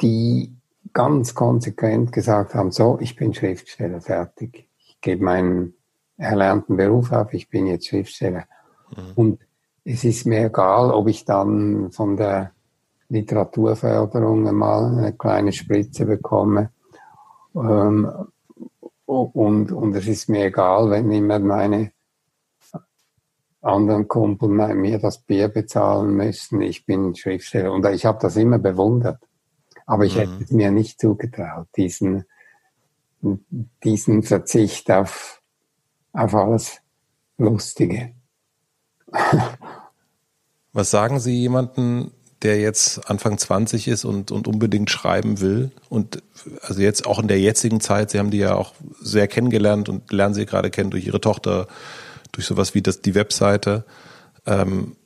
die 0.00 0.54
ganz 0.92 1.34
konsequent 1.34 2.12
gesagt 2.12 2.54
haben, 2.54 2.70
so, 2.70 2.98
ich 3.00 3.16
bin 3.16 3.34
Schriftsteller, 3.34 4.00
fertig. 4.00 4.68
Ich 4.78 5.00
gebe 5.00 5.24
meinen 5.24 5.74
erlernten 6.16 6.76
Beruf 6.76 7.10
habe, 7.10 7.36
ich 7.36 7.48
bin 7.50 7.66
jetzt 7.66 7.88
Schriftsteller. 7.88 8.44
Mhm. 8.90 9.12
Und 9.14 9.40
es 9.84 10.04
ist 10.04 10.26
mir 10.26 10.46
egal, 10.46 10.90
ob 10.90 11.08
ich 11.08 11.24
dann 11.24 11.90
von 11.90 12.16
der 12.16 12.52
Literaturförderung 13.08 14.54
mal 14.54 14.98
eine 14.98 15.12
kleine 15.12 15.52
Spritze 15.52 16.06
bekomme. 16.06 16.70
Ähm, 17.54 18.10
und, 19.06 19.72
und 19.72 19.94
es 19.94 20.06
ist 20.06 20.28
mir 20.28 20.46
egal, 20.46 20.90
wenn 20.90 21.10
immer 21.12 21.38
meine 21.38 21.92
anderen 23.64 24.08
Kumpel 24.08 24.48
mir 24.48 24.98
das 24.98 25.18
Bier 25.18 25.48
bezahlen 25.48 26.14
müssen. 26.14 26.60
Ich 26.60 26.86
bin 26.86 27.14
Schriftsteller 27.14 27.72
und 27.72 27.86
ich 27.86 28.04
habe 28.04 28.18
das 28.20 28.36
immer 28.36 28.58
bewundert. 28.58 29.18
Aber 29.86 30.04
ich 30.04 30.16
mhm. 30.16 30.20
hätte 30.20 30.44
es 30.44 30.50
mir 30.50 30.70
nicht 30.70 31.00
zugetraut, 31.00 31.66
diesen, 31.76 32.24
diesen 33.82 34.22
Verzicht 34.22 34.90
auf 34.90 35.42
auf 36.14 36.34
alles 36.34 36.78
Lustige. 37.36 38.12
Was 40.72 40.90
sagen 40.90 41.20
Sie 41.20 41.38
jemanden, 41.38 42.12
der 42.42 42.58
jetzt 42.60 43.10
Anfang 43.10 43.38
20 43.38 43.88
ist 43.88 44.04
und, 44.04 44.30
und 44.30 44.48
unbedingt 44.48 44.90
schreiben 44.90 45.40
will? 45.40 45.70
Und 45.88 46.22
also 46.62 46.80
jetzt 46.80 47.06
auch 47.06 47.18
in 47.18 47.28
der 47.28 47.40
jetzigen 47.40 47.80
Zeit, 47.80 48.10
Sie 48.10 48.18
haben 48.18 48.30
die 48.30 48.38
ja 48.38 48.54
auch 48.54 48.74
sehr 49.00 49.28
kennengelernt 49.28 49.88
und 49.88 50.10
lernen 50.12 50.34
Sie 50.34 50.46
gerade 50.46 50.70
kennen 50.70 50.90
durch 50.90 51.06
Ihre 51.06 51.20
Tochter, 51.20 51.68
durch 52.34 52.46
sowas 52.46 52.74
wie 52.74 52.82
das, 52.82 53.00
die 53.00 53.14
Webseite. 53.14 53.84
Ähm, 54.46 54.96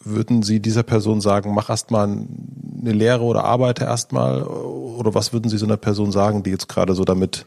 würden 0.00 0.42
Sie 0.42 0.60
dieser 0.60 0.82
Person 0.82 1.20
sagen, 1.20 1.54
mach 1.54 1.70
erstmal 1.70 2.08
eine 2.08 2.92
Lehre 2.92 3.22
oder 3.22 3.44
arbeite 3.44 3.84
erstmal? 3.84 4.42
Oder 4.42 5.14
was 5.14 5.32
würden 5.32 5.48
Sie 5.48 5.58
so 5.58 5.66
einer 5.66 5.76
Person 5.76 6.12
sagen, 6.12 6.42
die 6.42 6.50
jetzt 6.50 6.68
gerade 6.68 6.94
so 6.94 7.04
damit 7.04 7.46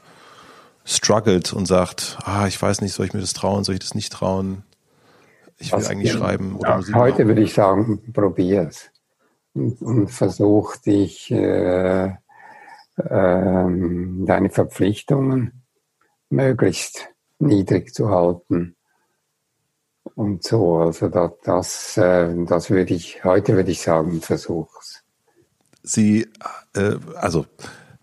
struggelt 0.86 1.52
und 1.54 1.66
sagt, 1.66 2.18
ah, 2.24 2.48
ich 2.48 2.62
weiß 2.62 2.82
nicht, 2.82 2.94
soll 2.94 3.08
ich 3.08 3.14
mir 3.14 3.22
das 3.22 3.34
trauen, 3.34 3.64
soll 3.64 3.76
ich 3.76 3.80
das 3.80 3.96
nicht 3.96 4.14
trauen? 4.14 4.64
Ich 5.58 5.72
will 5.72 5.80
Was, 5.80 5.90
eigentlich 5.90 6.14
ja, 6.14 6.20
schreiben 6.20 6.58
oder 6.58 6.70
ja, 6.70 6.78
Musik 6.78 6.96
Heute 6.96 7.12
machen. 7.14 7.28
würde 7.28 7.42
ich 7.42 7.54
sagen, 7.54 8.14
probier 8.14 8.68
es 8.70 8.92
und, 9.54 9.82
und 9.82 10.08
versuch 10.10 10.76
dich 10.78 11.32
äh, 11.32 12.06
äh, 12.08 12.14
deine 12.98 14.50
Verpflichtungen 14.50 15.64
möglichst 16.30 17.10
niedrig 17.40 17.94
zu 17.94 18.10
halten 18.10 18.75
und 20.16 20.44
so. 20.44 20.78
Also 20.78 21.10
das, 21.10 21.32
das, 21.44 21.98
äh, 21.98 22.34
das 22.46 22.70
würde 22.70 22.94
ich 22.94 23.24
heute 23.24 23.56
würde 23.56 23.72
ich 23.72 23.82
sagen, 23.82 24.22
versuch's. 24.22 25.04
Sie, 25.84 26.28
äh, 26.74 26.96
also 27.16 27.46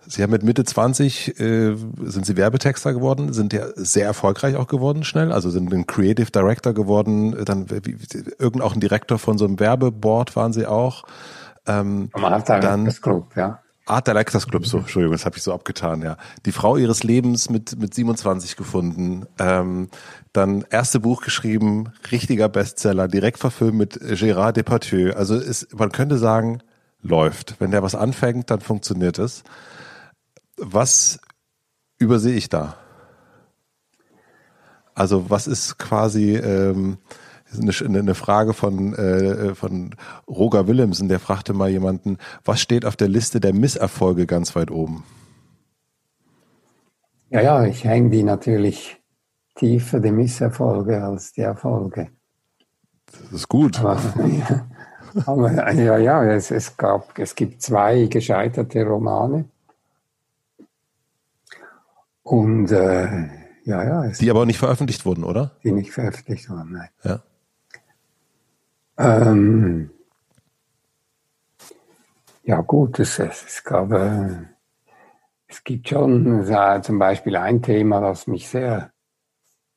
Sie 0.06 0.22
haben 0.22 0.30
mit 0.30 0.42
Mitte 0.42 0.64
20 0.64 1.40
äh, 1.40 1.76
sind 2.02 2.26
Sie 2.26 2.36
Werbetexter 2.36 2.92
geworden, 2.92 3.32
sind 3.32 3.52
ja 3.52 3.66
sehr 3.76 4.04
erfolgreich 4.04 4.56
auch 4.56 4.66
geworden 4.66 5.04
schnell, 5.04 5.32
also 5.32 5.48
sind 5.48 5.72
ein 5.72 5.86
Creative 5.86 6.30
Director 6.30 6.74
geworden, 6.74 7.44
dann 7.44 7.70
wie, 7.70 7.96
irgend 8.38 8.62
auch 8.62 8.74
ein 8.74 8.80
Direktor 8.80 9.18
von 9.18 9.38
so 9.38 9.44
einem 9.44 9.58
Werbeboard 9.58 10.34
waren 10.36 10.52
Sie 10.52 10.66
auch. 10.66 11.04
Ähm, 11.66 12.10
Am 12.12 12.44
Directors 12.44 13.00
Club, 13.00 13.36
ja. 13.36 13.61
Art 13.84 14.06
Directors 14.06 14.46
Club, 14.46 14.66
so, 14.66 14.78
Entschuldigung, 14.78 15.12
das 15.12 15.24
habe 15.24 15.36
ich 15.36 15.42
so 15.42 15.52
abgetan, 15.52 16.02
ja. 16.02 16.16
Die 16.46 16.52
Frau 16.52 16.76
ihres 16.76 17.02
Lebens 17.02 17.50
mit, 17.50 17.78
mit 17.78 17.94
27 17.94 18.56
gefunden, 18.56 19.26
ähm, 19.38 19.88
dann 20.32 20.64
erste 20.70 21.00
Buch 21.00 21.22
geschrieben, 21.22 21.92
richtiger 22.12 22.48
Bestseller, 22.48 23.08
direkt 23.08 23.38
verfilmt 23.38 23.78
mit 23.78 24.00
Gérard 24.00 24.52
Depardieu. 24.52 25.12
Also 25.14 25.34
ist, 25.34 25.76
man 25.76 25.90
könnte 25.90 26.16
sagen, 26.16 26.62
läuft. 27.02 27.56
Wenn 27.58 27.72
der 27.72 27.82
was 27.82 27.94
anfängt, 27.94 28.50
dann 28.50 28.60
funktioniert 28.60 29.18
es. 29.18 29.42
Was 30.56 31.20
übersehe 31.98 32.36
ich 32.36 32.48
da? 32.48 32.76
Also 34.94 35.28
was 35.30 35.46
ist 35.46 35.78
quasi, 35.78 36.36
ähm, 36.36 36.98
eine, 37.58 37.98
eine 37.98 38.14
Frage 38.14 38.52
von, 38.52 38.94
äh, 38.94 39.54
von 39.54 39.94
Roger 40.28 40.66
Willemsen, 40.66 41.08
der 41.08 41.20
fragte 41.20 41.52
mal 41.52 41.70
jemanden, 41.70 42.18
was 42.44 42.60
steht 42.60 42.84
auf 42.84 42.96
der 42.96 43.08
Liste 43.08 43.40
der 43.40 43.54
Misserfolge 43.54 44.26
ganz 44.26 44.54
weit 44.56 44.70
oben? 44.70 45.04
Ja, 47.30 47.40
ja, 47.40 47.64
ich 47.64 47.84
hänge 47.84 48.10
die 48.10 48.22
natürlich 48.22 49.00
tiefer, 49.54 50.00
die 50.00 50.12
Misserfolge, 50.12 51.02
als 51.02 51.32
die 51.32 51.40
Erfolge. 51.40 52.10
Das 53.10 53.32
ist 53.32 53.48
gut. 53.48 53.80
Aber, 53.80 53.98
ja, 54.26 54.66
aber, 55.26 55.72
ja, 55.72 55.98
ja 55.98 56.24
es, 56.24 56.50
es, 56.50 56.76
gab, 56.76 57.18
es 57.18 57.34
gibt 57.34 57.62
zwei 57.62 58.06
gescheiterte 58.06 58.84
Romane. 58.84 59.46
Und 62.22 62.70
äh, 62.70 63.28
ja, 63.64 64.04
ja. 64.04 64.08
die 64.08 64.30
aber 64.30 64.46
nicht 64.46 64.58
veröffentlicht 64.58 65.04
wurden, 65.04 65.24
oder? 65.24 65.52
Die 65.64 65.72
nicht 65.72 65.92
veröffentlicht 65.92 66.48
wurden, 66.50 66.72
nein. 66.72 66.88
Ja. 67.02 67.22
Ähm, 68.98 69.90
ja 72.44 72.60
gut, 72.60 72.98
es, 72.98 73.18
es, 73.18 73.62
gab, 73.64 73.92
äh, 73.92 74.28
es 75.46 75.62
gibt 75.64 75.88
schon 75.88 76.44
äh, 76.48 76.82
zum 76.82 76.98
Beispiel 76.98 77.36
ein 77.36 77.62
Thema, 77.62 78.00
das 78.00 78.26
mich 78.26 78.48
sehr 78.48 78.90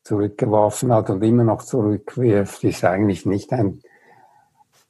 zurückgeworfen 0.04 0.92
hat 0.92 1.10
und 1.10 1.24
immer 1.24 1.44
noch 1.44 1.64
zurückwirft, 1.64 2.64
ist 2.64 2.84
eigentlich 2.84 3.26
nicht 3.26 3.54
ein, 3.54 3.82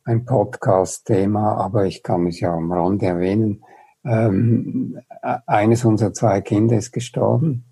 ein 0.04 0.26
Podcast-Thema, 0.26 1.58
aber 1.58 1.86
ich 1.86 2.02
kann 2.02 2.28
es 2.28 2.40
ja 2.40 2.54
am 2.54 2.72
Rande 2.72 3.06
erwähnen. 3.08 3.64
Ähm, 4.04 5.00
e-, 5.24 5.38
eines 5.46 5.86
unserer 5.86 6.14
zwei 6.14 6.42
Kinder 6.42 6.78
ist 6.78 6.92
gestorben, 6.92 7.66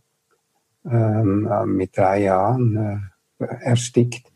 ähm, 0.86 1.50
mit 1.66 1.98
drei 1.98 2.24
Jahren 2.24 3.12
äh, 3.40 3.46
erstickt 3.62 4.33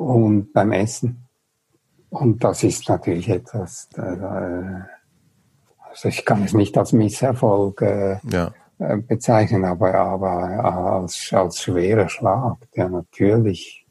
und 0.00 0.54
beim 0.54 0.72
Essen. 0.72 1.28
Und 2.08 2.42
das 2.42 2.64
ist 2.64 2.88
natürlich 2.88 3.28
etwas, 3.28 3.88
also 3.94 6.08
ich 6.08 6.24
kann 6.24 6.42
es 6.42 6.54
nicht 6.54 6.76
als 6.78 6.92
Misserfolg 6.92 7.82
äh, 7.82 8.18
ja. 8.30 8.52
Äh, 8.78 8.96
bezeichnen, 8.96 9.64
aber, 9.64 9.94
aber 9.94 10.64
als, 10.64 11.30
als 11.32 11.60
schwerer 11.60 12.08
Schlag, 12.08 12.56
der 12.74 12.88
natürlich, 12.88 13.86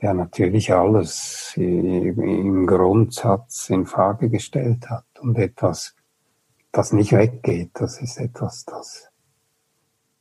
der 0.00 0.14
natürlich 0.14 0.72
alles 0.72 1.52
im 1.56 2.66
Grundsatz 2.66 3.68
in 3.68 3.86
Frage 3.86 4.30
gestellt 4.30 4.88
hat 4.88 5.04
und 5.20 5.38
etwas, 5.38 5.94
das 6.72 6.92
nicht 6.92 7.12
weggeht. 7.12 7.70
Das 7.74 8.00
ist 8.00 8.18
etwas, 8.18 8.64
das 8.64 9.08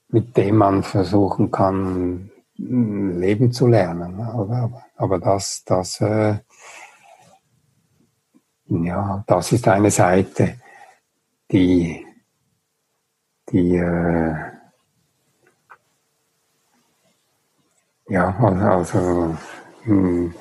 mit 0.09 0.35
dem 0.35 0.57
man 0.57 0.83
versuchen 0.83 1.51
kann, 1.51 2.30
leben 2.67 3.51
zu 3.51 3.67
lernen. 3.67 4.19
Aber, 4.21 4.83
aber 4.95 5.19
das, 5.19 5.63
das, 5.65 6.01
äh, 6.01 6.39
ja, 8.67 9.23
das 9.27 9.51
ist 9.51 9.67
eine 9.67 9.91
Seite, 9.91 10.61
die, 11.51 12.05
die, 13.49 13.75
äh, 13.75 14.35
ja, 18.07 18.37
also, 18.39 19.37
hm, 19.83 20.33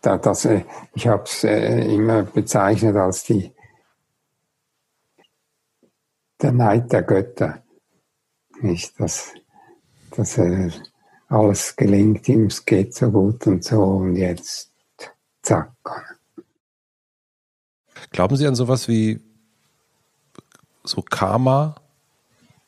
da, 0.00 0.18
das, 0.18 0.44
äh, 0.46 0.64
ich 0.94 1.06
habe 1.06 1.24
es 1.24 1.44
äh, 1.44 1.94
immer 1.94 2.22
bezeichnet 2.22 2.96
als 2.96 3.24
die, 3.24 3.52
der 6.40 6.52
Neid 6.52 6.92
der 6.92 7.02
Götter. 7.02 7.62
Nicht, 8.60 8.98
dass, 8.98 9.32
dass 10.16 10.38
äh, 10.38 10.70
alles 11.32 11.76
gelingt 11.76 12.28
ihm, 12.28 12.46
es 12.46 12.64
geht 12.64 12.94
so 12.94 13.10
gut 13.10 13.46
und 13.46 13.64
so 13.64 13.82
und 13.82 14.16
jetzt 14.16 14.70
zack. 15.42 15.72
Glauben 18.10 18.36
Sie 18.36 18.46
an 18.46 18.54
sowas 18.54 18.86
wie 18.88 19.20
so 20.84 21.00
Karma 21.02 21.76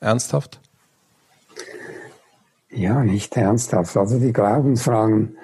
ernsthaft? 0.00 0.60
Ja, 2.70 3.04
nicht 3.04 3.36
ernsthaft. 3.36 3.96
Also 3.96 4.18
die 4.18 4.32
Glaubensfragen, 4.32 5.36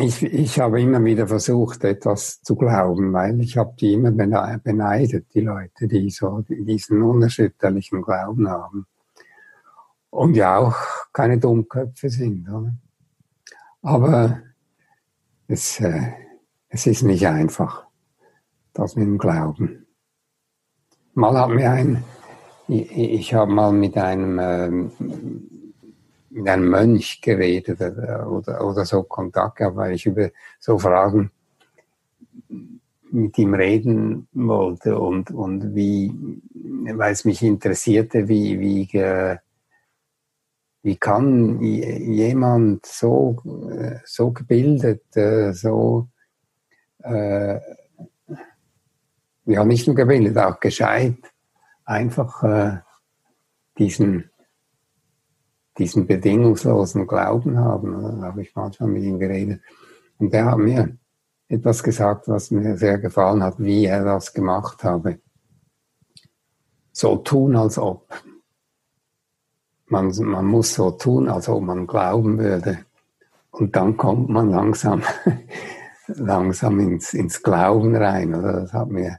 ich, 0.00 0.22
ich 0.24 0.58
habe 0.58 0.80
immer 0.80 1.02
wieder 1.04 1.28
versucht, 1.28 1.84
etwas 1.84 2.42
zu 2.42 2.56
glauben, 2.56 3.12
weil 3.12 3.40
ich 3.40 3.56
habe 3.56 3.74
die 3.78 3.94
immer 3.94 4.10
beneidet, 4.10 5.32
die 5.34 5.40
Leute, 5.40 5.86
die 5.86 6.10
so 6.10 6.44
diesen 6.48 7.02
unerschütterlichen 7.02 8.02
Glauben 8.02 8.48
haben. 8.48 8.86
Und 10.16 10.34
ja 10.34 10.56
auch 10.56 10.74
keine 11.12 11.38
Dummköpfe 11.38 12.08
sind. 12.08 12.48
Oder? 12.48 12.74
Aber 13.82 14.40
es, 15.46 15.78
äh, 15.80 16.14
es 16.70 16.86
ist 16.86 17.02
nicht 17.02 17.26
einfach, 17.26 17.84
das 18.72 18.96
mit 18.96 19.06
dem 19.06 19.18
Glauben. 19.18 19.86
Mal 21.12 21.38
hat 21.38 21.50
mir 21.50 21.70
ein, 21.70 22.02
ich, 22.66 22.90
ich 22.90 23.34
habe 23.34 23.52
mal 23.52 23.72
mit 23.72 23.98
einem, 23.98 24.38
ähm, 24.40 24.90
mit 26.30 26.48
einem 26.48 26.70
Mönch 26.70 27.20
geredet 27.20 27.82
oder, 27.82 28.30
oder, 28.30 28.66
oder 28.66 28.86
so 28.86 29.02
Kontakt 29.02 29.56
gehabt, 29.56 29.76
weil 29.76 29.96
ich 29.96 30.06
über 30.06 30.30
so 30.58 30.78
Fragen 30.78 31.30
mit 33.10 33.36
ihm 33.36 33.52
reden 33.52 34.28
wollte 34.32 34.98
und, 34.98 35.30
und 35.30 35.74
wie, 35.74 36.10
weil 36.54 37.12
es 37.12 37.26
mich 37.26 37.42
interessierte, 37.42 38.28
wie, 38.28 38.58
wie, 38.60 38.86
wie 40.86 40.96
kann 40.96 41.60
jemand 41.60 42.86
so, 42.86 43.42
so 44.04 44.30
gebildet, 44.30 45.16
äh, 45.16 45.52
so 45.52 46.06
äh, 47.02 47.58
ja 49.46 49.64
nicht 49.64 49.88
nur 49.88 49.96
gebildet, 49.96 50.38
auch 50.38 50.60
gescheit, 50.60 51.18
einfach 51.84 52.44
äh, 52.44 52.78
diesen, 53.78 54.30
diesen 55.76 56.06
bedingungslosen 56.06 57.08
Glauben 57.08 57.58
haben. 57.58 58.20
Da 58.20 58.28
habe 58.28 58.42
ich 58.42 58.54
manchmal 58.54 58.88
mit 58.88 59.02
ihm 59.02 59.18
geredet. 59.18 59.60
Und 60.18 60.32
der 60.32 60.44
hat 60.52 60.58
mir 60.58 60.96
etwas 61.48 61.82
gesagt, 61.82 62.28
was 62.28 62.52
mir 62.52 62.76
sehr 62.76 62.98
gefallen 62.98 63.42
hat, 63.42 63.58
wie 63.58 63.86
er 63.86 64.04
das 64.04 64.32
gemacht 64.32 64.84
habe. 64.84 65.18
So 66.92 67.16
tun, 67.16 67.56
als 67.56 67.76
ob. 67.76 68.06
Man, 69.88 70.12
man 70.18 70.44
muss 70.44 70.74
so 70.74 70.90
tun, 70.90 71.28
als 71.28 71.48
ob 71.48 71.62
man 71.62 71.86
glauben 71.86 72.38
würde. 72.38 72.78
Und 73.50 73.76
dann 73.76 73.96
kommt 73.96 74.28
man 74.28 74.50
langsam 74.50 75.02
langsam 76.08 76.80
ins, 76.80 77.14
ins 77.14 77.42
Glauben 77.42 77.94
rein. 77.94 78.34
Oder? 78.34 78.60
Das 78.60 78.72
hat 78.72 78.88
mir, 78.88 79.18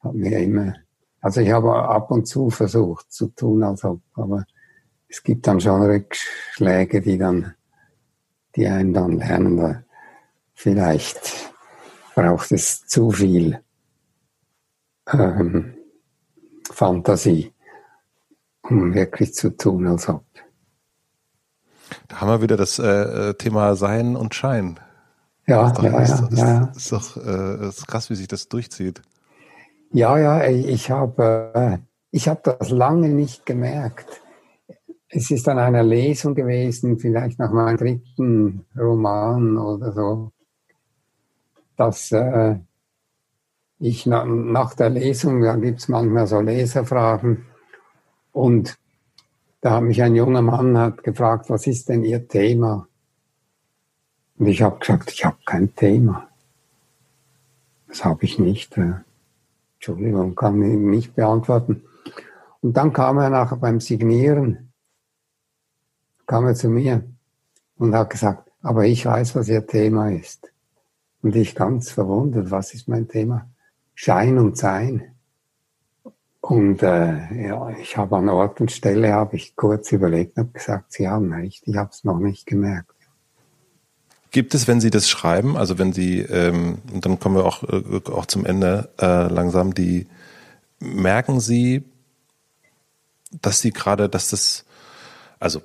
hat 0.00 0.14
mir 0.14 0.38
immer, 0.38 0.74
also 1.20 1.40
ich 1.40 1.50
habe 1.50 1.74
ab 1.74 2.10
und 2.10 2.26
zu 2.26 2.50
versucht 2.50 3.12
zu 3.12 3.28
tun, 3.28 3.62
als 3.62 3.84
ob, 3.84 4.00
aber 4.14 4.44
es 5.08 5.22
gibt 5.22 5.46
dann 5.46 5.60
schon 5.60 5.82
Rückschläge, 5.82 7.00
die 7.00 7.18
dann, 7.18 7.54
die 8.56 8.66
einen 8.66 8.92
dann 8.92 9.18
lernen. 9.18 9.84
Vielleicht 10.54 11.50
braucht 12.14 12.52
es 12.52 12.86
zu 12.86 13.10
viel 13.10 13.60
ähm, 15.12 15.74
Fantasie, 16.70 17.51
um 18.62 18.94
wirklich 18.94 19.34
zu 19.34 19.56
tun, 19.56 19.86
als 19.86 20.08
ob. 20.08 20.24
Da 22.08 22.20
haben 22.20 22.28
wir 22.28 22.42
wieder 22.42 22.56
das 22.56 22.78
äh, 22.78 23.30
äh 23.30 23.34
Thema 23.34 23.76
Sein 23.76 24.16
und 24.16 24.34
Schein. 24.34 24.78
Ja, 25.46 25.66
ist 25.66 25.78
doch, 25.78 25.82
ja, 25.82 26.00
ist, 26.00 26.22
ja, 26.30 26.46
ja. 26.46 26.72
Ist, 26.74 26.92
doch 26.92 27.16
äh, 27.16 27.68
ist 27.68 27.86
krass, 27.88 28.10
wie 28.10 28.14
sich 28.14 28.28
das 28.28 28.48
durchzieht. 28.48 29.02
Ja, 29.92 30.16
ja, 30.18 30.46
ich 30.46 30.90
habe 30.90 31.52
äh, 31.54 31.78
ich 32.10 32.28
hab 32.28 32.44
das 32.44 32.70
lange 32.70 33.08
nicht 33.08 33.44
gemerkt. 33.44 34.22
Es 35.08 35.30
ist 35.30 35.48
an 35.48 35.58
einer 35.58 35.82
Lesung 35.82 36.34
gewesen, 36.34 36.98
vielleicht 36.98 37.38
nach 37.38 37.52
meinem 37.52 37.76
dritten 37.76 38.64
Roman 38.76 39.58
oder 39.58 39.92
so, 39.92 40.32
dass 41.76 42.12
äh, 42.12 42.56
ich 43.78 44.06
na, 44.06 44.24
nach 44.24 44.74
der 44.74 44.90
Lesung, 44.90 45.42
da 45.42 45.56
gibt 45.56 45.80
es 45.80 45.88
manchmal 45.88 46.26
so 46.26 46.40
Leserfragen, 46.40 47.44
und 48.32 48.78
da 49.60 49.76
hat 49.76 49.84
mich 49.84 50.02
ein 50.02 50.16
junger 50.16 50.42
Mann 50.42 50.76
hat 50.76 51.04
gefragt, 51.04 51.48
was 51.48 51.66
ist 51.66 51.88
denn 51.88 52.02
Ihr 52.02 52.26
Thema? 52.26 52.88
Und 54.36 54.46
ich 54.48 54.60
habe 54.60 54.78
gesagt, 54.80 55.12
ich 55.12 55.24
habe 55.24 55.36
kein 55.44 55.74
Thema. 55.76 56.28
Das 57.86 58.04
habe 58.04 58.24
ich 58.24 58.38
nicht. 58.40 58.76
Äh, 58.76 58.94
Entschuldigung, 59.74 60.34
kann 60.34 60.60
ich 60.62 60.76
nicht 60.76 61.14
beantworten. 61.14 61.84
Und 62.60 62.76
dann 62.76 62.92
kam 62.92 63.18
er 63.18 63.30
nachher 63.30 63.56
beim 63.56 63.80
Signieren, 63.80 64.72
kam 66.26 66.46
er 66.46 66.54
zu 66.54 66.68
mir 66.68 67.04
und 67.76 67.94
hat 67.94 68.10
gesagt, 68.10 68.50
aber 68.62 68.86
ich 68.86 69.06
weiß, 69.06 69.36
was 69.36 69.48
Ihr 69.48 69.66
Thema 69.66 70.10
ist. 70.10 70.52
Und 71.22 71.36
ich 71.36 71.54
ganz 71.54 71.90
verwundert, 71.90 72.50
was 72.50 72.74
ist 72.74 72.88
mein 72.88 73.06
Thema? 73.06 73.48
Schein 73.94 74.38
und 74.38 74.56
Sein. 74.56 75.11
Und 76.42 76.82
äh, 76.82 77.46
ja, 77.46 77.70
ich 77.80 77.96
habe 77.96 78.16
an 78.16 78.28
Ort 78.28 78.60
und 78.60 78.72
Stelle, 78.72 79.12
habe 79.12 79.36
ich 79.36 79.54
kurz 79.54 79.92
überlegt 79.92 80.36
und 80.38 80.52
gesagt, 80.52 80.92
Sie 80.92 81.08
haben 81.08 81.32
recht, 81.32 81.62
ich 81.66 81.76
habe 81.76 81.90
es 81.92 82.02
noch 82.02 82.18
nicht 82.18 82.46
gemerkt. 82.46 82.90
Gibt 84.32 84.52
es, 84.52 84.66
wenn 84.66 84.80
Sie 84.80 84.90
das 84.90 85.08
schreiben, 85.08 85.56
also 85.56 85.78
wenn 85.78 85.92
Sie, 85.92 86.18
ähm, 86.18 86.78
und 86.92 87.06
dann 87.06 87.20
kommen 87.20 87.36
wir 87.36 87.44
auch, 87.44 87.62
äh, 87.62 88.00
auch 88.10 88.26
zum 88.26 88.44
Ende 88.44 88.88
äh, 89.00 89.28
langsam, 89.32 89.72
die 89.72 90.08
merken 90.80 91.38
Sie, 91.38 91.84
dass 93.40 93.60
Sie 93.60 93.70
gerade, 93.70 94.08
dass 94.08 94.30
das, 94.30 94.64
also 95.38 95.60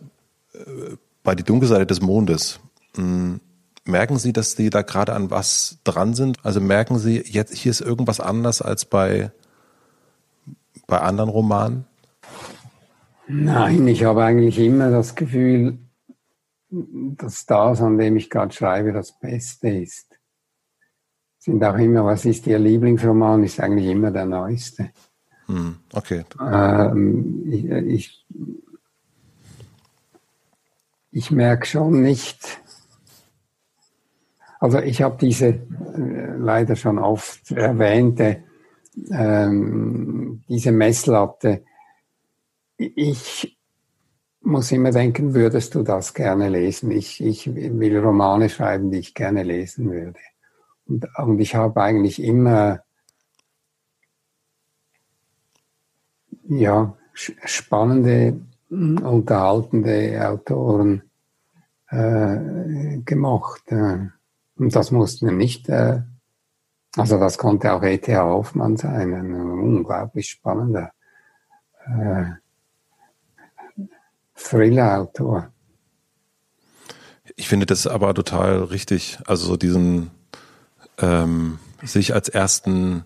äh, 0.54 0.96
bei 1.24 1.34
die 1.34 1.44
dunkle 1.44 1.68
Seite 1.68 1.88
des 1.88 2.02
Mondes, 2.02 2.60
mh, 2.96 3.04
hm, 3.04 3.40
merken 3.86 4.20
Sie, 4.20 4.32
dass 4.32 4.52
Sie 4.52 4.70
da 4.70 4.84
gerade 4.84 5.14
an 5.14 5.32
was 5.32 5.80
dran 5.84 6.14
sind? 6.14 6.38
Also 6.46 6.62
merken 6.62 7.00
Sie, 7.00 7.24
jetzt 7.26 7.56
hier 7.56 7.72
ist 7.72 7.82
irgendwas 7.82 8.20
anders 8.20 8.62
als 8.62 8.86
bei, 8.86 9.32
bei 10.88 11.00
anderen 11.00 11.30
Romanen? 11.30 11.86
Nein, 13.28 13.88
ich 13.88 14.06
habe 14.06 14.24
eigentlich 14.24 14.58
immer 14.58 14.90
das 14.90 15.16
Gefühl, 15.16 15.80
dass 16.70 17.46
das, 17.46 17.82
an 17.82 17.98
dem 17.98 18.16
ich 18.16 18.30
gerade 18.30 18.54
schreibe, 18.54 18.94
das 18.94 19.20
Beste 19.20 19.70
ist. 19.70 20.18
Sind 21.38 21.64
auch 21.64 21.78
immer, 21.78 22.06
was 22.06 22.26
ist 22.26 22.48
Ihr 22.48 22.60
Lieblingsroman, 22.60 23.44
ist 23.44 23.60
eigentlich 23.60 23.88
immer 23.88 24.12
der 24.12 24.26
neueste. 24.26 24.92
Hm, 25.48 25.78
okay. 25.94 26.24
Ähm, 26.42 27.44
ich, 27.50 27.66
ich, 27.70 28.26
ich 31.12 31.32
merke 31.32 31.66
schon 31.66 32.02
nicht, 32.02 32.62
also 34.60 34.80
ich 34.80 35.02
habe 35.02 35.18
diese 35.20 35.48
äh, 35.48 36.36
leider 36.38 36.76
schon 36.76 36.98
oft 36.98 37.52
erwähnte, 37.52 38.44
ähm, 39.12 40.44
diese 40.48 40.72
Messlatte. 40.72 41.64
Ich 42.78 43.58
muss 44.42 44.72
immer 44.72 44.92
denken, 44.92 45.34
würdest 45.34 45.76
du 45.76 45.84
das 45.84 46.14
gerne 46.14 46.50
lesen? 46.50 46.92
Ich, 46.92 47.24
ich 47.24 47.54
will 47.54 48.00
Romane 48.00 48.50
schreiben, 48.50 48.92
die 48.92 49.00
ich 49.00 49.14
gerne 49.14 49.44
lesen 49.44 49.92
würde. 49.92 50.20
Und, 50.86 51.08
und 51.18 51.40
ich 51.40 51.56
habe 51.56 51.82
eigentlich 51.82 52.22
immer 52.22 52.82
ja, 56.48 56.96
spannende, 57.14 58.40
unterhaltende 58.70 60.28
Autoren 60.28 61.04
äh, 61.90 62.98
gemacht. 63.04 63.64
Äh. 63.68 64.08
Und 64.56 64.76
das 64.76 64.92
mussten 64.92 65.36
nicht, 65.38 65.70
äh, 65.70 66.02
also 66.98 67.20
das 67.20 67.38
konnte 67.38 67.72
auch 67.74 67.84
E.T.A. 67.84 68.24
Hoffmann 68.24 68.76
sein, 68.76 69.14
ein 69.14 69.34
unglaublich 69.34 70.30
spannender 70.30 70.92
äh, 71.86 72.26
Thriller-Autor. 74.36 75.52
Ich 77.36 77.48
finde 77.48 77.66
das 77.66 77.86
aber 77.86 78.14
total 78.14 78.64
richtig. 78.64 79.20
Also 79.28 79.48
so 79.48 79.58
diesen 79.58 80.12
ähm, 80.98 81.60
sich 81.84 82.14
als 82.14 82.30
ersten 82.30 83.06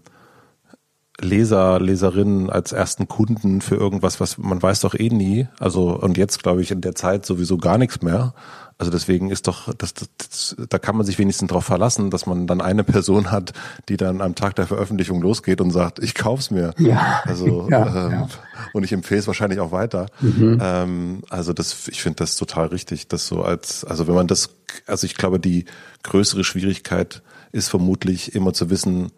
Leser, 1.19 1.79
Leserinnen, 1.79 2.49
als 2.49 2.71
ersten 2.71 3.07
Kunden 3.07 3.61
für 3.61 3.75
irgendwas, 3.75 4.19
was 4.19 4.37
man 4.37 4.61
weiß 4.61 4.81
doch 4.81 4.95
eh 4.95 5.09
nie. 5.09 5.47
Also 5.59 5.99
und 5.99 6.17
jetzt 6.17 6.41
glaube 6.41 6.61
ich 6.61 6.71
in 6.71 6.81
der 6.81 6.95
Zeit 6.95 7.25
sowieso 7.25 7.57
gar 7.57 7.77
nichts 7.77 8.01
mehr. 8.01 8.33
Also 8.81 8.89
deswegen 8.89 9.29
ist 9.29 9.47
doch, 9.47 9.71
das, 9.75 9.93
das, 9.93 10.09
das, 10.17 10.55
da 10.67 10.79
kann 10.79 10.97
man 10.97 11.05
sich 11.05 11.19
wenigstens 11.19 11.49
darauf 11.49 11.65
verlassen, 11.65 12.09
dass 12.09 12.25
man 12.25 12.47
dann 12.47 12.61
eine 12.61 12.83
Person 12.83 13.29
hat, 13.29 13.53
die 13.89 13.95
dann 13.95 14.21
am 14.21 14.33
Tag 14.33 14.55
der 14.55 14.65
Veröffentlichung 14.65 15.21
losgeht 15.21 15.61
und 15.61 15.69
sagt, 15.69 15.99
ich 15.99 16.15
kauf's 16.15 16.49
mir. 16.49 16.73
Ja. 16.79 17.21
Also 17.23 17.67
ja, 17.69 18.07
ähm, 18.07 18.11
ja. 18.11 18.29
und 18.73 18.83
ich 18.83 18.91
empfehle 18.91 19.19
es 19.19 19.27
wahrscheinlich 19.27 19.59
auch 19.59 19.71
weiter. 19.71 20.07
Mhm. 20.19 20.57
Ähm, 20.59 21.21
also 21.29 21.53
das, 21.53 21.89
ich 21.89 22.01
finde 22.01 22.15
das 22.15 22.37
total 22.37 22.69
richtig, 22.69 23.07
das 23.07 23.27
so 23.27 23.43
als, 23.43 23.85
also 23.85 24.07
wenn 24.07 24.15
man 24.15 24.25
das, 24.25 24.49
also 24.87 25.05
ich 25.05 25.13
glaube, 25.13 25.39
die 25.39 25.65
größere 26.01 26.43
Schwierigkeit 26.43 27.21
ist 27.51 27.69
vermutlich 27.69 28.33
immer 28.33 28.51
zu 28.51 28.71
wissen, 28.71 29.11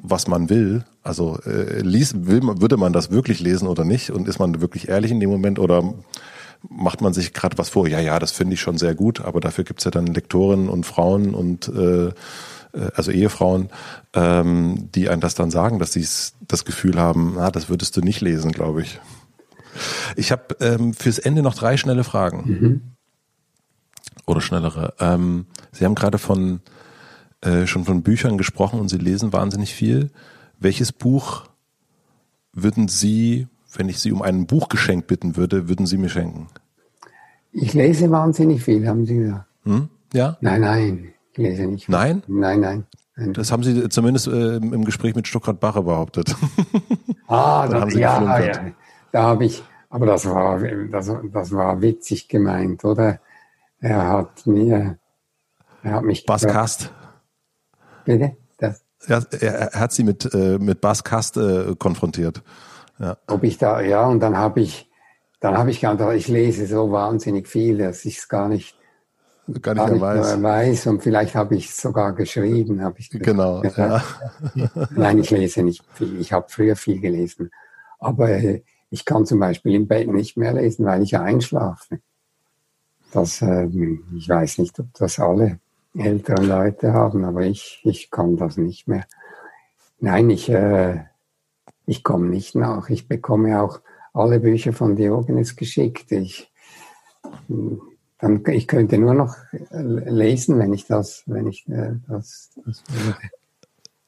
was 0.00 0.28
man 0.28 0.48
will. 0.48 0.84
Also 1.02 1.40
äh, 1.44 1.80
lies, 1.80 2.26
will, 2.26 2.42
würde 2.42 2.76
man 2.76 2.92
das 2.92 3.10
wirklich 3.10 3.40
lesen 3.40 3.66
oder 3.66 3.84
nicht? 3.84 4.10
Und 4.10 4.28
ist 4.28 4.38
man 4.38 4.60
wirklich 4.60 4.88
ehrlich 4.88 5.10
in 5.10 5.18
dem 5.18 5.30
Moment 5.30 5.58
oder 5.58 5.92
macht 6.68 7.00
man 7.00 7.12
sich 7.12 7.32
gerade 7.32 7.58
was 7.58 7.70
vor. 7.70 7.88
Ja, 7.88 8.00
ja, 8.00 8.18
das 8.18 8.32
finde 8.32 8.54
ich 8.54 8.60
schon 8.60 8.78
sehr 8.78 8.94
gut, 8.94 9.20
aber 9.20 9.40
dafür 9.40 9.64
gibt's 9.64 9.84
ja 9.84 9.90
dann 9.90 10.06
Lektoren 10.06 10.68
und 10.68 10.86
Frauen 10.86 11.34
und 11.34 11.68
äh, 11.68 12.06
äh 12.08 12.12
also 12.94 13.10
Ehefrauen, 13.10 13.70
ähm, 14.14 14.88
die 14.94 15.08
einem 15.08 15.20
das 15.20 15.34
dann 15.34 15.50
sagen, 15.50 15.78
dass 15.78 15.92
sie 15.92 16.06
das 16.46 16.64
Gefühl 16.64 16.98
haben, 16.98 17.34
na, 17.36 17.50
das 17.50 17.68
würdest 17.68 17.96
du 17.96 18.00
nicht 18.00 18.20
lesen, 18.20 18.52
glaube 18.52 18.82
ich. 18.82 19.00
Ich 20.16 20.32
habe 20.32 20.56
ähm, 20.60 20.94
fürs 20.94 21.18
Ende 21.18 21.42
noch 21.42 21.54
drei 21.54 21.76
schnelle 21.76 22.04
Fragen. 22.04 22.44
Mhm. 22.46 22.80
Oder 24.26 24.40
schnellere. 24.40 24.94
Ähm, 25.00 25.46
sie 25.72 25.84
haben 25.84 25.94
gerade 25.94 26.18
von 26.18 26.60
äh, 27.42 27.66
schon 27.66 27.84
von 27.84 28.02
Büchern 28.02 28.38
gesprochen 28.38 28.78
und 28.78 28.88
Sie 28.88 28.98
lesen 28.98 29.32
wahnsinnig 29.32 29.74
viel. 29.74 30.10
Welches 30.58 30.92
Buch 30.92 31.44
würden 32.52 32.86
Sie 32.86 33.48
wenn 33.74 33.88
ich 33.88 33.98
Sie 33.98 34.12
um 34.12 34.22
ein 34.22 34.46
Buchgeschenk 34.46 35.06
bitten 35.06 35.36
würde, 35.36 35.68
würden 35.68 35.86
Sie 35.86 35.96
mir 35.96 36.08
schenken? 36.08 36.48
Ich 37.52 37.74
lese 37.74 38.10
wahnsinnig 38.10 38.62
viel, 38.62 38.86
haben 38.88 39.06
Sie 39.06 39.16
gesagt. 39.16 39.46
Hm? 39.64 39.88
Ja? 40.12 40.36
Nein, 40.40 40.60
nein, 40.60 41.14
ich 41.32 41.38
lese 41.38 41.66
nicht. 41.66 41.86
Viel. 41.86 41.92
Nein? 41.94 42.22
Nein, 42.26 42.60
nein. 42.60 42.86
nein. 43.16 43.32
Das 43.34 43.52
haben 43.52 43.62
Sie 43.62 43.88
zumindest 43.88 44.26
äh, 44.26 44.56
im 44.56 44.84
Gespräch 44.84 45.14
mit 45.14 45.28
Stuttgart 45.28 45.60
Bache 45.60 45.82
behauptet. 45.82 46.34
Ah, 47.28 47.66
da, 47.66 47.88
ja, 47.88 48.40
ja, 48.40 48.72
da 49.10 49.22
habe 49.22 49.46
ich, 49.46 49.62
aber 49.88 50.04
das 50.04 50.26
war, 50.26 50.60
das, 50.90 51.10
das 51.32 51.52
war 51.52 51.80
witzig 51.80 52.28
gemeint, 52.28 52.84
oder? 52.84 53.20
Er 53.80 54.06
hat 54.06 54.46
mir, 54.46 54.98
er 55.82 55.92
hat 55.92 56.04
mich. 56.04 56.26
Bas 56.26 56.46
Kast. 56.46 56.92
Bitte? 58.04 58.36
Das? 58.58 58.84
Ja, 59.08 59.22
er, 59.40 59.72
er 59.72 59.80
hat 59.80 59.92
Sie 59.92 60.04
mit, 60.04 60.32
äh, 60.34 60.58
mit 60.58 60.82
Bas 60.82 61.04
Kast 61.04 61.38
äh, 61.38 61.74
konfrontiert. 61.78 62.42
Ja. 63.02 63.18
Ob 63.26 63.42
ich 63.42 63.58
da, 63.58 63.80
ja, 63.80 64.06
und 64.06 64.20
dann 64.20 64.38
habe 64.38 64.60
ich, 64.60 64.88
dann 65.40 65.58
habe 65.58 65.72
ich 65.72 65.80
geantwortet, 65.80 66.20
ich 66.20 66.28
lese 66.28 66.68
so 66.68 66.92
wahnsinnig 66.92 67.48
viel, 67.48 67.78
dass 67.78 68.04
ich 68.04 68.18
es 68.18 68.28
gar 68.28 68.48
nicht, 68.48 68.78
gar 69.60 69.74
nicht, 69.74 69.84
gar 69.84 69.90
nicht 69.90 70.00
weiß. 70.00 70.40
weiß. 70.40 70.86
Und 70.86 71.02
vielleicht 71.02 71.34
habe 71.34 71.56
ich 71.56 71.68
es 71.68 71.82
sogar 71.82 72.12
geschrieben. 72.12 72.80
Habe 72.80 73.00
ich 73.00 73.10
genau. 73.10 73.60
Ja. 73.64 74.04
Nein, 74.90 75.18
ich 75.18 75.30
lese 75.30 75.64
nicht 75.64 75.84
viel. 75.94 76.20
Ich 76.20 76.32
habe 76.32 76.46
früher 76.48 76.76
viel 76.76 77.00
gelesen. 77.00 77.50
Aber 77.98 78.28
äh, 78.28 78.62
ich 78.88 79.04
kann 79.04 79.26
zum 79.26 79.40
Beispiel 79.40 79.74
im 79.74 79.88
Bett 79.88 80.08
nicht 80.08 80.36
mehr 80.36 80.52
lesen, 80.52 80.86
weil 80.86 81.02
ich 81.02 81.18
einschlafe. 81.18 81.98
Das, 83.12 83.42
äh, 83.42 83.66
ich 84.16 84.28
weiß 84.28 84.58
nicht, 84.58 84.78
ob 84.78 84.94
das 84.94 85.18
alle 85.18 85.58
älteren 85.98 86.46
Leute 86.46 86.92
haben, 86.92 87.24
aber 87.24 87.42
ich, 87.42 87.80
ich 87.82 88.12
kann 88.12 88.36
das 88.36 88.56
nicht 88.56 88.86
mehr. 88.86 89.04
Nein, 89.98 90.30
ich, 90.30 90.48
äh, 90.48 91.00
ich 91.86 92.04
komme 92.04 92.28
nicht 92.28 92.54
nach. 92.54 92.88
Ich 92.90 93.08
bekomme 93.08 93.60
auch 93.60 93.80
alle 94.12 94.40
Bücher 94.40 94.72
von 94.72 94.96
Diogenes 94.96 95.56
geschickt. 95.56 96.12
Ich, 96.12 96.52
dann, 98.18 98.42
ich 98.46 98.68
könnte 98.68 98.98
nur 98.98 99.14
noch 99.14 99.36
lesen, 99.70 100.58
wenn 100.58 100.72
ich 100.72 100.86
das, 100.86 101.22
wenn 101.26 101.46
ich 101.46 101.68
äh, 101.68 101.94
das, 102.08 102.50
das. 102.64 102.82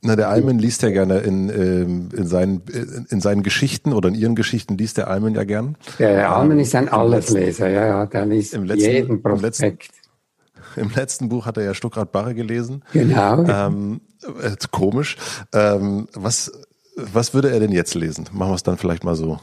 Na, 0.07 0.17
der 0.17 0.29
Almen 0.29 0.59
liest 0.59 0.83
ja 0.83 0.91
gerne 0.91 1.21
in, 1.21 1.49
ähm, 1.49 2.09
in, 2.15 2.27
seinen, 2.27 2.61
in 3.09 3.21
seinen 3.23 3.43
Geschichten 3.43 3.95
oder 3.95 4.11
in 4.11 4.15
ihren 4.15 4.35
Geschichten 4.35 4.77
liest 4.77 4.99
der 4.99 5.09
Almen 5.09 5.35
ja 5.35 5.45
gern. 5.45 5.79
Der 5.99 6.31
Almen 6.31 6.61
ist 6.61 6.75
ein 6.75 6.91
Allesleser, 6.91 7.71
ja, 7.71 7.87
ja, 7.87 8.07
der 8.07 8.27
liest 8.27 8.53
Im 8.53 8.65
letzten, 8.65 8.91
jeden 8.91 9.23
Prospekt. 9.23 9.63
Im 9.63 9.71
letzten, 9.71 10.81
Im 10.81 10.91
letzten 10.91 11.29
Buch 11.31 11.47
hat 11.47 11.57
er 11.57 11.65
ja 11.65 11.73
Stuckrad 11.73 12.13
Barre 12.13 12.35
gelesen. 12.35 12.85
Genau. 12.93 13.45
Ähm, 13.45 14.03
äh, 14.43 14.55
komisch. 14.71 15.17
Ähm, 15.55 16.07
was, 16.13 16.53
was 16.97 17.35
würde 17.35 17.51
er 17.51 17.61
denn 17.61 17.73
jetzt 17.73 17.95
lesen? 17.95 18.27
Machen 18.33 18.51
wir 18.51 18.57
es 18.57 18.63
dann 18.63 18.79
vielleicht 18.79 19.05
mal 19.05 19.17
so. 19.17 19.39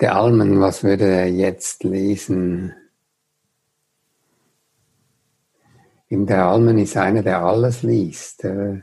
Der 0.00 0.16
Almen, 0.16 0.60
was 0.60 0.82
würde 0.82 1.04
er 1.04 1.30
jetzt 1.30 1.84
lesen? 1.84 2.74
In 6.08 6.26
der 6.26 6.46
Almen 6.46 6.78
ist 6.78 6.96
einer, 6.96 7.22
der 7.22 7.44
alles 7.44 7.82
liest. 7.82 8.44
Er 8.44 8.82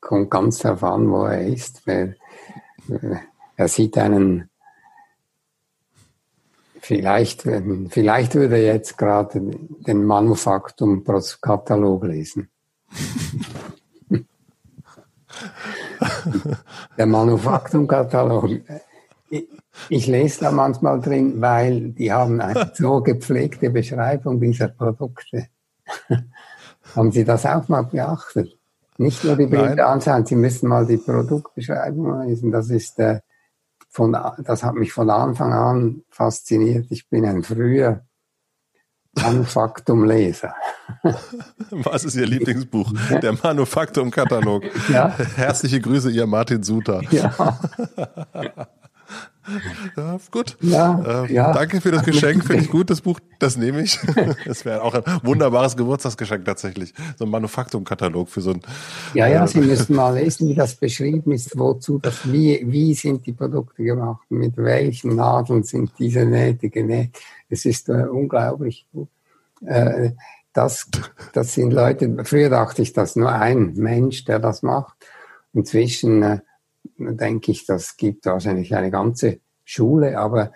kommt 0.00 0.30
ganz 0.30 0.58
darauf 0.58 0.82
an, 0.82 1.10
wo 1.10 1.24
er 1.24 1.46
ist. 1.46 1.86
Er, 1.86 2.14
er 3.56 3.68
sieht 3.68 3.96
einen, 3.96 4.50
vielleicht, 6.80 7.48
vielleicht 7.88 8.34
würde 8.34 8.56
er 8.56 8.74
jetzt 8.74 8.98
gerade 8.98 9.40
den 9.40 10.04
Manufaktum-Katalog 10.04 12.04
lesen. 12.04 12.50
der 16.98 17.06
Manufaktumkatalog. 17.06 18.50
Ich, 19.28 19.48
ich 19.88 20.06
lese 20.06 20.40
da 20.40 20.50
manchmal 20.50 21.00
drin, 21.00 21.40
weil 21.40 21.90
die 21.90 22.12
haben 22.12 22.40
eine 22.40 22.70
so 22.74 23.00
gepflegte 23.00 23.70
Beschreibung 23.70 24.40
dieser 24.40 24.68
Produkte. 24.68 25.48
haben 26.96 27.12
Sie 27.12 27.24
das 27.24 27.46
auch 27.46 27.68
mal 27.68 27.82
beachtet? 27.82 28.56
Nicht 28.98 29.24
nur 29.24 29.36
die 29.36 29.46
Bilder 29.46 29.88
anschauen, 29.88 30.24
Sie 30.24 30.36
müssen 30.36 30.68
mal 30.68 30.86
die 30.86 30.96
Produktbeschreibung 30.96 32.22
lesen. 32.22 32.50
Das 32.50 32.70
ist 32.70 32.98
äh, 32.98 33.20
von, 33.90 34.16
das 34.38 34.62
hat 34.62 34.74
mich 34.74 34.92
von 34.92 35.10
Anfang 35.10 35.52
an 35.52 36.02
fasziniert. 36.10 36.86
Ich 36.90 37.08
bin 37.08 37.26
ein 37.26 37.42
früher 37.42 38.02
Manufaktum 39.20 40.04
Leser. 40.04 40.54
Was 41.70 42.04
ist 42.04 42.16
Ihr 42.16 42.26
Lieblingsbuch? 42.26 42.92
Der 43.22 43.32
Manufaktum-Katalog. 43.32 44.64
Ja. 44.88 45.16
Herzliche 45.36 45.80
Grüße, 45.80 46.10
Ihr 46.10 46.26
Martin 46.26 46.62
Suter. 46.62 47.02
Ja. 47.10 47.34
Ja, 49.96 50.18
gut. 50.30 50.56
Ja, 50.60 51.24
ähm, 51.24 51.32
ja. 51.32 51.52
Danke 51.52 51.80
für 51.80 51.92
das 51.92 52.02
Geschenk. 52.02 52.44
Finde 52.44 52.64
ich 52.64 52.70
gut, 52.70 52.90
das 52.90 53.00
Buch. 53.00 53.20
Das 53.38 53.56
nehme 53.56 53.82
ich. 53.82 54.00
Das 54.44 54.64
wäre 54.64 54.82
auch 54.82 54.94
ein 54.94 55.04
wunderbares 55.22 55.76
Geburtstagsgeschenk 55.76 56.44
tatsächlich. 56.44 56.92
So 57.16 57.26
ein 57.26 57.30
Manufaktum-Katalog 57.30 58.28
für 58.28 58.40
so 58.40 58.50
ein. 58.50 58.62
Ja, 59.14 59.28
ja, 59.28 59.44
äh, 59.44 59.48
Sie 59.48 59.60
müssen 59.60 59.94
mal 59.94 60.18
lesen, 60.18 60.48
wie 60.48 60.54
das 60.54 60.74
beschrieben 60.74 61.32
ist, 61.32 61.56
wozu 61.56 61.98
das, 61.98 62.30
wie, 62.30 62.60
wie 62.66 62.94
sind 62.94 63.24
die 63.26 63.32
Produkte 63.32 63.84
gemacht, 63.84 64.22
mit 64.30 64.56
welchen 64.56 65.14
Nadeln 65.14 65.62
sind 65.62 65.92
diese 65.98 66.24
Nähte 66.24 66.68
genäht. 66.68 67.16
Es 67.48 67.64
ist 67.64 67.88
äh, 67.88 68.06
unglaublich. 68.06 68.86
Äh, 69.64 70.10
das, 70.52 70.88
das 71.32 71.54
sind 71.54 71.72
Leute, 71.72 72.24
früher 72.24 72.48
dachte 72.48 72.82
ich, 72.82 72.92
dass 72.92 73.16
nur 73.16 73.32
ein 73.32 73.74
Mensch, 73.74 74.24
der 74.24 74.38
das 74.38 74.62
macht. 74.62 74.96
Inzwischen 75.52 76.22
äh, 76.22 76.40
denke 76.98 77.52
ich, 77.52 77.66
das 77.66 77.96
gibt 77.96 78.26
wahrscheinlich 78.26 78.74
eine 78.74 78.90
ganze 78.90 79.40
Schule, 79.64 80.18
aber 80.18 80.52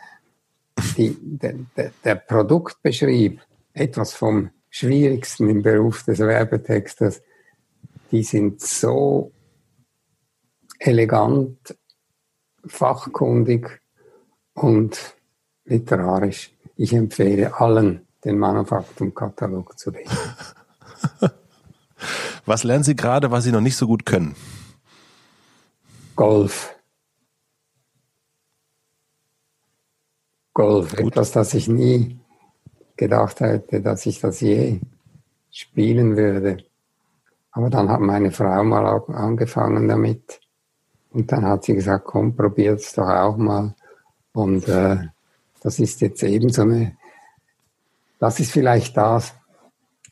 die, 0.96 1.16
der, 1.20 1.54
der, 1.76 1.92
der 2.04 2.14
Produktbeschrieb, 2.14 3.40
etwas 3.72 4.14
vom 4.14 4.50
Schwierigsten 4.70 5.48
im 5.48 5.62
Beruf 5.62 6.04
des 6.04 6.20
Werbetexters, 6.20 7.22
die 8.10 8.22
sind 8.22 8.60
so 8.60 9.32
elegant, 10.78 11.76
fachkundig 12.66 13.80
und 14.54 15.16
literarisch. 15.64 16.52
Ich 16.82 16.94
empfehle 16.94 17.60
allen, 17.60 18.06
den 18.24 18.38
Manufaktum-Katalog 18.38 19.78
zu 19.78 19.90
lesen. 19.90 20.16
Was 22.46 22.64
lernen 22.64 22.84
Sie 22.84 22.96
gerade, 22.96 23.30
was 23.30 23.44
Sie 23.44 23.52
noch 23.52 23.60
nicht 23.60 23.76
so 23.76 23.86
gut 23.86 24.06
können? 24.06 24.34
Golf. 26.16 26.74
Golf, 30.54 30.96
Gut. 30.96 31.12
etwas, 31.12 31.32
das 31.32 31.52
ich 31.52 31.68
nie 31.68 32.18
gedacht 32.96 33.40
hätte, 33.40 33.82
dass 33.82 34.06
ich 34.06 34.18
das 34.18 34.40
je 34.40 34.80
spielen 35.50 36.16
würde. 36.16 36.64
Aber 37.52 37.68
dann 37.68 37.90
hat 37.90 38.00
meine 38.00 38.30
Frau 38.30 38.64
mal 38.64 38.86
angefangen 39.08 39.86
damit. 39.86 40.40
Und 41.10 41.30
dann 41.30 41.44
hat 41.44 41.64
sie 41.64 41.74
gesagt, 41.74 42.06
komm, 42.06 42.34
probier's 42.34 42.94
doch 42.94 43.10
auch 43.10 43.36
mal. 43.36 43.74
Und 44.32 44.66
äh, 44.66 44.96
das 45.60 45.78
ist 45.78 46.00
jetzt 46.00 46.22
eben 46.22 46.50
so 46.50 46.62
eine, 46.62 46.96
das 48.18 48.40
ist 48.40 48.52
vielleicht 48.52 48.96
das, 48.96 49.34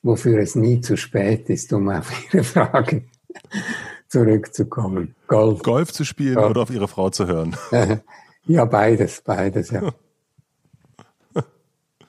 wofür 0.02 0.38
es 0.40 0.54
nie 0.54 0.80
zu 0.80 0.96
spät 0.96 1.48
ist, 1.50 1.72
um 1.72 1.88
auf 1.88 2.10
Ihre 2.32 2.44
Frage 2.44 3.04
zurückzukommen. 4.08 5.14
Golf. 5.26 5.62
Golf 5.62 5.92
zu 5.92 6.04
spielen 6.04 6.36
Golf. 6.36 6.50
oder 6.50 6.62
auf 6.62 6.70
Ihre 6.70 6.88
Frau 6.88 7.10
zu 7.10 7.26
hören? 7.26 7.56
ja, 8.44 8.64
beides, 8.64 9.20
beides, 9.20 9.70
ja. 9.70 9.92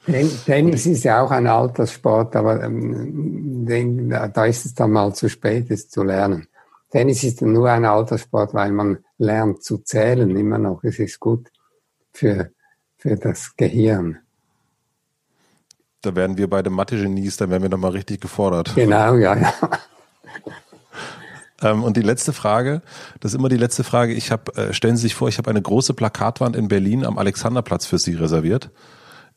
Tennis 0.46 0.86
ist 0.86 1.04
ja 1.04 1.22
auch 1.22 1.32
ein 1.32 1.48
Alterssport, 1.48 2.36
aber 2.36 2.64
ähm, 2.64 4.10
da 4.10 4.46
ist 4.46 4.66
es 4.66 4.74
dann 4.74 4.92
mal 4.92 5.14
zu 5.14 5.30
spät, 5.30 5.70
es 5.70 5.90
zu 5.90 6.04
lernen. 6.04 6.48
Tennis 6.90 7.24
ist 7.24 7.42
nur 7.42 7.70
ein 7.70 7.86
Alterssport, 7.86 8.54
weil 8.54 8.72
man 8.72 9.00
lernt 9.18 9.62
zu 9.64 9.78
zählen 9.80 10.36
immer 10.36 10.58
noch. 10.58 10.84
Es 10.84 10.98
ist 10.98 11.20
gut 11.20 11.52
für, 12.14 12.52
für 13.00 13.16
das 13.16 13.56
Gehirn. 13.56 14.20
Da 16.02 16.16
werden 16.16 16.38
wir 16.38 16.50
beide 16.50 16.70
Mathe-Genies, 16.70 17.38
da 17.38 17.50
werden 17.50 17.64
wir 17.64 17.70
nochmal 17.70 17.92
richtig 17.92 18.22
gefordert. 18.22 18.74
Genau, 18.76 19.16
ja, 19.16 19.36
ja. 19.36 19.54
Ähm, 21.62 21.84
und 21.84 21.98
die 21.98 22.02
letzte 22.02 22.32
Frage, 22.32 22.82
das 23.20 23.34
ist 23.34 23.38
immer 23.38 23.50
die 23.50 23.58
letzte 23.58 23.84
Frage. 23.84 24.14
Ich 24.14 24.32
habe, 24.32 24.56
äh, 24.56 24.74
stellen 24.74 24.96
Sie 24.96 25.02
sich 25.02 25.16
vor, 25.16 25.28
ich 25.28 25.38
habe 25.38 25.50
eine 25.50 25.62
große 25.62 25.94
Plakatwand 25.94 26.56
in 26.56 26.70
Berlin 26.70 27.04
am 27.04 27.18
Alexanderplatz 27.18 27.86
für 27.86 27.98
Sie 27.98 28.14
reserviert. 28.14 28.72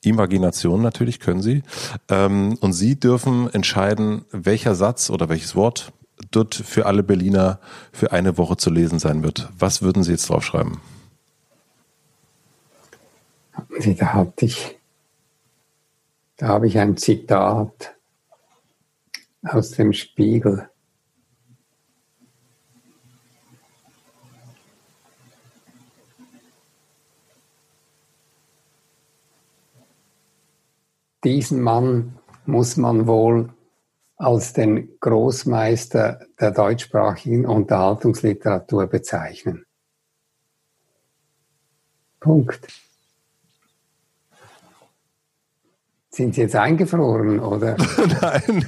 Imagination 0.02 0.82
natürlich 0.82 1.18
können 1.18 1.42
Sie. 1.42 1.64
Ähm, 2.08 2.56
und 2.60 2.74
Sie 2.74 2.94
dürfen 2.94 3.52
entscheiden, 3.52 4.24
welcher 4.30 4.76
Satz 4.76 5.10
oder 5.10 5.28
welches 5.28 5.56
Wort 5.56 5.92
dort 6.30 6.54
für 6.54 6.86
alle 6.86 7.02
Berliner 7.02 7.58
für 7.90 8.12
eine 8.12 8.38
Woche 8.38 8.56
zu 8.56 8.70
lesen 8.70 9.00
sein 9.00 9.24
wird. 9.24 9.48
Was 9.58 9.82
würden 9.82 10.04
Sie 10.04 10.12
jetzt 10.12 10.28
draufschreiben? 10.28 10.78
Da 13.84 14.12
hatte 14.12 14.44
ich, 14.44 14.78
da 16.36 16.48
habe 16.48 16.68
ich 16.68 16.78
ein 16.78 16.96
Zitat 16.96 17.96
aus 19.42 19.72
dem 19.72 19.92
Spiegel. 19.92 20.68
diesen 31.24 31.60
Mann 31.60 32.18
muss 32.46 32.76
man 32.76 33.06
wohl 33.06 33.52
als 34.16 34.52
den 34.52 34.98
Großmeister 35.00 36.26
der 36.40 36.50
deutschsprachigen 36.50 37.46
Unterhaltungsliteratur 37.46 38.86
bezeichnen. 38.86 39.64
Punkt. 42.20 42.68
Sind 46.14 46.34
Sie 46.34 46.42
jetzt 46.42 46.54
eingefroren, 46.54 47.40
oder? 47.40 47.74
Nein. 48.20 48.66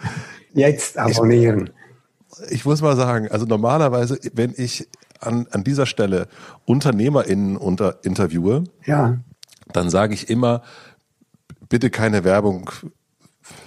Jetzt 0.53 0.99
abonnieren. 0.99 1.71
Ich, 2.47 2.53
ich, 2.53 2.65
muss 2.65 2.81
mal 2.81 2.95
sagen, 2.97 3.27
also 3.29 3.45
normalerweise, 3.45 4.21
wenn 4.35 4.55
ich 4.57 4.89
an, 5.19 5.49
an 5.51 5.65
dieser 5.65 5.87
Stelle 5.87 6.29
UnternehmerInnen 6.65 7.57
unter 7.57 8.05
interviewe, 8.05 8.63
ja. 8.87 9.19
Dann 9.73 9.91
sage 9.91 10.15
ich 10.15 10.31
immer, 10.31 10.63
bitte 11.69 11.91
keine 11.91 12.25
Werbung, 12.25 12.71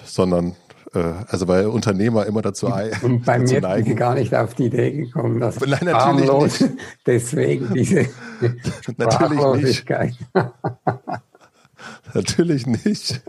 sondern 0.05 0.55
äh, 0.93 1.13
also 1.27 1.47
weil 1.47 1.67
Unternehmer 1.67 2.25
immer 2.25 2.41
dazu, 2.41 2.67
Und 3.01 3.25
bei 3.25 3.39
dazu 3.39 3.55
mir 3.55 3.61
neigen. 3.61 3.87
sind 3.87 3.95
gar 3.97 4.15
nicht 4.15 4.33
auf 4.35 4.53
die 4.53 4.65
Idee 4.65 4.91
gekommen, 4.91 5.39
dass 5.39 5.59
Nein, 5.59 5.69
natürlich 5.71 5.93
harmlos, 5.93 6.61
nicht. 6.61 6.73
deswegen 7.05 7.73
diese 7.73 8.07
natürlich 8.97 9.85
nicht. 9.85 10.25
natürlich 12.13 12.67
nicht. 12.67 13.21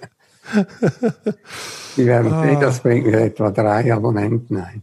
Die 1.96 2.06
werden 2.06 2.32
ah. 2.32 2.42
sehen, 2.42 2.60
das 2.60 2.80
bringt 2.80 3.06
etwa 3.06 3.50
drei 3.50 3.92
Abonnenten 3.92 4.58
ein. 4.58 4.82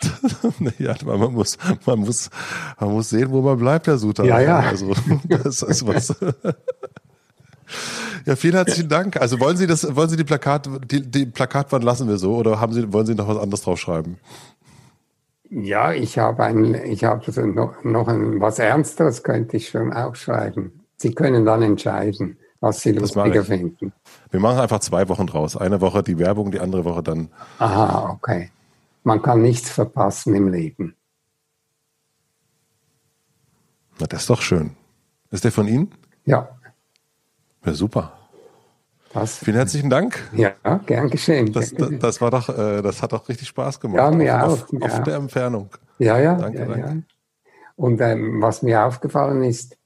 ja, 0.78 0.94
man 1.04 1.32
muss, 1.32 1.58
man 1.84 1.98
muss, 1.98 2.30
man 2.78 2.90
muss 2.90 3.10
sehen, 3.10 3.30
wo 3.30 3.42
man 3.42 3.58
bleibt, 3.58 3.86
Herr 3.86 3.98
Suter. 3.98 4.24
Ja, 4.24 4.40
ja. 4.40 4.60
Also, 4.60 4.94
das 5.28 5.62
ist 5.62 5.86
was. 5.86 6.14
Ja, 8.26 8.36
vielen 8.36 8.54
herzlichen 8.54 8.88
Dank. 8.88 9.16
Also 9.20 9.40
wollen 9.40 9.56
Sie 9.56 9.66
das, 9.66 9.94
wollen 9.96 10.08
Sie 10.08 10.16
die 10.16 10.24
Plakat, 10.24 10.68
die, 10.90 11.02
die 11.02 11.26
Plakatwand 11.26 11.84
lassen 11.84 12.08
wir 12.08 12.18
so 12.18 12.36
oder 12.36 12.60
haben 12.60 12.72
Sie, 12.72 12.92
wollen 12.92 13.06
Sie 13.06 13.14
noch 13.14 13.28
was 13.28 13.38
anderes 13.38 13.62
draufschreiben? 13.62 14.18
Ja, 15.50 15.92
ich 15.92 16.18
habe 16.18 16.44
ein, 16.44 16.74
ich 16.74 17.04
habe 17.04 17.46
noch, 17.48 17.82
noch 17.82 18.08
ein, 18.08 18.40
was 18.40 18.58
Ernsteres 18.58 19.22
könnte 19.22 19.56
ich 19.56 19.68
schon 19.68 19.92
auch 19.92 20.14
schreiben. 20.14 20.84
Sie 20.96 21.12
können 21.12 21.44
dann 21.44 21.62
entscheiden, 21.62 22.38
was 22.60 22.82
Sie 22.82 22.92
lustiger 22.92 23.42
finden. 23.42 23.92
Wir 24.30 24.38
machen 24.38 24.60
einfach 24.60 24.80
zwei 24.80 25.08
Wochen 25.08 25.26
draus. 25.26 25.56
Eine 25.56 25.80
Woche 25.80 26.02
die 26.02 26.18
Werbung, 26.18 26.52
die 26.52 26.60
andere 26.60 26.84
Woche 26.84 27.02
dann. 27.02 27.30
Aha, 27.58 28.10
okay. 28.10 28.50
Man 29.02 29.22
kann 29.22 29.42
nichts 29.42 29.70
verpassen 29.70 30.34
im 30.34 30.48
Leben. 30.48 30.94
Na, 33.98 34.06
das 34.06 34.22
ist 34.22 34.30
doch 34.30 34.42
schön. 34.42 34.76
Ist 35.30 35.44
der 35.44 35.52
von 35.52 35.66
Ihnen? 35.66 35.90
Ja. 36.24 36.59
Ja, 37.64 37.74
super. 37.74 38.12
Das, 39.12 39.38
Vielen 39.38 39.56
herzlichen 39.56 39.90
Dank. 39.90 40.30
Ja, 40.32 40.52
gern 40.86 41.10
geschehen. 41.10 41.52
Das, 41.52 41.74
das, 41.74 41.90
das, 41.98 42.20
war 42.20 42.30
doch, 42.30 42.48
äh, 42.48 42.80
das 42.80 43.02
hat 43.02 43.12
doch 43.12 43.28
richtig 43.28 43.48
Spaß 43.48 43.80
gemacht. 43.80 43.98
Ja, 43.98 44.10
mir 44.10 44.46
auf, 44.46 44.64
auch. 44.72 44.82
Auf, 44.82 44.92
ja. 44.92 44.98
der 45.00 45.16
Entfernung. 45.16 45.68
Ja, 45.98 46.18
ja. 46.18 46.36
Danke, 46.36 46.58
ja, 46.60 46.64
danke. 46.64 46.88
Ja. 46.88 46.96
Und 47.74 48.00
ähm, 48.00 48.40
was 48.40 48.62
mir 48.62 48.84
aufgefallen 48.84 49.42
ist, 49.42 49.76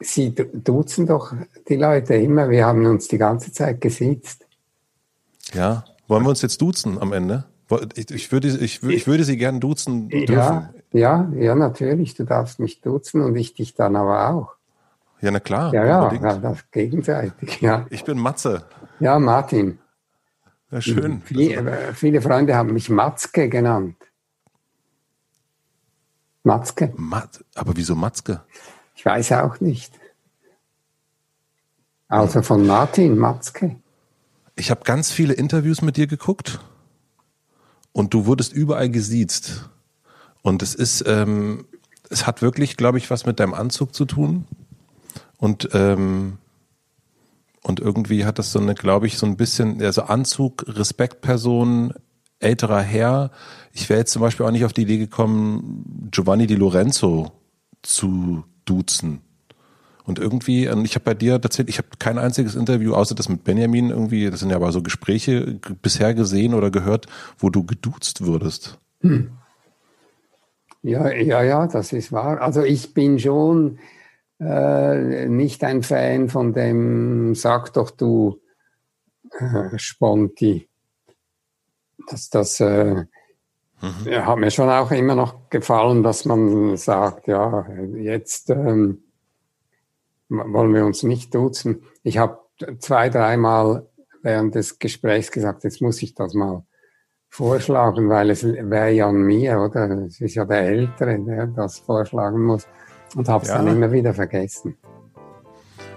Sie 0.00 0.32
duzen 0.32 1.06
doch 1.06 1.32
die 1.68 1.76
Leute 1.76 2.14
immer. 2.14 2.50
Wir 2.50 2.66
haben 2.66 2.86
uns 2.86 3.08
die 3.08 3.18
ganze 3.18 3.50
Zeit 3.50 3.80
gesitzt. 3.80 4.46
Ja, 5.54 5.84
wollen 6.06 6.22
wir 6.22 6.30
uns 6.30 6.42
jetzt 6.42 6.60
duzen 6.60 7.00
am 7.00 7.12
Ende? 7.12 7.44
Ich, 7.96 8.10
ich, 8.10 8.32
würde, 8.32 8.48
ich, 8.48 8.82
ich 8.82 9.06
würde 9.06 9.24
Sie 9.24 9.36
gerne 9.36 9.58
duzen 9.58 10.08
dürfen. 10.08 10.34
Ja, 10.34 10.72
ja, 10.92 11.32
ja, 11.36 11.54
natürlich. 11.54 12.14
Du 12.14 12.24
darfst 12.24 12.60
mich 12.60 12.80
duzen 12.80 13.22
und 13.22 13.34
ich 13.36 13.54
dich 13.54 13.74
dann 13.74 13.96
aber 13.96 14.30
auch. 14.30 14.57
Ja, 15.20 15.30
na 15.30 15.40
klar. 15.40 15.74
Ja, 15.74 15.84
ja, 15.84 16.12
ja, 16.12 16.36
das 16.38 16.70
gegenseitig, 16.70 17.60
ja. 17.60 17.86
Ich 17.90 18.04
bin 18.04 18.18
Matze. 18.18 18.64
Ja, 19.00 19.18
Martin. 19.18 19.78
Ja, 20.70 20.80
schön. 20.80 21.22
Viele, 21.24 21.94
viele 21.94 22.20
Freunde 22.20 22.54
haben 22.54 22.72
mich 22.72 22.90
Matzke 22.90 23.48
genannt. 23.48 23.96
Matzke. 26.42 26.92
Mat 26.96 27.44
aber 27.54 27.76
wieso 27.76 27.94
Matzke? 27.94 28.42
Ich 28.94 29.04
weiß 29.04 29.32
auch 29.32 29.60
nicht. 29.60 29.92
Also 32.08 32.42
von 32.42 32.66
Martin 32.66 33.18
Matzke. 33.18 33.76
Ich 34.56 34.70
habe 34.70 34.82
ganz 34.84 35.10
viele 35.10 35.34
Interviews 35.34 35.82
mit 35.82 35.96
dir 35.96 36.06
geguckt 36.06 36.58
und 37.92 38.14
du 38.14 38.26
wurdest 38.26 38.52
überall 38.52 38.88
gesiezt. 38.90 39.68
Und 40.42 40.62
es 40.62 40.74
ist, 40.74 41.04
ähm, 41.06 41.66
es 42.10 42.26
hat 42.26 42.42
wirklich, 42.42 42.76
glaube 42.76 42.98
ich, 42.98 43.10
was 43.10 43.26
mit 43.26 43.40
deinem 43.40 43.54
Anzug 43.54 43.94
zu 43.94 44.04
tun. 44.04 44.46
Und, 45.38 45.70
ähm, 45.72 46.38
und 47.62 47.80
irgendwie 47.80 48.24
hat 48.24 48.38
das 48.38 48.52
so 48.52 48.60
eine, 48.60 48.74
glaube 48.74 49.06
ich, 49.06 49.18
so 49.18 49.26
ein 49.26 49.36
bisschen, 49.36 49.80
also 49.82 50.02
Anzug, 50.02 50.64
Respektperson, 50.66 51.94
älterer 52.40 52.82
Herr. 52.82 53.30
Ich 53.72 53.88
wäre 53.88 54.00
jetzt 54.00 54.12
zum 54.12 54.22
Beispiel 54.22 54.46
auch 54.46 54.50
nicht 54.50 54.64
auf 54.64 54.72
die 54.72 54.82
Idee 54.82 54.98
gekommen, 54.98 56.08
Giovanni 56.10 56.46
Di 56.46 56.54
Lorenzo 56.54 57.32
zu 57.82 58.44
duzen. 58.64 59.22
Und 60.04 60.18
irgendwie, 60.18 60.68
und 60.68 60.84
ich 60.86 60.94
habe 60.94 61.04
bei 61.04 61.14
dir 61.14 61.34
erzählt, 61.34 61.68
ich 61.68 61.78
habe 61.78 61.88
kein 61.98 62.18
einziges 62.18 62.54
Interview, 62.54 62.94
außer 62.94 63.14
das 63.14 63.28
mit 63.28 63.44
Benjamin 63.44 63.90
irgendwie, 63.90 64.30
das 64.30 64.40
sind 64.40 64.50
ja 64.50 64.56
aber 64.56 64.72
so 64.72 64.82
Gespräche 64.82 65.60
bisher 65.82 66.14
gesehen 66.14 66.54
oder 66.54 66.70
gehört, 66.70 67.06
wo 67.36 67.50
du 67.50 67.64
geduzt 67.64 68.24
würdest. 68.24 68.78
Hm. 69.02 69.32
Ja, 70.82 71.10
ja, 71.10 71.42
ja, 71.42 71.66
das 71.66 71.92
ist 71.92 72.10
wahr. 72.10 72.40
Also 72.40 72.62
ich 72.62 72.94
bin 72.94 73.18
schon 73.18 73.78
äh, 74.40 75.26
nicht 75.26 75.64
ein 75.64 75.82
Fan 75.82 76.28
von 76.28 76.52
dem, 76.52 77.34
sag 77.34 77.72
doch 77.72 77.90
du, 77.90 78.40
äh, 79.38 79.76
Sponti. 79.78 80.68
Das, 82.08 82.30
das 82.30 82.60
äh, 82.60 83.04
mhm. 83.80 84.26
hat 84.26 84.38
mir 84.38 84.50
schon 84.50 84.70
auch 84.70 84.90
immer 84.90 85.14
noch 85.14 85.50
gefallen, 85.50 86.02
dass 86.02 86.24
man 86.24 86.76
sagt, 86.76 87.26
ja, 87.26 87.66
jetzt 87.96 88.50
ähm, 88.50 89.02
wollen 90.28 90.74
wir 90.74 90.86
uns 90.86 91.02
nicht 91.02 91.34
duzen. 91.34 91.82
Ich 92.02 92.18
habe 92.18 92.38
zwei, 92.78 93.08
dreimal 93.08 93.88
während 94.22 94.54
des 94.54 94.78
Gesprächs 94.78 95.30
gesagt, 95.30 95.64
jetzt 95.64 95.80
muss 95.80 96.02
ich 96.02 96.14
das 96.14 96.34
mal 96.34 96.64
vorschlagen, 97.28 98.08
weil 98.08 98.30
es 98.30 98.44
wäre 98.44 98.90
ja 98.90 99.08
an 99.08 99.22
mir, 99.22 99.60
oder? 99.60 99.90
Es 100.06 100.20
ist 100.20 100.34
ja 100.34 100.44
der 100.44 100.60
Ältere, 100.60 101.18
der 101.20 101.46
das 101.46 101.78
vorschlagen 101.78 102.42
muss. 102.42 102.66
Und 103.14 103.28
habe 103.28 103.44
es 103.44 103.50
ja. 103.50 103.58
dann 103.58 103.68
immer 103.68 103.90
wieder 103.92 104.14
vergessen. 104.14 104.76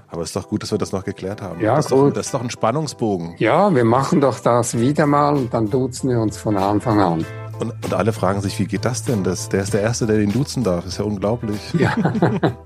Aber 0.08 0.24
es 0.24 0.30
ist 0.30 0.36
doch 0.36 0.50
gut, 0.50 0.62
dass 0.62 0.72
wir 0.72 0.78
das 0.78 0.92
noch 0.92 1.06
geklärt 1.06 1.42
haben. 1.42 1.62
Ja, 1.62 1.76
das, 1.76 1.90
gut. 1.90 2.10
Doch, 2.10 2.14
das 2.14 2.26
ist 2.28 2.34
doch 2.34 2.42
ein 2.42 2.50
Spannungsbogen. 2.50 3.36
Ja, 3.38 3.74
wir 3.74 3.86
machen 3.86 4.20
doch 4.20 4.40
das 4.40 4.78
wieder 4.78 5.08
mal 5.08 5.36
und 5.36 5.54
dann 5.54 5.70
duzen 5.70 6.10
wir 6.10 6.20
uns 6.20 6.38
von 6.38 6.58
Anfang 6.58 7.00
an. 7.00 7.26
Und, 7.60 7.72
und 7.86 7.94
alle 7.94 8.12
fragen 8.12 8.42
sich, 8.42 8.60
wie 8.60 8.66
geht 8.66 8.84
das 8.84 9.04
denn? 9.04 9.24
Das, 9.24 9.48
der 9.48 9.62
ist 9.62 9.74
der 9.74 9.82
Erste, 9.82 10.08
der 10.08 10.18
den 10.18 10.32
duzen 10.32 10.64
darf. 10.64 10.84
Das 10.84 10.94
ist 10.94 11.00
ja 11.00 11.06
unglaublich. 11.06 11.74
Ja. 11.74 11.96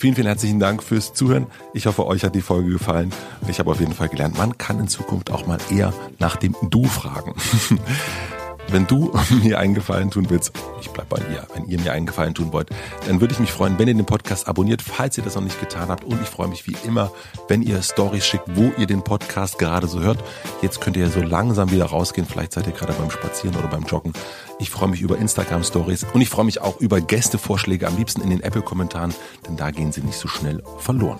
Vielen, 0.00 0.14
vielen 0.14 0.28
herzlichen 0.28 0.58
Dank 0.60 0.82
fürs 0.82 1.12
Zuhören. 1.12 1.46
Ich 1.74 1.84
hoffe, 1.84 2.06
euch 2.06 2.24
hat 2.24 2.34
die 2.34 2.40
Folge 2.40 2.70
gefallen. 2.70 3.12
Ich 3.48 3.58
habe 3.58 3.70
auf 3.70 3.80
jeden 3.80 3.92
Fall 3.92 4.08
gelernt, 4.08 4.38
man 4.38 4.56
kann 4.56 4.80
in 4.80 4.88
Zukunft 4.88 5.30
auch 5.30 5.46
mal 5.46 5.58
eher 5.68 5.92
nach 6.18 6.36
dem 6.36 6.56
Du 6.70 6.84
fragen. 6.84 7.34
Wenn 8.72 8.86
du 8.86 9.12
mir 9.42 9.58
einen 9.58 9.74
Gefallen 9.74 10.12
tun 10.12 10.26
willst, 10.28 10.52
ich 10.80 10.90
bleib 10.90 11.08
bei 11.08 11.18
dir, 11.18 11.46
wenn 11.54 11.66
ihr 11.66 11.80
mir 11.80 11.92
einen 11.92 12.06
Gefallen 12.06 12.34
tun 12.34 12.52
wollt, 12.52 12.70
dann 13.06 13.20
würde 13.20 13.34
ich 13.34 13.40
mich 13.40 13.50
freuen, 13.50 13.76
wenn 13.78 13.88
ihr 13.88 13.94
den 13.94 14.06
Podcast 14.06 14.46
abonniert, 14.46 14.80
falls 14.80 15.18
ihr 15.18 15.24
das 15.24 15.34
noch 15.34 15.42
nicht 15.42 15.58
getan 15.58 15.88
habt. 15.88 16.04
Und 16.04 16.22
ich 16.22 16.28
freue 16.28 16.46
mich 16.46 16.68
wie 16.68 16.76
immer, 16.84 17.10
wenn 17.48 17.62
ihr 17.62 17.82
Stories 17.82 18.24
schickt, 18.24 18.44
wo 18.54 18.70
ihr 18.78 18.86
den 18.86 19.02
Podcast 19.02 19.58
gerade 19.58 19.88
so 19.88 20.00
hört. 20.00 20.22
Jetzt 20.62 20.80
könnt 20.80 20.96
ihr 20.96 21.08
so 21.08 21.20
langsam 21.20 21.72
wieder 21.72 21.86
rausgehen. 21.86 22.28
Vielleicht 22.28 22.52
seid 22.52 22.68
ihr 22.68 22.72
gerade 22.72 22.92
beim 22.92 23.10
Spazieren 23.10 23.56
oder 23.56 23.66
beim 23.66 23.84
Joggen. 23.84 24.12
Ich 24.60 24.70
freue 24.70 24.88
mich 24.88 25.00
über 25.00 25.18
Instagram 25.18 25.64
Stories 25.64 26.06
und 26.12 26.20
ich 26.20 26.28
freue 26.28 26.44
mich 26.44 26.60
auch 26.60 26.78
über 26.80 27.00
Gästevorschläge, 27.00 27.88
am 27.88 27.96
liebsten 27.96 28.20
in 28.20 28.30
den 28.30 28.40
Apple-Kommentaren, 28.40 29.12
denn 29.48 29.56
da 29.56 29.72
gehen 29.72 29.90
sie 29.90 30.02
nicht 30.02 30.18
so 30.18 30.28
schnell 30.28 30.62
verloren. 30.78 31.18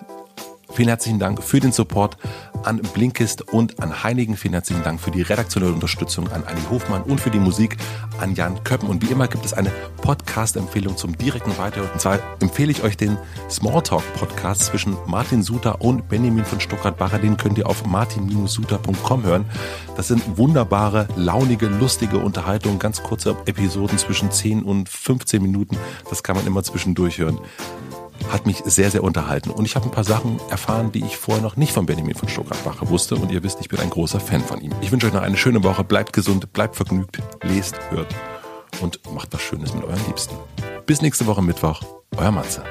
Vielen 0.72 0.88
herzlichen 0.88 1.18
Dank 1.18 1.42
für 1.42 1.58
den 1.58 1.72
Support 1.72 2.16
an 2.64 2.80
Blinkist 2.94 3.52
und 3.52 3.82
an 3.82 4.02
Heinigen. 4.02 4.36
Vielen 4.36 4.54
herzlichen 4.54 4.82
Dank 4.82 5.00
für 5.00 5.10
die 5.10 5.22
redaktionelle 5.22 5.72
Unterstützung 5.72 6.30
an 6.32 6.44
Anni 6.44 6.60
Hofmann 6.70 7.02
und 7.02 7.20
für 7.20 7.30
die 7.30 7.38
Musik 7.38 7.76
an 8.20 8.34
Jan 8.34 8.62
Köppen. 8.64 8.88
Und 8.88 9.02
wie 9.02 9.12
immer 9.12 9.28
gibt 9.28 9.44
es 9.44 9.52
eine 9.52 9.70
Podcast-Empfehlung 10.02 10.96
zum 10.96 11.16
direkten 11.16 11.56
Weiterhören. 11.58 11.90
Und 11.92 12.00
zwar 12.00 12.18
empfehle 12.40 12.70
ich 12.70 12.82
euch 12.82 12.96
den 12.96 13.16
Smalltalk-Podcast 13.48 14.62
zwischen 14.62 14.96
Martin 15.06 15.42
Suter 15.42 15.80
und 15.80 16.08
Benjamin 16.08 16.44
von 16.44 16.60
Stuttgart-Barre. 16.60 17.18
Den 17.18 17.36
könnt 17.36 17.58
ihr 17.58 17.68
auf 17.68 17.86
martin-suter.com 17.86 19.22
hören. 19.24 19.44
Das 19.96 20.08
sind 20.08 20.38
wunderbare, 20.38 21.08
launige, 21.16 21.66
lustige 21.66 22.18
Unterhaltungen, 22.18 22.78
ganz 22.78 23.02
kurze 23.02 23.36
Episoden 23.46 23.98
zwischen 23.98 24.30
10 24.30 24.62
und 24.62 24.88
15 24.88 25.42
Minuten. 25.42 25.76
Das 26.08 26.22
kann 26.22 26.36
man 26.36 26.46
immer 26.46 26.62
zwischendurch 26.62 27.18
hören 27.18 27.38
hat 28.30 28.46
mich 28.46 28.62
sehr, 28.64 28.90
sehr 28.90 29.02
unterhalten. 29.02 29.50
Und 29.50 29.64
ich 29.64 29.76
habe 29.76 29.86
ein 29.86 29.90
paar 29.90 30.04
Sachen 30.04 30.40
erfahren, 30.50 30.92
die 30.92 31.04
ich 31.04 31.16
vorher 31.16 31.42
noch 31.42 31.56
nicht 31.56 31.72
von 31.72 31.86
Benjamin 31.86 32.14
von 32.14 32.28
Stuttgart-Bache 32.28 32.88
wusste. 32.88 33.16
Und 33.16 33.32
ihr 33.32 33.42
wisst, 33.42 33.60
ich 33.60 33.68
bin 33.68 33.80
ein 33.80 33.90
großer 33.90 34.20
Fan 34.20 34.42
von 34.42 34.60
ihm. 34.60 34.72
Ich 34.80 34.92
wünsche 34.92 35.06
euch 35.06 35.12
noch 35.12 35.22
eine 35.22 35.36
schöne 35.36 35.62
Woche. 35.62 35.84
Bleibt 35.84 36.12
gesund, 36.12 36.52
bleibt 36.52 36.76
vergnügt, 36.76 37.18
lest, 37.42 37.76
hört 37.90 38.14
und 38.80 39.00
macht 39.12 39.32
was 39.32 39.42
Schönes 39.42 39.74
mit 39.74 39.84
euren 39.84 40.04
Liebsten. 40.06 40.34
Bis 40.86 41.02
nächste 41.02 41.26
Woche 41.26 41.42
Mittwoch. 41.42 41.82
Euer 42.16 42.32
Matze. 42.32 42.62